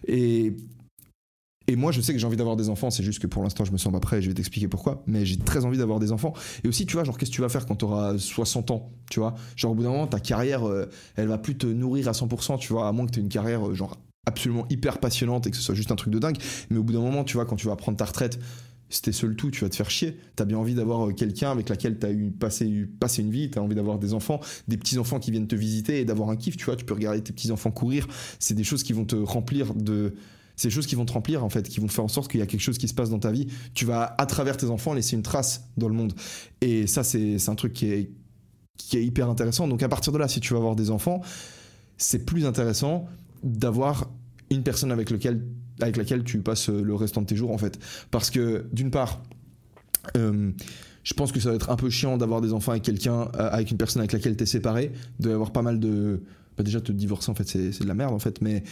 Et 0.08 0.56
et 1.68 1.76
moi, 1.76 1.90
je 1.90 2.00
sais 2.00 2.12
que 2.12 2.18
j'ai 2.18 2.26
envie 2.26 2.36
d'avoir 2.36 2.56
des 2.56 2.68
enfants, 2.68 2.90
c'est 2.90 3.02
juste 3.02 3.18
que 3.18 3.26
pour 3.26 3.42
l'instant, 3.42 3.64
je 3.64 3.72
me 3.72 3.78
sens 3.78 3.92
pas 3.92 4.00
prêt, 4.00 4.22
je 4.22 4.28
vais 4.28 4.34
t'expliquer 4.34 4.68
pourquoi, 4.68 5.02
mais 5.06 5.26
j'ai 5.26 5.36
très 5.36 5.64
envie 5.64 5.78
d'avoir 5.78 5.98
des 5.98 6.12
enfants. 6.12 6.32
Et 6.62 6.68
aussi, 6.68 6.86
tu 6.86 6.92
vois, 6.92 7.04
genre, 7.04 7.18
qu'est-ce 7.18 7.30
que 7.30 7.36
tu 7.36 7.40
vas 7.40 7.48
faire 7.48 7.66
quand 7.66 7.76
tu 7.76 7.84
auras 7.84 8.16
60 8.16 8.70
ans, 8.70 8.92
tu 9.10 9.18
vois? 9.18 9.34
Genre, 9.56 9.72
au 9.72 9.74
bout 9.74 9.82
d'un 9.82 9.90
moment, 9.90 10.06
ta 10.06 10.20
carrière, 10.20 10.68
euh, 10.68 10.88
elle 11.16 11.26
va 11.26 11.38
plus 11.38 11.56
te 11.56 11.66
nourrir 11.66 12.08
à 12.08 12.12
100%, 12.12 12.58
tu 12.58 12.72
vois, 12.72 12.88
à 12.88 12.92
moins 12.92 13.06
que 13.06 13.10
tu 13.10 13.18
aies 13.18 13.22
une 13.22 13.28
carrière, 13.28 13.66
euh, 13.66 13.74
genre, 13.74 13.96
absolument 14.26 14.66
hyper 14.70 14.98
passionnante 14.98 15.46
et 15.46 15.50
que 15.50 15.56
ce 15.56 15.62
soit 15.62 15.74
juste 15.74 15.90
un 15.90 15.96
truc 15.96 16.12
de 16.12 16.18
dingue. 16.18 16.36
Mais 16.70 16.78
au 16.78 16.82
bout 16.84 16.92
d'un 16.92 17.00
moment, 17.00 17.24
tu 17.24 17.34
vois, 17.34 17.46
quand 17.46 17.56
tu 17.56 17.66
vas 17.66 17.76
prendre 17.76 17.96
ta 17.96 18.04
retraite, 18.04 18.38
t'es 19.02 19.12
seul 19.12 19.34
tout, 19.34 19.50
tu 19.50 19.64
vas 19.64 19.68
te 19.68 19.76
faire 19.76 19.90
chier. 19.90 20.16
T'as 20.36 20.44
bien 20.44 20.58
envie 20.58 20.74
d'avoir 20.74 21.08
euh, 21.08 21.12
quelqu'un 21.12 21.50
avec 21.50 21.68
laquelle 21.68 21.98
t'as 21.98 22.12
eu 22.12 22.30
passé, 22.30 22.86
passé 23.00 23.22
une 23.22 23.30
vie, 23.30 23.50
t'as 23.50 23.60
envie 23.60 23.74
d'avoir 23.74 23.98
des 23.98 24.14
enfants, 24.14 24.40
des 24.68 24.76
petits 24.76 24.98
enfants 24.98 25.18
qui 25.18 25.32
viennent 25.32 25.48
te 25.48 25.56
visiter 25.56 26.00
et 26.00 26.04
d'avoir 26.04 26.30
un 26.30 26.36
kiff, 26.36 26.56
tu 26.56 26.64
vois. 26.64 26.76
Tu 26.76 26.84
peux 26.84 26.94
regarder 26.94 27.20
tes 27.22 27.32
petits 27.32 27.50
enfants 27.50 27.72
courir. 27.72 28.06
C'est 28.38 28.54
des 28.54 28.64
choses 28.64 28.84
qui 28.84 28.92
vont 28.92 29.04
te 29.04 29.16
remplir 29.16 29.74
de, 29.74 30.14
ces 30.56 30.70
choses 30.70 30.86
qui 30.86 30.94
vont 30.94 31.04
te 31.04 31.12
remplir 31.12 31.44
en 31.44 31.50
fait, 31.50 31.68
qui 31.68 31.80
vont 31.80 31.88
faire 31.88 32.04
en 32.04 32.08
sorte 32.08 32.30
qu'il 32.30 32.40
y 32.40 32.42
a 32.42 32.46
quelque 32.46 32.60
chose 32.60 32.78
qui 32.78 32.88
se 32.88 32.94
passe 32.94 33.10
dans 33.10 33.18
ta 33.18 33.30
vie. 33.30 33.46
Tu 33.74 33.84
vas 33.84 34.14
à 34.18 34.26
travers 34.26 34.56
tes 34.56 34.70
enfants 34.70 34.94
laisser 34.94 35.14
une 35.14 35.22
trace 35.22 35.68
dans 35.76 35.88
le 35.88 35.94
monde. 35.94 36.14
Et 36.62 36.86
ça, 36.86 37.04
c'est 37.04 37.48
un 37.48 37.54
truc 37.54 37.72
qui 37.72 37.92
est, 37.92 38.10
hyper 38.92 39.28
intéressant. 39.28 39.68
Donc 39.68 39.82
à 39.82 39.88
partir 39.88 40.12
de 40.12 40.18
là, 40.18 40.28
si 40.28 40.40
tu 40.40 40.54
vas 40.54 40.58
avoir 40.58 40.76
des 40.76 40.90
enfants, 40.90 41.20
c'est 41.98 42.24
plus 42.24 42.46
intéressant 42.46 43.06
d'avoir 43.42 44.10
une 44.50 44.62
personne 44.62 44.92
avec, 44.92 45.10
laquelle 45.10 46.24
tu 46.24 46.38
passes 46.38 46.68
le 46.68 46.94
restant 46.94 47.20
de 47.20 47.26
tes 47.26 47.36
jours 47.36 47.52
en 47.52 47.58
fait. 47.58 47.78
Parce 48.10 48.30
que 48.30 48.66
d'une 48.72 48.90
part, 48.90 49.22
euh, 50.16 50.52
je 51.02 51.14
pense 51.14 51.32
que 51.32 51.40
ça 51.40 51.50
va 51.50 51.56
être 51.56 51.70
un 51.70 51.76
peu 51.76 51.90
chiant 51.90 52.16
d'avoir 52.16 52.40
des 52.40 52.52
enfants 52.52 52.72
avec 52.72 52.84
quelqu'un, 52.84 53.28
euh, 53.34 53.50
avec 53.50 53.70
une 53.70 53.76
personne 53.76 54.00
avec 54.00 54.12
laquelle 54.12 54.36
tu 54.36 54.44
es 54.44 54.46
séparé, 54.46 54.92
pas 55.52 55.62
mal 55.62 55.80
de... 55.80 56.22
Bah 56.56 56.62
déjà 56.62 56.80
te 56.80 56.90
divorcer 56.90 57.30
en 57.30 57.34
fait 57.34 57.46
c'est 57.46 57.82
de 57.82 57.86
la 57.86 57.92
merde 57.92 58.14
en 58.14 58.18
fait, 58.18 58.40
mais 58.40 58.62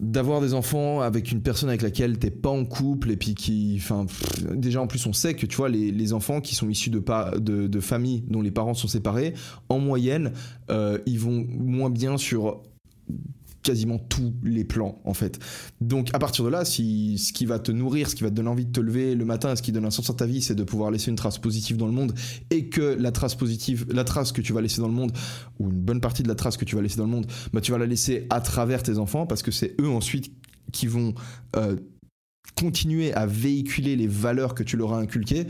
d'avoir 0.00 0.40
des 0.40 0.54
enfants 0.54 1.00
avec 1.00 1.30
une 1.30 1.40
personne 1.40 1.68
avec 1.68 1.82
laquelle 1.82 2.18
t'es 2.18 2.30
pas 2.30 2.50
en 2.50 2.64
couple 2.64 3.10
et 3.10 3.16
puis 3.16 3.34
qui 3.34 3.76
enfin 3.78 4.06
déjà 4.52 4.80
en 4.80 4.86
plus 4.86 5.06
on 5.06 5.12
sait 5.12 5.34
que 5.34 5.46
tu 5.46 5.56
vois 5.56 5.68
les, 5.68 6.12
enfants 6.12 6.40
qui 6.40 6.54
sont 6.54 6.68
issus 6.68 6.90
de, 6.90 7.02
de, 7.38 7.66
de 7.66 7.80
familles 7.80 8.24
dont 8.28 8.42
les 8.42 8.50
parents 8.50 8.74
sont 8.74 8.88
séparés 8.88 9.34
en 9.68 9.78
moyenne 9.78 10.32
euh, 10.70 10.98
ils 11.06 11.18
vont 11.18 11.46
moins 11.48 11.90
bien 11.90 12.16
sur 12.16 12.62
quasiment 13.64 13.98
tous 13.98 14.32
les 14.44 14.62
plans 14.62 15.00
en 15.04 15.14
fait. 15.14 15.40
Donc 15.80 16.10
à 16.12 16.20
partir 16.20 16.44
de 16.44 16.50
là, 16.50 16.64
si 16.64 17.18
ce 17.18 17.32
qui 17.32 17.46
va 17.46 17.58
te 17.58 17.72
nourrir, 17.72 18.08
ce 18.08 18.14
qui 18.14 18.22
va 18.22 18.30
te 18.30 18.34
donner 18.34 18.48
envie 18.48 18.66
de 18.66 18.72
te 18.72 18.80
lever 18.80 19.16
le 19.16 19.24
matin, 19.24 19.56
ce 19.56 19.62
qui 19.62 19.72
donne 19.72 19.86
un 19.86 19.90
sens 19.90 20.08
à 20.10 20.14
ta 20.14 20.26
vie, 20.26 20.42
c'est 20.42 20.54
de 20.54 20.62
pouvoir 20.62 20.92
laisser 20.92 21.10
une 21.10 21.16
trace 21.16 21.38
positive 21.38 21.76
dans 21.76 21.86
le 21.86 21.92
monde 21.92 22.14
et 22.50 22.68
que 22.68 22.82
la 22.82 23.10
trace 23.10 23.34
positive, 23.34 23.86
la 23.90 24.04
trace 24.04 24.30
que 24.30 24.40
tu 24.42 24.52
vas 24.52 24.60
laisser 24.60 24.80
dans 24.80 24.88
le 24.88 24.94
monde 24.94 25.12
ou 25.58 25.70
une 25.70 25.80
bonne 25.80 26.00
partie 26.00 26.22
de 26.22 26.28
la 26.28 26.34
trace 26.36 26.56
que 26.56 26.64
tu 26.64 26.76
vas 26.76 26.82
laisser 26.82 26.98
dans 26.98 27.06
le 27.06 27.10
monde, 27.10 27.26
bah 27.52 27.60
tu 27.60 27.72
vas 27.72 27.78
la 27.78 27.86
laisser 27.86 28.26
à 28.30 28.40
travers 28.40 28.82
tes 28.82 28.98
enfants 28.98 29.26
parce 29.26 29.42
que 29.42 29.50
c'est 29.50 29.74
eux 29.80 29.88
ensuite 29.88 30.30
qui 30.72 30.86
vont 30.86 31.14
euh, 31.56 31.76
continuer 32.56 33.12
à 33.14 33.26
véhiculer 33.26 33.96
les 33.96 34.06
valeurs 34.06 34.54
que 34.54 34.62
tu 34.62 34.76
leur 34.76 34.92
as 34.92 34.98
inculquées, 34.98 35.46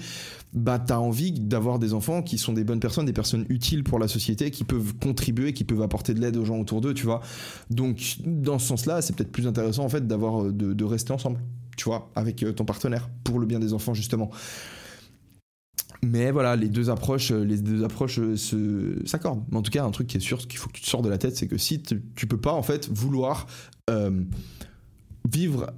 bah 0.54 0.78
t'as 0.78 0.98
envie 0.98 1.32
d'avoir 1.32 1.78
des 1.78 1.94
enfants 1.94 2.22
qui 2.22 2.38
sont 2.38 2.52
des 2.52 2.64
bonnes 2.64 2.80
personnes, 2.80 3.06
des 3.06 3.12
personnes 3.12 3.44
utiles 3.48 3.84
pour 3.84 3.98
la 3.98 4.08
société, 4.08 4.50
qui 4.50 4.64
peuvent 4.64 4.94
contribuer, 4.94 5.52
qui 5.52 5.64
peuvent 5.64 5.82
apporter 5.82 6.14
de 6.14 6.20
l'aide 6.20 6.36
aux 6.36 6.44
gens 6.44 6.58
autour 6.58 6.80
d'eux, 6.80 6.94
tu 6.94 7.04
vois. 7.04 7.20
Donc 7.70 8.18
dans 8.24 8.58
ce 8.58 8.68
sens-là, 8.68 9.02
c'est 9.02 9.14
peut-être 9.14 9.32
plus 9.32 9.46
intéressant 9.46 9.84
en 9.84 9.88
fait 9.88 10.06
d'avoir 10.06 10.44
de, 10.44 10.72
de, 10.72 10.84
rester 10.84 11.12
ensemble, 11.12 11.40
tu 11.76 11.84
vois, 11.84 12.10
avec 12.14 12.42
euh, 12.42 12.52
ton 12.52 12.64
partenaire 12.64 13.08
pour 13.24 13.38
le 13.38 13.46
bien 13.46 13.58
des 13.58 13.72
enfants 13.72 13.94
justement. 13.94 14.30
Mais 16.04 16.30
voilà, 16.30 16.56
les 16.56 16.68
deux 16.68 16.90
approches, 16.90 17.30
euh, 17.30 17.44
les 17.44 17.58
deux 17.58 17.82
approches 17.84 18.18
euh, 18.18 18.36
s'accordent. 19.06 19.44
Mais 19.50 19.56
en 19.56 19.62
tout 19.62 19.70
cas, 19.70 19.84
un 19.84 19.90
truc 19.90 20.06
qui 20.06 20.18
est 20.18 20.20
sûr, 20.20 20.46
qu'il 20.46 20.58
faut 20.58 20.68
que 20.68 20.74
tu 20.74 20.82
te 20.82 20.88
sors 20.88 21.02
de 21.02 21.08
la 21.08 21.18
tête, 21.18 21.36
c'est 21.36 21.48
que 21.48 21.56
si 21.56 21.82
tu 21.82 22.26
peux 22.26 22.36
pas 22.36 22.52
en 22.52 22.62
fait 22.62 22.88
vouloir 22.90 23.46
euh, 23.90 24.22
vivre 25.30 25.72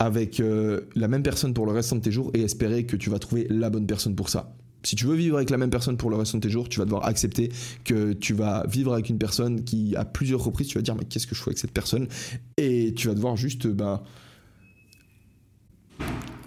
avec 0.00 0.40
euh, 0.40 0.80
la 0.96 1.08
même 1.08 1.22
personne 1.22 1.52
pour 1.52 1.66
le 1.66 1.72
restant 1.72 1.94
de 1.94 2.00
tes 2.00 2.10
jours 2.10 2.30
et 2.34 2.40
espérer 2.40 2.86
que 2.86 2.96
tu 2.96 3.10
vas 3.10 3.18
trouver 3.18 3.46
la 3.50 3.68
bonne 3.68 3.86
personne 3.86 4.16
pour 4.16 4.30
ça. 4.30 4.56
Si 4.82 4.96
tu 4.96 5.04
veux 5.04 5.14
vivre 5.14 5.36
avec 5.36 5.50
la 5.50 5.58
même 5.58 5.68
personne 5.68 5.98
pour 5.98 6.08
le 6.08 6.16
restant 6.16 6.38
de 6.38 6.42
tes 6.42 6.48
jours, 6.48 6.70
tu 6.70 6.78
vas 6.78 6.86
devoir 6.86 7.04
accepter 7.04 7.52
que 7.84 8.14
tu 8.14 8.32
vas 8.32 8.64
vivre 8.66 8.94
avec 8.94 9.10
une 9.10 9.18
personne 9.18 9.62
qui, 9.62 9.94
à 9.96 10.06
plusieurs 10.06 10.42
reprises, 10.42 10.68
tu 10.68 10.78
vas 10.78 10.82
dire, 10.82 10.94
mais 10.94 11.04
qu'est-ce 11.04 11.26
que 11.26 11.34
je 11.34 11.42
fais 11.42 11.50
avec 11.50 11.58
cette 11.58 11.72
personne? 11.72 12.08
Et 12.56 12.94
tu 12.96 13.08
vas 13.08 13.14
devoir 13.14 13.36
juste, 13.36 13.66
ben, 13.66 14.00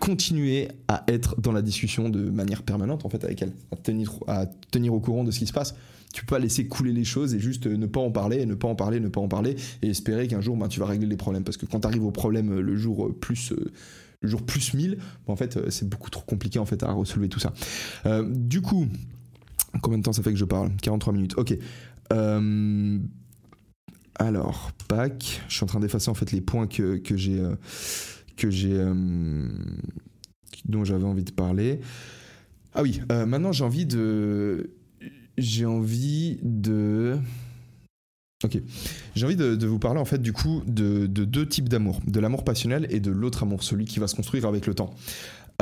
continuer 0.04 0.68
à 0.90 1.06
être 1.08 1.40
dans 1.40 1.54
la 1.54 1.62
discussion 1.62 2.10
de 2.10 2.30
manière 2.30 2.64
permanente, 2.64 3.06
en 3.06 3.10
fait, 3.10 3.24
avec 3.24 3.42
elle, 3.42 3.54
à 3.72 3.78
tenir, 3.78 4.12
à 4.28 4.46
tenir 4.70 4.94
au 4.94 5.00
courant 5.00 5.24
de 5.24 5.32
ce 5.32 5.40
qui 5.40 5.48
se 5.48 5.54
passe. 5.54 5.76
Tu 6.14 6.26
peux 6.26 6.36
pas 6.36 6.40
laisser 6.40 6.68
couler 6.68 6.92
les 6.92 7.06
choses 7.06 7.34
et 7.34 7.40
juste 7.40 7.68
ne 7.68 7.86
pas 7.86 8.02
en 8.02 8.12
parler, 8.12 8.46
ne 8.46 8.54
pas 8.54 8.68
en 8.68 8.76
parler, 8.76 9.00
ne 9.00 9.08
pas 9.08 9.22
en 9.22 9.30
parler, 9.30 9.56
et 9.82 9.88
espérer 9.88 10.28
qu'un 10.28 10.42
jour, 10.42 10.58
ben, 10.58 10.68
tu 10.68 10.82
vas 10.82 10.88
régler 10.88 11.08
les 11.08 11.16
problèmes. 11.16 11.46
Parce 11.46 11.56
que 11.56 11.66
quand 11.66 11.80
tu 11.80 11.88
arrives 11.88 12.04
au 12.04 12.12
problème 12.12 12.60
le 12.60 12.76
jour 12.76 13.16
plus... 13.18 13.54
Euh, 13.54 13.72
le 14.20 14.30
jour 14.30 14.42
plus 14.42 14.74
1000, 14.74 14.98
en 15.28 15.36
fait, 15.36 15.58
euh, 15.58 15.70
c'est 15.70 15.88
beaucoup 15.88 16.10
trop 16.10 16.24
compliqué 16.24 16.58
en 16.58 16.66
fait 16.66 16.82
à 16.82 16.92
relever 16.92 17.28
tout 17.28 17.40
ça. 17.40 17.54
Euh, 18.06 18.26
du 18.30 18.62
coup, 18.62 18.88
combien 19.82 20.00
de 20.00 20.04
temps 20.04 20.14
ça 20.14 20.24
fait 20.24 20.32
que 20.32 20.40
je 20.40 20.46
parle? 20.46 20.72
43 20.82 21.14
minutes. 21.14 21.34
Ok. 21.38 21.58
Euh, 22.14 23.00
alors, 24.16 24.72
pack. 24.88 25.42
Je 25.50 25.56
suis 25.56 25.64
en 25.64 25.68
train 25.68 25.82
d'effacer 25.82 26.10
en 26.10 26.14
fait 26.14 26.32
les 26.32 26.40
points 26.40 26.68
que, 26.68 26.96
que 26.98 27.18
j'ai 27.18 27.44
que 28.38 28.50
j'ai 28.50 28.82
dont 30.66 30.84
j'avais 30.84 31.06
envie 31.06 31.24
de 31.24 31.32
parler. 31.32 31.80
Ah 32.74 32.82
oui, 32.82 33.02
maintenant 33.10 33.52
j'ai 33.52 33.64
envie 33.64 33.86
de 33.86 34.72
j'ai 35.38 35.66
envie 35.66 36.40
de 36.42 37.18
Ok. 38.44 38.58
J'ai 39.16 39.26
envie 39.26 39.36
de, 39.38 39.66
vous 39.66 39.80
parler 39.80 40.00
en 40.00 40.06
fait 40.06 40.22
du 40.22 40.34
coup 40.34 40.62
de, 40.68 41.08
deux 41.08 41.48
types 41.48 41.70
d'amour, 41.70 42.02
de 42.06 42.20
l'amour 42.20 42.44
passionnel 42.44 42.88
et 42.90 43.00
de 43.00 43.12
l'autre 43.12 43.44
amour, 43.44 43.64
celui 43.64 43.86
qui 43.86 44.00
va 44.00 44.08
se 44.08 44.16
construire 44.16 44.46
avec 44.46 44.68
le 44.68 44.74
temps. 44.74 44.94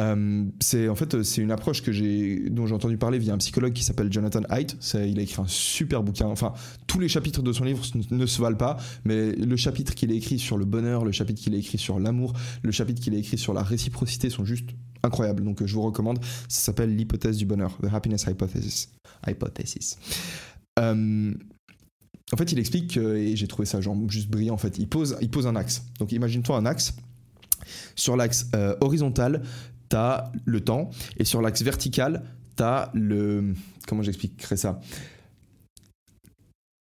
Euh, 0.02 0.45
c'est 0.60 0.89
en 0.89 0.95
fait 0.95 1.22
c'est 1.22 1.41
une 1.41 1.52
approche 1.52 1.84
dont 1.84 2.66
j'ai 2.66 2.74
entendu 2.74 2.97
parler 2.97 3.20
via 3.20 3.34
un 3.34 3.38
psychologue 3.38 3.74
qui 3.74 3.84
s'appelle 3.84 4.12
Jonathan 4.12 4.41
Haidt. 4.49 4.76
Il 4.95 5.20
a 5.20 5.22
écrit 5.22 5.41
un 5.41 5.47
super 5.47 6.04
bouquin. 6.04 6.28
Enfin, 6.28 6.54
tous 6.88 6.99
les 6.99 7.08
chapitres 7.08 7.43
de 7.43 7.54
son 7.54 7.64
livre 7.64 7.84
ne 8.10 8.26
se 8.26 8.41
valent 8.41 8.58
pas, 8.58 8.78
mais 9.06 9.32
le 9.34 9.56
chapitre 9.56 9.93
qu'il 9.93 10.12
a 10.12 10.16
écrit 10.16 10.39
sur 10.39 10.58
le 10.58 10.66
bonheur, 10.66 11.06
le 11.06 11.12
chapitre 11.12 11.41
qu'il 11.41 11.54
a 11.54 11.58
écrit 11.58 11.78
sur 11.78 11.99
l'amour, 11.99 12.34
le 12.64 12.72
chapitre 12.72 13.02
qu'il 13.02 13.14
a 13.14 13.18
écrit 13.18 13.38
sur 13.38 13.54
la 13.54 13.64
réciprocité 13.64 14.30
sont 14.30 14.45
juste 14.45 14.70
incroyables. 15.04 15.43
Donc 15.43 15.64
je 15.66 15.74
vous 15.74 15.84
recommande. 15.84 16.20
Ça 16.47 16.62
s'appelle 16.62 16.95
l'hypothèse 16.95 17.38
du 17.38 17.45
bonheur, 17.45 17.78
the 17.82 17.93
happiness 17.93 18.26
hypothesis. 18.28 18.89
Hypothesis. 19.28 19.97
Euh, 20.80 21.34
en 22.34 22.38
fait, 22.38 22.52
il 22.52 22.60
explique, 22.60 22.95
et 22.97 23.36
j'ai 23.36 23.47
trouvé 23.47 23.66
ça 23.66 23.80
juste 24.08 24.30
brillant, 24.30 24.54
en 24.54 24.58
fait, 24.58 24.78
il 24.78 24.88
pose, 24.88 25.18
il 25.22 25.30
pose 25.30 25.47
un 25.47 25.56
axe. 25.58 25.84
Donc 25.99 26.14
imagine-toi 26.14 26.56
un 26.56 26.66
axe. 26.66 26.93
Sur 27.95 28.16
l'axe 28.16 28.47
euh, 28.56 28.76
horizontal, 28.82 29.43
tu 29.92 29.98
as 29.98 30.32
le 30.46 30.62
temps, 30.62 30.89
et 31.18 31.26
sur 31.26 31.42
l'axe 31.42 31.62
vertical, 31.62 32.24
tu 32.58 32.64
as 32.64 32.89
le... 32.94 33.54
Comment 33.88 34.02
j'expliquerai 34.02 34.58
ça? 34.58 34.80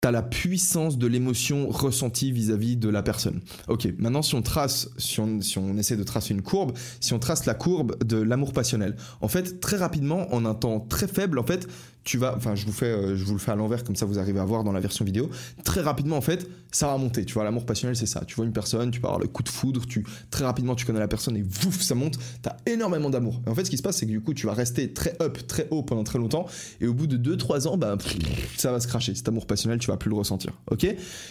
T'as 0.03 0.13
la 0.13 0.23
puissance 0.23 0.97
de 0.97 1.07
l'émotion 1.07 1.69
ressentie 1.69 2.33
vis-à-vis 2.33 2.79
de 2.79 2.89
la 2.89 3.03
personne. 3.03 3.43
Ok, 3.69 3.87
maintenant 3.99 4.23
si 4.23 4.35
on 4.35 4.41
trace, 4.41 4.89
si 4.97 5.21
on, 5.21 5.43
si 5.43 5.59
on 5.59 5.77
essaie 5.77 5.99
de 5.99 6.05
tracer 6.05 6.33
une 6.33 6.41
courbe, 6.41 6.73
si 7.01 7.13
on 7.13 7.19
trace 7.19 7.45
la 7.45 7.53
courbe 7.53 8.03
de 8.03 8.17
l'amour 8.17 8.55
passionnel, 8.55 8.97
en 9.21 9.29
fait, 9.29 9.61
très 9.61 9.77
rapidement, 9.77 10.33
en 10.33 10.47
un 10.47 10.55
temps 10.55 10.81
très 10.81 11.07
faible, 11.07 11.39
en 11.39 11.45
fait, 11.45 11.69
tu 12.05 12.19
vas, 12.19 12.35
enfin, 12.37 12.55
je 12.55 12.67
vous 12.67 12.73
fais, 12.73 12.87
euh, 12.87 13.17
je 13.17 13.25
vous 13.25 13.33
le 13.33 13.39
fais 13.39 13.53
à 13.53 13.57
l'envers 13.57 13.85
comme 13.85 13.97
ça, 13.97 14.07
vous 14.07 14.19
arrivez 14.19 14.41
à 14.41 14.45
voir 14.45 14.65
dans 14.65 14.73
la 14.73 14.81
version 14.81 15.05
vidéo. 15.05 15.31
Très 15.65 15.81
rapidement, 15.81 16.17
en 16.17 16.21
fait, 16.21 16.49
ça 16.71 16.87
va 16.87 16.97
monter. 16.97 17.25
Tu 17.25 17.35
vois, 17.35 17.45
l'amour 17.45 17.67
passionnel, 17.67 17.97
c'est 17.97 18.07
ça. 18.07 18.23
Tu 18.27 18.35
vois 18.35 18.45
une 18.45 18.53
personne, 18.53 18.91
tu 18.91 18.99
avoir 18.99 19.19
le 19.19 19.27
coup 19.27 19.43
de 19.43 19.49
foudre, 19.49 19.87
tu 19.87 20.05
très 20.31 20.45
rapidement, 20.45 20.75
tu 20.75 20.87
connais 20.87 20.99
la 20.99 21.09
personne 21.09 21.37
et 21.37 21.43
vouf, 21.43 21.81
ça 21.81 21.95
monte. 21.95 22.19
T'as 22.43 22.57
énormément 22.67 23.11
d'amour. 23.11 23.41
En 23.47 23.55
fait, 23.55 23.65
ce 23.65 23.71
qui 23.71 23.77
se 23.77 23.83
passe, 23.83 23.99
c'est 23.99 24.07
que 24.07 24.11
du 24.11 24.21
coup, 24.21 24.35
tu 24.35 24.47
vas 24.47 24.55
rester 24.55 24.93
très 24.93 25.17
up, 25.21 25.39
très 25.47 25.67
haut 25.71 25.83
pendant 25.83 26.05
très 26.05 26.19
longtemps, 26.19 26.47
et 26.81 26.87
au 26.87 26.95
bout 26.95 27.07
de 27.07 27.37
2-3 27.37 27.69
ans, 27.69 27.77
bah, 27.77 27.97
ça 28.57 28.73
va 28.73 28.81
se 28.81 28.89
cracher. 28.89 29.15
Cet 29.15 29.29
amour 29.29 29.47
passionnel, 29.47 29.79
tu 29.79 29.89
vas 29.89 29.97
plus 29.97 30.11
le 30.11 30.17
ressentir. 30.17 30.53
Ok? 30.71 30.87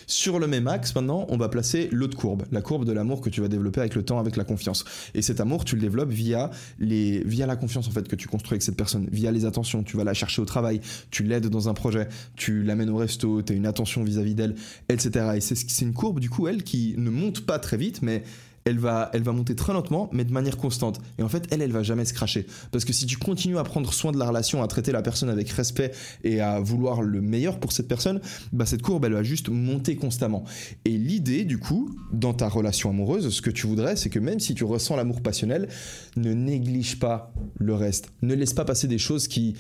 Sur 0.07 0.39
le 0.39 0.47
même 0.47 0.67
axe, 0.67 0.93
maintenant, 0.95 1.26
on 1.30 1.38
va 1.38 1.49
placer 1.49 1.89
l'autre 1.91 2.17
courbe, 2.17 2.43
la 2.51 2.61
courbe 2.61 2.86
de 2.86 2.91
l'amour 2.91 3.22
que 3.22 3.30
tu 3.30 3.41
vas 3.41 3.47
développer 3.47 3.80
avec 3.80 3.95
le 3.95 4.03
temps, 4.03 4.20
avec 4.20 4.36
la 4.36 4.43
confiance. 4.43 4.86
Et 5.13 5.22
cet 5.22 5.39
amour, 5.39 5.65
tu 5.65 5.76
le 5.76 5.82
développes 5.82 6.11
via 6.11 6.49
les, 6.80 7.24
via 7.24 7.45
la 7.45 7.55
confiance 7.55 7.88
en 7.88 7.91
fait 7.91 8.07
que 8.07 8.15
tu 8.15 8.28
construis 8.28 8.55
avec 8.55 8.63
cette 8.63 8.78
personne, 8.78 9.07
via 9.11 9.32
les 9.32 9.45
attentions. 9.45 9.84
Tu 9.84 9.97
vas 9.97 10.03
la 10.03 10.13
chercher 10.13 10.41
au 10.41 10.45
travail, 10.45 10.68
tu 11.11 11.24
l'aides 11.24 11.47
dans 11.47 11.70
un 11.70 11.74
projet, 11.74 12.07
tu 12.36 12.63
l'amènes 12.63 12.89
au 12.89 12.97
resto, 12.97 13.41
tu 13.41 13.53
as 13.53 13.55
une 13.55 13.65
attention 13.65 14.03
vis-à-vis 14.03 14.36
d'elle, 14.36 14.55
etc. 14.89 15.32
Et 15.36 15.41
c'est 15.41 15.82
une 15.86 15.93
courbe, 15.93 16.20
du 16.20 16.30
coup, 16.30 16.47
elle, 16.47 16.63
qui 16.63 16.95
ne 16.97 17.09
monte 17.09 17.45
pas 17.45 17.59
très 17.59 17.78
vite, 17.78 18.01
mais 18.01 18.24
elle 18.65 18.80
va, 18.80 19.09
elle 19.13 19.24
va 19.24 19.32
monter 19.32 19.55
très 19.55 19.74
lentement, 19.74 20.09
mais 20.11 20.24
de 20.24 20.32
manière 20.32 20.57
constante. 20.57 20.99
Et 21.17 21.24
en 21.24 21.30
fait, 21.30 21.47
elle, 21.51 21.61
elle 21.61 21.72
va 21.72 21.84
jamais 21.84 22.05
se 22.05 22.13
cracher. 22.13 22.45
Parce 22.72 22.86
que 22.86 22.93
si 22.93 23.05
tu 23.05 23.17
continues 23.17 23.57
à 23.57 23.63
prendre 23.63 23.91
soin 23.93 24.11
de 24.11 24.17
la 24.17 24.28
relation, 24.28 24.61
à 24.61 24.67
traiter 24.67 24.91
la 24.91 25.01
personne 25.01 25.30
avec 25.30 25.49
respect 25.49 25.91
et 26.24 26.41
à 26.41 26.59
vouloir 26.59 27.01
le 27.01 27.22
meilleur 27.22 27.59
pour 27.59 27.72
cette 27.72 27.88
personne, 27.88 28.22
bah 28.53 28.65
cette 28.65 28.82
courbe, 28.82 29.05
elle 29.05 29.13
va 29.13 29.24
juste 29.24 29.49
monter 29.49 29.95
constamment. 29.95 30.43
Et 30.86 30.97
l'idée, 30.97 31.45
du 31.45 31.57
coup, 31.57 31.95
dans 32.13 32.34
ta 32.34 32.47
relation 32.47 32.89
amoureuse, 32.89 33.30
ce 33.30 33.41
que 33.41 33.49
tu 33.49 33.67
voudrais, 33.67 33.95
c'est 33.95 34.09
que 34.09 34.20
même 34.20 34.39
si 34.39 34.53
tu 34.53 34.63
ressens 34.63 34.95
l'amour 34.95 35.22
passionnel, 35.22 35.67
ne 36.15 36.34
néglige 36.34 36.99
pas 36.99 37.34
le 37.55 37.74
reste. 37.74 38.11
Ne 38.22 38.36
laisse 38.36 38.53
pas 38.53 38.65
passer 38.65 38.88
des 38.88 38.99
choses 38.99 39.28
qui, 39.28 39.55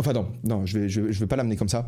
Enfin 0.00 0.14
non, 0.14 0.32
non, 0.44 0.64
je 0.64 0.78
vais, 0.78 0.88
je, 0.88 1.02
vais 1.02 1.26
pas 1.26 1.36
l'amener 1.36 1.56
comme 1.56 1.68
ça. 1.68 1.84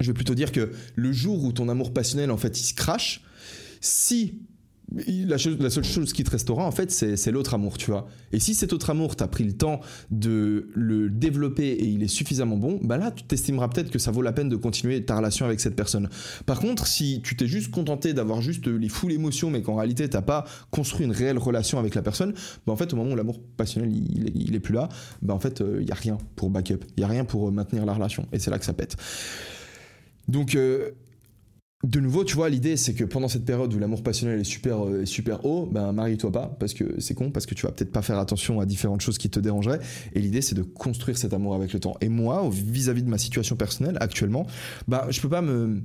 Je 0.00 0.08
vais 0.08 0.12
plutôt 0.12 0.34
dire 0.34 0.52
que 0.52 0.70
le 0.96 1.12
jour 1.12 1.42
où 1.42 1.50
ton 1.50 1.70
amour 1.70 1.94
passionnel, 1.94 2.30
en 2.30 2.36
fait, 2.36 2.60
il 2.60 2.62
se 2.62 2.74
crache, 2.74 3.22
si 3.80 4.42
la, 4.96 5.38
seule 5.38 5.84
chose 5.84 6.12
qui 6.12 6.24
te 6.24 6.30
restera, 6.30 6.64
en 6.64 6.70
fait, 6.70 6.90
c'est 6.90 7.30
l'autre 7.30 7.54
amour, 7.54 7.76
tu 7.76 7.90
vois. 7.90 8.08
Et 8.32 8.40
si 8.40 8.54
cet 8.54 8.72
autre 8.72 8.90
amour, 8.90 9.16
tu 9.16 9.22
as 9.22 9.28
pris 9.28 9.44
le 9.44 9.52
temps 9.52 9.80
de 10.10 10.68
le 10.74 11.10
développer 11.10 11.68
et 11.68 11.84
il 11.84 12.02
est 12.02 12.08
suffisamment 12.08 12.56
bon, 12.56 12.80
bah 12.82 12.96
là, 12.96 13.10
tu 13.10 13.24
t'estimeras 13.24 13.68
peut-être 13.68 13.90
que 13.90 13.98
ça 13.98 14.10
vaut 14.10 14.22
la 14.22 14.32
peine 14.32 14.48
de 14.48 14.56
continuer 14.56 15.04
ta 15.04 15.16
relation 15.16 15.44
avec 15.44 15.60
cette 15.60 15.76
personne. 15.76 16.08
Par 16.46 16.60
contre, 16.60 16.86
si 16.86 17.20
tu 17.22 17.36
t'es 17.36 17.46
juste 17.46 17.70
contenté 17.70 18.14
d'avoir 18.14 18.40
juste 18.40 18.66
les 18.66 18.88
foules 18.88 19.12
émotions, 19.12 19.50
mais 19.50 19.62
qu'en 19.62 19.76
réalité, 19.76 20.08
t'as 20.08 20.22
pas 20.22 20.44
construit 20.70 21.04
une 21.04 21.12
réelle 21.12 21.38
relation 21.38 21.78
avec 21.78 21.94
la 21.94 22.02
personne, 22.02 22.32
bah 22.66 22.72
en 22.72 22.76
fait, 22.76 22.92
au 22.92 22.96
moment 22.96 23.12
où 23.12 23.16
l'amour 23.16 23.40
passionnel, 23.56 23.92
il, 23.94 24.54
est 24.54 24.60
plus 24.60 24.74
là, 24.74 24.88
bah 25.22 25.34
en 25.34 25.40
fait, 25.40 25.60
il 25.60 25.66
euh, 25.66 25.82
y 25.82 25.92
a 25.92 25.94
rien 25.94 26.18
pour 26.36 26.50
backup. 26.50 26.80
Il 26.96 27.00
y 27.00 27.04
a 27.04 27.08
rien 27.08 27.24
pour 27.24 27.48
euh, 27.48 27.50
maintenir 27.50 27.84
la 27.84 27.92
relation. 27.92 28.26
Et 28.32 28.38
c'est 28.38 28.50
là 28.50 28.58
que 28.58 28.64
ça 28.64 28.72
pète. 28.72 28.96
Donc, 30.28 30.54
euh, 30.54 30.90
de 31.84 32.00
nouveau, 32.00 32.24
tu 32.24 32.34
vois, 32.34 32.48
l'idée 32.48 32.76
c'est 32.76 32.92
que 32.92 33.04
pendant 33.04 33.28
cette 33.28 33.44
période 33.44 33.72
où 33.72 33.78
l'amour 33.78 34.02
passionnel 34.02 34.40
est 34.40 34.44
super, 34.44 34.84
euh, 34.84 35.04
super 35.04 35.44
haut, 35.44 35.64
ben 35.66 35.92
marie-toi 35.92 36.32
pas 36.32 36.56
parce 36.58 36.74
que 36.74 37.00
c'est 37.00 37.14
con, 37.14 37.30
parce 37.30 37.46
que 37.46 37.54
tu 37.54 37.66
vas 37.66 37.72
peut-être 37.72 37.92
pas 37.92 38.02
faire 38.02 38.18
attention 38.18 38.58
à 38.58 38.66
différentes 38.66 39.00
choses 39.00 39.16
qui 39.16 39.30
te 39.30 39.38
dérangeraient. 39.38 39.78
Et 40.12 40.20
l'idée 40.20 40.42
c'est 40.42 40.56
de 40.56 40.62
construire 40.62 41.16
cet 41.16 41.32
amour 41.34 41.54
avec 41.54 41.72
le 41.72 41.78
temps. 41.78 41.96
Et 42.00 42.08
moi, 42.08 42.48
vis-à-vis 42.50 43.04
de 43.04 43.08
ma 43.08 43.18
situation 43.18 43.54
personnelle 43.54 43.96
actuellement, 44.00 44.46
ben 44.88 45.06
je 45.10 45.20
peux 45.20 45.28
pas 45.28 45.40
me 45.40 45.84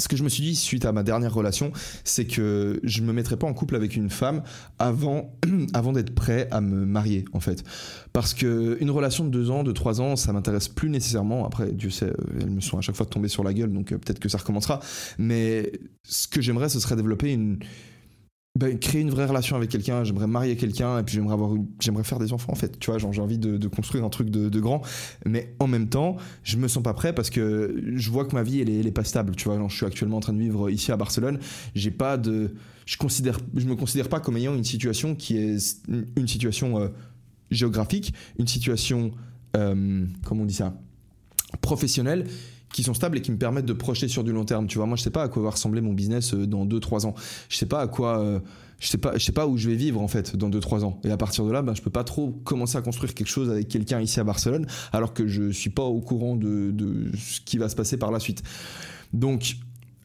ce 0.00 0.08
que 0.08 0.16
je 0.16 0.24
me 0.24 0.28
suis 0.28 0.42
dit 0.42 0.56
suite 0.56 0.84
à 0.84 0.92
ma 0.92 1.02
dernière 1.02 1.32
relation, 1.32 1.72
c'est 2.04 2.26
que 2.26 2.80
je 2.82 3.02
me 3.02 3.12
mettrais 3.12 3.36
pas 3.36 3.46
en 3.46 3.54
couple 3.54 3.76
avec 3.76 3.96
une 3.96 4.10
femme 4.10 4.42
avant, 4.78 5.34
avant 5.74 5.92
d'être 5.92 6.14
prêt 6.14 6.48
à 6.50 6.60
me 6.60 6.84
marier, 6.86 7.24
en 7.32 7.40
fait. 7.40 7.64
Parce 8.12 8.34
que 8.34 8.76
une 8.80 8.90
relation 8.90 9.24
de 9.24 9.30
deux 9.30 9.50
ans, 9.50 9.64
de 9.64 9.72
trois 9.72 10.00
ans, 10.00 10.16
ça 10.16 10.32
m'intéresse 10.32 10.68
plus 10.68 10.90
nécessairement. 10.90 11.46
Après, 11.46 11.72
Dieu 11.72 11.90
sait, 11.90 12.06
euh, 12.06 12.14
elles 12.40 12.50
me 12.50 12.60
sont 12.60 12.78
à 12.78 12.80
chaque 12.80 12.96
fois 12.96 13.06
tombées 13.06 13.28
sur 13.28 13.44
la 13.44 13.52
gueule, 13.52 13.72
donc 13.72 13.92
euh, 13.92 13.98
peut-être 13.98 14.18
que 14.18 14.28
ça 14.28 14.38
recommencera. 14.38 14.80
Mais 15.18 15.72
ce 16.02 16.28
que 16.28 16.40
j'aimerais, 16.40 16.68
ce 16.68 16.80
serait 16.80 16.96
développer 16.96 17.32
une, 17.32 17.58
ben, 18.58 18.76
créer 18.76 19.02
une 19.02 19.10
vraie 19.10 19.26
relation 19.26 19.54
avec 19.54 19.70
quelqu'un, 19.70 20.02
j'aimerais 20.02 20.26
marier 20.26 20.56
quelqu'un 20.56 20.98
et 20.98 21.04
puis 21.04 21.14
j'aimerais 21.14 21.34
avoir 21.34 21.52
j'aimerais 21.78 22.02
faire 22.02 22.18
des 22.18 22.32
enfants 22.32 22.50
en 22.50 22.56
fait, 22.56 22.76
tu 22.80 22.90
vois, 22.90 22.98
j'ai 22.98 23.20
envie 23.20 23.38
de, 23.38 23.68
construire 23.68 24.04
un 24.04 24.08
truc 24.08 24.30
de, 24.30 24.60
grand, 24.60 24.82
mais 25.24 25.54
en 25.60 25.68
même 25.68 25.88
temps, 25.88 26.16
je 26.42 26.56
me 26.56 26.66
sens 26.66 26.82
pas 26.82 26.92
prêt 26.92 27.14
parce 27.14 27.30
que 27.30 27.80
je 27.94 28.10
vois 28.10 28.24
que 28.24 28.34
ma 28.34 28.42
vie 28.42 28.60
elle 28.60 28.68
est, 28.86 28.90
pas 28.90 29.04
stable, 29.04 29.36
tu 29.36 29.44
vois, 29.44 29.64
je 29.68 29.76
suis 29.76 29.86
actuellement 29.86 30.16
en 30.16 30.20
train 30.20 30.32
de 30.32 30.40
vivre 30.40 30.70
ici 30.70 30.90
à 30.90 30.96
Barcelone, 30.96 31.38
j'ai 31.76 31.92
pas 31.92 32.16
de, 32.16 32.54
je 32.84 32.96
considère, 32.96 33.38
je 33.54 33.66
me 33.66 33.76
considère 33.76 34.08
pas 34.08 34.18
comme 34.18 34.36
ayant 34.36 34.56
une 34.56 34.64
situation 34.64 35.14
qui 35.14 35.36
est 35.36 35.56
une 36.16 36.26
situation 36.26 36.80
euh, 36.80 36.88
géographique, 37.52 38.12
une 38.40 38.48
situation, 38.48 39.12
euh, 39.56 40.04
comment 40.24 40.42
on 40.42 40.46
dit 40.46 40.54
ça, 40.54 40.74
professionnelle 41.60 42.26
qui 42.72 42.82
sont 42.82 42.94
stables 42.94 43.18
et 43.18 43.22
qui 43.22 43.30
me 43.30 43.38
permettent 43.38 43.66
de 43.66 43.72
projeter 43.72 44.08
sur 44.08 44.24
du 44.24 44.32
long 44.32 44.44
terme. 44.44 44.66
Tu 44.66 44.78
vois, 44.78 44.86
moi, 44.86 44.96
je 44.96 45.02
sais 45.02 45.10
pas 45.10 45.22
à 45.22 45.28
quoi 45.28 45.42
va 45.42 45.50
ressembler 45.50 45.80
mon 45.80 45.92
business 45.92 46.34
euh, 46.34 46.46
dans 46.46 46.66
2-3 46.66 47.06
ans. 47.06 47.14
Je 47.48 47.56
sais 47.56 47.66
pas 47.66 47.80
à 47.80 47.86
quoi. 47.86 48.20
Euh, 48.20 48.40
je 48.78 48.86
sais 48.86 48.98
pas, 48.98 49.16
je 49.16 49.24
sais 49.24 49.32
pas 49.32 49.46
où 49.48 49.56
je 49.56 49.68
vais 49.68 49.74
vivre 49.74 50.00
en 50.00 50.06
fait 50.06 50.36
dans 50.36 50.50
2-3 50.50 50.84
ans. 50.84 51.00
Et 51.04 51.10
à 51.10 51.16
partir 51.16 51.44
de 51.44 51.50
là, 51.50 51.62
ben, 51.62 51.74
je 51.74 51.82
peux 51.82 51.90
pas 51.90 52.04
trop 52.04 52.30
commencer 52.30 52.78
à 52.78 52.82
construire 52.82 53.14
quelque 53.14 53.28
chose 53.28 53.50
avec 53.50 53.68
quelqu'un 53.68 54.00
ici 54.00 54.20
à 54.20 54.24
Barcelone, 54.24 54.66
alors 54.92 55.14
que 55.14 55.26
je 55.26 55.50
suis 55.50 55.70
pas 55.70 55.82
au 55.82 56.00
courant 56.00 56.36
de, 56.36 56.70
de 56.70 57.10
ce 57.16 57.40
qui 57.40 57.58
va 57.58 57.68
se 57.68 57.74
passer 57.74 57.96
par 57.96 58.12
la 58.12 58.20
suite. 58.20 58.42
Donc, 59.12 59.56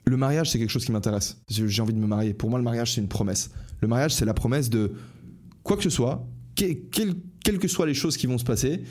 le 0.05 0.17
mariage, 0.17 0.49
c'est 0.49 0.59
quelque 0.59 0.71
chose 0.71 0.85
qui 0.85 0.91
m'intéresse. 0.91 1.37
J'ai 1.49 1.81
envie 1.81 1.93
de 1.93 1.99
me 1.99 2.07
marier. 2.07 2.33
Pour 2.33 2.49
moi, 2.49 2.57
le 2.57 2.65
mariage, 2.65 2.93
c'est 2.93 3.01
une 3.01 3.07
promesse. 3.07 3.51
Le 3.81 3.87
mariage, 3.87 4.13
c'est 4.13 4.25
la 4.25 4.33
promesse 4.33 4.69
de 4.69 4.93
quoi 5.63 5.77
que 5.77 5.83
ce 5.83 5.89
soit, 5.89 6.27
quelles 6.55 7.59
que 7.59 7.67
soient 7.67 7.85
les 7.85 7.93
choses 7.93 8.17
qui 8.17 8.27
vont 8.27 8.37
se 8.37 8.43
passer, 8.43 8.83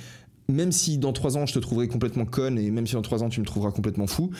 même 0.48 0.72
si 0.72 0.98
dans 0.98 1.12
trois 1.12 1.36
ans 1.36 1.46
je 1.46 1.54
te 1.54 1.58
trouverai 1.58 1.88
complètement 1.88 2.26
conne 2.26 2.58
et 2.58 2.70
même 2.70 2.86
si 2.86 2.94
dans 2.94 3.02
trois 3.02 3.22
ans 3.22 3.28
tu 3.28 3.40
me 3.40 3.46
trouveras 3.46 3.70
complètement 3.70 4.06
fou, 4.06 4.30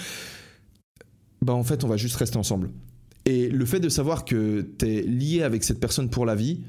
bah 1.41 1.53
en 1.53 1.65
fait 1.65 1.85
on 1.85 1.89
va 1.89 1.97
juste 1.97 2.17
rester 2.17 2.37
ensemble. 2.37 2.71
Et 3.25 3.49
le 3.49 3.65
fait 3.65 3.81
de 3.81 3.89
savoir 3.89 4.25
que 4.25 4.67
tu 4.79 4.87
es 4.87 5.03
lié 5.03 5.43
avec 5.43 5.65
cette 5.65 5.79
personne 5.79 6.11
pour 6.11 6.27
la 6.27 6.35
vie, 6.35 6.61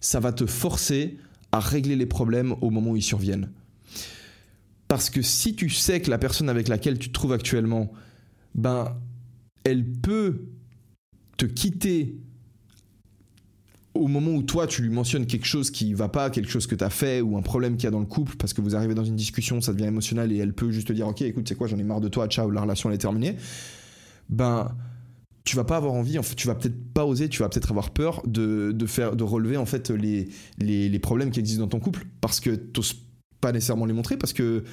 ça 0.00 0.20
va 0.20 0.32
te 0.32 0.46
forcer 0.46 1.18
à 1.52 1.60
régler 1.60 1.96
les 1.96 2.06
problèmes 2.06 2.54
au 2.62 2.70
moment 2.70 2.92
où 2.92 2.96
ils 2.96 3.02
surviennent. 3.02 3.50
Parce 4.88 5.10
que 5.10 5.22
si 5.22 5.54
tu 5.54 5.68
sais 5.70 6.00
que 6.00 6.10
la 6.10 6.18
personne 6.18 6.48
avec 6.48 6.68
laquelle 6.68 6.98
tu 6.98 7.08
te 7.08 7.14
trouves 7.14 7.32
actuellement, 7.32 7.92
ben, 8.54 8.96
elle 9.64 9.84
peut 9.84 10.46
te 11.36 11.46
quitter 11.46 12.16
au 13.94 14.08
moment 14.08 14.32
où 14.32 14.42
toi 14.42 14.66
tu 14.66 14.82
lui 14.82 14.90
mentionnes 14.90 15.26
quelque 15.26 15.46
chose 15.46 15.70
qui 15.70 15.94
va 15.94 16.08
pas, 16.08 16.30
quelque 16.30 16.50
chose 16.50 16.66
que 16.66 16.74
tu 16.74 16.84
as 16.84 16.90
fait 16.90 17.20
ou 17.20 17.36
un 17.36 17.42
problème 17.42 17.76
qu'il 17.76 17.84
y 17.84 17.86
a 17.86 17.90
dans 17.90 18.00
le 18.00 18.06
couple 18.06 18.36
parce 18.36 18.52
que 18.52 18.60
vous 18.60 18.74
arrivez 18.74 18.94
dans 18.94 19.04
une 19.04 19.16
discussion, 19.16 19.60
ça 19.60 19.72
devient 19.72 19.86
émotionnel 19.86 20.32
et 20.32 20.38
elle 20.38 20.52
peut 20.52 20.70
juste 20.70 20.88
te 20.88 20.92
dire 20.92 21.06
OK, 21.06 21.22
écoute, 21.22 21.48
c'est 21.48 21.54
quoi, 21.54 21.68
j'en 21.68 21.78
ai 21.78 21.84
marre 21.84 22.00
de 22.00 22.08
toi, 22.08 22.26
ciao, 22.26 22.50
la 22.50 22.60
relation 22.60 22.90
elle 22.90 22.96
est 22.96 22.98
terminée. 22.98 23.36
Ben 24.28 24.74
tu 25.44 25.56
vas 25.56 25.64
pas 25.64 25.76
avoir 25.76 25.92
envie, 25.92 26.18
en 26.18 26.22
fait, 26.22 26.34
tu 26.34 26.46
vas 26.46 26.54
peut-être 26.54 26.92
pas 26.94 27.04
oser, 27.04 27.28
tu 27.28 27.40
vas 27.42 27.50
peut-être 27.50 27.70
avoir 27.70 27.90
peur 27.90 28.22
de, 28.26 28.72
de, 28.72 28.86
faire, 28.86 29.14
de 29.14 29.22
relever 29.24 29.58
en 29.58 29.66
fait 29.66 29.90
les, 29.90 30.28
les, 30.58 30.88
les 30.88 30.98
problèmes 30.98 31.30
qui 31.30 31.38
existent 31.38 31.62
dans 31.62 31.68
ton 31.68 31.80
couple 31.80 32.06
parce 32.22 32.40
que 32.40 32.50
t'oses 32.50 32.96
pas 33.42 33.52
nécessairement 33.52 33.84
les 33.84 33.92
montrer 33.92 34.16
parce 34.16 34.32
que 34.32 34.64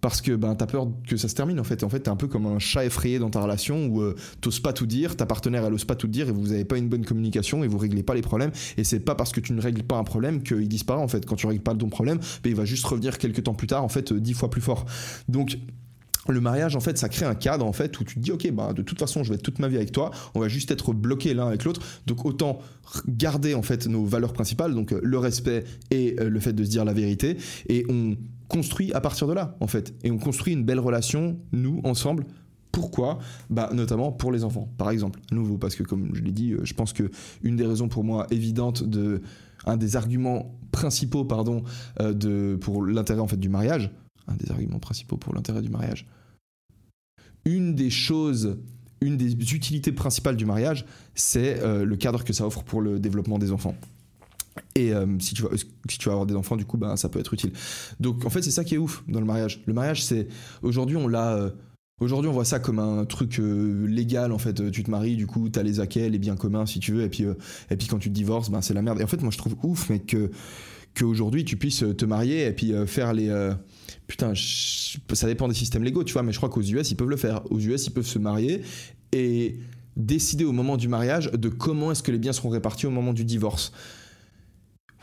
parce 0.00 0.20
que 0.20 0.32
ben, 0.32 0.54
tu 0.54 0.64
as 0.64 0.66
peur 0.66 0.88
que 1.06 1.16
ça 1.16 1.28
se 1.28 1.34
termine 1.34 1.58
en 1.60 1.64
fait. 1.64 1.82
En 1.84 1.88
fait, 1.88 2.00
tu 2.00 2.06
es 2.06 2.12
un 2.12 2.16
peu 2.16 2.28
comme 2.28 2.46
un 2.46 2.58
chat 2.58 2.84
effrayé 2.84 3.18
dans 3.18 3.30
ta 3.30 3.40
relation 3.40 3.86
où 3.86 4.00
euh, 4.00 4.14
t'oses 4.40 4.60
pas 4.60 4.72
tout 4.72 4.86
dire, 4.86 5.16
ta 5.16 5.26
partenaire 5.26 5.64
elle 5.64 5.74
ose 5.74 5.84
pas 5.84 5.96
tout 5.96 6.08
dire 6.08 6.28
et 6.28 6.32
vous 6.32 6.52
avez 6.52 6.64
pas 6.64 6.78
une 6.78 6.88
bonne 6.88 7.04
communication 7.04 7.64
et 7.64 7.68
vous 7.68 7.78
réglez 7.78 8.02
pas 8.02 8.14
les 8.14 8.22
problèmes. 8.22 8.50
Et 8.76 8.84
c'est 8.84 9.00
pas 9.00 9.14
parce 9.14 9.32
que 9.32 9.40
tu 9.40 9.52
ne 9.52 9.60
règles 9.60 9.82
pas 9.82 9.96
un 9.96 10.04
problème 10.04 10.42
qu'il 10.42 10.68
disparaît 10.68 11.02
en 11.02 11.08
fait. 11.08 11.26
Quand 11.26 11.36
tu 11.36 11.46
règles 11.46 11.62
pas 11.62 11.74
ton 11.74 11.88
problème, 11.88 12.18
ben, 12.42 12.50
il 12.50 12.56
va 12.56 12.64
juste 12.64 12.84
revenir 12.84 13.18
quelques 13.18 13.44
temps 13.44 13.54
plus 13.54 13.66
tard 13.66 13.84
en 13.84 13.88
fait 13.88 14.12
euh, 14.12 14.20
dix 14.20 14.34
fois 14.34 14.50
plus 14.50 14.62
fort. 14.62 14.86
Donc 15.28 15.58
le 16.32 16.40
mariage, 16.40 16.76
en 16.76 16.80
fait, 16.80 16.98
ça 16.98 17.08
crée 17.08 17.24
un 17.24 17.34
cadre, 17.34 17.64
en 17.64 17.72
fait, 17.72 17.98
où 18.00 18.04
tu 18.04 18.16
te 18.16 18.20
dis, 18.20 18.32
ok, 18.32 18.50
bah, 18.52 18.72
de 18.72 18.82
toute 18.82 18.98
façon, 18.98 19.24
je 19.24 19.30
vais 19.30 19.36
être 19.36 19.42
toute 19.42 19.58
ma 19.58 19.68
vie 19.68 19.76
avec 19.76 19.92
toi, 19.92 20.10
on 20.34 20.40
va 20.40 20.48
juste 20.48 20.70
être 20.70 20.92
bloqués 20.92 21.34
l'un 21.34 21.48
avec 21.48 21.64
l'autre, 21.64 21.80
donc 22.06 22.24
autant 22.24 22.60
garder, 23.08 23.54
en 23.54 23.62
fait, 23.62 23.86
nos 23.86 24.04
valeurs 24.04 24.32
principales, 24.32 24.74
donc 24.74 24.92
euh, 24.92 25.00
le 25.02 25.18
respect 25.18 25.64
et 25.90 26.16
euh, 26.20 26.28
le 26.28 26.40
fait 26.40 26.52
de 26.52 26.64
se 26.64 26.70
dire 26.70 26.84
la 26.84 26.92
vérité, 26.92 27.36
et 27.68 27.86
on 27.88 28.16
construit 28.48 28.92
à 28.92 29.00
partir 29.00 29.26
de 29.26 29.32
là, 29.32 29.56
en 29.60 29.66
fait, 29.66 29.94
et 30.02 30.10
on 30.10 30.18
construit 30.18 30.52
une 30.52 30.64
belle 30.64 30.80
relation, 30.80 31.38
nous, 31.52 31.80
ensemble, 31.84 32.24
pourquoi? 32.72 33.18
Bah, 33.50 33.70
Notamment 33.72 34.12
pour 34.12 34.32
les 34.32 34.44
enfants, 34.44 34.68
par 34.76 34.90
exemple. 34.90 35.20
À 35.30 35.34
nouveau, 35.34 35.58
parce 35.58 35.74
que 35.74 35.82
comme 35.82 36.14
je 36.14 36.22
l'ai 36.22 36.32
dit, 36.32 36.52
euh, 36.52 36.64
je 36.64 36.74
pense 36.74 36.92
que 36.92 37.10
une 37.42 37.56
des 37.56 37.66
raisons 37.66 37.88
pour 37.88 38.04
moi 38.04 38.26
évidentes 38.30 38.84
de. 38.84 39.22
Un 39.66 39.76
des 39.76 39.96
arguments 39.96 40.54
principaux, 40.70 41.24
pardon, 41.24 41.64
de, 41.98 42.56
pour 42.60 42.86
l'intérêt 42.86 43.20
en 43.20 43.26
fait 43.26 43.36
du 43.36 43.48
mariage, 43.48 43.90
un 44.28 44.36
des 44.36 44.50
arguments 44.50 44.78
principaux 44.78 45.16
pour 45.16 45.34
l'intérêt 45.34 45.62
du 45.62 45.68
mariage. 45.68 46.06
Une 47.44 47.74
des 47.74 47.90
choses, 47.90 48.58
une 49.00 49.16
des 49.16 49.32
utilités 49.32 49.92
principales 49.92 50.36
du 50.36 50.44
mariage, 50.44 50.84
c'est 51.14 51.60
euh, 51.62 51.84
le 51.84 51.96
cadre 51.96 52.24
que 52.24 52.32
ça 52.32 52.46
offre 52.46 52.62
pour 52.62 52.80
le 52.80 52.98
développement 52.98 53.38
des 53.38 53.52
enfants. 53.52 53.74
Et 54.74 54.92
euh, 54.92 55.06
si, 55.20 55.34
tu 55.34 55.42
vas, 55.42 55.50
si 55.56 55.98
tu 55.98 56.06
vas 56.08 56.12
avoir 56.12 56.26
des 56.26 56.34
enfants, 56.34 56.56
du 56.56 56.64
coup, 56.64 56.76
ben, 56.76 56.96
ça 56.96 57.08
peut 57.08 57.18
être 57.18 57.34
utile. 57.34 57.52
Donc 58.00 58.24
en 58.24 58.30
fait, 58.30 58.42
c'est 58.42 58.50
ça 58.50 58.64
qui 58.64 58.74
est 58.74 58.78
ouf 58.78 59.02
dans 59.08 59.20
le 59.20 59.26
mariage. 59.26 59.62
Le 59.66 59.74
mariage, 59.74 60.02
c'est. 60.04 60.28
Aujourd'hui, 60.62 60.96
on 60.96 61.08
l'a. 61.08 61.34
euh, 61.36 61.50
Aujourd'hui, 62.00 62.28
on 62.30 62.32
voit 62.32 62.44
ça 62.44 62.60
comme 62.60 62.78
un 62.78 63.04
truc 63.06 63.40
euh, 63.40 63.84
légal. 63.88 64.30
En 64.30 64.38
fait, 64.38 64.70
tu 64.70 64.84
te 64.84 64.90
maries, 64.90 65.16
du 65.16 65.26
coup, 65.26 65.48
t'as 65.48 65.64
les 65.64 65.80
acquets, 65.80 66.08
les 66.08 66.20
biens 66.20 66.36
communs, 66.36 66.64
si 66.64 66.78
tu 66.78 66.92
veux, 66.92 67.02
et 67.02 67.08
puis, 67.08 67.24
euh, 67.24 67.34
et 67.70 67.76
puis 67.76 67.88
quand 67.88 67.98
tu 67.98 68.08
te 68.08 68.14
divorces, 68.14 68.50
ben, 68.50 68.60
c'est 68.62 68.72
la 68.74 68.82
merde. 68.82 69.00
Et 69.00 69.04
en 69.04 69.08
fait, 69.08 69.20
moi, 69.20 69.32
je 69.32 69.38
trouve 69.38 69.56
ouf, 69.64 69.90
mais 69.90 69.98
que 69.98 70.30
qu'aujourd'hui, 70.96 71.44
tu 71.44 71.56
puisses 71.56 71.84
te 71.96 72.04
marier 72.04 72.46
et 72.46 72.52
puis 72.52 72.72
euh, 72.72 72.86
faire 72.86 73.12
les. 73.12 73.28
euh, 73.28 73.52
putain, 74.06 74.32
ça 74.34 75.26
dépend 75.26 75.48
des 75.48 75.54
systèmes 75.54 75.82
légaux, 75.82 76.04
tu 76.04 76.12
vois, 76.12 76.22
mais 76.22 76.32
je 76.32 76.36
crois 76.38 76.48
qu'aux 76.48 76.62
US, 76.62 76.90
ils 76.90 76.96
peuvent 76.96 77.08
le 77.10 77.16
faire. 77.16 77.42
Aux 77.50 77.58
US, 77.58 77.86
ils 77.86 77.90
peuvent 77.92 78.06
se 78.06 78.18
marier 78.20 78.62
et 79.12 79.58
décider 79.96 80.44
au 80.44 80.52
moment 80.52 80.76
du 80.76 80.86
mariage 80.86 81.30
de 81.32 81.48
comment 81.48 81.90
est-ce 81.90 82.04
que 82.04 82.12
les 82.12 82.18
biens 82.18 82.32
seront 82.32 82.50
répartis 82.50 82.86
au 82.86 82.90
moment 82.90 83.12
du 83.12 83.24
divorce. 83.24 83.72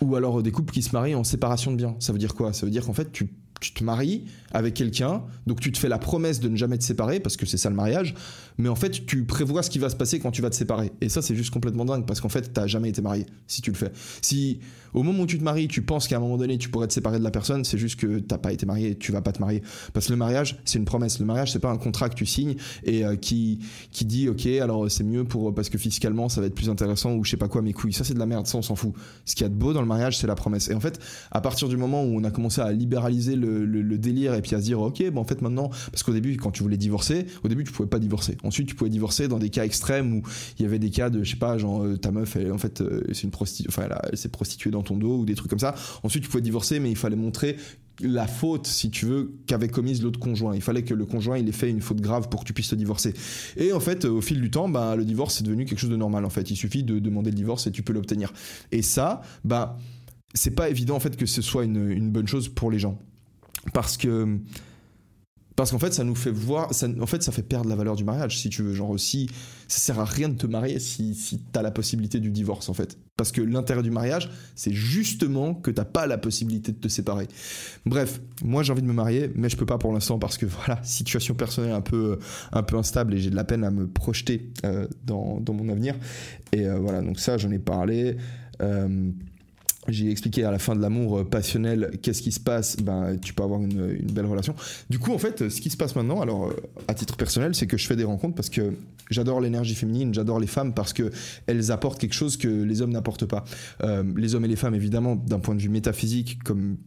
Ou 0.02 0.16
alors 0.16 0.40
euh, 0.40 0.44
des 0.44 0.52
couples 0.52 0.74
qui 0.74 0.82
se 0.82 0.92
marient 0.92 1.16
en 1.16 1.24
séparation 1.24 1.72
de 1.72 1.78
biens. 1.78 1.96
Ça 2.00 2.12
veut 2.12 2.20
dire 2.20 2.36
quoi? 2.36 2.54
Ça 2.54 2.66
veut 2.66 2.72
dire 2.72 2.86
qu'en 2.86 2.94
fait, 2.94 3.12
tu, 3.12 3.30
tu 3.60 3.74
te 3.74 3.84
maries 3.84 4.26
avec 4.52 4.74
quelqu'un, 4.74 5.24
donc 5.48 5.60
tu 5.60 5.72
te 5.72 5.78
fais 5.78 5.90
la 5.90 5.98
promesse 5.98 6.40
de 6.40 6.50
ne 6.50 6.56
jamais 6.56 6.78
te 6.78 6.84
séparer, 6.84 7.20
parce 7.20 7.38
que 7.38 7.46
c'est 7.46 7.58
ça 7.58 7.70
le 7.70 7.76
mariage, 7.76 8.14
mais 8.58 8.70
en 8.70 8.76
fait, 8.76 9.06
tu 9.06 9.26
prévois 9.26 9.64
ce 9.64 9.70
qui 9.70 9.80
va 9.80 9.90
se 9.90 9.96
passer 9.96 10.20
quand 10.20 10.32
tu 10.32 10.42
vas 10.42 10.50
te 10.50 10.56
séparer. 10.56 10.92
Et 11.02 11.10
ça, 11.10 11.22
c'est 11.22 11.36
juste 11.36 11.52
complètement 11.52 11.86
dingue, 11.86 12.06
parce 12.06 12.22
qu'en 12.22 12.30
fait, 12.30 12.54
t'as 12.54 12.68
jamais 12.68 12.90
été 12.90 13.02
marié, 13.02 13.26
si 13.48 13.62
tu 13.62 13.72
le 13.72 13.78
fais. 13.78 13.92
Si 14.22 14.60
au 14.96 15.04
moment 15.04 15.24
où 15.24 15.26
tu 15.26 15.38
te 15.38 15.44
maries, 15.44 15.68
tu 15.68 15.82
penses 15.82 16.08
qu'à 16.08 16.16
un 16.16 16.20
moment 16.22 16.38
donné, 16.38 16.58
tu 16.58 16.70
pourrais 16.70 16.88
te 16.88 16.94
séparer 16.94 17.20
de 17.20 17.24
la 17.24 17.32
personne, 17.32 17.66
c'est 17.66 17.78
juste 17.78 18.00
que 18.00 18.20
t'as 18.20 18.38
pas 18.38 18.54
été 18.54 18.66
marié, 18.66 18.96
tu 18.96 19.12
vas 19.12 19.22
pas 19.22 19.34
te 19.34 19.42
marier. 19.42 19.62
Parce 19.92 20.08
que 20.08 20.14
le 20.14 20.18
mariage, 20.18 20.58
c'est 20.64 20.80
une 20.80 20.86
promesse. 20.86 21.20
Le 21.20 21.26
mariage, 21.26 21.52
c'est 21.52 21.60
pas 21.60 21.70
un 21.70 21.78
contrat 21.78 22.08
que 22.08 22.16
tu 22.16 22.26
signes 22.26 22.56
et 22.86 23.06
euh, 23.06 23.18
qui, 23.18 23.60
qui 23.92 24.06
dit, 24.06 24.30
ok, 24.30 24.46
alors 24.46 24.90
c'est 24.90 25.04
mieux 25.04 25.26
pour, 25.26 25.54
parce 25.54 25.68
que 25.68 25.78
fiscalement, 25.78 26.30
ça 26.30 26.40
va 26.40 26.48
être 26.48 26.56
plus 26.56 26.70
intéressant 26.70 27.14
ou 27.14 27.26
je 27.26 27.32
sais 27.32 27.38
pas 27.38 27.50
quoi, 27.50 27.62
mes 27.62 27.74
couilles. 27.74 27.92
Ça, 27.92 28.06
c'est 28.06 28.14
de 28.14 28.20
la 28.20 28.26
merde, 28.26 28.48
ça, 28.48 28.58
on 28.58 28.62
s'en 28.62 28.78
fout. 28.78 28.94
Ce 29.26 29.36
qu'il 29.36 29.44
y 29.44 29.48
a 29.48 29.50
de 29.50 29.54
beau 29.54 29.74
dans 29.74 29.82
le 29.82 29.88
mariage, 29.88 30.18
c'est 30.18 30.28
la 30.28 30.36
promesse. 30.36 30.70
Et 30.70 30.74
en 30.74 30.80
fait, 30.80 30.98
à 31.30 31.42
partir 31.42 31.68
du 31.68 31.76
moment 31.76 32.02
où 32.02 32.18
on 32.18 32.24
a 32.24 32.32
commencé 32.32 32.62
à 32.62 32.72
libéraliser 32.72 33.36
le, 33.36 33.45
le- 33.46 33.98
délire 33.98 34.34
et 34.34 34.42
puis 34.42 34.56
à 34.56 34.60
se 34.60 34.66
dire, 34.66 34.82
ok, 34.82 35.04
en 35.16 35.24
fait, 35.24 35.42
maintenant, 35.42 35.70
parce 35.92 36.04
qu'au 36.04 36.12
début, 36.12 36.36
quand 36.38 36.52
tu 36.52 36.64
voulais 36.64 36.78
divorcer, 36.78 37.26
au 37.44 37.48
début, 37.48 37.64
tu 37.64 37.72
pouvais 37.72 37.88
pas 37.90 38.00
divorcer. 38.00 38.38
Ensuite, 38.44 38.68
tu 38.68 38.76
pouvais 38.76 38.90
divorcer 38.90 39.28
dans 39.28 39.40
des 39.40 39.50
cas 39.50 39.64
extrêmes 39.64 40.14
où 40.14 40.22
il 40.60 40.64
y 40.64 40.66
avait 40.66 40.80
des 40.80 40.90
cas 40.90 41.10
de, 41.10 41.24
je 41.24 41.32
sais 41.32 41.38
pas, 41.38 41.58
genre, 41.58 41.84
euh, 41.84 41.98
ta 41.98 42.12
meuf, 42.12 42.36
elle, 42.36 42.52
en 42.52 42.58
fait, 42.58 42.82
euh, 42.82 43.02
c'est 43.14 43.24
une 43.24 43.32
prostituée, 43.32 43.70
s'est 44.14 44.30
prostituée 44.30 44.72
dans 44.72 44.84
ton 44.84 44.98
dos 44.98 45.20
ou 45.20 45.26
des 45.26 45.36
trucs 45.36 45.50
comme 45.50 45.60
ça. 45.60 45.76
Ensuite, 46.04 46.24
tu 46.24 46.30
pouvais 46.30 46.42
divorcer, 46.42 46.80
mais 46.80 46.90
il 46.92 46.98
fallait 46.98 47.16
montrer 47.16 47.56
la 48.02 48.28
faute, 48.28 48.68
si 48.68 48.90
tu 48.90 49.06
veux, 49.06 49.34
qu'avait 49.48 49.70
commise 49.70 50.02
l'autre 50.04 50.20
conjoint. 50.20 50.56
Il 50.56 50.62
fallait 50.62 50.84
que 50.84 50.94
le 50.94 51.06
conjoint 51.06 51.38
il 51.38 51.48
ait 51.48 51.54
fait 51.54 51.70
une 51.70 51.82
faute 51.82 52.02
grave 52.02 52.28
pour 52.30 52.42
que 52.42 52.46
tu 52.46 52.54
puisses 52.54 52.70
te 52.70 52.76
divorcer. 52.76 53.14
Et 53.58 53.72
en 53.72 53.80
fait, 53.80 54.06
au 54.06 54.22
fil 54.22 54.42
du 54.42 54.52
temps, 54.52 54.68
bah, 54.68 54.96
le 54.96 55.06
divorce 55.06 55.36
c'est 55.36 55.44
devenu 55.44 55.66
quelque 55.66 55.80
chose 55.80 55.90
de 55.90 55.96
normal. 55.96 56.26
En 56.26 56.30
fait, 56.30 56.50
il 56.52 56.56
suffit 56.56 56.84
de 56.84 57.00
demander 57.00 57.30
le 57.30 57.38
divorce 57.38 57.68
et 57.68 57.72
tu 57.72 57.84
peux 57.84 57.94
l'obtenir. 57.94 58.34
Et 58.72 58.82
ça, 58.82 59.22
bah, 59.46 59.78
c'est 60.34 60.52
pas 60.52 60.70
évident 60.70 60.98
en 60.98 61.00
fait 61.00 61.16
que 61.16 61.26
ce 61.26 61.42
soit 61.42 61.64
une 61.64 62.12
bonne 62.12 62.28
chose 62.28 62.50
pour 62.50 62.70
les 62.70 62.80
gens, 62.80 63.00
parce 63.74 63.98
que 63.98 64.40
parce 65.56 65.72
qu'en 65.72 65.80
fait, 65.80 65.94
ça 65.94 66.04
nous 66.04 66.16
fait 66.16 66.32
voir, 66.32 66.74
ça, 66.74 66.88
en 67.00 67.06
fait, 67.06 67.24
ça 67.24 67.32
fait 67.32 67.42
perdre 67.42 67.70
la 67.70 67.76
valeur 67.76 67.96
du 67.96 68.04
mariage, 68.04 68.38
si 68.38 68.50
tu 68.50 68.62
veux. 68.62 68.74
Genre 68.74 68.90
aussi, 68.90 69.30
ça 69.70 69.80
sert 69.80 70.00
à 70.00 70.06
rien 70.06 70.28
de 70.28 70.36
te 70.36 70.48
marier 70.48 70.80
si, 70.80 71.16
si 71.16 71.40
t'as 71.40 71.62
la 71.62 71.72
possibilité 71.72 72.20
du 72.20 72.30
divorce, 72.30 72.68
en 72.68 72.74
fait. 72.74 72.98
Parce 73.16 73.32
que 73.32 73.42
l'intérêt 73.42 73.82
du 73.82 73.92
mariage, 73.92 74.30
c'est 74.56 74.74
justement 74.74 75.54
que 75.54 75.72
t'as 75.72 75.86
pas 75.86 76.08
la 76.08 76.18
possibilité 76.18 76.74
de 76.74 76.78
te 76.78 76.90
séparer. 76.90 77.30
Bref, 77.86 78.20
moi 78.44 78.64
j'ai 78.64 78.74
envie 78.74 78.82
de 78.82 78.88
me 78.88 78.94
marier, 78.94 79.32
mais 79.36 79.48
je 79.48 79.56
peux 79.56 79.66
pas 79.66 79.78
pour 79.78 79.94
l'instant 79.94 80.20
parce 80.20 80.38
que 80.38 80.46
voilà, 80.66 80.84
situation 80.84 81.36
personnelle 81.36 81.72
un 81.72 81.82
peu, 81.82 82.20
un 82.52 82.64
peu 82.64 82.76
instable 82.76 83.14
et 83.14 83.18
j'ai 83.18 83.30
de 83.30 83.36
la 83.38 83.46
peine 83.46 83.64
à 83.64 83.72
me 83.72 83.88
projeter 83.88 84.52
euh, 84.66 84.88
dans, 85.06 85.40
dans 85.40 85.54
mon 85.54 85.70
avenir. 85.70 85.96
Et 86.52 86.68
euh, 86.68 86.78
voilà, 86.78 87.02
donc 87.02 87.18
ça, 87.18 87.38
j'en 87.38 87.52
ai 87.52 87.60
parlé. 87.60 88.18
Euh, 88.62 89.12
j'ai 89.88 90.10
expliqué 90.10 90.44
à 90.44 90.52
la 90.52 90.60
fin 90.60 90.76
de 90.76 90.82
l'amour 90.82 91.20
euh, 91.20 91.24
passionnel 91.24 91.92
qu'est-ce 92.02 92.22
qui 92.22 92.32
se 92.32 92.40
passe, 92.40 92.78
ben, 92.78 93.18
tu 93.22 93.34
peux 93.34 93.44
avoir 93.44 93.62
une, 93.62 93.98
belle 94.12 94.26
relation. 94.26 94.56
Du 94.90 95.00
coup, 95.00 95.14
en 95.14 95.18
fait, 95.18 95.50
ce 95.50 95.62
qui 95.62 95.70
se 95.70 95.78
passe 95.78 95.96
maintenant, 95.96 96.22
alors 96.22 96.48
euh, 96.48 96.56
à 96.88 96.94
titre 96.94 97.16
personnel, 97.16 97.56
c'est 97.56 97.68
que 97.68 97.78
je 97.78 97.86
fais 97.88 97.96
des 97.96 98.04
rencontres 98.04 98.36
parce 98.36 98.50
que 98.50 98.74
j'adore 99.10 99.42
l'énergie 99.42 99.76
féminine, 99.76 100.14
j'adore 100.14 100.40
les 100.40 100.48
femmes 100.48 100.74
parce 100.74 100.94
que 100.94 101.12
elles 101.48 101.72
apportent 101.72 102.00
quelque 102.00 102.16
chose 102.16 102.38
que 102.38 102.48
les 102.48 102.82
hommes 102.82 102.92
n'apportent 102.92 103.26
pas. 103.26 103.46
Euh, 103.84 104.04
les 104.16 104.36
hommes 104.36 104.46
et 104.46 104.50
les 104.50 104.56
femmes, 104.56 104.76
évidemment, 104.76 105.16
d'un 105.16 105.40
point 105.40 105.56
de 105.56 105.62
vue 105.62 105.70
métaphysique, 105.70 106.44
comme 106.44 106.78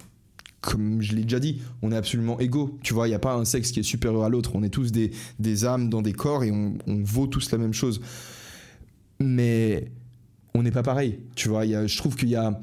comme 0.61 1.01
je 1.01 1.14
l'ai 1.14 1.22
déjà 1.22 1.38
dit, 1.38 1.61
on 1.82 1.92
est 1.92 1.96
absolument 1.96 2.38
égaux. 2.40 2.78
Tu 2.82 2.92
vois, 2.92 3.07
il 3.07 3.11
n'y 3.11 3.16
a 3.16 3.20
pas 3.20 3.34
un 3.34 3.44
sexe 3.44 3.70
qui 3.70 3.80
est 3.80 3.84
supérieur 3.84 4.24
à 4.24 4.28
l'autre. 4.28 4.53
On 4.55 4.62
est 4.62 4.68
tous 4.68 4.90
des, 4.90 5.12
des 5.38 5.64
âmes 5.64 5.88
dans 5.88 6.03
des 6.03 6.12
corps 6.12 6.42
et 6.44 6.51
on, 6.51 6.76
vaut 6.86 7.26
tous 7.26 7.51
la 7.53 7.59
même 7.59 7.72
chose. 7.72 8.01
Mais 9.20 9.90
on 10.55 10.62
n'est 10.62 10.72
pas 10.72 10.82
pareil. 10.82 11.20
Tu 11.36 11.49
vois, 11.49 11.64
y 11.64 11.74
a- 11.74 11.86
je 11.86 11.96
trouve 11.96 12.16
qu'il 12.16 12.28
y 12.28 12.36
a. 12.36 12.61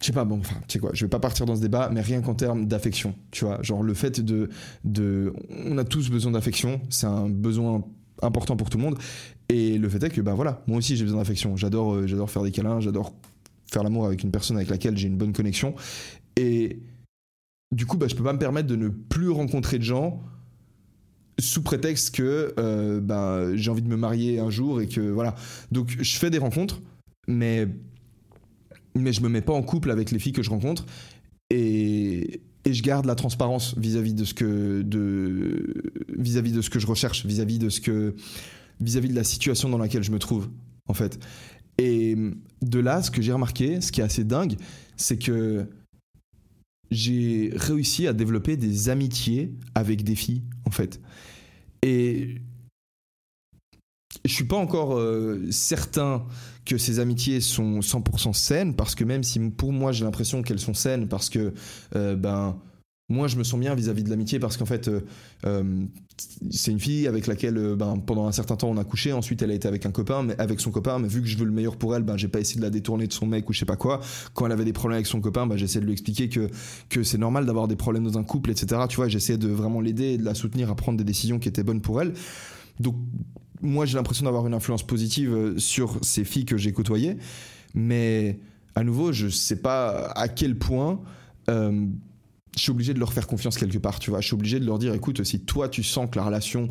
Je 0.00 0.06
sais 0.06 0.12
pas, 0.12 0.24
bon, 0.24 0.38
enfin, 0.38 0.56
tu 0.68 0.74
sais 0.74 0.78
quoi, 0.78 0.90
je 0.92 1.04
vais 1.04 1.08
pas 1.08 1.18
partir 1.18 1.44
dans 1.44 1.56
ce 1.56 1.60
débat, 1.60 1.90
mais 1.92 2.00
rien 2.00 2.20
qu'en 2.20 2.34
termes 2.34 2.66
d'affection, 2.66 3.14
tu 3.32 3.44
vois, 3.44 3.60
genre 3.62 3.82
le 3.82 3.94
fait 3.94 4.20
de, 4.20 4.48
de, 4.84 5.32
on 5.66 5.76
a 5.76 5.84
tous 5.84 6.08
besoin 6.08 6.32
d'affection, 6.32 6.80
c'est 6.88 7.06
un 7.06 7.28
besoin 7.28 7.84
important 8.22 8.56
pour 8.56 8.70
tout 8.70 8.78
le 8.78 8.84
monde, 8.84 8.98
et 9.48 9.76
le 9.76 9.88
fait 9.88 10.02
est 10.04 10.10
que, 10.10 10.20
bah 10.20 10.34
voilà, 10.34 10.62
moi 10.68 10.78
aussi 10.78 10.96
j'ai 10.96 11.04
besoin 11.04 11.18
d'affection, 11.18 11.56
j'adore, 11.56 11.94
euh, 11.94 12.26
faire 12.26 12.42
des 12.42 12.52
câlins, 12.52 12.78
j'adore 12.80 13.12
faire 13.72 13.82
l'amour 13.82 14.06
avec 14.06 14.22
une 14.22 14.30
personne 14.30 14.56
avec 14.56 14.68
laquelle 14.68 14.96
j'ai 14.96 15.08
une 15.08 15.16
bonne 15.16 15.32
connexion, 15.32 15.74
et 16.36 16.78
du 17.74 17.84
coup, 17.84 17.96
bah, 17.96 18.06
je 18.08 18.14
peux 18.14 18.24
pas 18.24 18.32
me 18.32 18.38
permettre 18.38 18.68
de 18.68 18.76
ne 18.76 18.88
plus 18.88 19.30
rencontrer 19.30 19.78
de 19.78 19.84
gens 19.84 20.22
sous 21.38 21.62
prétexte 21.62 22.14
que 22.14 22.54
euh, 22.58 23.00
bah, 23.00 23.54
j'ai 23.54 23.70
envie 23.70 23.82
de 23.82 23.88
me 23.88 23.96
marier 23.96 24.40
un 24.40 24.50
jour 24.50 24.80
et 24.80 24.88
que 24.88 25.00
voilà, 25.00 25.34
donc 25.70 25.96
je 26.00 26.16
fais 26.16 26.30
des 26.30 26.38
rencontres, 26.38 26.80
mais 27.26 27.68
mais 29.00 29.12
je 29.12 29.22
me 29.22 29.28
mets 29.28 29.40
pas 29.40 29.52
en 29.52 29.62
couple 29.62 29.90
avec 29.90 30.10
les 30.10 30.18
filles 30.18 30.32
que 30.32 30.42
je 30.42 30.50
rencontre. 30.50 30.86
Et, 31.50 32.42
je 32.70 32.82
garde 32.82 33.06
la 33.06 33.14
transparence 33.14 33.78
vis-à-vis 33.78 34.12
de 34.12 34.24
ce 34.24 34.34
que 34.34 34.84
vis-à-vis 36.18 36.52
de 36.52 36.60
ce 36.60 36.68
que 36.68 36.78
je 36.78 36.86
recherche 36.86 37.24
vis-à-vis 37.24 37.58
de 37.58 37.70
ce 37.70 37.80
que 37.80 38.14
vis-à-vis 38.78 39.08
de 39.08 39.14
la 39.14 39.24
situation 39.24 39.70
dans 39.70 39.78
laquelle 39.78 40.02
je 40.02 40.10
me 40.10 40.18
trouve 40.18 40.50
en 40.86 40.92
fait. 40.92 41.18
Et 41.78 42.14
de 42.60 42.78
là 42.78 43.02
ce 43.02 43.10
que 43.10 43.22
j'ai 43.22 43.32
remarqué 43.32 43.80
ce 43.80 43.90
qui 43.90 44.02
est 44.02 44.04
assez 44.04 44.22
dingue 44.22 44.56
c'est 44.98 45.16
que 45.16 45.66
j'ai 46.90 47.52
réussi 47.54 48.06
à 48.06 48.12
développer 48.12 48.58
des 48.58 48.90
amitiés 48.90 49.54
avec 49.74 50.04
des 50.04 50.14
filles 50.14 50.42
en 50.66 50.70
fait. 50.70 51.00
Et 51.80 52.42
je 54.24 54.32
suis 54.32 54.44
pas 54.44 54.56
encore 54.56 54.96
euh, 54.96 55.46
certain 55.50 56.26
que 56.68 56.76
ces 56.76 57.00
amitiés 57.00 57.40
sont 57.40 57.80
100% 57.80 58.34
saines 58.34 58.74
parce 58.74 58.94
que 58.94 59.02
même 59.02 59.22
si 59.22 59.40
pour 59.40 59.72
moi 59.72 59.90
j'ai 59.90 60.04
l'impression 60.04 60.42
qu'elles 60.42 60.58
sont 60.58 60.74
saines 60.74 61.08
parce 61.08 61.30
que 61.30 61.54
euh, 61.96 62.14
ben 62.14 62.58
moi 63.08 63.26
je 63.26 63.36
me 63.36 63.42
sens 63.42 63.58
bien 63.58 63.74
vis-à-vis 63.74 64.04
de 64.04 64.10
l'amitié 64.10 64.38
parce 64.38 64.58
qu'en 64.58 64.66
fait 64.66 64.86
euh, 64.86 65.00
euh, 65.46 65.86
c'est 66.50 66.70
une 66.70 66.78
fille 66.78 67.06
avec 67.06 67.26
laquelle 67.26 67.74
ben, 67.74 67.96
pendant 67.98 68.26
un 68.26 68.32
certain 68.32 68.56
temps 68.56 68.68
on 68.68 68.76
a 68.76 68.84
couché. 68.84 69.14
Ensuite 69.14 69.40
elle 69.40 69.50
a 69.50 69.54
été 69.54 69.66
avec 69.66 69.86
un 69.86 69.92
copain 69.92 70.22
mais 70.22 70.38
avec 70.38 70.60
son 70.60 70.70
copain 70.70 70.98
mais 70.98 71.08
vu 71.08 71.22
que 71.22 71.26
je 71.26 71.38
veux 71.38 71.46
le 71.46 71.52
meilleur 71.52 71.76
pour 71.76 71.96
elle 71.96 72.02
ben 72.02 72.18
j'ai 72.18 72.28
pas 72.28 72.38
essayé 72.38 72.58
de 72.60 72.64
la 72.64 72.70
détourner 72.70 73.06
de 73.06 73.14
son 73.14 73.24
mec 73.24 73.48
ou 73.48 73.54
je 73.54 73.60
sais 73.60 73.64
pas 73.64 73.76
quoi. 73.76 74.00
Quand 74.34 74.44
elle 74.44 74.52
avait 74.52 74.66
des 74.66 74.74
problèmes 74.74 74.96
avec 74.96 75.06
son 75.06 75.22
copain 75.22 75.46
ben 75.46 75.56
j'essayais 75.56 75.80
de 75.80 75.86
lui 75.86 75.94
expliquer 75.94 76.28
que 76.28 76.50
que 76.90 77.02
c'est 77.02 77.18
normal 77.18 77.46
d'avoir 77.46 77.66
des 77.66 77.76
problèmes 77.76 78.04
dans 78.04 78.18
un 78.18 78.24
couple 78.24 78.50
etc 78.50 78.82
tu 78.90 78.96
vois 78.96 79.08
j'essayais 79.08 79.38
de 79.38 79.48
vraiment 79.48 79.80
l'aider 79.80 80.12
et 80.12 80.18
de 80.18 80.24
la 80.24 80.34
soutenir 80.34 80.68
à 80.70 80.74
prendre 80.74 80.98
des 80.98 81.04
décisions 81.04 81.38
qui 81.38 81.48
étaient 81.48 81.64
bonnes 81.64 81.80
pour 81.80 82.02
elle. 82.02 82.12
Donc 82.78 82.96
moi 83.60 83.86
j'ai 83.86 83.96
l'impression 83.96 84.24
d'avoir 84.24 84.46
une 84.46 84.54
influence 84.54 84.86
positive 84.86 85.32
euh, 85.32 85.58
sur 85.58 85.98
ces 86.02 86.24
filles 86.24 86.44
que 86.44 86.56
j'ai 86.56 86.72
côtoyées 86.72 87.16
mais 87.74 88.38
à 88.74 88.84
nouveau 88.84 89.12
je 89.12 89.28
sais 89.28 89.60
pas 89.60 90.10
à 90.14 90.28
quel 90.28 90.58
point 90.58 91.00
euh, 91.48 91.86
je 92.58 92.62
suis 92.62 92.70
obligé 92.70 92.92
de 92.92 92.98
leur 92.98 93.12
faire 93.12 93.26
confiance 93.26 93.56
quelque 93.56 93.78
part, 93.78 93.98
tu 94.00 94.10
vois. 94.10 94.20
Je 94.20 94.26
suis 94.26 94.34
obligé 94.34 94.58
de 94.58 94.66
leur 94.66 94.78
dire, 94.78 94.92
écoute, 94.92 95.22
si 95.22 95.40
toi 95.40 95.68
tu 95.68 95.82
sens 95.82 96.10
que 96.10 96.18
la 96.18 96.24
relation, 96.24 96.68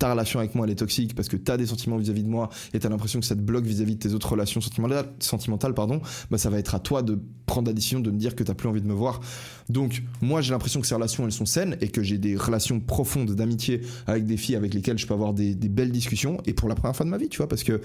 ta 0.00 0.10
relation 0.12 0.38
avec 0.38 0.54
moi 0.54 0.66
elle 0.66 0.72
est 0.72 0.76
toxique 0.76 1.14
parce 1.14 1.28
que 1.28 1.36
tu 1.36 1.52
as 1.52 1.58
des 1.58 1.66
sentiments 1.66 1.98
vis-à-vis 1.98 2.24
de 2.24 2.28
moi 2.28 2.48
et 2.72 2.78
tu 2.80 2.86
as 2.86 2.90
l'impression 2.90 3.20
que 3.20 3.26
ça 3.26 3.36
te 3.36 3.40
bloque 3.40 3.66
vis-à-vis 3.66 3.96
de 3.96 4.00
tes 4.00 4.14
autres 4.14 4.30
relations 4.30 4.60
sentimentales, 4.60 5.06
sentimentales 5.20 5.74
pardon, 5.74 6.00
bah 6.30 6.38
ça 6.38 6.48
va 6.48 6.58
être 6.58 6.74
à 6.74 6.80
toi 6.80 7.02
de 7.02 7.20
prendre 7.44 7.68
la 7.68 7.74
décision 7.74 8.00
de 8.00 8.10
me 8.10 8.16
dire 8.16 8.34
que 8.34 8.42
tu 8.42 8.54
plus 8.54 8.68
envie 8.68 8.80
de 8.80 8.86
me 8.86 8.94
voir. 8.94 9.20
Donc 9.68 10.02
moi 10.22 10.40
j'ai 10.40 10.52
l'impression 10.52 10.80
que 10.80 10.86
ces 10.86 10.94
relations 10.94 11.24
elles 11.26 11.32
sont 11.32 11.46
saines 11.46 11.76
et 11.82 11.88
que 11.88 12.02
j'ai 12.02 12.16
des 12.16 12.34
relations 12.34 12.80
profondes 12.80 13.34
d'amitié 13.34 13.82
avec 14.06 14.24
des 14.24 14.38
filles 14.38 14.56
avec 14.56 14.72
lesquelles 14.72 14.98
je 14.98 15.06
peux 15.06 15.14
avoir 15.14 15.34
des, 15.34 15.54
belles 15.54 15.92
discussions 15.92 16.38
et 16.46 16.54
pour 16.54 16.68
la 16.68 16.74
première 16.74 16.96
fois 16.96 17.04
de 17.04 17.10
ma 17.10 17.18
vie, 17.18 17.28
tu 17.28 17.36
vois, 17.36 17.48
parce 17.48 17.62
que 17.62 17.80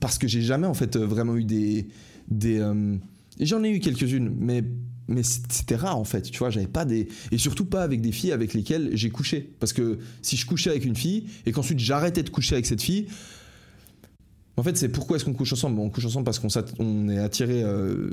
parce 0.00 0.18
que 0.18 0.28
j'ai 0.28 0.42
jamais 0.42 0.66
en 0.66 0.74
fait 0.74 0.96
vraiment 0.96 1.36
eu 1.36 1.44
des 1.44 1.88
des 2.28 2.58
euh, 2.60 2.96
j'en 3.40 3.64
ai 3.64 3.70
eu 3.70 3.80
quelques-unes 3.80 4.32
mais 4.38 4.62
mais 5.12 5.22
c'était 5.22 5.76
rare 5.76 5.98
en 5.98 6.04
fait, 6.04 6.22
tu 6.22 6.38
vois, 6.38 6.50
j'avais 6.50 6.66
pas 6.66 6.84
des 6.84 7.08
et 7.30 7.38
surtout 7.38 7.66
pas 7.66 7.82
avec 7.82 8.00
des 8.00 8.12
filles 8.12 8.32
avec 8.32 8.54
lesquelles 8.54 8.90
j'ai 8.94 9.10
couché 9.10 9.54
parce 9.60 9.72
que 9.72 9.98
si 10.22 10.36
je 10.36 10.46
couchais 10.46 10.70
avec 10.70 10.84
une 10.84 10.96
fille 10.96 11.26
et 11.46 11.52
qu'ensuite 11.52 11.78
j'arrêtais 11.78 12.22
de 12.22 12.30
coucher 12.30 12.54
avec 12.54 12.66
cette 12.66 12.82
fille 12.82 13.06
en 14.56 14.62
fait, 14.62 14.76
c'est 14.76 14.90
pourquoi 14.90 15.16
est-ce 15.16 15.24
qu'on 15.24 15.32
couche 15.32 15.52
ensemble? 15.52 15.80
On 15.80 15.88
couche 15.88 16.04
ensemble 16.04 16.24
parce 16.24 16.38
qu'on 16.38 16.48
on 16.78 17.08
est 17.08 17.18
attiré, 17.18 17.62
euh, 17.62 18.10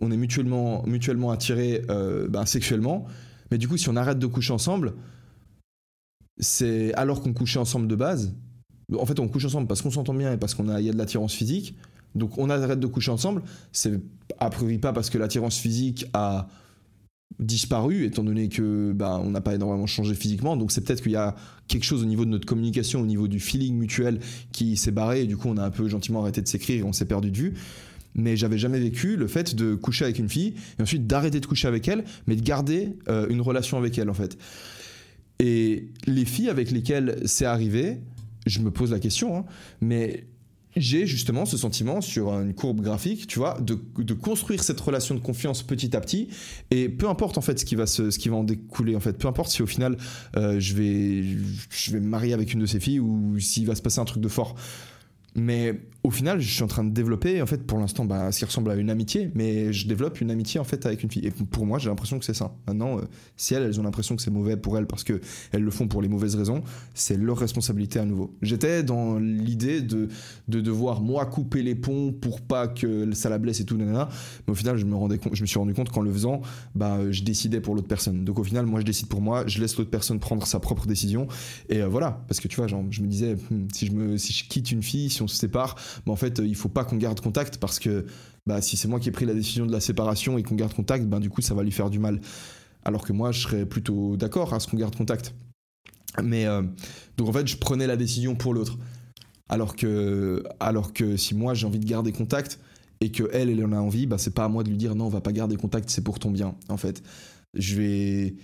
on 0.00 0.10
est 0.10 0.16
mutuellement, 0.16 0.82
mutuellement 0.86 1.30
attiré 1.30 1.82
euh, 1.88 2.26
ben, 2.28 2.46
sexuellement. 2.46 3.06
Mais 3.50 3.58
du 3.58 3.68
coup, 3.68 3.76
si 3.76 3.88
on 3.88 3.96
arrête 3.96 4.18
de 4.18 4.26
coucher 4.26 4.52
ensemble, 4.52 4.94
c'est 6.38 6.92
alors 6.94 7.22
qu'on 7.22 7.32
couchait 7.32 7.60
ensemble 7.60 7.86
de 7.86 7.94
base. 7.94 8.34
En 8.98 9.06
fait, 9.06 9.20
on 9.20 9.28
couche 9.28 9.44
ensemble 9.44 9.68
parce 9.68 9.82
qu'on 9.82 9.90
s'entend 9.90 10.14
bien 10.14 10.32
et 10.32 10.36
parce 10.36 10.54
qu'on 10.54 10.68
a, 10.68 10.80
y 10.80 10.88
a 10.88 10.92
de 10.92 10.98
l'attirance 10.98 11.32
physique. 11.32 11.76
Donc 12.18 12.38
on 12.38 12.50
arrête 12.50 12.80
de 12.80 12.86
coucher 12.86 13.10
ensemble. 13.10 13.42
C'est 13.72 14.00
a 14.38 14.50
priori 14.50 14.78
pas 14.78 14.92
parce 14.92 15.10
que 15.10 15.18
l'attirance 15.18 15.56
physique 15.56 16.06
a 16.12 16.48
disparu, 17.38 18.04
étant 18.04 18.24
donné 18.24 18.48
que 18.48 18.92
bah, 18.92 19.20
on 19.22 19.30
n'a 19.30 19.40
pas 19.40 19.54
énormément 19.54 19.86
changé 19.86 20.14
physiquement. 20.14 20.56
Donc 20.56 20.72
c'est 20.72 20.82
peut-être 20.82 21.02
qu'il 21.02 21.12
y 21.12 21.16
a 21.16 21.36
quelque 21.68 21.84
chose 21.84 22.02
au 22.02 22.06
niveau 22.06 22.24
de 22.24 22.30
notre 22.30 22.46
communication, 22.46 23.00
au 23.00 23.06
niveau 23.06 23.28
du 23.28 23.38
feeling 23.38 23.76
mutuel 23.76 24.20
qui 24.52 24.76
s'est 24.76 24.90
barré. 24.90 25.22
Et 25.22 25.26
du 25.26 25.36
coup, 25.36 25.48
on 25.48 25.56
a 25.56 25.64
un 25.64 25.70
peu 25.70 25.88
gentiment 25.88 26.22
arrêté 26.22 26.42
de 26.42 26.48
s'écrire 26.48 26.80
et 26.80 26.82
on 26.82 26.92
s'est 26.92 27.04
perdu 27.04 27.30
de 27.30 27.36
vue. 27.36 27.54
Mais 28.14 28.36
j'avais 28.36 28.58
jamais 28.58 28.80
vécu 28.80 29.16
le 29.16 29.28
fait 29.28 29.54
de 29.54 29.74
coucher 29.74 30.04
avec 30.04 30.18
une 30.18 30.28
fille 30.28 30.54
et 30.78 30.82
ensuite 30.82 31.06
d'arrêter 31.06 31.38
de 31.40 31.46
coucher 31.46 31.68
avec 31.68 31.86
elle, 31.86 32.04
mais 32.26 32.34
de 32.34 32.42
garder 32.42 32.96
euh, 33.08 33.28
une 33.28 33.40
relation 33.40 33.78
avec 33.78 33.96
elle 33.98 34.10
en 34.10 34.14
fait. 34.14 34.36
Et 35.38 35.92
les 36.06 36.24
filles 36.24 36.48
avec 36.48 36.72
lesquelles 36.72 37.20
c'est 37.26 37.44
arrivé, 37.44 38.00
je 38.46 38.58
me 38.58 38.72
pose 38.72 38.90
la 38.90 38.98
question, 38.98 39.36
hein, 39.36 39.44
mais 39.80 40.26
j'ai 40.80 41.06
justement 41.06 41.44
ce 41.44 41.56
sentiment 41.56 42.00
sur 42.00 42.32
une 42.32 42.54
courbe 42.54 42.80
graphique, 42.80 43.26
tu 43.26 43.38
vois, 43.38 43.58
de, 43.60 43.78
de, 43.98 44.14
construire 44.14 44.62
cette 44.62 44.80
relation 44.80 45.14
de 45.14 45.20
confiance 45.20 45.62
petit 45.62 45.96
à 45.96 46.00
petit. 46.00 46.28
Et 46.70 46.88
peu 46.88 47.08
importe 47.08 47.38
en 47.38 47.40
fait 47.40 47.58
ce 47.58 47.64
qui 47.64 47.74
va, 47.74 47.86
ce 47.86 48.16
qui 48.16 48.28
va 48.28 48.36
en 48.36 48.44
découler, 48.44 48.96
en 48.96 49.00
fait, 49.00 49.14
peu 49.14 49.28
importe 49.28 49.50
si 49.50 49.62
au 49.62 49.66
final 49.66 49.96
euh, 50.36 50.58
je, 50.58 50.74
vais, 50.74 51.22
je 51.70 51.92
vais 51.92 52.00
me 52.00 52.08
marier 52.08 52.32
avec 52.32 52.52
une 52.52 52.60
de 52.60 52.66
ces 52.66 52.80
filles 52.80 53.00
ou 53.00 53.38
s'il 53.38 53.66
va 53.66 53.74
se 53.74 53.82
passer 53.82 54.00
un 54.00 54.04
truc 54.04 54.22
de 54.22 54.28
fort. 54.28 54.54
Mais 55.34 55.80
au 56.08 56.10
final, 56.10 56.40
je 56.40 56.50
suis 56.50 56.62
en 56.62 56.68
train 56.68 56.84
de 56.84 56.90
développer, 56.90 57.42
en 57.42 57.44
fait, 57.44 57.66
pour 57.66 57.78
l'instant, 57.78 58.06
bah, 58.06 58.32
ce 58.32 58.38
qui 58.38 58.46
ressemble 58.46 58.70
à 58.70 58.76
une 58.76 58.88
amitié, 58.88 59.30
mais 59.34 59.74
je 59.74 59.86
développe 59.86 60.22
une 60.22 60.30
amitié, 60.30 60.58
en 60.58 60.64
fait, 60.64 60.86
avec 60.86 61.02
une 61.02 61.10
fille. 61.10 61.26
Et 61.26 61.30
pour 61.30 61.66
moi, 61.66 61.78
j'ai 61.78 61.90
l'impression 61.90 62.18
que 62.18 62.24
c'est 62.24 62.32
ça. 62.32 62.54
Maintenant, 62.66 62.96
euh, 62.96 63.02
si 63.36 63.52
elles, 63.52 63.64
elles 63.64 63.78
ont 63.78 63.82
l'impression 63.82 64.16
que 64.16 64.22
c'est 64.22 64.30
mauvais 64.30 64.56
pour 64.56 64.78
elles 64.78 64.86
parce 64.86 65.04
que 65.04 65.20
elles 65.52 65.60
le 65.60 65.70
font 65.70 65.86
pour 65.86 66.00
les 66.00 66.08
mauvaises 66.08 66.34
raisons, 66.34 66.62
c'est 66.94 67.18
leur 67.18 67.36
responsabilité 67.36 67.98
à 67.98 68.06
nouveau. 68.06 68.34
J'étais 68.40 68.82
dans 68.82 69.18
l'idée 69.18 69.82
de, 69.82 70.08
de 70.48 70.62
devoir, 70.62 71.02
moi, 71.02 71.26
couper 71.26 71.62
les 71.62 71.74
ponts 71.74 72.10
pour 72.18 72.40
pas 72.40 72.68
que 72.68 73.12
ça 73.12 73.28
la 73.28 73.36
blesse 73.36 73.60
et 73.60 73.66
tout, 73.66 73.76
nanana. 73.76 74.08
Mais 74.46 74.52
au 74.52 74.56
final, 74.56 74.78
je 74.78 74.86
me 74.86 74.94
rendais 74.94 75.18
compte, 75.18 75.34
je 75.34 75.42
me 75.42 75.46
suis 75.46 75.58
rendu 75.58 75.74
compte 75.74 75.90
qu'en 75.90 76.00
le 76.00 76.10
faisant, 76.10 76.40
bah, 76.74 77.00
je 77.10 77.22
décidais 77.22 77.60
pour 77.60 77.74
l'autre 77.74 77.86
personne. 77.86 78.24
Donc 78.24 78.38
au 78.38 78.44
final, 78.44 78.64
moi, 78.64 78.80
je 78.80 78.86
décide 78.86 79.08
pour 79.08 79.20
moi, 79.20 79.46
je 79.46 79.60
laisse 79.60 79.76
l'autre 79.76 79.90
personne 79.90 80.20
prendre 80.20 80.46
sa 80.46 80.58
propre 80.58 80.86
décision. 80.86 81.28
Et 81.68 81.82
euh, 81.82 81.86
voilà. 81.86 82.24
Parce 82.28 82.40
que 82.40 82.48
tu 82.48 82.56
vois, 82.56 82.66
genre, 82.66 82.82
je 82.88 83.02
me 83.02 83.08
disais, 83.08 83.36
hmm, 83.50 83.66
si 83.74 83.88
je 83.88 83.92
me, 83.92 84.16
si 84.16 84.32
je 84.32 84.48
quitte 84.48 84.72
une 84.72 84.82
fille, 84.82 85.10
si 85.10 85.20
on 85.20 85.28
se 85.28 85.36
sépare, 85.36 85.76
bah, 86.06 86.12
en 86.12 86.16
fait, 86.16 86.40
il 86.44 86.54
faut 86.54 86.68
pas 86.68 86.84
qu'on 86.84 86.96
garde 86.96 87.20
contact 87.20 87.58
parce 87.58 87.78
que 87.78 88.06
bah, 88.46 88.62
si 88.62 88.76
c'est 88.76 88.88
moi 88.88 89.00
qui 89.00 89.08
ai 89.08 89.12
pris 89.12 89.26
la 89.26 89.34
décision 89.34 89.66
de 89.66 89.72
la 89.72 89.80
séparation 89.80 90.38
et 90.38 90.42
qu'on 90.42 90.54
garde 90.54 90.74
contact, 90.74 91.04
bah, 91.06 91.18
du 91.18 91.30
coup, 91.30 91.42
ça 91.42 91.54
va 91.54 91.62
lui 91.62 91.72
faire 91.72 91.90
du 91.90 91.98
mal. 91.98 92.20
Alors 92.84 93.04
que 93.04 93.12
moi, 93.12 93.32
je 93.32 93.40
serais 93.40 93.66
plutôt 93.66 94.16
d'accord 94.16 94.54
à 94.54 94.60
ce 94.60 94.68
qu'on 94.68 94.76
garde 94.76 94.96
contact. 94.96 95.34
Mais 96.22 96.46
euh, 96.46 96.62
donc 97.16 97.28
en 97.28 97.32
fait, 97.32 97.46
je 97.46 97.56
prenais 97.56 97.86
la 97.86 97.96
décision 97.96 98.34
pour 98.34 98.54
l'autre. 98.54 98.78
Alors 99.48 99.76
que, 99.76 100.42
alors 100.60 100.92
que 100.92 101.16
si 101.16 101.34
moi 101.34 101.54
j'ai 101.54 101.66
envie 101.66 101.78
de 101.78 101.86
garder 101.86 102.12
contact 102.12 102.58
et 103.00 103.10
que 103.10 103.30
elle, 103.32 103.48
elle 103.50 103.64
en 103.64 103.72
a 103.72 103.78
envie, 103.78 104.06
bah 104.06 104.18
c'est 104.18 104.34
pas 104.34 104.44
à 104.44 104.48
moi 104.48 104.62
de 104.62 104.68
lui 104.68 104.76
dire 104.76 104.94
non, 104.94 105.06
on 105.06 105.10
va 105.10 105.20
pas 105.20 105.32
garder 105.32 105.56
contact, 105.56 105.88
c'est 105.90 106.02
pour 106.02 106.18
ton 106.18 106.30
bien. 106.30 106.54
En 106.68 106.76
fait, 106.76 107.02
je 107.54 107.76
vais, 107.76 108.34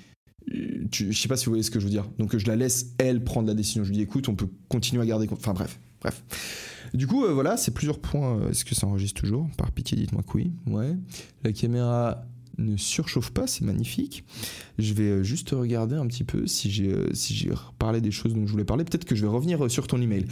je 0.46 1.12
sais 1.12 1.28
pas 1.28 1.36
si 1.36 1.46
vous 1.46 1.52
voyez 1.52 1.62
ce 1.62 1.70
que 1.70 1.78
je 1.78 1.84
veux 1.84 1.90
dire. 1.90 2.08
Donc 2.18 2.36
je 2.36 2.46
la 2.46 2.56
laisse 2.56 2.94
elle 2.98 3.22
prendre 3.22 3.48
la 3.48 3.54
décision. 3.54 3.84
Je 3.84 3.90
lui 3.90 3.98
dis 3.98 4.02
écoute, 4.02 4.28
on 4.28 4.34
peut 4.34 4.48
continuer 4.68 5.02
à 5.02 5.06
garder. 5.06 5.28
Enfin 5.30 5.52
bref, 5.52 5.78
bref. 6.04 6.22
Du 6.92 7.06
coup, 7.06 7.24
euh, 7.24 7.32
voilà, 7.32 7.56
c'est 7.56 7.72
plusieurs 7.72 7.98
points. 7.98 8.38
Euh, 8.38 8.50
est-ce 8.50 8.64
que 8.64 8.74
ça 8.74 8.86
enregistre 8.86 9.20
toujours? 9.20 9.48
Par 9.56 9.72
pitié, 9.72 9.96
dites-moi 9.96 10.22
que 10.22 10.32
oui. 10.34 10.52
Ouais. 10.66 10.94
La 11.42 11.52
caméra 11.52 12.24
ne 12.58 12.76
surchauffe 12.76 13.30
pas, 13.30 13.46
c'est 13.46 13.64
magnifique. 13.64 14.24
Je 14.78 14.94
vais 14.94 15.04
euh, 15.04 15.22
juste 15.22 15.50
regarder 15.50 15.96
un 15.96 16.06
petit 16.06 16.24
peu 16.24 16.46
si 16.46 16.70
j'ai 16.70 16.92
euh, 16.92 17.08
si 17.12 17.48
parlé 17.78 18.00
des 18.00 18.10
choses 18.10 18.34
dont 18.34 18.46
je 18.46 18.52
voulais 18.52 18.64
parler. 18.64 18.84
Peut-être 18.84 19.04
que 19.04 19.14
je 19.14 19.22
vais 19.22 19.28
revenir 19.28 19.64
euh, 19.64 19.68
sur 19.68 19.86
ton 19.86 20.00
email. 20.00 20.26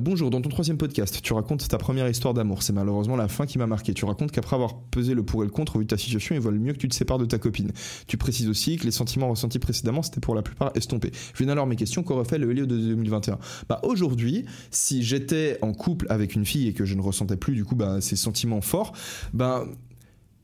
Bonjour, 0.00 0.30
dans 0.30 0.40
ton 0.40 0.48
troisième 0.48 0.78
podcast, 0.78 1.20
tu 1.22 1.32
racontes 1.32 1.66
ta 1.68 1.78
première 1.78 2.08
histoire 2.08 2.34
d'amour. 2.34 2.62
C'est 2.62 2.72
malheureusement 2.72 3.16
la 3.16 3.28
fin 3.28 3.46
qui 3.46 3.58
m'a 3.58 3.66
marqué. 3.66 3.92
Tu 3.94 4.04
racontes 4.04 4.32
qu'après 4.32 4.56
avoir 4.56 4.80
pesé 4.90 5.14
le 5.14 5.22
pour 5.22 5.42
et 5.42 5.46
le 5.46 5.52
contre, 5.52 5.78
vu 5.78 5.86
ta 5.86 5.96
situation, 5.96 6.34
il 6.34 6.40
vaut 6.40 6.50
mieux 6.50 6.72
que 6.72 6.78
tu 6.78 6.88
te 6.88 6.94
sépares 6.94 7.18
de 7.18 7.26
ta 7.26 7.38
copine. 7.38 7.72
Tu 8.06 8.16
précises 8.16 8.48
aussi 8.48 8.76
que 8.76 8.84
les 8.84 8.90
sentiments 8.90 9.28
ressentis 9.28 9.58
précédemment, 9.58 10.02
c'était 10.02 10.20
pour 10.20 10.34
la 10.34 10.42
plupart 10.42 10.72
estompés. 10.74 11.10
Je 11.34 11.44
viens 11.44 11.52
alors 11.52 11.66
mes 11.66 11.76
questions. 11.76 12.02
Qu'aurait 12.02 12.24
fait 12.24 12.38
le 12.38 12.50
Helio 12.50 12.66
de 12.66 12.76
2021 12.76 13.38
Bah 13.68 13.80
aujourd'hui, 13.82 14.44
si 14.70 15.02
j'étais 15.02 15.58
en 15.62 15.72
couple 15.72 16.06
avec 16.08 16.34
une 16.34 16.44
fille 16.44 16.68
et 16.68 16.72
que 16.72 16.84
je 16.84 16.94
ne 16.94 17.00
ressentais 17.00 17.36
plus 17.36 17.54
du 17.54 17.64
coup 17.64 17.76
bah, 17.76 18.00
ces 18.00 18.16
sentiments 18.16 18.60
forts, 18.60 18.92
bah 19.32 19.64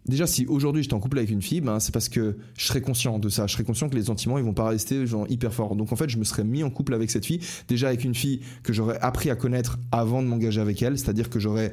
Déjà, 0.06 0.26
si 0.26 0.46
aujourd'hui 0.46 0.82
j'étais 0.82 0.94
en 0.94 1.00
couple 1.00 1.18
avec 1.18 1.30
une 1.30 1.42
fille, 1.42 1.60
ben, 1.60 1.78
c'est 1.78 1.92
parce 1.92 2.08
que 2.08 2.38
je 2.56 2.64
serais 2.64 2.80
conscient 2.80 3.18
de 3.18 3.28
ça. 3.28 3.46
Je 3.46 3.52
serais 3.52 3.64
conscient 3.64 3.88
que 3.88 3.94
les 3.94 4.04
sentiments, 4.04 4.38
ils 4.38 4.44
vont 4.44 4.54
pas 4.54 4.68
rester 4.68 5.06
genre 5.06 5.26
hyper 5.28 5.52
forts. 5.52 5.76
Donc 5.76 5.92
en 5.92 5.96
fait, 5.96 6.08
je 6.08 6.16
me 6.16 6.24
serais 6.24 6.44
mis 6.44 6.62
en 6.62 6.70
couple 6.70 6.94
avec 6.94 7.10
cette 7.10 7.26
fille, 7.26 7.40
déjà 7.68 7.88
avec 7.88 8.04
une 8.04 8.14
fille 8.14 8.40
que 8.62 8.72
j'aurais 8.72 8.98
appris 9.00 9.30
à 9.30 9.36
connaître 9.36 9.78
avant 9.92 10.22
de 10.22 10.28
m'engager 10.28 10.60
avec 10.60 10.82
elle. 10.82 10.98
C'est-à-dire 10.98 11.28
que 11.28 11.38
j'aurais, 11.38 11.72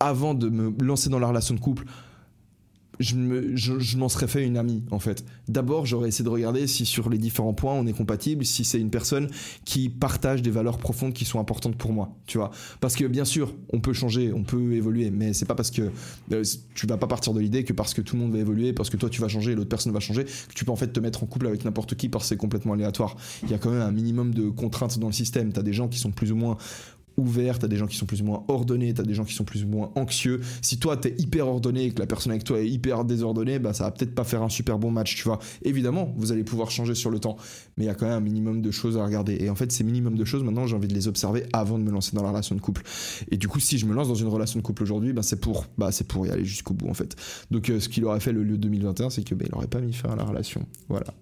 avant 0.00 0.34
de 0.34 0.48
me 0.48 0.72
lancer 0.82 1.10
dans 1.10 1.18
la 1.18 1.28
relation 1.28 1.54
de 1.54 1.60
couple, 1.60 1.84
je, 3.00 3.16
me, 3.16 3.56
je, 3.56 3.78
je 3.78 3.96
m'en 3.96 4.08
serais 4.08 4.28
fait 4.28 4.44
une 4.44 4.56
amie 4.56 4.82
en 4.90 4.98
fait. 4.98 5.24
D'abord, 5.48 5.86
j'aurais 5.86 6.08
essayé 6.08 6.24
de 6.24 6.30
regarder 6.30 6.66
si 6.66 6.86
sur 6.86 7.08
les 7.08 7.18
différents 7.18 7.54
points 7.54 7.74
on 7.74 7.86
est 7.86 7.92
compatible, 7.92 8.44
si 8.44 8.64
c'est 8.64 8.80
une 8.80 8.90
personne 8.90 9.28
qui 9.64 9.88
partage 9.88 10.42
des 10.42 10.50
valeurs 10.50 10.78
profondes 10.78 11.12
qui 11.12 11.24
sont 11.24 11.40
importantes 11.40 11.76
pour 11.76 11.92
moi, 11.92 12.14
tu 12.26 12.38
vois. 12.38 12.50
Parce 12.80 12.96
que 12.96 13.04
bien 13.04 13.24
sûr, 13.24 13.54
on 13.72 13.80
peut 13.80 13.92
changer, 13.92 14.32
on 14.32 14.42
peut 14.42 14.74
évoluer, 14.74 15.10
mais 15.10 15.32
c'est 15.32 15.46
pas 15.46 15.54
parce 15.54 15.70
que 15.70 15.90
euh, 16.32 16.44
tu 16.74 16.86
vas 16.86 16.96
pas 16.96 17.06
partir 17.06 17.32
de 17.32 17.40
l'idée 17.40 17.64
que 17.64 17.72
parce 17.72 17.94
que 17.94 18.00
tout 18.00 18.16
le 18.16 18.22
monde 18.22 18.32
va 18.32 18.38
évoluer, 18.38 18.72
parce 18.72 18.90
que 18.90 18.96
toi 18.96 19.10
tu 19.10 19.20
vas 19.20 19.28
changer 19.28 19.52
et 19.52 19.54
l'autre 19.54 19.68
personne 19.68 19.92
va 19.92 20.00
changer, 20.00 20.24
que 20.24 20.54
tu 20.54 20.64
peux 20.64 20.72
en 20.72 20.76
fait 20.76 20.88
te 20.88 21.00
mettre 21.00 21.22
en 21.22 21.26
couple 21.26 21.46
avec 21.46 21.64
n'importe 21.64 21.94
qui 21.94 22.08
parce 22.08 22.24
que 22.24 22.28
c'est 22.30 22.36
complètement 22.36 22.72
aléatoire. 22.72 23.16
Il 23.42 23.50
y 23.50 23.54
a 23.54 23.58
quand 23.58 23.70
même 23.70 23.82
un 23.82 23.92
minimum 23.92 24.34
de 24.34 24.48
contraintes 24.48 24.98
dans 24.98 25.08
le 25.08 25.12
système. 25.12 25.52
T'as 25.52 25.62
des 25.62 25.72
gens 25.72 25.88
qui 25.88 25.98
sont 25.98 26.10
plus 26.10 26.32
ou 26.32 26.36
moins 26.36 26.56
ouvert, 27.16 27.58
t'as 27.58 27.68
des 27.68 27.76
gens 27.76 27.86
qui 27.86 27.96
sont 27.96 28.06
plus 28.06 28.22
ou 28.22 28.24
moins 28.24 28.44
ordonnés, 28.48 28.94
t'as 28.94 29.02
des 29.02 29.14
gens 29.14 29.24
qui 29.24 29.34
sont 29.34 29.44
plus 29.44 29.64
ou 29.64 29.68
moins 29.68 29.90
anxieux. 29.94 30.40
Si 30.62 30.78
toi 30.78 30.96
t'es 30.96 31.14
hyper 31.18 31.46
ordonné 31.48 31.84
et 31.84 31.90
que 31.92 32.00
la 32.00 32.06
personne 32.06 32.32
avec 32.32 32.44
toi 32.44 32.60
est 32.60 32.68
hyper 32.68 33.04
désordonnée, 33.04 33.58
bah 33.58 33.72
ça 33.72 33.84
va 33.84 33.90
peut-être 33.90 34.14
pas 34.14 34.24
faire 34.24 34.42
un 34.42 34.48
super 34.48 34.78
bon 34.78 34.90
match, 34.90 35.16
tu 35.16 35.24
vois. 35.24 35.38
Évidemment, 35.62 36.12
vous 36.16 36.32
allez 36.32 36.44
pouvoir 36.44 36.70
changer 36.70 36.94
sur 36.94 37.10
le 37.10 37.18
temps, 37.18 37.36
mais 37.76 37.84
il 37.84 37.86
y 37.86 37.90
a 37.90 37.94
quand 37.94 38.06
même 38.06 38.16
un 38.16 38.20
minimum 38.20 38.62
de 38.62 38.70
choses 38.70 38.96
à 38.96 39.04
regarder. 39.04 39.36
Et 39.40 39.50
en 39.50 39.54
fait, 39.54 39.72
ces 39.72 39.84
minimums 39.84 40.16
de 40.16 40.24
choses, 40.24 40.42
maintenant, 40.42 40.66
j'ai 40.66 40.76
envie 40.76 40.88
de 40.88 40.94
les 40.94 41.08
observer 41.08 41.44
avant 41.52 41.78
de 41.78 41.84
me 41.84 41.90
lancer 41.90 42.16
dans 42.16 42.22
la 42.22 42.30
relation 42.30 42.54
de 42.54 42.60
couple. 42.60 42.82
Et 43.30 43.36
du 43.36 43.48
coup, 43.48 43.60
si 43.60 43.78
je 43.78 43.86
me 43.86 43.94
lance 43.94 44.08
dans 44.08 44.14
une 44.14 44.28
relation 44.28 44.58
de 44.58 44.64
couple 44.64 44.82
aujourd'hui, 44.82 45.12
bah 45.12 45.22
c'est 45.22 45.40
pour, 45.40 45.66
bah 45.78 45.92
c'est 45.92 46.06
pour 46.06 46.26
y 46.26 46.30
aller 46.30 46.44
jusqu'au 46.44 46.74
bout 46.74 46.88
en 46.88 46.94
fait. 46.94 47.16
Donc, 47.50 47.70
euh, 47.70 47.80
ce 47.80 47.88
qu'il 47.88 48.04
aurait 48.04 48.20
fait 48.20 48.32
le 48.32 48.42
lieu 48.42 48.58
2021, 48.58 49.10
c'est 49.10 49.22
que 49.22 49.34
bah, 49.34 49.44
il 49.48 49.54
aurait 49.54 49.66
pas 49.66 49.80
mis 49.80 49.92
fin 49.92 50.10
à 50.10 50.16
la 50.16 50.24
relation. 50.24 50.66
Voilà. 50.88 51.14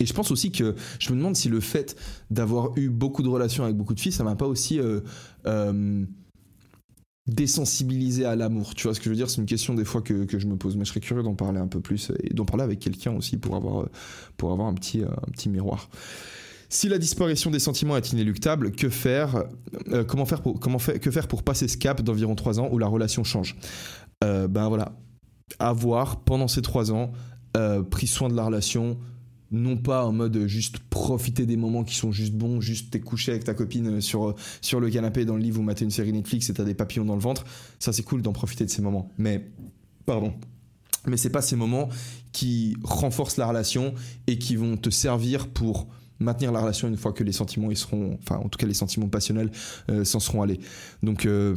Et 0.00 0.06
je 0.06 0.12
pense 0.12 0.30
aussi 0.30 0.50
que 0.50 0.74
je 0.98 1.12
me 1.12 1.16
demande 1.16 1.36
si 1.36 1.48
le 1.48 1.60
fait 1.60 1.96
d'avoir 2.30 2.76
eu 2.76 2.88
beaucoup 2.88 3.22
de 3.22 3.28
relations 3.28 3.64
avec 3.64 3.76
beaucoup 3.76 3.94
de 3.94 4.00
filles, 4.00 4.12
ça 4.12 4.24
m'a 4.24 4.34
pas 4.34 4.46
aussi 4.46 4.80
euh, 4.80 5.00
euh, 5.46 6.04
désensibilisé 7.26 8.24
à 8.24 8.34
l'amour. 8.34 8.74
Tu 8.74 8.84
vois 8.84 8.94
ce 8.94 9.00
que 9.00 9.04
je 9.04 9.10
veux 9.10 9.16
dire? 9.16 9.30
C'est 9.30 9.40
une 9.40 9.46
question 9.46 9.74
des 9.74 9.84
fois 9.84 10.02
que, 10.02 10.26
je 10.26 10.46
me 10.46 10.56
pose, 10.56 10.76
mais 10.76 10.84
je 10.84 10.90
serais 10.90 11.00
curieux 11.00 11.22
d'en 11.22 11.34
parler 11.34 11.60
un 11.60 11.68
peu 11.68 11.80
plus 11.80 12.10
et 12.24 12.34
d'en 12.34 12.44
parler 12.44 12.64
avec 12.64 12.80
quelqu'un 12.80 13.12
aussi 13.12 13.36
pour 13.36 13.54
avoir, 13.54 13.88
pour 14.36 14.52
avoir 14.52 14.68
un, 14.68 14.74
petit, 14.74 15.02
un 15.02 15.30
petit 15.32 15.48
miroir. 15.48 15.88
Si 16.72 16.88
la 16.88 16.98
disparition 16.98 17.50
des 17.50 17.58
sentiments 17.58 17.96
est 17.96 18.12
inéluctable, 18.12 18.70
que 18.70 18.88
faire, 18.88 19.42
euh, 19.88 20.04
comment 20.04 20.24
faire 20.24 20.40
pour, 20.40 20.60
comment 20.60 20.78
faire, 20.78 21.00
que 21.00 21.10
faire 21.10 21.26
pour 21.26 21.42
passer 21.42 21.66
ce 21.66 21.76
cap 21.76 22.00
d'environ 22.00 22.36
3 22.36 22.60
ans 22.60 22.68
où 22.70 22.78
la 22.78 22.86
relation 22.86 23.24
change? 23.24 23.56
Euh, 24.22 24.46
Ben 24.46 24.68
voilà, 24.68 24.92
avoir 25.58 26.20
pendant 26.20 26.46
ces 26.46 26.62
3 26.62 26.92
ans 26.92 27.10
euh, 27.56 27.82
pris 27.82 28.06
soin 28.06 28.28
de 28.28 28.36
la 28.36 28.44
relation, 28.44 28.98
non 29.50 29.76
pas 29.76 30.04
en 30.04 30.12
mode 30.12 30.46
juste 30.46 30.78
profiter 30.78 31.46
des 31.46 31.56
moments 31.56 31.84
qui 31.84 31.96
sont 31.96 32.12
juste 32.12 32.34
bons, 32.34 32.60
juste 32.60 32.90
t'es 32.90 33.00
couché 33.00 33.32
avec 33.32 33.44
ta 33.44 33.54
copine 33.54 34.00
sur, 34.00 34.34
sur 34.60 34.80
le 34.80 34.90
canapé 34.90 35.24
dans 35.24 35.36
le 35.36 35.42
lit, 35.42 35.50
vous 35.50 35.62
matez 35.62 35.84
une 35.84 35.90
série 35.90 36.12
Netflix 36.12 36.50
et 36.50 36.54
t'as 36.54 36.64
des 36.64 36.74
papillons 36.74 37.04
dans 37.04 37.16
le 37.16 37.20
ventre, 37.20 37.44
ça 37.78 37.92
c'est 37.92 38.02
cool 38.02 38.22
d'en 38.22 38.32
profiter 38.32 38.64
de 38.64 38.70
ces 38.70 38.82
moments. 38.82 39.10
Mais, 39.18 39.50
pardon, 40.06 40.34
mais 41.06 41.16
c'est 41.16 41.30
pas 41.30 41.42
ces 41.42 41.56
moments 41.56 41.88
qui 42.32 42.76
renforcent 42.84 43.36
la 43.36 43.46
relation 43.46 43.94
et 44.26 44.38
qui 44.38 44.56
vont 44.56 44.76
te 44.76 44.90
servir 44.90 45.48
pour 45.48 45.88
maintenir 46.20 46.52
la 46.52 46.60
relation 46.60 46.86
une 46.86 46.96
fois 46.96 47.12
que 47.12 47.24
les 47.24 47.32
sentiments 47.32 47.70
ils 47.70 47.76
seront, 47.76 48.18
enfin 48.22 48.36
en 48.36 48.48
tout 48.48 48.58
cas 48.58 48.66
les 48.66 48.74
sentiments 48.74 49.08
passionnels 49.08 49.50
euh, 49.90 50.04
s'en 50.04 50.20
seront 50.20 50.42
allés. 50.42 50.60
Donc 51.02 51.24
euh, 51.24 51.56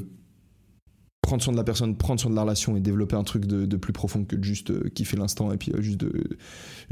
prendre 1.23 1.41
soin 1.41 1.53
de 1.53 1.57
la 1.57 1.63
personne, 1.63 1.95
prendre 1.95 2.21
soin 2.21 2.29
de 2.29 2.35
la 2.35 2.43
relation 2.43 2.77
et 2.77 2.81
développer 2.81 3.15
un 3.15 3.23
truc 3.23 3.45
de, 3.47 3.77
plus 3.77 3.93
profond 3.93 4.25
que 4.25 4.41
juste 4.43 4.69
euh, 4.69 4.89
kiffer 4.93 5.17
l'instant 5.17 5.51
et 5.51 5.57
puis 5.57 5.71
juste 5.79 5.99
de 5.99 6.37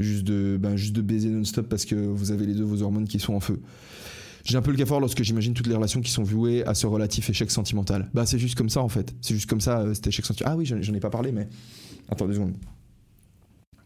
juste 0.00 0.24
de 0.24 0.58
ben, 0.60 0.74
juste 0.74 0.96
de 0.96 1.02
baiser 1.02 1.28
non-stop 1.28 1.68
parce 1.68 1.84
que 1.84 1.94
vous 1.94 2.32
avez 2.32 2.46
les 2.46 2.54
deux 2.54 2.64
vos 2.64 2.82
hormones 2.82 3.06
qui 3.06 3.20
sont 3.20 3.34
en 3.34 3.40
feu. 3.40 3.60
J'ai 4.44 4.56
un 4.56 4.62
peu 4.62 4.72
le 4.72 4.76
cafard 4.76 4.98
lorsque 4.98 5.22
j'imagine 5.22 5.54
toutes 5.54 5.68
les 5.68 5.74
relations 5.74 6.00
qui 6.00 6.10
sont 6.10 6.24
vouées 6.24 6.64
à 6.66 6.74
ce 6.74 6.88
relatif 6.88 7.30
échec 7.30 7.50
sentimental. 7.50 8.10
Bah 8.12 8.26
c'est 8.26 8.38
juste 8.38 8.56
comme 8.56 8.70
ça 8.70 8.80
en 8.80 8.88
fait. 8.88 9.14
C'est 9.20 9.34
juste 9.34 9.48
comme 9.48 9.60
ça, 9.60 9.94
cet 9.94 10.08
échec 10.08 10.24
sentimental. 10.24 10.54
Ah 10.54 10.56
oui, 10.56 10.66
j'en 10.66 10.94
ai 10.94 11.00
pas 11.00 11.10
parlé, 11.10 11.30
mais 11.30 11.46
attends 12.08 12.26
deux 12.26 12.34
secondes. 12.34 12.56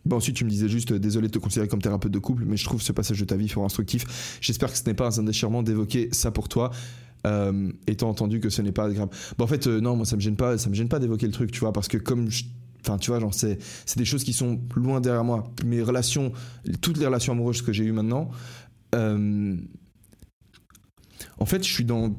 Bon, 0.07 0.17
ensuite, 0.17 0.37
tu 0.37 0.45
me 0.45 0.51
disais 0.51 0.69
juste, 0.69 0.93
euh, 0.93 1.01
désolé 1.01 1.27
de 1.27 1.33
te 1.33 1.41
considérer 1.41 1.67
comme 1.67 1.83
thérapeute 1.83 2.13
de 2.13 2.21
couple, 2.21 2.45
mais 2.47 2.57
je 2.57 2.65
trouve 2.65 2.81
ce 2.81 2.93
passage 2.93 3.19
de 3.19 3.25
ta 3.25 3.35
vie 3.35 3.49
fort 3.49 3.65
instructif. 3.65 4.39
J'espère 4.41 4.71
que 4.71 4.79
ce 4.79 4.85
n'est 4.87 4.95
pas 4.95 5.19
un 5.19 5.25
déchirement 5.25 5.65
d'évoquer 5.65 6.11
ça 6.13 6.31
pour 6.31 6.49
toi. 6.49 6.71
Euh, 7.27 7.73
étant 7.87 8.09
entendu 8.09 8.41
que 8.41 8.51
ce 8.51 8.63
n'est 8.63 8.73
pas 8.73 8.89
grave. 8.91 9.09
Bon, 9.37 9.45
en 9.45 9.49
fait, 9.49 9.67
euh, 9.67 9.81
non, 9.81 9.97
moi, 9.97 10.07
ça 10.07 10.15
me 10.17 10.21
gêne 10.21 10.37
pas, 10.37 10.59
ça 10.59 10.71
me 10.71 10.75
gêne 10.75 10.89
pas 10.89 11.01
d'évoquer 11.01 11.27
le 11.27 11.33
truc, 11.33 11.51
tu 11.51 11.61
vois, 11.61 11.73
parce 11.73 11.89
que 11.89 11.99
comme 11.99 12.29
Enfin, 12.83 12.99
tu 12.99 13.11
vois, 13.11 13.19
genre, 13.19 13.35
c'est, 13.35 13.59
c'est 13.85 13.99
des 13.99 14.05
choses 14.05 14.23
qui 14.23 14.33
sont 14.33 14.61
loin 14.77 15.01
derrière 15.01 15.25
moi. 15.25 15.53
Mes 15.65 15.83
relations, 15.83 16.33
toutes 16.81 16.99
les 16.99 17.07
relations 17.07 17.33
amoureuses 17.33 17.61
que 17.61 17.73
j'ai 17.73 17.83
eues 17.83 17.91
maintenant, 17.91 18.31
en 21.39 21.47
fait, 21.47 21.65
je 21.65 21.73
suis 21.73 21.85
dans. 21.85 22.15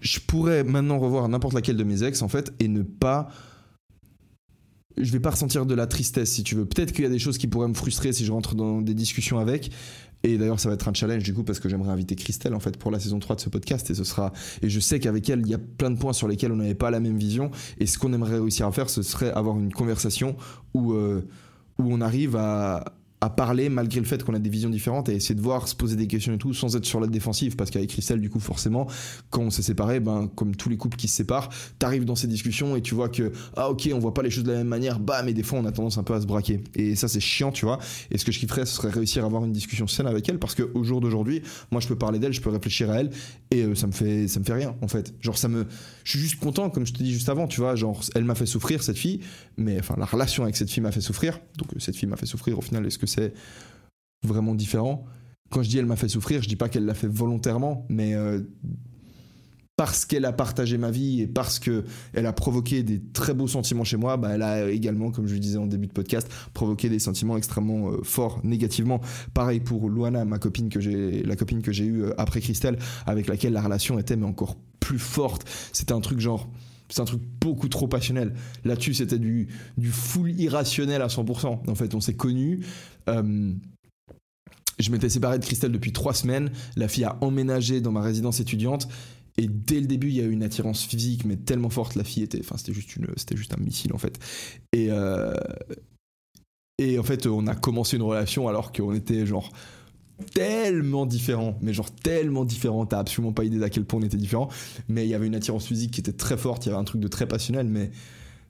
Je 0.00 0.20
pourrais 0.20 0.64
maintenant 0.64 0.98
revoir 0.98 1.28
n'importe 1.28 1.54
laquelle 1.54 1.76
de 1.76 1.84
mes 1.84 2.02
ex, 2.02 2.22
en 2.22 2.28
fait, 2.28 2.52
et 2.60 2.68
ne 2.68 2.82
pas 2.82 3.28
je 5.00 5.12
vais 5.12 5.20
pas 5.20 5.30
ressentir 5.30 5.66
de 5.66 5.74
la 5.74 5.86
tristesse 5.86 6.32
si 6.32 6.42
tu 6.42 6.54
veux. 6.54 6.66
Peut-être 6.66 6.92
qu'il 6.92 7.04
y 7.04 7.06
a 7.06 7.10
des 7.10 7.18
choses 7.18 7.38
qui 7.38 7.46
pourraient 7.46 7.68
me 7.68 7.74
frustrer 7.74 8.12
si 8.12 8.24
je 8.24 8.32
rentre 8.32 8.54
dans 8.54 8.80
des 8.80 8.94
discussions 8.94 9.38
avec. 9.38 9.70
Et 10.24 10.36
d'ailleurs, 10.36 10.58
ça 10.58 10.68
va 10.68 10.74
être 10.74 10.88
un 10.88 10.94
challenge 10.94 11.22
du 11.22 11.32
coup 11.32 11.44
parce 11.44 11.60
que 11.60 11.68
j'aimerais 11.68 11.90
inviter 11.90 12.16
Christelle 12.16 12.54
en 12.54 12.60
fait 12.60 12.76
pour 12.76 12.90
la 12.90 12.98
saison 12.98 13.18
3 13.18 13.36
de 13.36 13.40
ce 13.40 13.48
podcast. 13.48 13.88
Et 13.90 13.94
ce 13.94 14.04
sera 14.04 14.32
et 14.62 14.68
je 14.68 14.80
sais 14.80 14.98
qu'avec 14.98 15.28
elle, 15.30 15.40
il 15.40 15.48
y 15.48 15.54
a 15.54 15.58
plein 15.58 15.90
de 15.90 15.98
points 15.98 16.12
sur 16.12 16.28
lesquels 16.28 16.52
on 16.52 16.56
n'avait 16.56 16.74
pas 16.74 16.90
la 16.90 17.00
même 17.00 17.18
vision. 17.18 17.50
Et 17.78 17.86
ce 17.86 17.98
qu'on 17.98 18.12
aimerait 18.12 18.38
réussir 18.38 18.66
à 18.66 18.72
faire, 18.72 18.90
ce 18.90 19.02
serait 19.02 19.30
avoir 19.30 19.58
une 19.58 19.72
conversation 19.72 20.36
où 20.74 20.92
euh, 20.92 21.22
où 21.78 21.92
on 21.92 22.00
arrive 22.00 22.36
à 22.36 22.96
à 23.20 23.30
parler 23.30 23.68
malgré 23.68 24.00
le 24.00 24.06
fait 24.06 24.22
qu'on 24.22 24.34
a 24.34 24.38
des 24.38 24.50
visions 24.50 24.70
différentes 24.70 25.08
et 25.08 25.14
essayer 25.14 25.34
de 25.34 25.40
voir, 25.40 25.66
se 25.68 25.74
poser 25.74 25.96
des 25.96 26.06
questions 26.06 26.32
et 26.34 26.38
tout 26.38 26.54
sans 26.54 26.76
être 26.76 26.84
sur 26.84 27.00
la 27.00 27.06
défensive. 27.06 27.56
Parce 27.56 27.70
qu'avec 27.70 27.90
Christelle 27.90 28.20
du 28.20 28.30
coup 28.30 28.40
forcément 28.40 28.86
quand 29.30 29.42
on 29.42 29.50
s'est 29.50 29.62
séparés 29.62 30.00
ben 30.00 30.28
comme 30.34 30.54
tous 30.54 30.68
les 30.68 30.76
couples 30.76 30.96
qui 30.96 31.08
se 31.08 31.16
séparent 31.16 31.48
t'arrives 31.78 32.04
dans 32.04 32.14
ces 32.14 32.26
discussions 32.26 32.76
et 32.76 32.82
tu 32.82 32.94
vois 32.94 33.08
que 33.08 33.32
ah 33.56 33.70
ok 33.70 33.90
on 33.92 33.98
voit 33.98 34.14
pas 34.14 34.22
les 34.22 34.30
choses 34.30 34.44
de 34.44 34.52
la 34.52 34.58
même 34.58 34.68
manière 34.68 35.00
bah 35.00 35.22
mais 35.24 35.32
des 35.32 35.42
fois 35.42 35.58
on 35.58 35.64
a 35.64 35.72
tendance 35.72 35.98
un 35.98 36.02
peu 36.02 36.14
à 36.14 36.20
se 36.20 36.26
braquer. 36.26 36.62
Et 36.74 36.94
ça 36.94 37.08
c'est 37.08 37.20
chiant 37.20 37.50
tu 37.50 37.64
vois. 37.64 37.78
Et 38.10 38.18
ce 38.18 38.24
que 38.24 38.32
je 38.32 38.38
kifferais 38.38 38.66
ce 38.66 38.74
serait 38.74 38.90
réussir 38.90 39.24
à 39.24 39.26
avoir 39.26 39.44
une 39.44 39.52
discussion 39.52 39.86
saine 39.86 40.06
avec 40.06 40.28
elle 40.28 40.38
parce 40.38 40.54
que 40.54 40.70
au 40.74 40.84
jour 40.84 41.00
d'aujourd'hui 41.00 41.42
moi 41.70 41.80
je 41.80 41.88
peux 41.88 41.96
parler 41.96 42.18
d'elle 42.18 42.32
je 42.32 42.40
peux 42.40 42.50
réfléchir 42.50 42.90
à 42.90 43.00
elle 43.00 43.10
et 43.50 43.62
euh, 43.62 43.74
ça 43.74 43.86
me 43.86 43.92
fait 43.92 44.28
ça 44.28 44.40
me 44.40 44.44
fait 44.44 44.54
rien 44.54 44.76
en 44.82 44.88
fait. 44.88 45.14
Genre 45.20 45.36
ça 45.36 45.48
me 45.48 45.66
je 46.08 46.12
suis 46.12 46.20
juste 46.20 46.40
content 46.40 46.70
comme 46.70 46.86
je 46.86 46.94
te 46.94 47.02
dis 47.02 47.12
juste 47.12 47.28
avant 47.28 47.46
tu 47.46 47.60
vois 47.60 47.76
genre 47.76 48.00
elle 48.14 48.24
m'a 48.24 48.34
fait 48.34 48.46
souffrir 48.46 48.82
cette 48.82 48.96
fille 48.96 49.20
mais 49.58 49.78
enfin 49.78 49.94
la 49.98 50.06
relation 50.06 50.44
avec 50.44 50.56
cette 50.56 50.70
fille 50.70 50.82
m'a 50.82 50.92
fait 50.92 51.02
souffrir 51.02 51.38
donc 51.58 51.74
euh, 51.74 51.78
cette 51.80 51.96
fille 51.96 52.08
m'a 52.08 52.16
fait 52.16 52.26
souffrir 52.26 52.58
au 52.58 52.62
final 52.62 52.86
est-ce 52.86 52.98
que 52.98 53.06
c'est 53.06 53.34
vraiment 54.26 54.54
différent? 54.54 55.04
Quand 55.50 55.62
je 55.62 55.68
dis 55.68 55.78
elle 55.78 55.86
m'a 55.86 55.96
fait 55.96 56.08
souffrir, 56.08 56.42
je 56.42 56.48
dis 56.48 56.56
pas 56.56 56.68
qu'elle 56.68 56.84
l'a 56.84 56.94
fait 56.94 57.08
volontairement, 57.08 57.86
mais 57.88 58.14
euh, 58.14 58.40
parce 59.76 60.04
qu'elle 60.04 60.24
a 60.24 60.32
partagé 60.32 60.76
ma 60.76 60.90
vie 60.90 61.22
et 61.22 61.26
parce 61.26 61.58
que 61.58 61.84
elle 62.12 62.26
a 62.26 62.32
provoqué 62.32 62.82
des 62.82 63.00
très 63.00 63.32
beaux 63.32 63.46
sentiments 63.46 63.84
chez 63.84 63.96
moi, 63.96 64.16
bah, 64.16 64.30
elle 64.34 64.42
a 64.42 64.70
également, 64.70 65.10
comme 65.10 65.26
je 65.26 65.34
le 65.34 65.40
disais 65.40 65.56
en 65.56 65.66
début 65.66 65.86
de 65.86 65.92
podcast, 65.92 66.28
provoqué 66.52 66.88
des 66.88 66.98
sentiments 66.98 67.36
extrêmement 67.36 67.90
euh, 67.90 68.02
forts 68.02 68.40
négativement. 68.44 69.00
Pareil 69.32 69.60
pour 69.60 69.88
Luana, 69.88 70.24
ma 70.24 70.38
copine 70.38 70.68
que 70.68 70.80
j'ai, 70.80 71.22
la 71.22 71.36
copine 71.36 71.62
que 71.62 71.72
j'ai 71.72 71.84
eue 71.84 72.04
après 72.18 72.40
Christelle, 72.40 72.78
avec 73.06 73.26
laquelle 73.26 73.52
la 73.52 73.62
relation 73.62 73.98
était 73.98 74.16
mais 74.16 74.26
encore 74.26 74.56
plus 74.88 74.98
forte. 74.98 75.46
C'était 75.72 75.92
un 75.92 76.00
truc 76.00 76.18
genre 76.18 76.48
c'est 76.88 77.02
un 77.02 77.04
truc 77.04 77.20
beaucoup 77.38 77.68
trop 77.68 77.86
passionnel. 77.86 78.32
Là-dessus, 78.64 78.94
c'était 78.94 79.18
du, 79.18 79.48
du 79.76 79.90
full 79.90 80.30
irrationnel 80.40 81.02
à 81.02 81.08
100%. 81.08 81.68
En 81.68 81.74
fait, 81.74 81.94
on 81.94 82.00
s'est 82.00 82.14
connus. 82.14 82.64
Euh, 83.10 83.52
je 84.78 84.90
m'étais 84.90 85.10
séparé 85.10 85.38
de 85.38 85.44
Christelle 85.44 85.72
depuis 85.72 85.92
trois 85.92 86.14
semaines. 86.14 86.50
La 86.76 86.88
fille 86.88 87.04
a 87.04 87.18
emménagé 87.20 87.82
dans 87.82 87.92
ma 87.92 88.00
résidence 88.00 88.40
étudiante. 88.40 88.88
Et 89.36 89.48
dès 89.48 89.80
le 89.80 89.86
début, 89.86 90.08
il 90.08 90.14
y 90.14 90.22
a 90.22 90.24
eu 90.24 90.30
une 90.30 90.42
attirance 90.42 90.82
physique, 90.82 91.26
mais 91.26 91.36
tellement 91.36 91.68
forte, 91.68 91.94
la 91.94 92.04
fille 92.04 92.22
était, 92.22 92.40
enfin, 92.40 92.56
c'était 92.56 92.72
juste 92.72 92.96
une, 92.96 93.06
c'était 93.16 93.36
juste 93.36 93.52
un 93.52 93.62
missile 93.62 93.92
en 93.92 93.98
fait. 93.98 94.18
Et 94.72 94.88
euh, 94.90 95.34
et 96.78 96.98
en 96.98 97.02
fait, 97.02 97.26
on 97.26 97.46
a 97.48 97.54
commencé 97.54 97.96
une 97.96 98.02
relation 98.02 98.48
alors 98.48 98.72
qu'on 98.72 98.94
était 98.94 99.26
genre 99.26 99.52
tellement 100.34 101.06
différents, 101.06 101.56
mais 101.62 101.72
genre 101.72 101.90
tellement 101.90 102.44
différents, 102.44 102.86
t'as 102.86 102.98
absolument 102.98 103.32
pas 103.32 103.44
idée 103.44 103.58
d'à 103.58 103.70
quel 103.70 103.84
point 103.84 104.00
on 104.00 104.02
était 104.02 104.16
différents, 104.16 104.48
mais 104.88 105.06
il 105.06 105.08
y 105.08 105.14
avait 105.14 105.26
une 105.26 105.34
attirance 105.34 105.66
physique 105.66 105.92
qui 105.92 106.00
était 106.00 106.12
très 106.12 106.36
forte, 106.36 106.66
il 106.66 106.70
y 106.70 106.72
avait 106.72 106.80
un 106.80 106.84
truc 106.84 107.00
de 107.00 107.08
très 107.08 107.26
passionnel, 107.26 107.66
mais, 107.68 107.90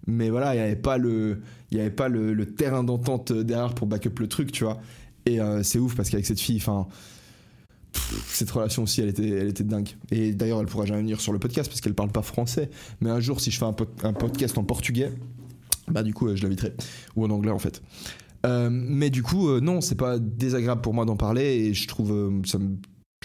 mais 0.07 0.31
voilà, 0.31 0.55
il 0.55 0.59
n'y 0.59 0.65
avait 0.65 0.77
pas, 0.77 0.99
le, 0.99 1.43
y 1.71 1.81
avait 1.81 1.91
pas 1.91 2.09
le, 2.09 2.47
terrain 2.47 2.85
d'entente 2.85 3.33
derrière 3.33 3.75
pour 3.75 3.87
back 3.87 4.07
up 4.07 4.19
le 4.19 4.29
truc, 4.29 4.53
tu 4.53 4.65
vois. 4.65 4.81
Et 5.27 5.41
euh, 5.41 5.63
c'est 5.63 5.79
ouf 5.79 5.95
parce 5.95 6.09
qu'avec 6.09 6.25
cette 6.25 6.41
fille, 6.41 6.57
enfin, 6.57 6.87
cette 8.29 8.51
relation 8.51 8.85
aussi, 8.85 9.03
elle 9.03 9.09
était, 9.09 9.29
elle 9.29 9.49
était 9.49 9.65
dingue. 9.65 9.91
Et 10.11 10.33
d'ailleurs, 10.33 10.61
elle 10.61 10.67
pourra 10.67 10.87
jamais 10.87 11.01
venir 11.01 11.21
sur 11.21 11.33
le 11.33 11.39
podcast 11.39 11.69
parce 11.69 11.83
qu'elle 11.83 11.95
parle 11.95 12.13
pas 12.13 12.23
français, 12.23 12.71
mais 13.01 13.11
un 13.11 13.21
jour, 13.21 13.41
si 13.41 13.51
je 13.51 13.59
fais 13.59 13.67
un, 13.67 13.77
un 14.05 14.13
podcast 14.15 14.57
en 14.57 14.65
portugais, 14.65 15.11
bah 15.91 16.03
du 16.03 16.15
coup, 16.15 16.35
je 16.35 16.43
l'inviterai, 16.43 16.75
ou 17.17 17.25
en 17.25 17.31
anglais 17.31 17.51
en 17.51 17.59
fait. 17.59 17.83
Euh, 18.47 18.69
mais 18.71 19.11
du 19.11 19.23
coup, 19.23 19.49
euh, 19.49 19.61
non, 19.61 19.81
c'est 19.81 19.97
pas 19.97 20.19
désagréable 20.19 20.81
pour 20.81 20.95
moi 20.95 21.05
d'en 21.05 21.17
parler 21.17 21.45
et 21.45 21.75
je 21.75 21.89
trouve 21.89 22.13
euh, 22.13 22.41
ça 22.45 22.59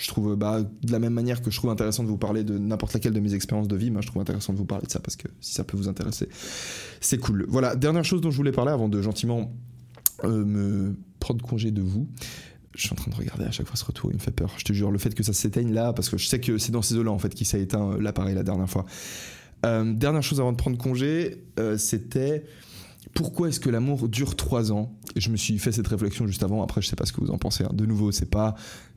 je 0.01 0.07
trouve 0.07 0.36
bah, 0.36 0.61
de 0.61 0.91
la 0.91 0.97
même 0.97 1.14
manière 1.14 1.43
que 1.43 1.51
je 1.51 1.57
trouve 1.57 1.70
intéressant 1.70 2.01
de 2.01 2.07
vous 2.07 2.18
parler 2.18 2.43
de 2.43 2.57
n'importe 2.57 2.93
laquelle 2.93 3.14
de 3.14 3.20
mes 3.20 3.36
expériences 3.36 3.68
de 3.68 3.76
vie, 3.76 3.91
moi 3.91 4.01
je 4.01 4.07
trouve 4.07 4.24
intéressant 4.24 4.51
de 4.51 4.57
vous 4.57 4.66
parler 4.66 4.88
de 4.88 4.91
ça 4.91 4.99
parce 4.99 5.16
que 5.16 5.28
si 5.39 5.53
ça 5.53 5.64
peut 5.64 5.78
vous 5.78 5.88
intéresser, 5.88 6.30
c'est 6.99 7.20
cool. 7.20 7.45
Voilà, 7.47 7.76
dernière 7.76 8.03
chose 8.03 8.20
dont 8.20 8.32
je 8.32 8.38
voulais 8.38 8.51
parler 8.51 8.72
avant 8.72 8.89
de 8.89 9.01
gentiment 9.03 9.53
me 10.24 10.95
prendre 11.20 11.45
congé 11.45 11.70
de 11.70 11.84
vous. 11.84 12.07
Je 12.74 12.82
suis 12.82 12.91
en 12.91 12.95
train 12.95 13.11
de 13.11 13.16
regarder 13.16 13.45
à 13.45 13.51
chaque 13.51 13.68
fois 13.68 13.76
ce 13.76 13.86
retour, 13.86 14.09
il 14.09 14.16
me 14.16 14.20
fait 14.20 14.32
peur. 14.32 14.55
Je 14.57 14.64
te 14.64 14.74
jure, 14.74 14.89
le 14.89 14.97
fait 14.97 15.14
que 15.14 15.22
ça 15.22 15.32
s'éteigne 15.32 15.72
là, 15.72 15.93
parce 15.93 16.09
que 16.09 16.18
je 16.18 16.26
sais 16.26 16.39
que 16.39 16.57
c'est 16.57 16.72
dans 16.72 16.82
ces 16.82 16.95
eaux-là 16.95 17.11
en 17.11 17.20
fait 17.20 17.36
qui 17.36 17.45
s'est 17.45 17.61
éteint 17.61 17.95
l'appareil 17.99 18.34
la 18.34 18.43
dernière 18.43 18.70
fois. 18.70 18.86
dernière 19.61 20.24
chose 20.24 20.39
avant 20.39 20.53
de 20.53 20.57
prendre 20.57 20.78
congé, 20.80 21.45
c'était 21.78 22.45
pourquoi 23.14 23.49
est-ce 23.49 23.59
que 23.59 23.70
l'amour 23.70 24.09
dure 24.09 24.36
trois 24.36 24.72
ans 24.72 24.93
Je 25.16 25.30
me 25.30 25.38
suis 25.38 25.57
fait 25.59 25.72
cette 25.72 25.88
réflexion 25.88 26.28
juste 26.28 26.43
avant. 26.43 26.64
Après, 26.64 26.82
je 26.82 26.88
sais 26.88 26.95
pas 26.95 27.05
ce 27.05 27.14
que 27.14 27.22
vous 27.22 27.32
en 27.32 27.38
pensez. 27.38 27.64
Hein. 27.64 27.72
De 27.74 27.86
nouveau, 27.86 28.11
c'est 28.11 28.30
pas, 28.30 28.55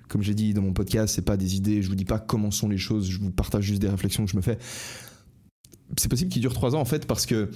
comme 0.09 0.23
j'ai 0.23 0.35
dit 0.35 0.55
dans 0.55 0.63
mon 0.63 0.73
podcast, 0.73 1.15
c'est 1.15 1.25
pas 1.25 1.37
des 1.37 1.57
idées. 1.57 1.83
Je 1.83 1.89
vous 1.89 1.95
dis 1.95 2.05
pas 2.05 2.19
comment 2.19 2.51
sont 2.51 2.69
les 2.69 2.79
choses. 2.79 3.09
Je 3.09 3.19
vous 3.19 3.31
partage 3.31 3.65
juste 3.65 3.81
des 3.81 3.89
réflexions 3.89 4.25
que 4.25 4.31
je 4.31 4.37
me 4.37 4.43
fais. 4.43 4.59
C'est 5.99 6.09
possible 6.09 6.31
qu'il 6.31 6.43
dure 6.43 6.55
trois 6.55 6.75
ans 6.75 6.81
en 6.81 6.85
fait 6.85 7.07
parce 7.07 7.27
que 7.27 7.51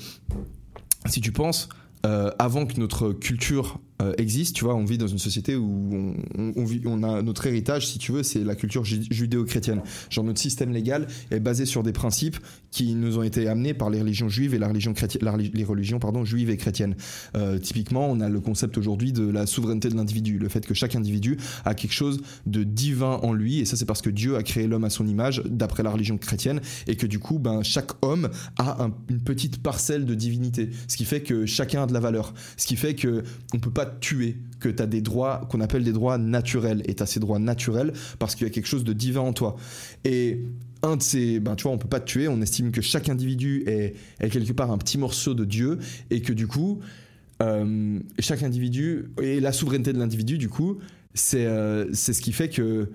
si 1.07 1.21
tu 1.21 1.33
penses, 1.33 1.69
euh, 2.07 2.31
avant 2.39 2.65
que 2.67 2.79
notre 2.79 3.13
culture 3.13 3.81
euh, 4.01 4.13
existe, 4.19 4.57
tu 4.57 4.65
vois, 4.65 4.75
on 4.75 4.85
vit 4.85 4.99
dans 4.99 5.07
une 5.07 5.19
société 5.19 5.57
où 5.57 6.15
on, 6.37 7.03
a 7.03 7.23
notre 7.23 7.47
héritage, 7.47 7.89
si 7.89 7.99
tu 7.99 8.13
veux, 8.13 8.23
c'est 8.23 8.45
la 8.45 8.55
culture 8.55 8.85
judéo-chrétienne. 8.85 9.83
Genre 10.11 10.25
notre 10.25 10.41
système 10.41 10.73
légal 10.73 11.07
est 11.31 11.41
basé 11.41 11.67
sur 11.67 11.83
des 11.83 11.93
principes 11.93 12.39
qui 12.71 12.95
nous 12.95 13.19
ont 13.19 13.23
été 13.23 13.49
amenés 13.49 13.75
par 13.75 13.91
les 13.91 14.01
religions 14.01 14.29
juives 14.29 14.55
et 14.55 14.59
la 14.59 14.69
religion 14.69 14.95
chrétienne, 14.95 15.51
les 15.53 15.65
religions 15.65 15.99
pardon 15.99 16.25
juives 16.25 16.51
et 16.51 16.57
chrétiennes. 16.57 16.95
Euh, 17.37 17.59
typiquement, 17.59 18.09
on 18.09 18.21
a 18.21 18.29
le 18.29 18.41
concept 18.41 18.79
aujourd'hui 18.79 19.13
de 19.13 19.29
la 19.29 19.47
souveraineté 19.47 19.89
de 19.89 19.97
l'individu, 19.97 20.39
le 20.39 20.49
fait 20.49 20.65
que 20.67 20.75
chaque 20.75 20.95
individu 20.95 21.39
a 21.65 21.75
quelque 21.75 21.93
chose 21.93 22.21
de 22.47 22.63
divin 22.63 23.19
en 23.23 23.33
lui, 23.33 23.61
et 23.61 23.65
ça 23.65 23.77
c'est 23.77 23.87
parce 23.87 24.03
que 24.03 24.11
Dieu 24.11 24.37
a 24.37 24.43
créé 24.43 24.67
l'homme 24.67 24.85
à 24.85 24.91
son 24.91 25.07
image, 25.07 25.43
d'après 25.47 25.83
la 25.83 25.91
religion 25.91 26.17
chrétienne, 26.17 26.61
et 26.87 26.97
que 26.97 27.07
du 27.07 27.19
coup, 27.19 27.39
ben 27.39 27.63
chaque 27.63 27.91
homme 28.03 28.31
a 28.59 28.89
une 29.09 29.21
petite 29.21 29.63
parcelle 29.63 30.05
de 30.05 30.15
divinité, 30.15 30.71
ce 30.89 30.97
qui 30.97 31.05
fait 31.05 31.21
que 31.21 31.47
chacun 31.47 31.83
a 31.83 31.87
de 31.87 31.93
la 31.93 32.01
valeur, 32.01 32.35
ce 32.57 32.67
qui 32.67 32.77
fait 32.77 32.95
que 32.95 33.23
on 33.53 33.59
peut 33.59 33.71
pas 33.71 33.90
tuer, 33.91 34.37
que 34.61 34.69
tu 34.69 34.83
as 34.83 34.87
des 34.87 35.01
droits 35.01 35.47
qu'on 35.51 35.61
appelle 35.61 35.85
des 35.85 35.93
droits 35.93 36.19
naturels. 36.19 36.83
Et 36.87 36.95
tu 36.95 37.03
as 37.03 37.07
ces 37.07 37.21
droits 37.21 37.39
naturels 37.39 37.93
parce 38.19 38.35
qu'il 38.35 38.47
y 38.47 38.51
a 38.51 38.53
quelque 38.53 38.67
chose 38.67 38.85
de 38.85 38.93
divin 38.93 39.21
en 39.21 39.33
toi. 39.33 39.57
Et 40.05 40.43
un 40.83 40.97
de 40.97 41.03
ces, 41.03 41.41
ben 41.41 41.57
tu 41.57 41.65
vois, 41.65 41.73
on 41.73 41.79
peut 41.79 41.89
pas 41.89 42.01
te 42.01 42.07
tuer, 42.07 42.29
on 42.29 42.41
estime 42.41 42.73
que 42.73 42.81
chaque 42.81 43.09
individu 43.09 43.65
est, 43.67 43.95
est 44.21 44.31
quelque 44.31 44.53
part 44.53 44.71
un 44.71 44.79
petit 44.79 44.99
morceau 44.99 45.35
de 45.35 45.45
Dieu 45.45 45.79
et 46.11 46.23
que 46.23 46.33
du 46.33 46.47
coup, 46.47 46.81
euh, 47.43 47.99
chaque 48.19 48.43
individu 48.43 49.11
et 49.23 49.41
la 49.41 49.53
souveraineté 49.53 49.93
de 49.93 49.99
l'individu, 49.99 50.39
du 50.39 50.49
coup, 50.49 50.79
c'est 51.15 51.47
euh, 51.47 51.93
c'est 51.93 52.13
ce 52.13 52.21
qui 52.21 52.33
fait 52.33 52.49
que 52.49 52.91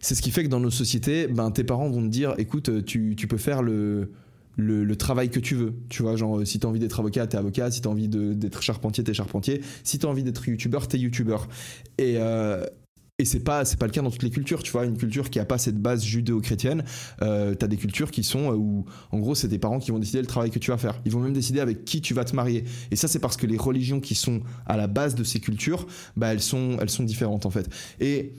c'est 0.00 0.14
ce 0.14 0.22
qui 0.22 0.30
fait 0.30 0.44
que 0.44 0.48
dans 0.48 0.60
nos 0.60 0.70
sociétés, 0.70 1.26
ben 1.26 1.50
tes 1.50 1.64
parents 1.64 1.88
vont 1.88 2.02
te 2.02 2.08
dire, 2.08 2.34
écoute, 2.38 2.84
tu, 2.84 3.14
tu 3.16 3.26
peux 3.26 3.36
faire 3.36 3.62
le 3.62 4.12
le, 4.56 4.96
travail 4.96 5.30
que 5.30 5.40
tu 5.40 5.54
veux. 5.54 5.74
Tu 5.88 6.02
vois, 6.02 6.16
genre, 6.16 6.46
si 6.46 6.58
t'as 6.58 6.68
envie 6.68 6.80
d'être 6.80 7.00
avocat, 7.00 7.26
t'es 7.26 7.36
avocat. 7.36 7.70
Si 7.70 7.80
t'as 7.80 7.90
envie 7.90 8.08
d'être 8.08 8.62
charpentier, 8.62 9.04
t'es 9.04 9.14
charpentier. 9.14 9.62
Si 9.84 9.98
t'as 9.98 10.08
envie 10.08 10.22
d'être 10.22 10.48
youtubeur, 10.48 10.88
t'es 10.88 10.98
youtubeur. 10.98 11.48
Et, 11.98 12.14
euh, 12.16 12.64
et 13.18 13.24
c'est 13.24 13.40
pas 13.40 13.64
c'est 13.64 13.78
pas 13.78 13.86
le 13.86 13.92
cas 13.92 14.02
dans 14.02 14.10
toutes 14.10 14.22
les 14.22 14.30
cultures 14.30 14.62
tu 14.62 14.72
vois 14.72 14.84
une 14.84 14.96
culture 14.96 15.28
qui 15.28 15.38
a 15.38 15.44
pas 15.44 15.58
cette 15.58 15.76
base 15.76 16.02
judéo-chrétienne 16.02 16.82
euh, 17.20 17.54
t'as 17.54 17.66
des 17.66 17.76
cultures 17.76 18.10
qui 18.10 18.24
sont 18.24 18.50
euh, 18.50 18.56
où 18.56 18.86
en 19.10 19.18
gros 19.18 19.34
c'est 19.34 19.48
tes 19.48 19.58
parents 19.58 19.78
qui 19.78 19.90
vont 19.90 19.98
décider 19.98 20.20
le 20.20 20.26
travail 20.26 20.50
que 20.50 20.58
tu 20.58 20.70
vas 20.70 20.78
faire 20.78 21.00
ils 21.04 21.12
vont 21.12 21.20
même 21.20 21.34
décider 21.34 21.60
avec 21.60 21.84
qui 21.84 22.00
tu 22.00 22.14
vas 22.14 22.24
te 22.24 22.34
marier 22.34 22.64
et 22.90 22.96
ça 22.96 23.08
c'est 23.08 23.18
parce 23.18 23.36
que 23.36 23.46
les 23.46 23.58
religions 23.58 24.00
qui 24.00 24.14
sont 24.14 24.40
à 24.66 24.76
la 24.76 24.86
base 24.86 25.14
de 25.14 25.24
ces 25.24 25.40
cultures 25.40 25.86
bah 26.16 26.32
elles 26.32 26.40
sont 26.40 26.78
elles 26.80 26.90
sont 26.90 27.04
différentes 27.04 27.44
en 27.44 27.50
fait 27.50 27.68
et 28.00 28.32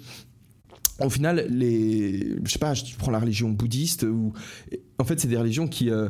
au 1.00 1.10
final, 1.10 1.48
les, 1.50 2.36
je 2.44 2.52
sais 2.52 2.60
pas, 2.60 2.74
tu 2.74 2.96
prends 2.96 3.12
la 3.12 3.20
religion 3.20 3.50
bouddhiste 3.50 4.04
ou, 4.04 4.34
en 5.00 5.04
fait, 5.04 5.20
c'est 5.20 5.28
des 5.28 5.38
religions 5.38 5.68
qui, 5.68 5.90
euh, 5.90 6.10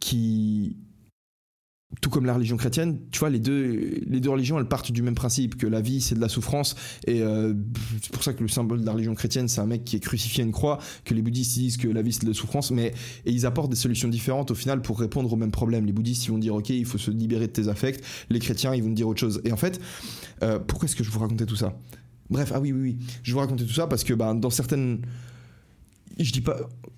qui, 0.00 0.76
tout 2.00 2.10
comme 2.10 2.26
la 2.26 2.34
religion 2.34 2.56
chrétienne, 2.56 2.98
tu 3.10 3.20
vois, 3.20 3.30
les 3.30 3.38
deux, 3.38 4.00
les 4.06 4.20
deux 4.20 4.30
religions, 4.30 4.58
elles 4.58 4.68
partent 4.68 4.90
du 4.90 5.02
même 5.02 5.14
principe, 5.14 5.56
que 5.56 5.66
la 5.66 5.80
vie, 5.80 6.00
c'est 6.00 6.16
de 6.16 6.20
la 6.20 6.28
souffrance. 6.28 6.74
Et 7.06 7.22
euh, 7.22 7.54
c'est 8.02 8.10
pour 8.10 8.22
ça 8.22 8.32
que 8.32 8.42
le 8.42 8.48
symbole 8.48 8.80
de 8.80 8.86
la 8.86 8.92
religion 8.92 9.14
chrétienne, 9.14 9.48
c'est 9.48 9.60
un 9.60 9.66
mec 9.66 9.84
qui 9.84 9.96
est 9.96 10.00
crucifié 10.00 10.42
à 10.42 10.46
une 10.46 10.52
croix, 10.52 10.78
que 11.04 11.14
les 11.14 11.22
bouddhistes 11.22 11.56
disent 11.56 11.76
que 11.76 11.88
la 11.88 12.02
vie, 12.02 12.12
c'est 12.12 12.24
de 12.24 12.28
la 12.28 12.34
souffrance. 12.34 12.72
Mais, 12.72 12.92
et 13.24 13.30
ils 13.30 13.46
apportent 13.46 13.70
des 13.70 13.76
solutions 13.76 14.08
différentes 14.08 14.50
au 14.50 14.54
final 14.54 14.82
pour 14.82 14.98
répondre 14.98 15.32
au 15.32 15.36
même 15.36 15.52
problème. 15.52 15.86
Les 15.86 15.92
bouddhistes, 15.92 16.26
ils 16.26 16.32
vont 16.32 16.38
dire, 16.38 16.54
OK, 16.54 16.70
il 16.70 16.84
faut 16.84 16.98
se 16.98 17.10
libérer 17.10 17.46
de 17.46 17.52
tes 17.52 17.68
affects. 17.68 18.02
Les 18.30 18.40
chrétiens, 18.40 18.74
ils 18.74 18.82
vont 18.82 18.90
dire 18.90 19.06
autre 19.06 19.20
chose. 19.20 19.40
Et 19.44 19.52
en 19.52 19.56
fait, 19.56 19.80
euh, 20.42 20.58
pourquoi 20.58 20.86
est-ce 20.88 20.96
que 20.96 21.04
je 21.04 21.10
vous 21.10 21.20
racontais 21.20 21.46
tout 21.46 21.56
ça? 21.56 21.78
Bref, 22.30 22.52
ah 22.54 22.60
oui, 22.60 22.72
oui, 22.72 22.80
oui. 22.80 22.98
Je 23.22 23.32
vous 23.32 23.38
racontais 23.38 23.64
tout 23.64 23.72
ça 23.72 23.86
parce 23.86 24.04
que 24.04 24.14
bah, 24.14 24.34
dans 24.34 24.50
certaines. 24.50 25.02
Je 26.18 26.32
dis 26.32 26.40
pas. 26.40 26.56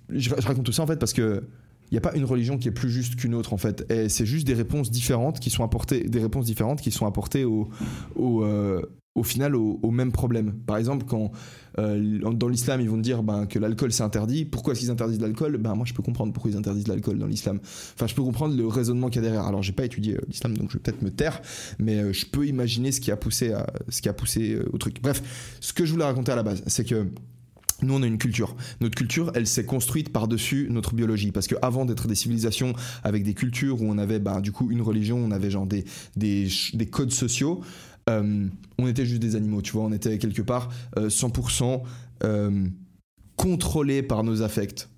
Je 0.09 0.29
raconte 0.33 0.65
tout 0.65 0.71
ça 0.71 0.83
en 0.83 0.87
fait 0.87 0.97
parce 0.97 1.13
que. 1.13 1.43
Il 1.91 1.95
n'y 1.95 1.97
a 1.97 2.01
pas 2.01 2.15
une 2.15 2.25
religion 2.25 2.57
qui 2.57 2.67
est 2.67 2.71
plus 2.71 2.89
juste 2.89 3.15
qu'une 3.15 3.33
autre 3.33 3.53
en 3.53 3.57
fait. 3.57 3.91
C'est 4.09 4.25
juste 4.25 4.45
des 4.45 4.53
réponses 4.53 4.91
différentes 4.91 5.39
qui 5.39 5.49
sont 5.49 5.63
apportées, 5.63 6.03
des 6.03 6.19
réponses 6.19 6.45
différentes 6.45 6.81
qui 6.81 6.91
sont 6.91 7.05
apportées 7.05 7.45
au, 7.45 7.69
au, 8.15 8.43
euh, 8.43 8.81
au 9.15 9.23
final 9.23 9.55
au, 9.55 9.91
même 9.91 10.11
problème. 10.11 10.53
Par 10.53 10.77
exemple, 10.77 11.05
quand 11.07 11.31
euh, 11.77 12.19
dans 12.33 12.47
l'islam 12.47 12.81
ils 12.81 12.89
vont 12.89 12.97
dire 12.97 13.23
ben, 13.23 13.45
que 13.45 13.59
l'alcool 13.59 13.91
c'est 13.91 14.03
interdit, 14.03 14.45
pourquoi 14.45 14.73
est-ce 14.73 14.81
qu'ils 14.81 14.91
interdisent 14.91 15.19
l'alcool? 15.19 15.57
Ben 15.57 15.75
moi 15.75 15.85
je 15.85 15.93
peux 15.93 16.03
comprendre 16.03 16.31
pourquoi 16.31 16.51
ils 16.51 16.57
interdisent 16.57 16.87
l'alcool 16.87 17.17
dans 17.17 17.27
l'islam. 17.27 17.59
Enfin 17.95 18.07
je 18.07 18.15
peux 18.15 18.23
comprendre 18.23 18.55
le 18.55 18.67
raisonnement 18.67 19.09
qu'il 19.09 19.21
y 19.21 19.25
a 19.25 19.29
derrière. 19.29 19.47
Alors 19.47 19.63
j'ai 19.63 19.73
pas 19.73 19.85
étudié 19.85 20.15
euh, 20.15 20.21
l'islam 20.27 20.55
donc 20.55 20.69
je 20.69 20.73
vais 20.73 20.79
peut-être 20.79 21.01
me 21.01 21.11
taire, 21.11 21.41
mais 21.79 22.13
je 22.13 22.25
peux 22.25 22.47
imaginer 22.47 22.91
ce 22.91 23.01
qui 23.01 23.11
a 23.11 23.17
poussé 23.17 23.51
à, 23.51 23.67
ce 23.89 24.01
qui 24.01 24.09
a 24.09 24.13
poussé 24.13 24.59
au 24.71 24.77
truc. 24.77 25.01
Bref, 25.01 25.57
ce 25.59 25.73
que 25.73 25.85
je 25.85 25.91
voulais 25.91 26.05
raconter 26.05 26.31
à 26.31 26.35
la 26.35 26.43
base, 26.43 26.63
c'est 26.67 26.85
que 26.85 27.07
nous, 27.81 27.93
on 27.93 28.03
a 28.03 28.07
une 28.07 28.17
culture. 28.17 28.55
Notre 28.81 28.95
culture, 28.95 29.31
elle 29.35 29.47
s'est 29.47 29.65
construite 29.65 30.11
par-dessus 30.11 30.67
notre 30.69 30.93
biologie. 30.93 31.31
Parce 31.31 31.47
qu'avant 31.47 31.85
d'être 31.85 32.07
des 32.07 32.15
civilisations 32.15 32.73
avec 33.03 33.23
des 33.23 33.33
cultures 33.33 33.81
où 33.81 33.85
on 33.85 33.97
avait, 33.97 34.19
bah, 34.19 34.41
du 34.41 34.51
coup, 34.51 34.69
une 34.71 34.81
religion, 34.81 35.17
on 35.17 35.31
avait 35.31 35.49
genre 35.51 35.67
des, 35.67 35.85
des, 36.15 36.47
des 36.73 36.85
codes 36.87 37.11
sociaux, 37.11 37.61
euh, 38.09 38.47
on 38.77 38.87
était 38.87 39.05
juste 39.05 39.21
des 39.21 39.35
animaux, 39.35 39.61
tu 39.61 39.71
vois. 39.73 39.83
On 39.83 39.91
était 39.91 40.17
quelque 40.17 40.41
part 40.41 40.69
euh, 40.97 41.09
100% 41.09 41.81
euh, 42.23 42.67
contrôlés 43.35 44.03
par 44.03 44.23
nos 44.23 44.41
affects. 44.41 44.89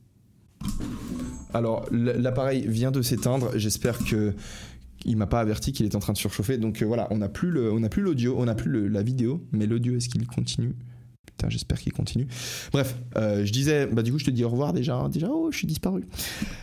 Alors, 1.54 1.86
l'appareil 1.92 2.66
vient 2.68 2.92
de 2.92 3.02
s'éteindre. 3.02 3.52
J'espère 3.56 3.98
que 4.00 4.34
il 5.06 5.18
m'a 5.18 5.28
pas 5.28 5.40
averti 5.40 5.72
qu'il 5.72 5.86
est 5.86 5.96
en 5.96 6.00
train 6.00 6.14
de 6.14 6.18
surchauffer. 6.18 6.58
Donc 6.58 6.82
euh, 6.82 6.86
voilà, 6.86 7.08
on 7.12 7.18
n'a 7.18 7.30
plus 7.30 7.50
l'audio, 7.50 8.36
on 8.38 8.46
n'a 8.46 8.56
plus 8.56 8.90
la 8.90 9.04
vidéo, 9.04 9.46
mais 9.52 9.66
l'audio 9.66 9.96
est-ce 9.96 10.10
qu'il 10.10 10.26
continue? 10.28 10.76
Putain, 11.26 11.50
j'espère 11.50 11.80
qu'il 11.80 11.94
continue. 11.94 12.28
Bref, 12.72 12.96
euh, 13.16 13.46
je 13.46 13.52
disais, 13.52 13.88
bah 13.88 14.02
du 14.04 14.12
coup, 14.12 14.20
je 14.20 14.26
te 14.26 14.32
dis 14.32 14.44
au 14.44 14.50
revoir 14.50 14.74
déjà. 14.74 15.08
Déjà, 15.10 15.30
oh, 15.32 15.50
je 15.52 15.58
suis 15.58 15.68
disparu. 15.68 16.04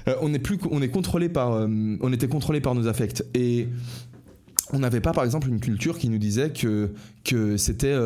Euh, 0.09 0.17
on 0.21 0.33
est 0.35 0.39
plus, 0.39 0.59
on 0.71 0.83
est 0.83 0.89
contrôlé 0.89 1.29
par, 1.29 1.53
euh, 1.53 1.69
on 2.01 2.13
était 2.13 2.29
contrôlé 2.29 2.61
par 2.61 2.75
nos 2.75 2.87
affects 2.87 3.25
et 3.35 3.69
on 4.73 4.81
n'avait 4.81 5.01
pas 5.01 5.13
par 5.13 5.25
exemple 5.25 5.49
une 5.49 5.61
culture 5.61 5.97
qui 5.97 6.11
nous 6.11 6.19
disait 6.19 6.53
que 6.53 6.93
que 7.25 7.57
c'était 7.57 7.97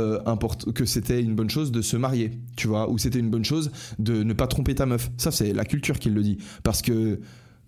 que 0.74 0.84
c'était 0.84 1.20
une 1.20 1.34
bonne 1.34 1.50
chose 1.50 1.72
de 1.72 1.82
se 1.82 1.96
marier, 1.96 2.38
tu 2.54 2.68
vois, 2.68 2.88
ou 2.88 2.98
c'était 2.98 3.18
une 3.18 3.30
bonne 3.30 3.44
chose 3.44 3.72
de 3.98 4.22
ne 4.22 4.32
pas 4.32 4.46
tromper 4.46 4.76
ta 4.76 4.86
meuf. 4.86 5.10
Ça 5.16 5.32
c'est 5.32 5.52
la 5.52 5.64
culture 5.64 5.98
qui 5.98 6.08
le 6.08 6.22
dit 6.22 6.38
parce 6.62 6.80
que 6.80 7.18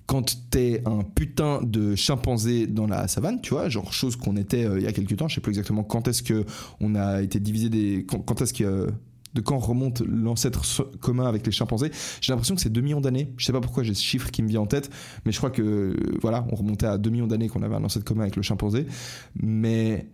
quand 0.06 0.50
t'es 0.50 0.82
un 0.84 1.02
putain 1.02 1.60
de 1.62 1.94
chimpanzé 1.94 2.66
dans 2.66 2.86
la 2.86 3.08
savane, 3.08 3.40
tu 3.40 3.54
vois, 3.54 3.68
genre 3.68 3.92
chose 3.92 4.16
qu'on 4.16 4.36
était 4.36 4.64
euh, 4.64 4.78
il 4.78 4.84
y 4.84 4.86
a 4.86 4.92
quelques 4.92 5.16
temps, 5.16 5.28
je 5.28 5.36
sais 5.36 5.40
plus 5.40 5.50
exactement 5.50 5.82
quand 5.82 6.08
est-ce 6.08 6.22
que 6.22 6.44
on 6.80 6.94
a 6.94 7.22
été 7.22 7.40
divisé 7.40 7.70
des 7.70 8.06
quand, 8.06 8.40
est-ce 8.42 8.52
que 8.52 8.64
euh, 8.64 8.90
de 9.34 9.40
quand 9.40 9.58
remonte 9.58 10.00
l'ancêtre 10.00 10.62
commun 11.00 11.26
avec 11.26 11.44
les 11.44 11.50
chimpanzés. 11.50 11.90
J'ai 12.20 12.32
l'impression 12.32 12.54
que 12.54 12.60
c'est 12.60 12.70
2 12.70 12.80
millions 12.80 13.00
d'années. 13.00 13.32
Je 13.36 13.44
sais 13.44 13.52
pas 13.52 13.60
pourquoi 13.60 13.82
j'ai 13.82 13.94
ce 13.94 14.02
chiffre 14.02 14.30
qui 14.30 14.44
me 14.44 14.48
vient 14.48 14.60
en 14.60 14.66
tête, 14.66 14.90
mais 15.24 15.32
je 15.32 15.38
crois 15.38 15.50
que 15.50 15.62
euh, 15.62 15.96
voilà, 16.20 16.46
on 16.52 16.54
remontait 16.54 16.86
à 16.86 16.98
2 16.98 17.10
millions 17.10 17.26
d'années 17.26 17.48
qu'on 17.48 17.62
avait 17.62 17.74
un 17.74 17.82
ancêtre 17.82 18.04
commun 18.04 18.22
avec 18.22 18.36
le 18.36 18.42
chimpanzé. 18.42 18.86
Mais 19.34 20.06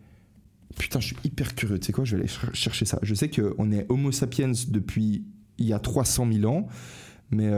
putain, 0.78 1.00
je 1.00 1.08
suis 1.08 1.16
hyper 1.24 1.54
curieux. 1.54 1.78
Tu 1.80 1.86
sais 1.86 1.92
quoi 1.92 2.04
Je 2.04 2.16
vais 2.16 2.22
aller 2.22 2.32
chercher 2.54 2.84
ça. 2.84 2.98
Je 3.02 3.14
sais 3.14 3.28
qu'on 3.28 3.72
est 3.72 3.86
Homo 3.90 4.12
sapiens 4.12 4.52
depuis 4.68 5.24
il 5.58 5.66
y 5.66 5.74
a 5.74 5.78
300 5.78 6.26
000 6.32 6.50
ans, 6.50 6.68
mais 7.30 7.50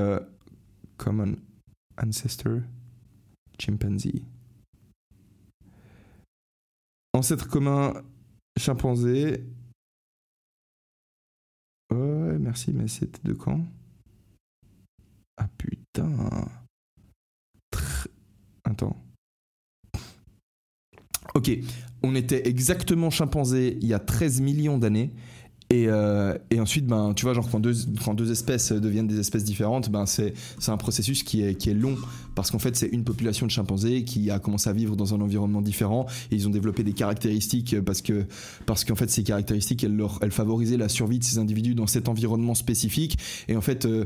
common 0.96 1.36
ancestor 2.02 2.60
chimpanzee. 3.58 4.24
Ancêtre 7.12 7.48
commun 7.48 8.02
chimpanzé 8.58 9.44
Ouais, 11.90 12.38
merci, 12.38 12.72
mais 12.72 12.88
c'était 12.88 13.28
de 13.28 13.34
quand? 13.34 13.66
Ah 15.36 15.48
putain. 15.58 16.48
Tr... 17.70 18.08
Attends. 18.64 18.96
Ok, 21.34 21.50
on 22.02 22.14
était 22.14 22.48
exactement 22.48 23.10
chimpanzé 23.10 23.78
il 23.80 23.88
y 23.88 23.94
a 23.94 23.98
13 23.98 24.40
millions 24.40 24.78
d'années. 24.78 25.12
Et, 25.72 25.86
euh, 25.88 26.36
et, 26.50 26.60
ensuite, 26.60 26.86
ben, 26.86 27.14
tu 27.14 27.24
vois, 27.24 27.32
genre 27.32 27.48
quand 27.50 27.58
deux, 27.58 27.72
quand 28.04 28.12
deux 28.12 28.30
espèces 28.30 28.72
deviennent 28.72 29.06
des 29.06 29.18
espèces 29.18 29.44
différentes, 29.44 29.88
ben, 29.88 30.04
c'est 30.04 30.34
un 30.68 30.76
processus 30.76 31.22
qui 31.22 31.42
est, 31.42 31.54
qui 31.54 31.70
est 31.70 31.74
long 31.74 31.96
parce 32.34 32.50
qu'en 32.50 32.58
fait, 32.58 32.76
c'est 32.76 32.88
une 32.88 33.04
population 33.04 33.46
de 33.46 33.50
chimpanzés 33.50 34.04
qui 34.04 34.30
a 34.30 34.38
commencé 34.38 34.68
à 34.68 34.74
vivre 34.74 34.96
dans 34.96 35.14
un 35.14 35.20
environnement 35.22 35.62
différent 35.62 36.04
et 36.30 36.34
ils 36.34 36.46
ont 36.46 36.50
développé 36.50 36.82
des 36.82 36.92
caractéristiques 36.92 37.80
parce 37.80 38.02
que 38.02 38.26
parce 38.66 38.84
qu'en 38.84 38.96
fait, 38.96 39.08
ces 39.08 39.22
caractéristiques, 39.22 39.82
elles, 39.82 39.96
leur, 39.96 40.18
elles 40.20 40.30
favorisaient 40.30 40.76
la 40.76 40.90
survie 40.90 41.18
de 41.18 41.24
ces 41.24 41.38
individus 41.38 41.74
dans 41.74 41.86
cet 41.86 42.10
environnement 42.10 42.54
spécifique. 42.54 43.18
Et 43.48 43.56
en 43.56 43.62
fait, 43.62 43.86
euh, 43.86 44.04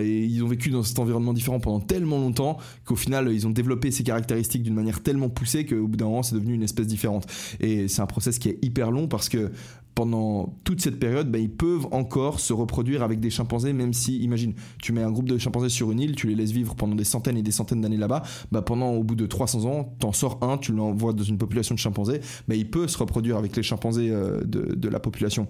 ils 0.00 0.42
ont 0.44 0.48
vécu 0.48 0.70
dans 0.70 0.84
cet 0.84 1.00
environnement 1.00 1.32
différent 1.32 1.58
pendant 1.58 1.80
tellement 1.80 2.18
longtemps 2.18 2.58
qu'au 2.84 2.96
final, 2.96 3.28
ils 3.32 3.44
ont 3.44 3.50
développé 3.50 3.90
ces 3.90 4.04
caractéristiques 4.04 4.62
d'une 4.62 4.74
manière 4.74 5.02
tellement 5.02 5.30
poussée 5.30 5.66
qu'au 5.66 5.88
bout 5.88 5.96
d'un 5.96 6.04
moment, 6.06 6.22
c'est 6.22 6.36
devenu 6.36 6.54
une 6.54 6.62
espèce 6.62 6.86
différente. 6.86 7.26
Et 7.58 7.88
c'est 7.88 8.02
un 8.02 8.06
process 8.06 8.38
qui 8.38 8.50
est 8.50 8.58
hyper 8.62 8.92
long 8.92 9.08
parce 9.08 9.28
que 9.28 9.50
pendant 9.98 10.54
toute 10.62 10.80
cette 10.80 11.00
période, 11.00 11.28
bah, 11.28 11.38
ils 11.38 11.50
peuvent 11.50 11.88
encore 11.90 12.38
se 12.38 12.52
reproduire 12.52 13.02
avec 13.02 13.18
des 13.18 13.30
chimpanzés, 13.30 13.72
même 13.72 13.92
si, 13.92 14.20
imagine, 14.20 14.54
tu 14.80 14.92
mets 14.92 15.02
un 15.02 15.10
groupe 15.10 15.28
de 15.28 15.36
chimpanzés 15.38 15.70
sur 15.70 15.90
une 15.90 15.98
île, 15.98 16.14
tu 16.14 16.28
les 16.28 16.36
laisses 16.36 16.52
vivre 16.52 16.76
pendant 16.76 16.94
des 16.94 17.02
centaines 17.02 17.36
et 17.36 17.42
des 17.42 17.50
centaines 17.50 17.80
d'années 17.80 17.96
là-bas, 17.96 18.22
bah, 18.52 18.62
pendant 18.62 18.92
au 18.92 19.02
bout 19.02 19.16
de 19.16 19.26
300 19.26 19.64
ans, 19.64 19.96
t'en 19.98 20.12
sors 20.12 20.38
un, 20.40 20.56
tu 20.56 20.70
l'envoies 20.70 21.14
dans 21.14 21.24
une 21.24 21.36
population 21.36 21.74
de 21.74 21.80
chimpanzés, 21.80 22.20
bah, 22.46 22.54
il 22.54 22.70
peut 22.70 22.86
se 22.86 22.96
reproduire 22.96 23.38
avec 23.38 23.56
les 23.56 23.64
chimpanzés 23.64 24.12
euh, 24.12 24.40
de, 24.44 24.72
de 24.76 24.88
la 24.88 25.00
population. 25.00 25.48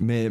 Mais 0.00 0.30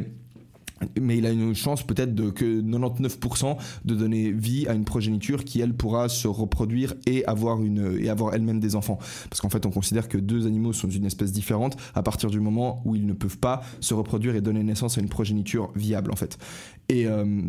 mais 1.00 1.18
il 1.18 1.26
a 1.26 1.32
une 1.32 1.56
chance 1.56 1.86
peut-être 1.86 2.14
de 2.16 2.30
que 2.30 2.62
99% 2.62 3.58
de 3.86 3.96
donner 3.96 4.32
vie 4.32 4.68
à 4.68 4.74
une 4.74 4.86
progéniture 4.86 5.44
qui 5.44 5.62
elle 5.62 5.74
pourra 5.74 6.10
se 6.10 6.28
reproduire 6.28 6.94
et 7.06 7.26
avoir 7.26 7.62
une 7.64 7.98
et 8.00 8.10
avoir 8.10 8.34
elle-même 8.34 8.60
des 8.60 8.76
enfants. 8.76 9.00
Parce 9.30 9.42
qu'en 9.42 9.50
fait 9.50 9.66
on 9.66 9.72
considère 9.72 10.08
que 10.08 10.18
deux 10.18 10.48
animaux 10.48 10.74
sont 10.74 10.88
d'une 10.88 11.06
espèce 11.06 11.32
différente 11.32 11.78
à 11.96 12.04
partir 12.04 12.30
du 12.30 12.40
moment 12.40 12.82
où 12.86 12.96
ils 12.96 13.06
ne 13.06 13.14
peuvent 13.14 13.40
pas 13.40 13.62
se 13.80 13.94
reproduire 13.94 14.36
et 14.36 14.42
donner 14.42 14.64
naissance 14.64 14.98
à 14.98 15.02
une 15.02 15.10
progéniture 15.10 15.72
viable 15.76 16.12
en 16.12 16.16
fait. 16.16 16.38
Et 16.90 17.06
euh, 17.06 17.44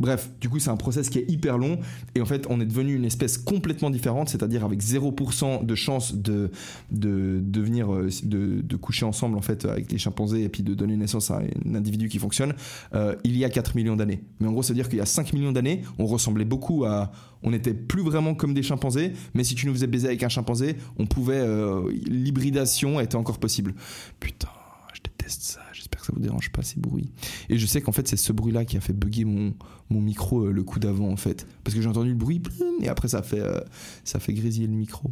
Bref, 0.00 0.28
du 0.40 0.48
coup, 0.48 0.58
c'est 0.58 0.70
un 0.70 0.76
process 0.76 1.08
qui 1.08 1.20
est 1.20 1.30
hyper 1.30 1.56
long 1.56 1.78
et 2.16 2.20
en 2.20 2.24
fait, 2.24 2.46
on 2.50 2.60
est 2.60 2.66
devenu 2.66 2.96
une 2.96 3.04
espèce 3.04 3.38
complètement 3.38 3.90
différente, 3.90 4.28
c'est-à-dire 4.28 4.64
avec 4.64 4.82
0% 4.82 5.64
de 5.64 5.74
chance 5.76 6.16
de, 6.16 6.50
de 6.90 7.40
euh, 7.44 8.10
de, 8.24 8.60
de, 8.60 8.76
coucher 8.76 9.04
ensemble 9.04 9.38
en 9.38 9.40
fait 9.40 9.64
avec 9.64 9.92
les 9.92 9.98
chimpanzés 9.98 10.42
et 10.42 10.48
puis 10.48 10.64
de 10.64 10.74
donner 10.74 10.96
naissance 10.96 11.30
à 11.30 11.38
un 11.38 11.74
individu 11.76 12.08
qui 12.08 12.18
fonctionne, 12.18 12.54
euh, 12.92 13.14
il 13.22 13.36
y 13.38 13.44
a 13.44 13.48
4 13.48 13.76
millions 13.76 13.94
d'années. 13.94 14.24
Mais 14.40 14.48
en 14.48 14.52
gros, 14.52 14.64
c'est-à-dire 14.64 14.88
qu'il 14.88 14.98
y 14.98 15.00
a 15.00 15.06
5 15.06 15.32
millions 15.32 15.52
d'années, 15.52 15.82
on 16.00 16.06
ressemblait 16.06 16.44
beaucoup 16.44 16.84
à. 16.84 17.12
On 17.44 17.52
n'était 17.52 17.74
plus 17.74 18.02
vraiment 18.02 18.34
comme 18.34 18.52
des 18.52 18.64
chimpanzés, 18.64 19.12
mais 19.32 19.44
si 19.44 19.54
tu 19.54 19.66
nous 19.68 19.74
faisais 19.74 19.86
baiser 19.86 20.08
avec 20.08 20.24
un 20.24 20.28
chimpanzé, 20.28 20.74
on 20.98 21.06
pouvait. 21.06 21.38
Euh, 21.38 21.88
l'hybridation 22.08 22.98
était 22.98 23.14
encore 23.14 23.38
possible. 23.38 23.74
Putain, 24.18 24.48
je 24.92 25.02
déteste 25.02 25.42
ça 25.42 25.63
ça 26.04 26.12
vous 26.14 26.20
dérange 26.20 26.50
pas 26.50 26.62
ces 26.62 26.78
bruits. 26.78 27.10
Et 27.48 27.58
je 27.58 27.66
sais 27.66 27.80
qu'en 27.80 27.92
fait 27.92 28.06
c'est 28.06 28.16
ce 28.16 28.32
bruit-là 28.32 28.64
qui 28.64 28.76
a 28.76 28.80
fait 28.80 28.92
bugger 28.92 29.24
mon, 29.24 29.54
mon 29.90 30.00
micro 30.00 30.44
euh, 30.46 30.52
le 30.52 30.62
coup 30.62 30.78
d'avant 30.78 31.08
en 31.08 31.16
fait, 31.16 31.46
parce 31.62 31.74
que 31.74 31.82
j'ai 31.82 31.88
entendu 31.88 32.10
le 32.10 32.14
bruit 32.14 32.42
et 32.80 32.88
après 32.88 33.08
ça 33.08 33.22
fait 33.22 33.40
euh, 33.40 33.60
ça 34.04 34.20
fait 34.20 34.32
grésiller 34.32 34.66
le 34.66 34.74
micro. 34.74 35.10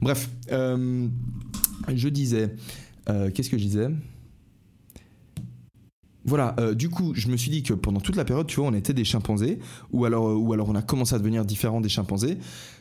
Bref, 0.00 0.30
euh, 0.52 1.08
je 1.94 2.08
disais, 2.08 2.54
qu'est-ce 3.06 3.50
que 3.50 3.58
je 3.58 3.64
disais? 3.64 3.88
Voilà, 6.24 6.54
du 6.74 6.90
coup, 6.90 7.14
je 7.14 7.28
me 7.28 7.38
suis 7.38 7.50
dit 7.50 7.62
que 7.62 7.72
pendant 7.72 8.00
toute 8.00 8.16
la 8.16 8.24
période, 8.26 8.46
tu 8.46 8.56
vois, 8.60 8.68
on 8.68 8.74
était 8.74 8.92
des 8.92 9.04
chimpanzés, 9.04 9.60
ou 9.92 10.04
alors, 10.04 10.38
ou 10.38 10.52
alors 10.52 10.68
on 10.68 10.74
a 10.74 10.82
commencé 10.82 11.14
à 11.14 11.18
devenir 11.18 11.46
différents 11.46 11.80
des 11.80 11.88
chimpanzés, 11.88 12.36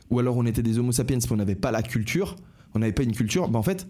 ou 0.09 0.19
alors 0.19 0.35
on 0.35 0.45
était 0.45 0.63
des 0.63 0.79
homo 0.79 0.91
sapiens, 0.91 1.17
mais 1.17 1.31
on 1.31 1.37
n'avait 1.37 1.55
pas 1.55 1.71
la 1.71 1.81
culture, 1.81 2.35
on 2.73 2.79
n'avait 2.79 2.91
pas 2.91 3.03
une 3.03 3.13
culture. 3.13 3.47
Ben 3.47 3.59
en 3.59 3.63
fait, 3.63 3.87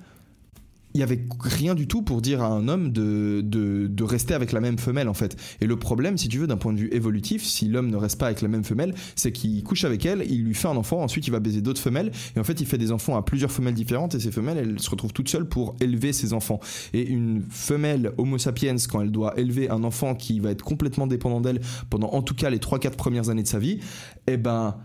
il 0.94 1.00
y 1.00 1.04
avait 1.04 1.26
rien 1.40 1.76
du 1.76 1.88
tout 1.88 2.02
pour 2.02 2.22
dire 2.22 2.42
à 2.42 2.48
un 2.48 2.68
homme 2.68 2.92
de, 2.92 3.42
de, 3.44 4.04
rester 4.04 4.34
avec 4.34 4.52
la 4.52 4.62
même 4.62 4.78
femelle 4.78 5.10
en 5.10 5.14
fait. 5.14 5.36
Et 5.62 5.66
le 5.66 5.76
problème, 5.76 6.18
si 6.18 6.28
tu 6.28 6.40
veux, 6.40 6.48
d'un 6.48 6.58
point 6.58 6.74
de 6.74 6.80
vue 6.80 6.90
évolutif, 6.92 7.44
si 7.44 7.68
l'homme 7.68 7.90
ne 7.90 7.98
reste 7.98 8.18
pas 8.18 8.28
avec 8.28 8.42
la 8.42 8.48
même 8.48 8.64
femelle, 8.64 8.96
c'est 9.16 9.32
qu'il 9.32 9.62
couche 9.64 9.84
avec 9.84 10.06
elle, 10.06 10.24
il 10.30 10.44
lui 10.44 10.54
fait 10.54 10.68
un 10.68 10.78
enfant, 10.78 11.02
ensuite 11.02 11.28
il 11.28 11.32
va 11.32 11.40
baiser 11.40 11.62
d'autres 11.62 11.82
femelles, 11.82 12.12
et 12.36 12.40
en 12.40 12.44
fait 12.44 12.62
il 12.62 12.66
fait 12.66 12.78
des 12.78 12.92
enfants 12.92 13.18
à 13.18 13.22
plusieurs 13.22 13.52
femelles 13.52 13.74
différentes, 13.74 14.16
et 14.16 14.20
ces 14.20 14.32
femelles, 14.32 14.58
elles 14.58 14.80
se 14.80 14.90
retrouvent 14.90 15.14
toutes 15.14 15.30
seules 15.30 15.48
pour 15.48 15.76
élever 15.82 16.14
ses 16.14 16.34
enfants. 16.34 16.60
Et 16.94 17.06
une 17.06 17.44
femelle 17.50 18.14
Homo 18.18 18.38
sapiens, 18.38 18.76
quand 18.90 19.02
elle 19.02 19.12
doit 19.12 19.38
élever 19.40 19.70
un 19.70 19.84
enfant 19.84 20.16
qui 20.16 20.40
va 20.40 20.52
être 20.52 20.64
complètement 20.64 21.06
dépendant 21.06 21.42
d'elle 21.42 21.62
pendant 21.90 22.10
en 22.14 22.22
tout 22.22 22.36
cas 22.36 22.50
les 22.50 22.60
3-4 22.60 22.92
premières 22.96 23.30
années 23.30 23.44
de 23.44 23.48
sa 23.48 23.60
vie, 23.60 23.80
eh 24.28 24.38
ben 24.38 24.78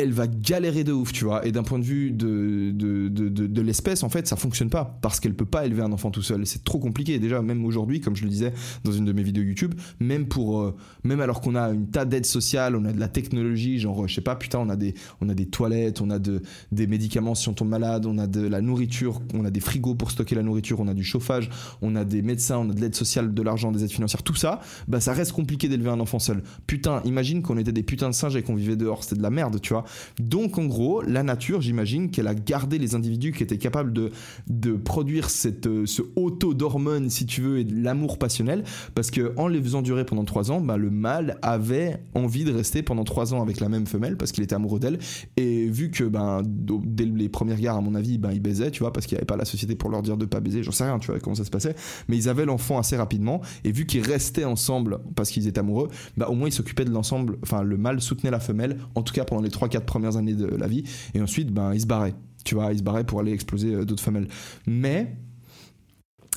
elle 0.00 0.12
va 0.12 0.28
galérer 0.28 0.84
de 0.84 0.92
ouf, 0.92 1.12
tu 1.12 1.24
vois. 1.24 1.44
Et 1.44 1.50
d'un 1.50 1.64
point 1.64 1.80
de 1.80 1.84
vue 1.84 2.12
de, 2.12 2.70
de, 2.72 3.08
de, 3.08 3.28
de, 3.28 3.62
l'espèce, 3.62 4.04
en 4.04 4.08
fait, 4.08 4.28
ça 4.28 4.36
fonctionne 4.36 4.70
pas 4.70 4.96
parce 5.02 5.18
qu'elle 5.18 5.34
peut 5.34 5.44
pas 5.44 5.66
élever 5.66 5.82
un 5.82 5.90
enfant 5.90 6.12
tout 6.12 6.22
seul. 6.22 6.46
C'est 6.46 6.62
trop 6.62 6.78
compliqué. 6.78 7.18
Déjà, 7.18 7.42
même 7.42 7.64
aujourd'hui, 7.64 8.00
comme 8.00 8.14
je 8.14 8.22
le 8.22 8.30
disais 8.30 8.52
dans 8.84 8.92
une 8.92 9.04
de 9.04 9.12
mes 9.12 9.24
vidéos 9.24 9.42
YouTube, 9.42 9.74
même 9.98 10.28
pour, 10.28 10.60
euh, 10.60 10.76
même 11.02 11.20
alors 11.20 11.40
qu'on 11.40 11.56
a 11.56 11.70
une 11.70 11.88
tas 11.88 12.04
d'aides 12.04 12.26
sociales, 12.26 12.76
on 12.76 12.84
a 12.84 12.92
de 12.92 13.00
la 13.00 13.08
technologie, 13.08 13.80
genre, 13.80 14.06
je 14.06 14.14
sais 14.14 14.20
pas, 14.20 14.36
putain, 14.36 14.60
on 14.60 14.68
a 14.68 14.76
des, 14.76 14.94
on 15.20 15.28
a 15.30 15.34
des 15.34 15.46
toilettes, 15.46 16.00
on 16.00 16.10
a 16.10 16.20
de, 16.20 16.42
des 16.70 16.86
médicaments 16.86 17.34
si 17.34 17.48
on 17.48 17.54
tombe 17.54 17.68
malade, 17.68 18.06
on 18.06 18.18
a 18.18 18.28
de 18.28 18.46
la 18.46 18.60
nourriture, 18.60 19.20
on 19.34 19.44
a 19.44 19.50
des 19.50 19.58
frigos 19.58 19.96
pour 19.96 20.12
stocker 20.12 20.36
la 20.36 20.44
nourriture, 20.44 20.78
on 20.78 20.86
a 20.86 20.94
du 20.94 21.02
chauffage, 21.02 21.50
on 21.82 21.96
a 21.96 22.04
des 22.04 22.22
médecins, 22.22 22.58
on 22.58 22.70
a 22.70 22.72
de 22.72 22.80
l'aide 22.80 22.94
sociale, 22.94 23.34
de 23.34 23.42
l'argent, 23.42 23.72
des 23.72 23.82
aides 23.82 23.90
financières, 23.90 24.22
tout 24.22 24.36
ça, 24.36 24.60
bah, 24.86 25.00
ça 25.00 25.12
reste 25.12 25.32
compliqué 25.32 25.68
d'élever 25.68 25.90
un 25.90 25.98
enfant 25.98 26.20
seul. 26.20 26.44
Putain, 26.68 27.02
imagine 27.04 27.42
qu'on 27.42 27.58
était 27.58 27.72
des 27.72 27.82
putins 27.82 28.10
de 28.10 28.14
singes 28.14 28.36
et 28.36 28.42
qu'on 28.44 28.54
vivait 28.54 28.76
dehors. 28.76 29.02
C'était 29.02 29.16
de 29.16 29.22
la 29.22 29.30
merde, 29.30 29.60
tu 29.60 29.72
vois. 29.72 29.84
Donc 30.18 30.58
en 30.58 30.66
gros, 30.66 31.02
la 31.02 31.22
nature, 31.22 31.60
j'imagine 31.60 32.10
qu'elle 32.10 32.26
a 32.26 32.34
gardé 32.34 32.78
les 32.78 32.94
individus 32.94 33.32
qui 33.32 33.42
étaient 33.42 33.58
capables 33.58 33.92
de, 33.92 34.10
de 34.48 34.72
produire 34.72 35.30
cette, 35.30 35.66
euh, 35.66 35.86
ce 35.86 36.02
auto 36.16 36.54
d'hormones, 36.54 37.10
si 37.10 37.26
tu 37.26 37.40
veux, 37.40 37.58
et 37.58 37.64
de 37.64 37.82
l'amour 37.82 38.18
passionnel, 38.18 38.64
parce 38.94 39.10
que 39.10 39.32
en 39.36 39.48
les 39.48 39.62
faisant 39.62 39.82
durer 39.82 40.04
pendant 40.04 40.24
trois 40.24 40.50
ans, 40.50 40.60
bah, 40.60 40.76
le 40.76 40.90
mâle 40.90 41.38
avait 41.42 42.02
envie 42.14 42.44
de 42.44 42.52
rester 42.52 42.82
pendant 42.82 43.04
trois 43.04 43.34
ans 43.34 43.42
avec 43.42 43.60
la 43.60 43.68
même 43.68 43.86
femelle 43.86 44.16
parce 44.16 44.32
qu'il 44.32 44.44
était 44.44 44.54
amoureux 44.54 44.80
d'elle. 44.80 44.98
Et 45.36 45.66
vu 45.66 45.90
que 45.90 46.04
ben, 46.04 46.42
dès 46.44 47.04
les 47.04 47.28
premières 47.28 47.58
guerres, 47.58 47.76
à 47.76 47.80
mon 47.80 47.94
avis, 47.94 48.18
ben, 48.18 48.32
ils 48.32 48.40
baisaient, 48.40 48.70
tu 48.70 48.80
vois, 48.80 48.92
parce 48.92 49.06
qu'il 49.06 49.16
n'y 49.16 49.20
avait 49.20 49.26
pas 49.26 49.36
la 49.36 49.44
société 49.44 49.74
pour 49.74 49.90
leur 49.90 50.02
dire 50.02 50.16
de 50.16 50.26
pas 50.26 50.40
baiser, 50.40 50.62
j'en 50.62 50.72
sais 50.72 50.84
rien, 50.84 50.98
tu 50.98 51.10
vois, 51.10 51.20
comment 51.20 51.36
ça 51.36 51.44
se 51.44 51.50
passait. 51.50 51.74
Mais 52.08 52.16
ils 52.16 52.28
avaient 52.28 52.44
l'enfant 52.44 52.78
assez 52.78 52.96
rapidement, 52.96 53.40
et 53.64 53.72
vu 53.72 53.86
qu'ils 53.86 54.04
restaient 54.04 54.44
ensemble 54.44 54.98
parce 55.14 55.30
qu'ils 55.30 55.46
étaient 55.46 55.60
amoureux, 55.60 55.88
bah, 56.16 56.28
au 56.28 56.34
moins 56.34 56.48
ils 56.48 56.52
s'occupaient 56.52 56.84
de 56.84 56.90
l'ensemble, 56.90 57.38
enfin 57.42 57.62
le 57.62 57.76
mâle 57.76 58.00
soutenait 58.00 58.30
la 58.30 58.40
femelle, 58.40 58.78
en 58.94 59.02
tout 59.02 59.12
cas 59.12 59.24
pendant 59.24 59.42
les 59.42 59.50
3-4 59.50 59.77
premières 59.86 60.16
années 60.16 60.34
de 60.34 60.46
la 60.46 60.66
vie. 60.66 60.84
Et 61.14 61.20
ensuite, 61.20 61.52
ben, 61.52 61.74
il 61.74 61.80
se 61.80 61.86
barrait. 61.86 62.14
Tu 62.44 62.54
vois, 62.54 62.72
il 62.72 62.78
se 62.78 62.82
barrait 62.82 63.04
pour 63.04 63.20
aller 63.20 63.32
exploser 63.32 63.74
euh, 63.74 63.84
d'autres 63.84 64.02
femelles. 64.02 64.28
Mais 64.66 65.16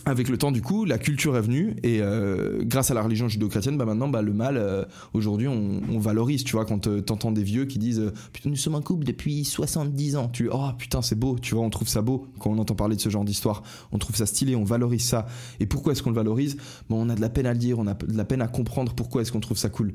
avec 0.06 0.30
le 0.30 0.38
temps, 0.38 0.52
du 0.52 0.64
coup, 0.64 0.84
la 0.84 0.98
culture 0.98 1.38
est 1.38 1.42
venue 1.42 1.76
et 1.84 2.02
euh, 2.02 2.64
grâce 2.64 2.90
à 2.90 2.96
la 2.96 3.04
religion 3.04 3.28
judéo-chrétienne, 3.28 3.78
bah 3.78 3.86
maintenant, 3.86 4.08
bah, 4.08 4.24
le 4.24 4.34
mal, 4.34 4.58
euh, 4.58 4.84
aujourd'hui, 5.14 5.48
on, 5.48 6.00
valorise. 6.00 6.44
Tu 6.44 6.54
vois, 6.54 6.66
quand 6.66 6.90
t'entends 7.06 7.32
des 7.32 7.44
vieux 7.44 7.66
qui 7.66 7.78
disent 7.78 8.12
Putain, 8.34 8.50
nous 8.50 8.56
sommes 8.56 8.74
un 8.74 8.82
couple 8.82 9.06
depuis 9.06 9.46
70 9.46 10.16
ans. 10.16 10.28
Tu 10.30 10.50
Oh 10.52 10.70
putain, 10.78 11.04
c'est 11.04 11.16
beau. 11.16 11.38
Tu 11.40 11.54
vois, 11.54 11.64
on 11.64 11.70
trouve 11.70 11.88
ça 11.88 12.02
beau 12.02 12.28
quand 12.40 12.50
on 12.50 12.58
entend 12.58 12.74
parler 12.74 12.96
de 12.96 13.02
ce 13.02 13.10
genre 13.10 13.24
d'histoire. 13.24 13.62
On 13.92 14.00
trouve 14.00 14.16
ça 14.16 14.26
stylé, 14.26 14.56
on 14.56 14.64
valorise 14.64 15.04
ça. 15.04 15.28
Et 15.60 15.68
pourquoi 15.68 15.94
est-ce 15.94 16.02
qu'on 16.02 16.10
le 16.10 16.16
valorise? 16.16 16.58
Bon, 16.90 17.06
on 17.06 17.10
a 17.10 17.16
de 17.16 17.22
la 17.22 17.30
peine 17.30 17.46
à 17.46 17.54
le 17.54 17.60
dire, 17.60 17.78
on 17.78 17.86
a 17.86 17.94
de 17.94 18.18
la 18.18 18.26
peine 18.26 18.42
à 18.42 18.48
comprendre 18.48 18.94
pourquoi 18.94 19.22
est-ce 19.22 19.32
qu'on 19.32 19.40
trouve 19.40 19.58
ça 19.58 19.70
cool. 19.70 19.94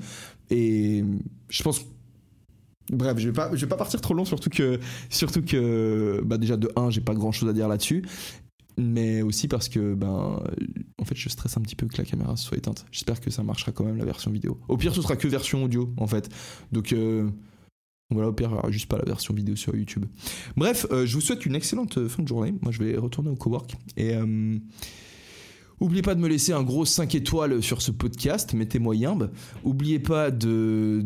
Et 0.50 1.04
je 1.48 1.62
pense 1.64 1.84
Bref, 2.90 3.18
je 3.18 3.28
vais 3.28 3.32
pas, 3.32 3.50
je 3.52 3.60
vais 3.60 3.68
pas 3.68 3.76
partir 3.76 4.00
trop 4.00 4.14
long, 4.14 4.24
surtout 4.24 4.50
que, 4.50 4.78
surtout 5.10 5.42
que, 5.42 6.22
bah 6.24 6.38
déjà 6.38 6.56
de 6.56 6.70
1, 6.76 6.90
j'ai 6.90 7.00
pas 7.00 7.14
grand 7.14 7.32
chose 7.32 7.48
à 7.48 7.52
dire 7.52 7.68
là-dessus, 7.68 8.04
mais 8.78 9.22
aussi 9.22 9.48
parce 9.48 9.68
que, 9.68 9.94
ben, 9.94 10.40
en 10.98 11.04
fait, 11.04 11.16
je 11.16 11.28
stresse 11.28 11.56
un 11.56 11.62
petit 11.62 11.76
peu 11.76 11.86
que 11.86 11.96
la 11.98 12.04
caméra 12.04 12.36
soit 12.36 12.56
éteinte. 12.56 12.86
J'espère 12.92 13.20
que 13.20 13.30
ça 13.30 13.42
marchera 13.42 13.72
quand 13.72 13.84
même 13.84 13.96
la 13.96 14.04
version 14.04 14.30
vidéo. 14.30 14.60
Au 14.68 14.76
pire, 14.76 14.94
ce 14.94 15.02
sera 15.02 15.16
que 15.16 15.26
version 15.26 15.64
audio, 15.64 15.92
en 15.96 16.06
fait. 16.06 16.28
Donc, 16.72 16.92
euh, 16.92 17.28
voilà, 18.10 18.28
au 18.28 18.32
pire, 18.32 18.70
juste 18.70 18.86
pas 18.86 18.98
la 18.98 19.04
version 19.04 19.34
vidéo 19.34 19.56
sur 19.56 19.74
YouTube. 19.74 20.04
Bref, 20.56 20.86
euh, 20.90 21.06
je 21.06 21.14
vous 21.14 21.20
souhaite 21.20 21.44
une 21.46 21.54
excellente 21.56 22.06
fin 22.06 22.22
de 22.22 22.28
journée. 22.28 22.54
Moi, 22.62 22.70
je 22.70 22.82
vais 22.82 22.96
retourner 22.96 23.30
au 23.30 23.36
cowork 23.36 23.74
et. 23.96 24.14
Euh, 24.14 24.58
Oubliez 25.78 26.00
pas 26.02 26.14
de 26.14 26.20
me 26.20 26.28
laisser 26.28 26.52
un 26.52 26.62
gros 26.62 26.86
5 26.86 27.14
étoiles 27.14 27.62
sur 27.62 27.82
ce 27.82 27.90
podcast, 27.90 28.54
mettez-moi 28.54 28.96
yimbe. 28.96 29.30
Oubliez 29.62 29.98
pas 29.98 30.30
de, 30.30 31.02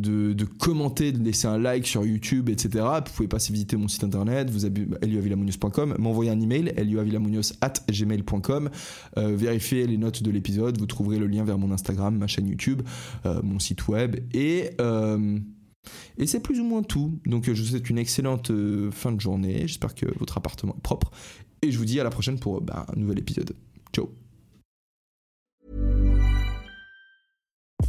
commenter, 0.58 1.10
de 1.10 1.22
laisser 1.22 1.48
un 1.48 1.58
like 1.58 1.86
sur 1.86 2.06
YouTube, 2.06 2.48
etc. 2.48 2.84
Vous 3.06 3.12
pouvez 3.12 3.28
passer 3.28 3.52
visiter 3.52 3.76
mon 3.76 3.88
site 3.88 4.04
internet, 4.04 4.48
vous 4.50 4.64
avez 4.64 4.86
m'envoyer 5.98 6.30
un 6.30 6.40
email, 6.40 6.72
luavilamonios 6.76 7.52
at 7.60 7.72
gmail.com, 7.90 8.70
euh, 9.16 9.34
vérifiez 9.36 9.86
les 9.86 9.96
notes 9.96 10.22
de 10.22 10.30
l'épisode, 10.30 10.78
vous 10.78 10.86
trouverez 10.86 11.18
le 11.18 11.26
lien 11.26 11.44
vers 11.44 11.58
mon 11.58 11.72
Instagram, 11.72 12.16
ma 12.16 12.26
chaîne 12.26 12.46
YouTube, 12.46 12.82
euh, 13.26 13.40
mon 13.42 13.58
site 13.58 13.88
web 13.88 14.16
et... 14.32 14.70
Euh, 14.80 15.38
et 16.18 16.26
c'est 16.26 16.40
plus 16.40 16.60
ou 16.60 16.64
moins 16.64 16.82
tout. 16.82 17.18
Donc 17.24 17.46
je 17.46 17.52
vous 17.52 17.68
souhaite 17.68 17.88
une 17.88 17.96
excellente 17.96 18.52
fin 18.90 19.12
de 19.12 19.20
journée. 19.20 19.62
J'espère 19.66 19.94
que 19.94 20.04
votre 20.18 20.36
appartement 20.36 20.74
est 20.76 20.82
propre. 20.82 21.10
Et 21.62 21.72
je 21.72 21.78
vous 21.78 21.86
dis 21.86 21.98
à 21.98 22.04
la 22.04 22.10
prochaine 22.10 22.38
pour 22.38 22.60
bah, 22.60 22.84
un 22.94 23.00
nouvel 23.00 23.18
épisode. 23.18 23.54
Ciao 23.90 24.19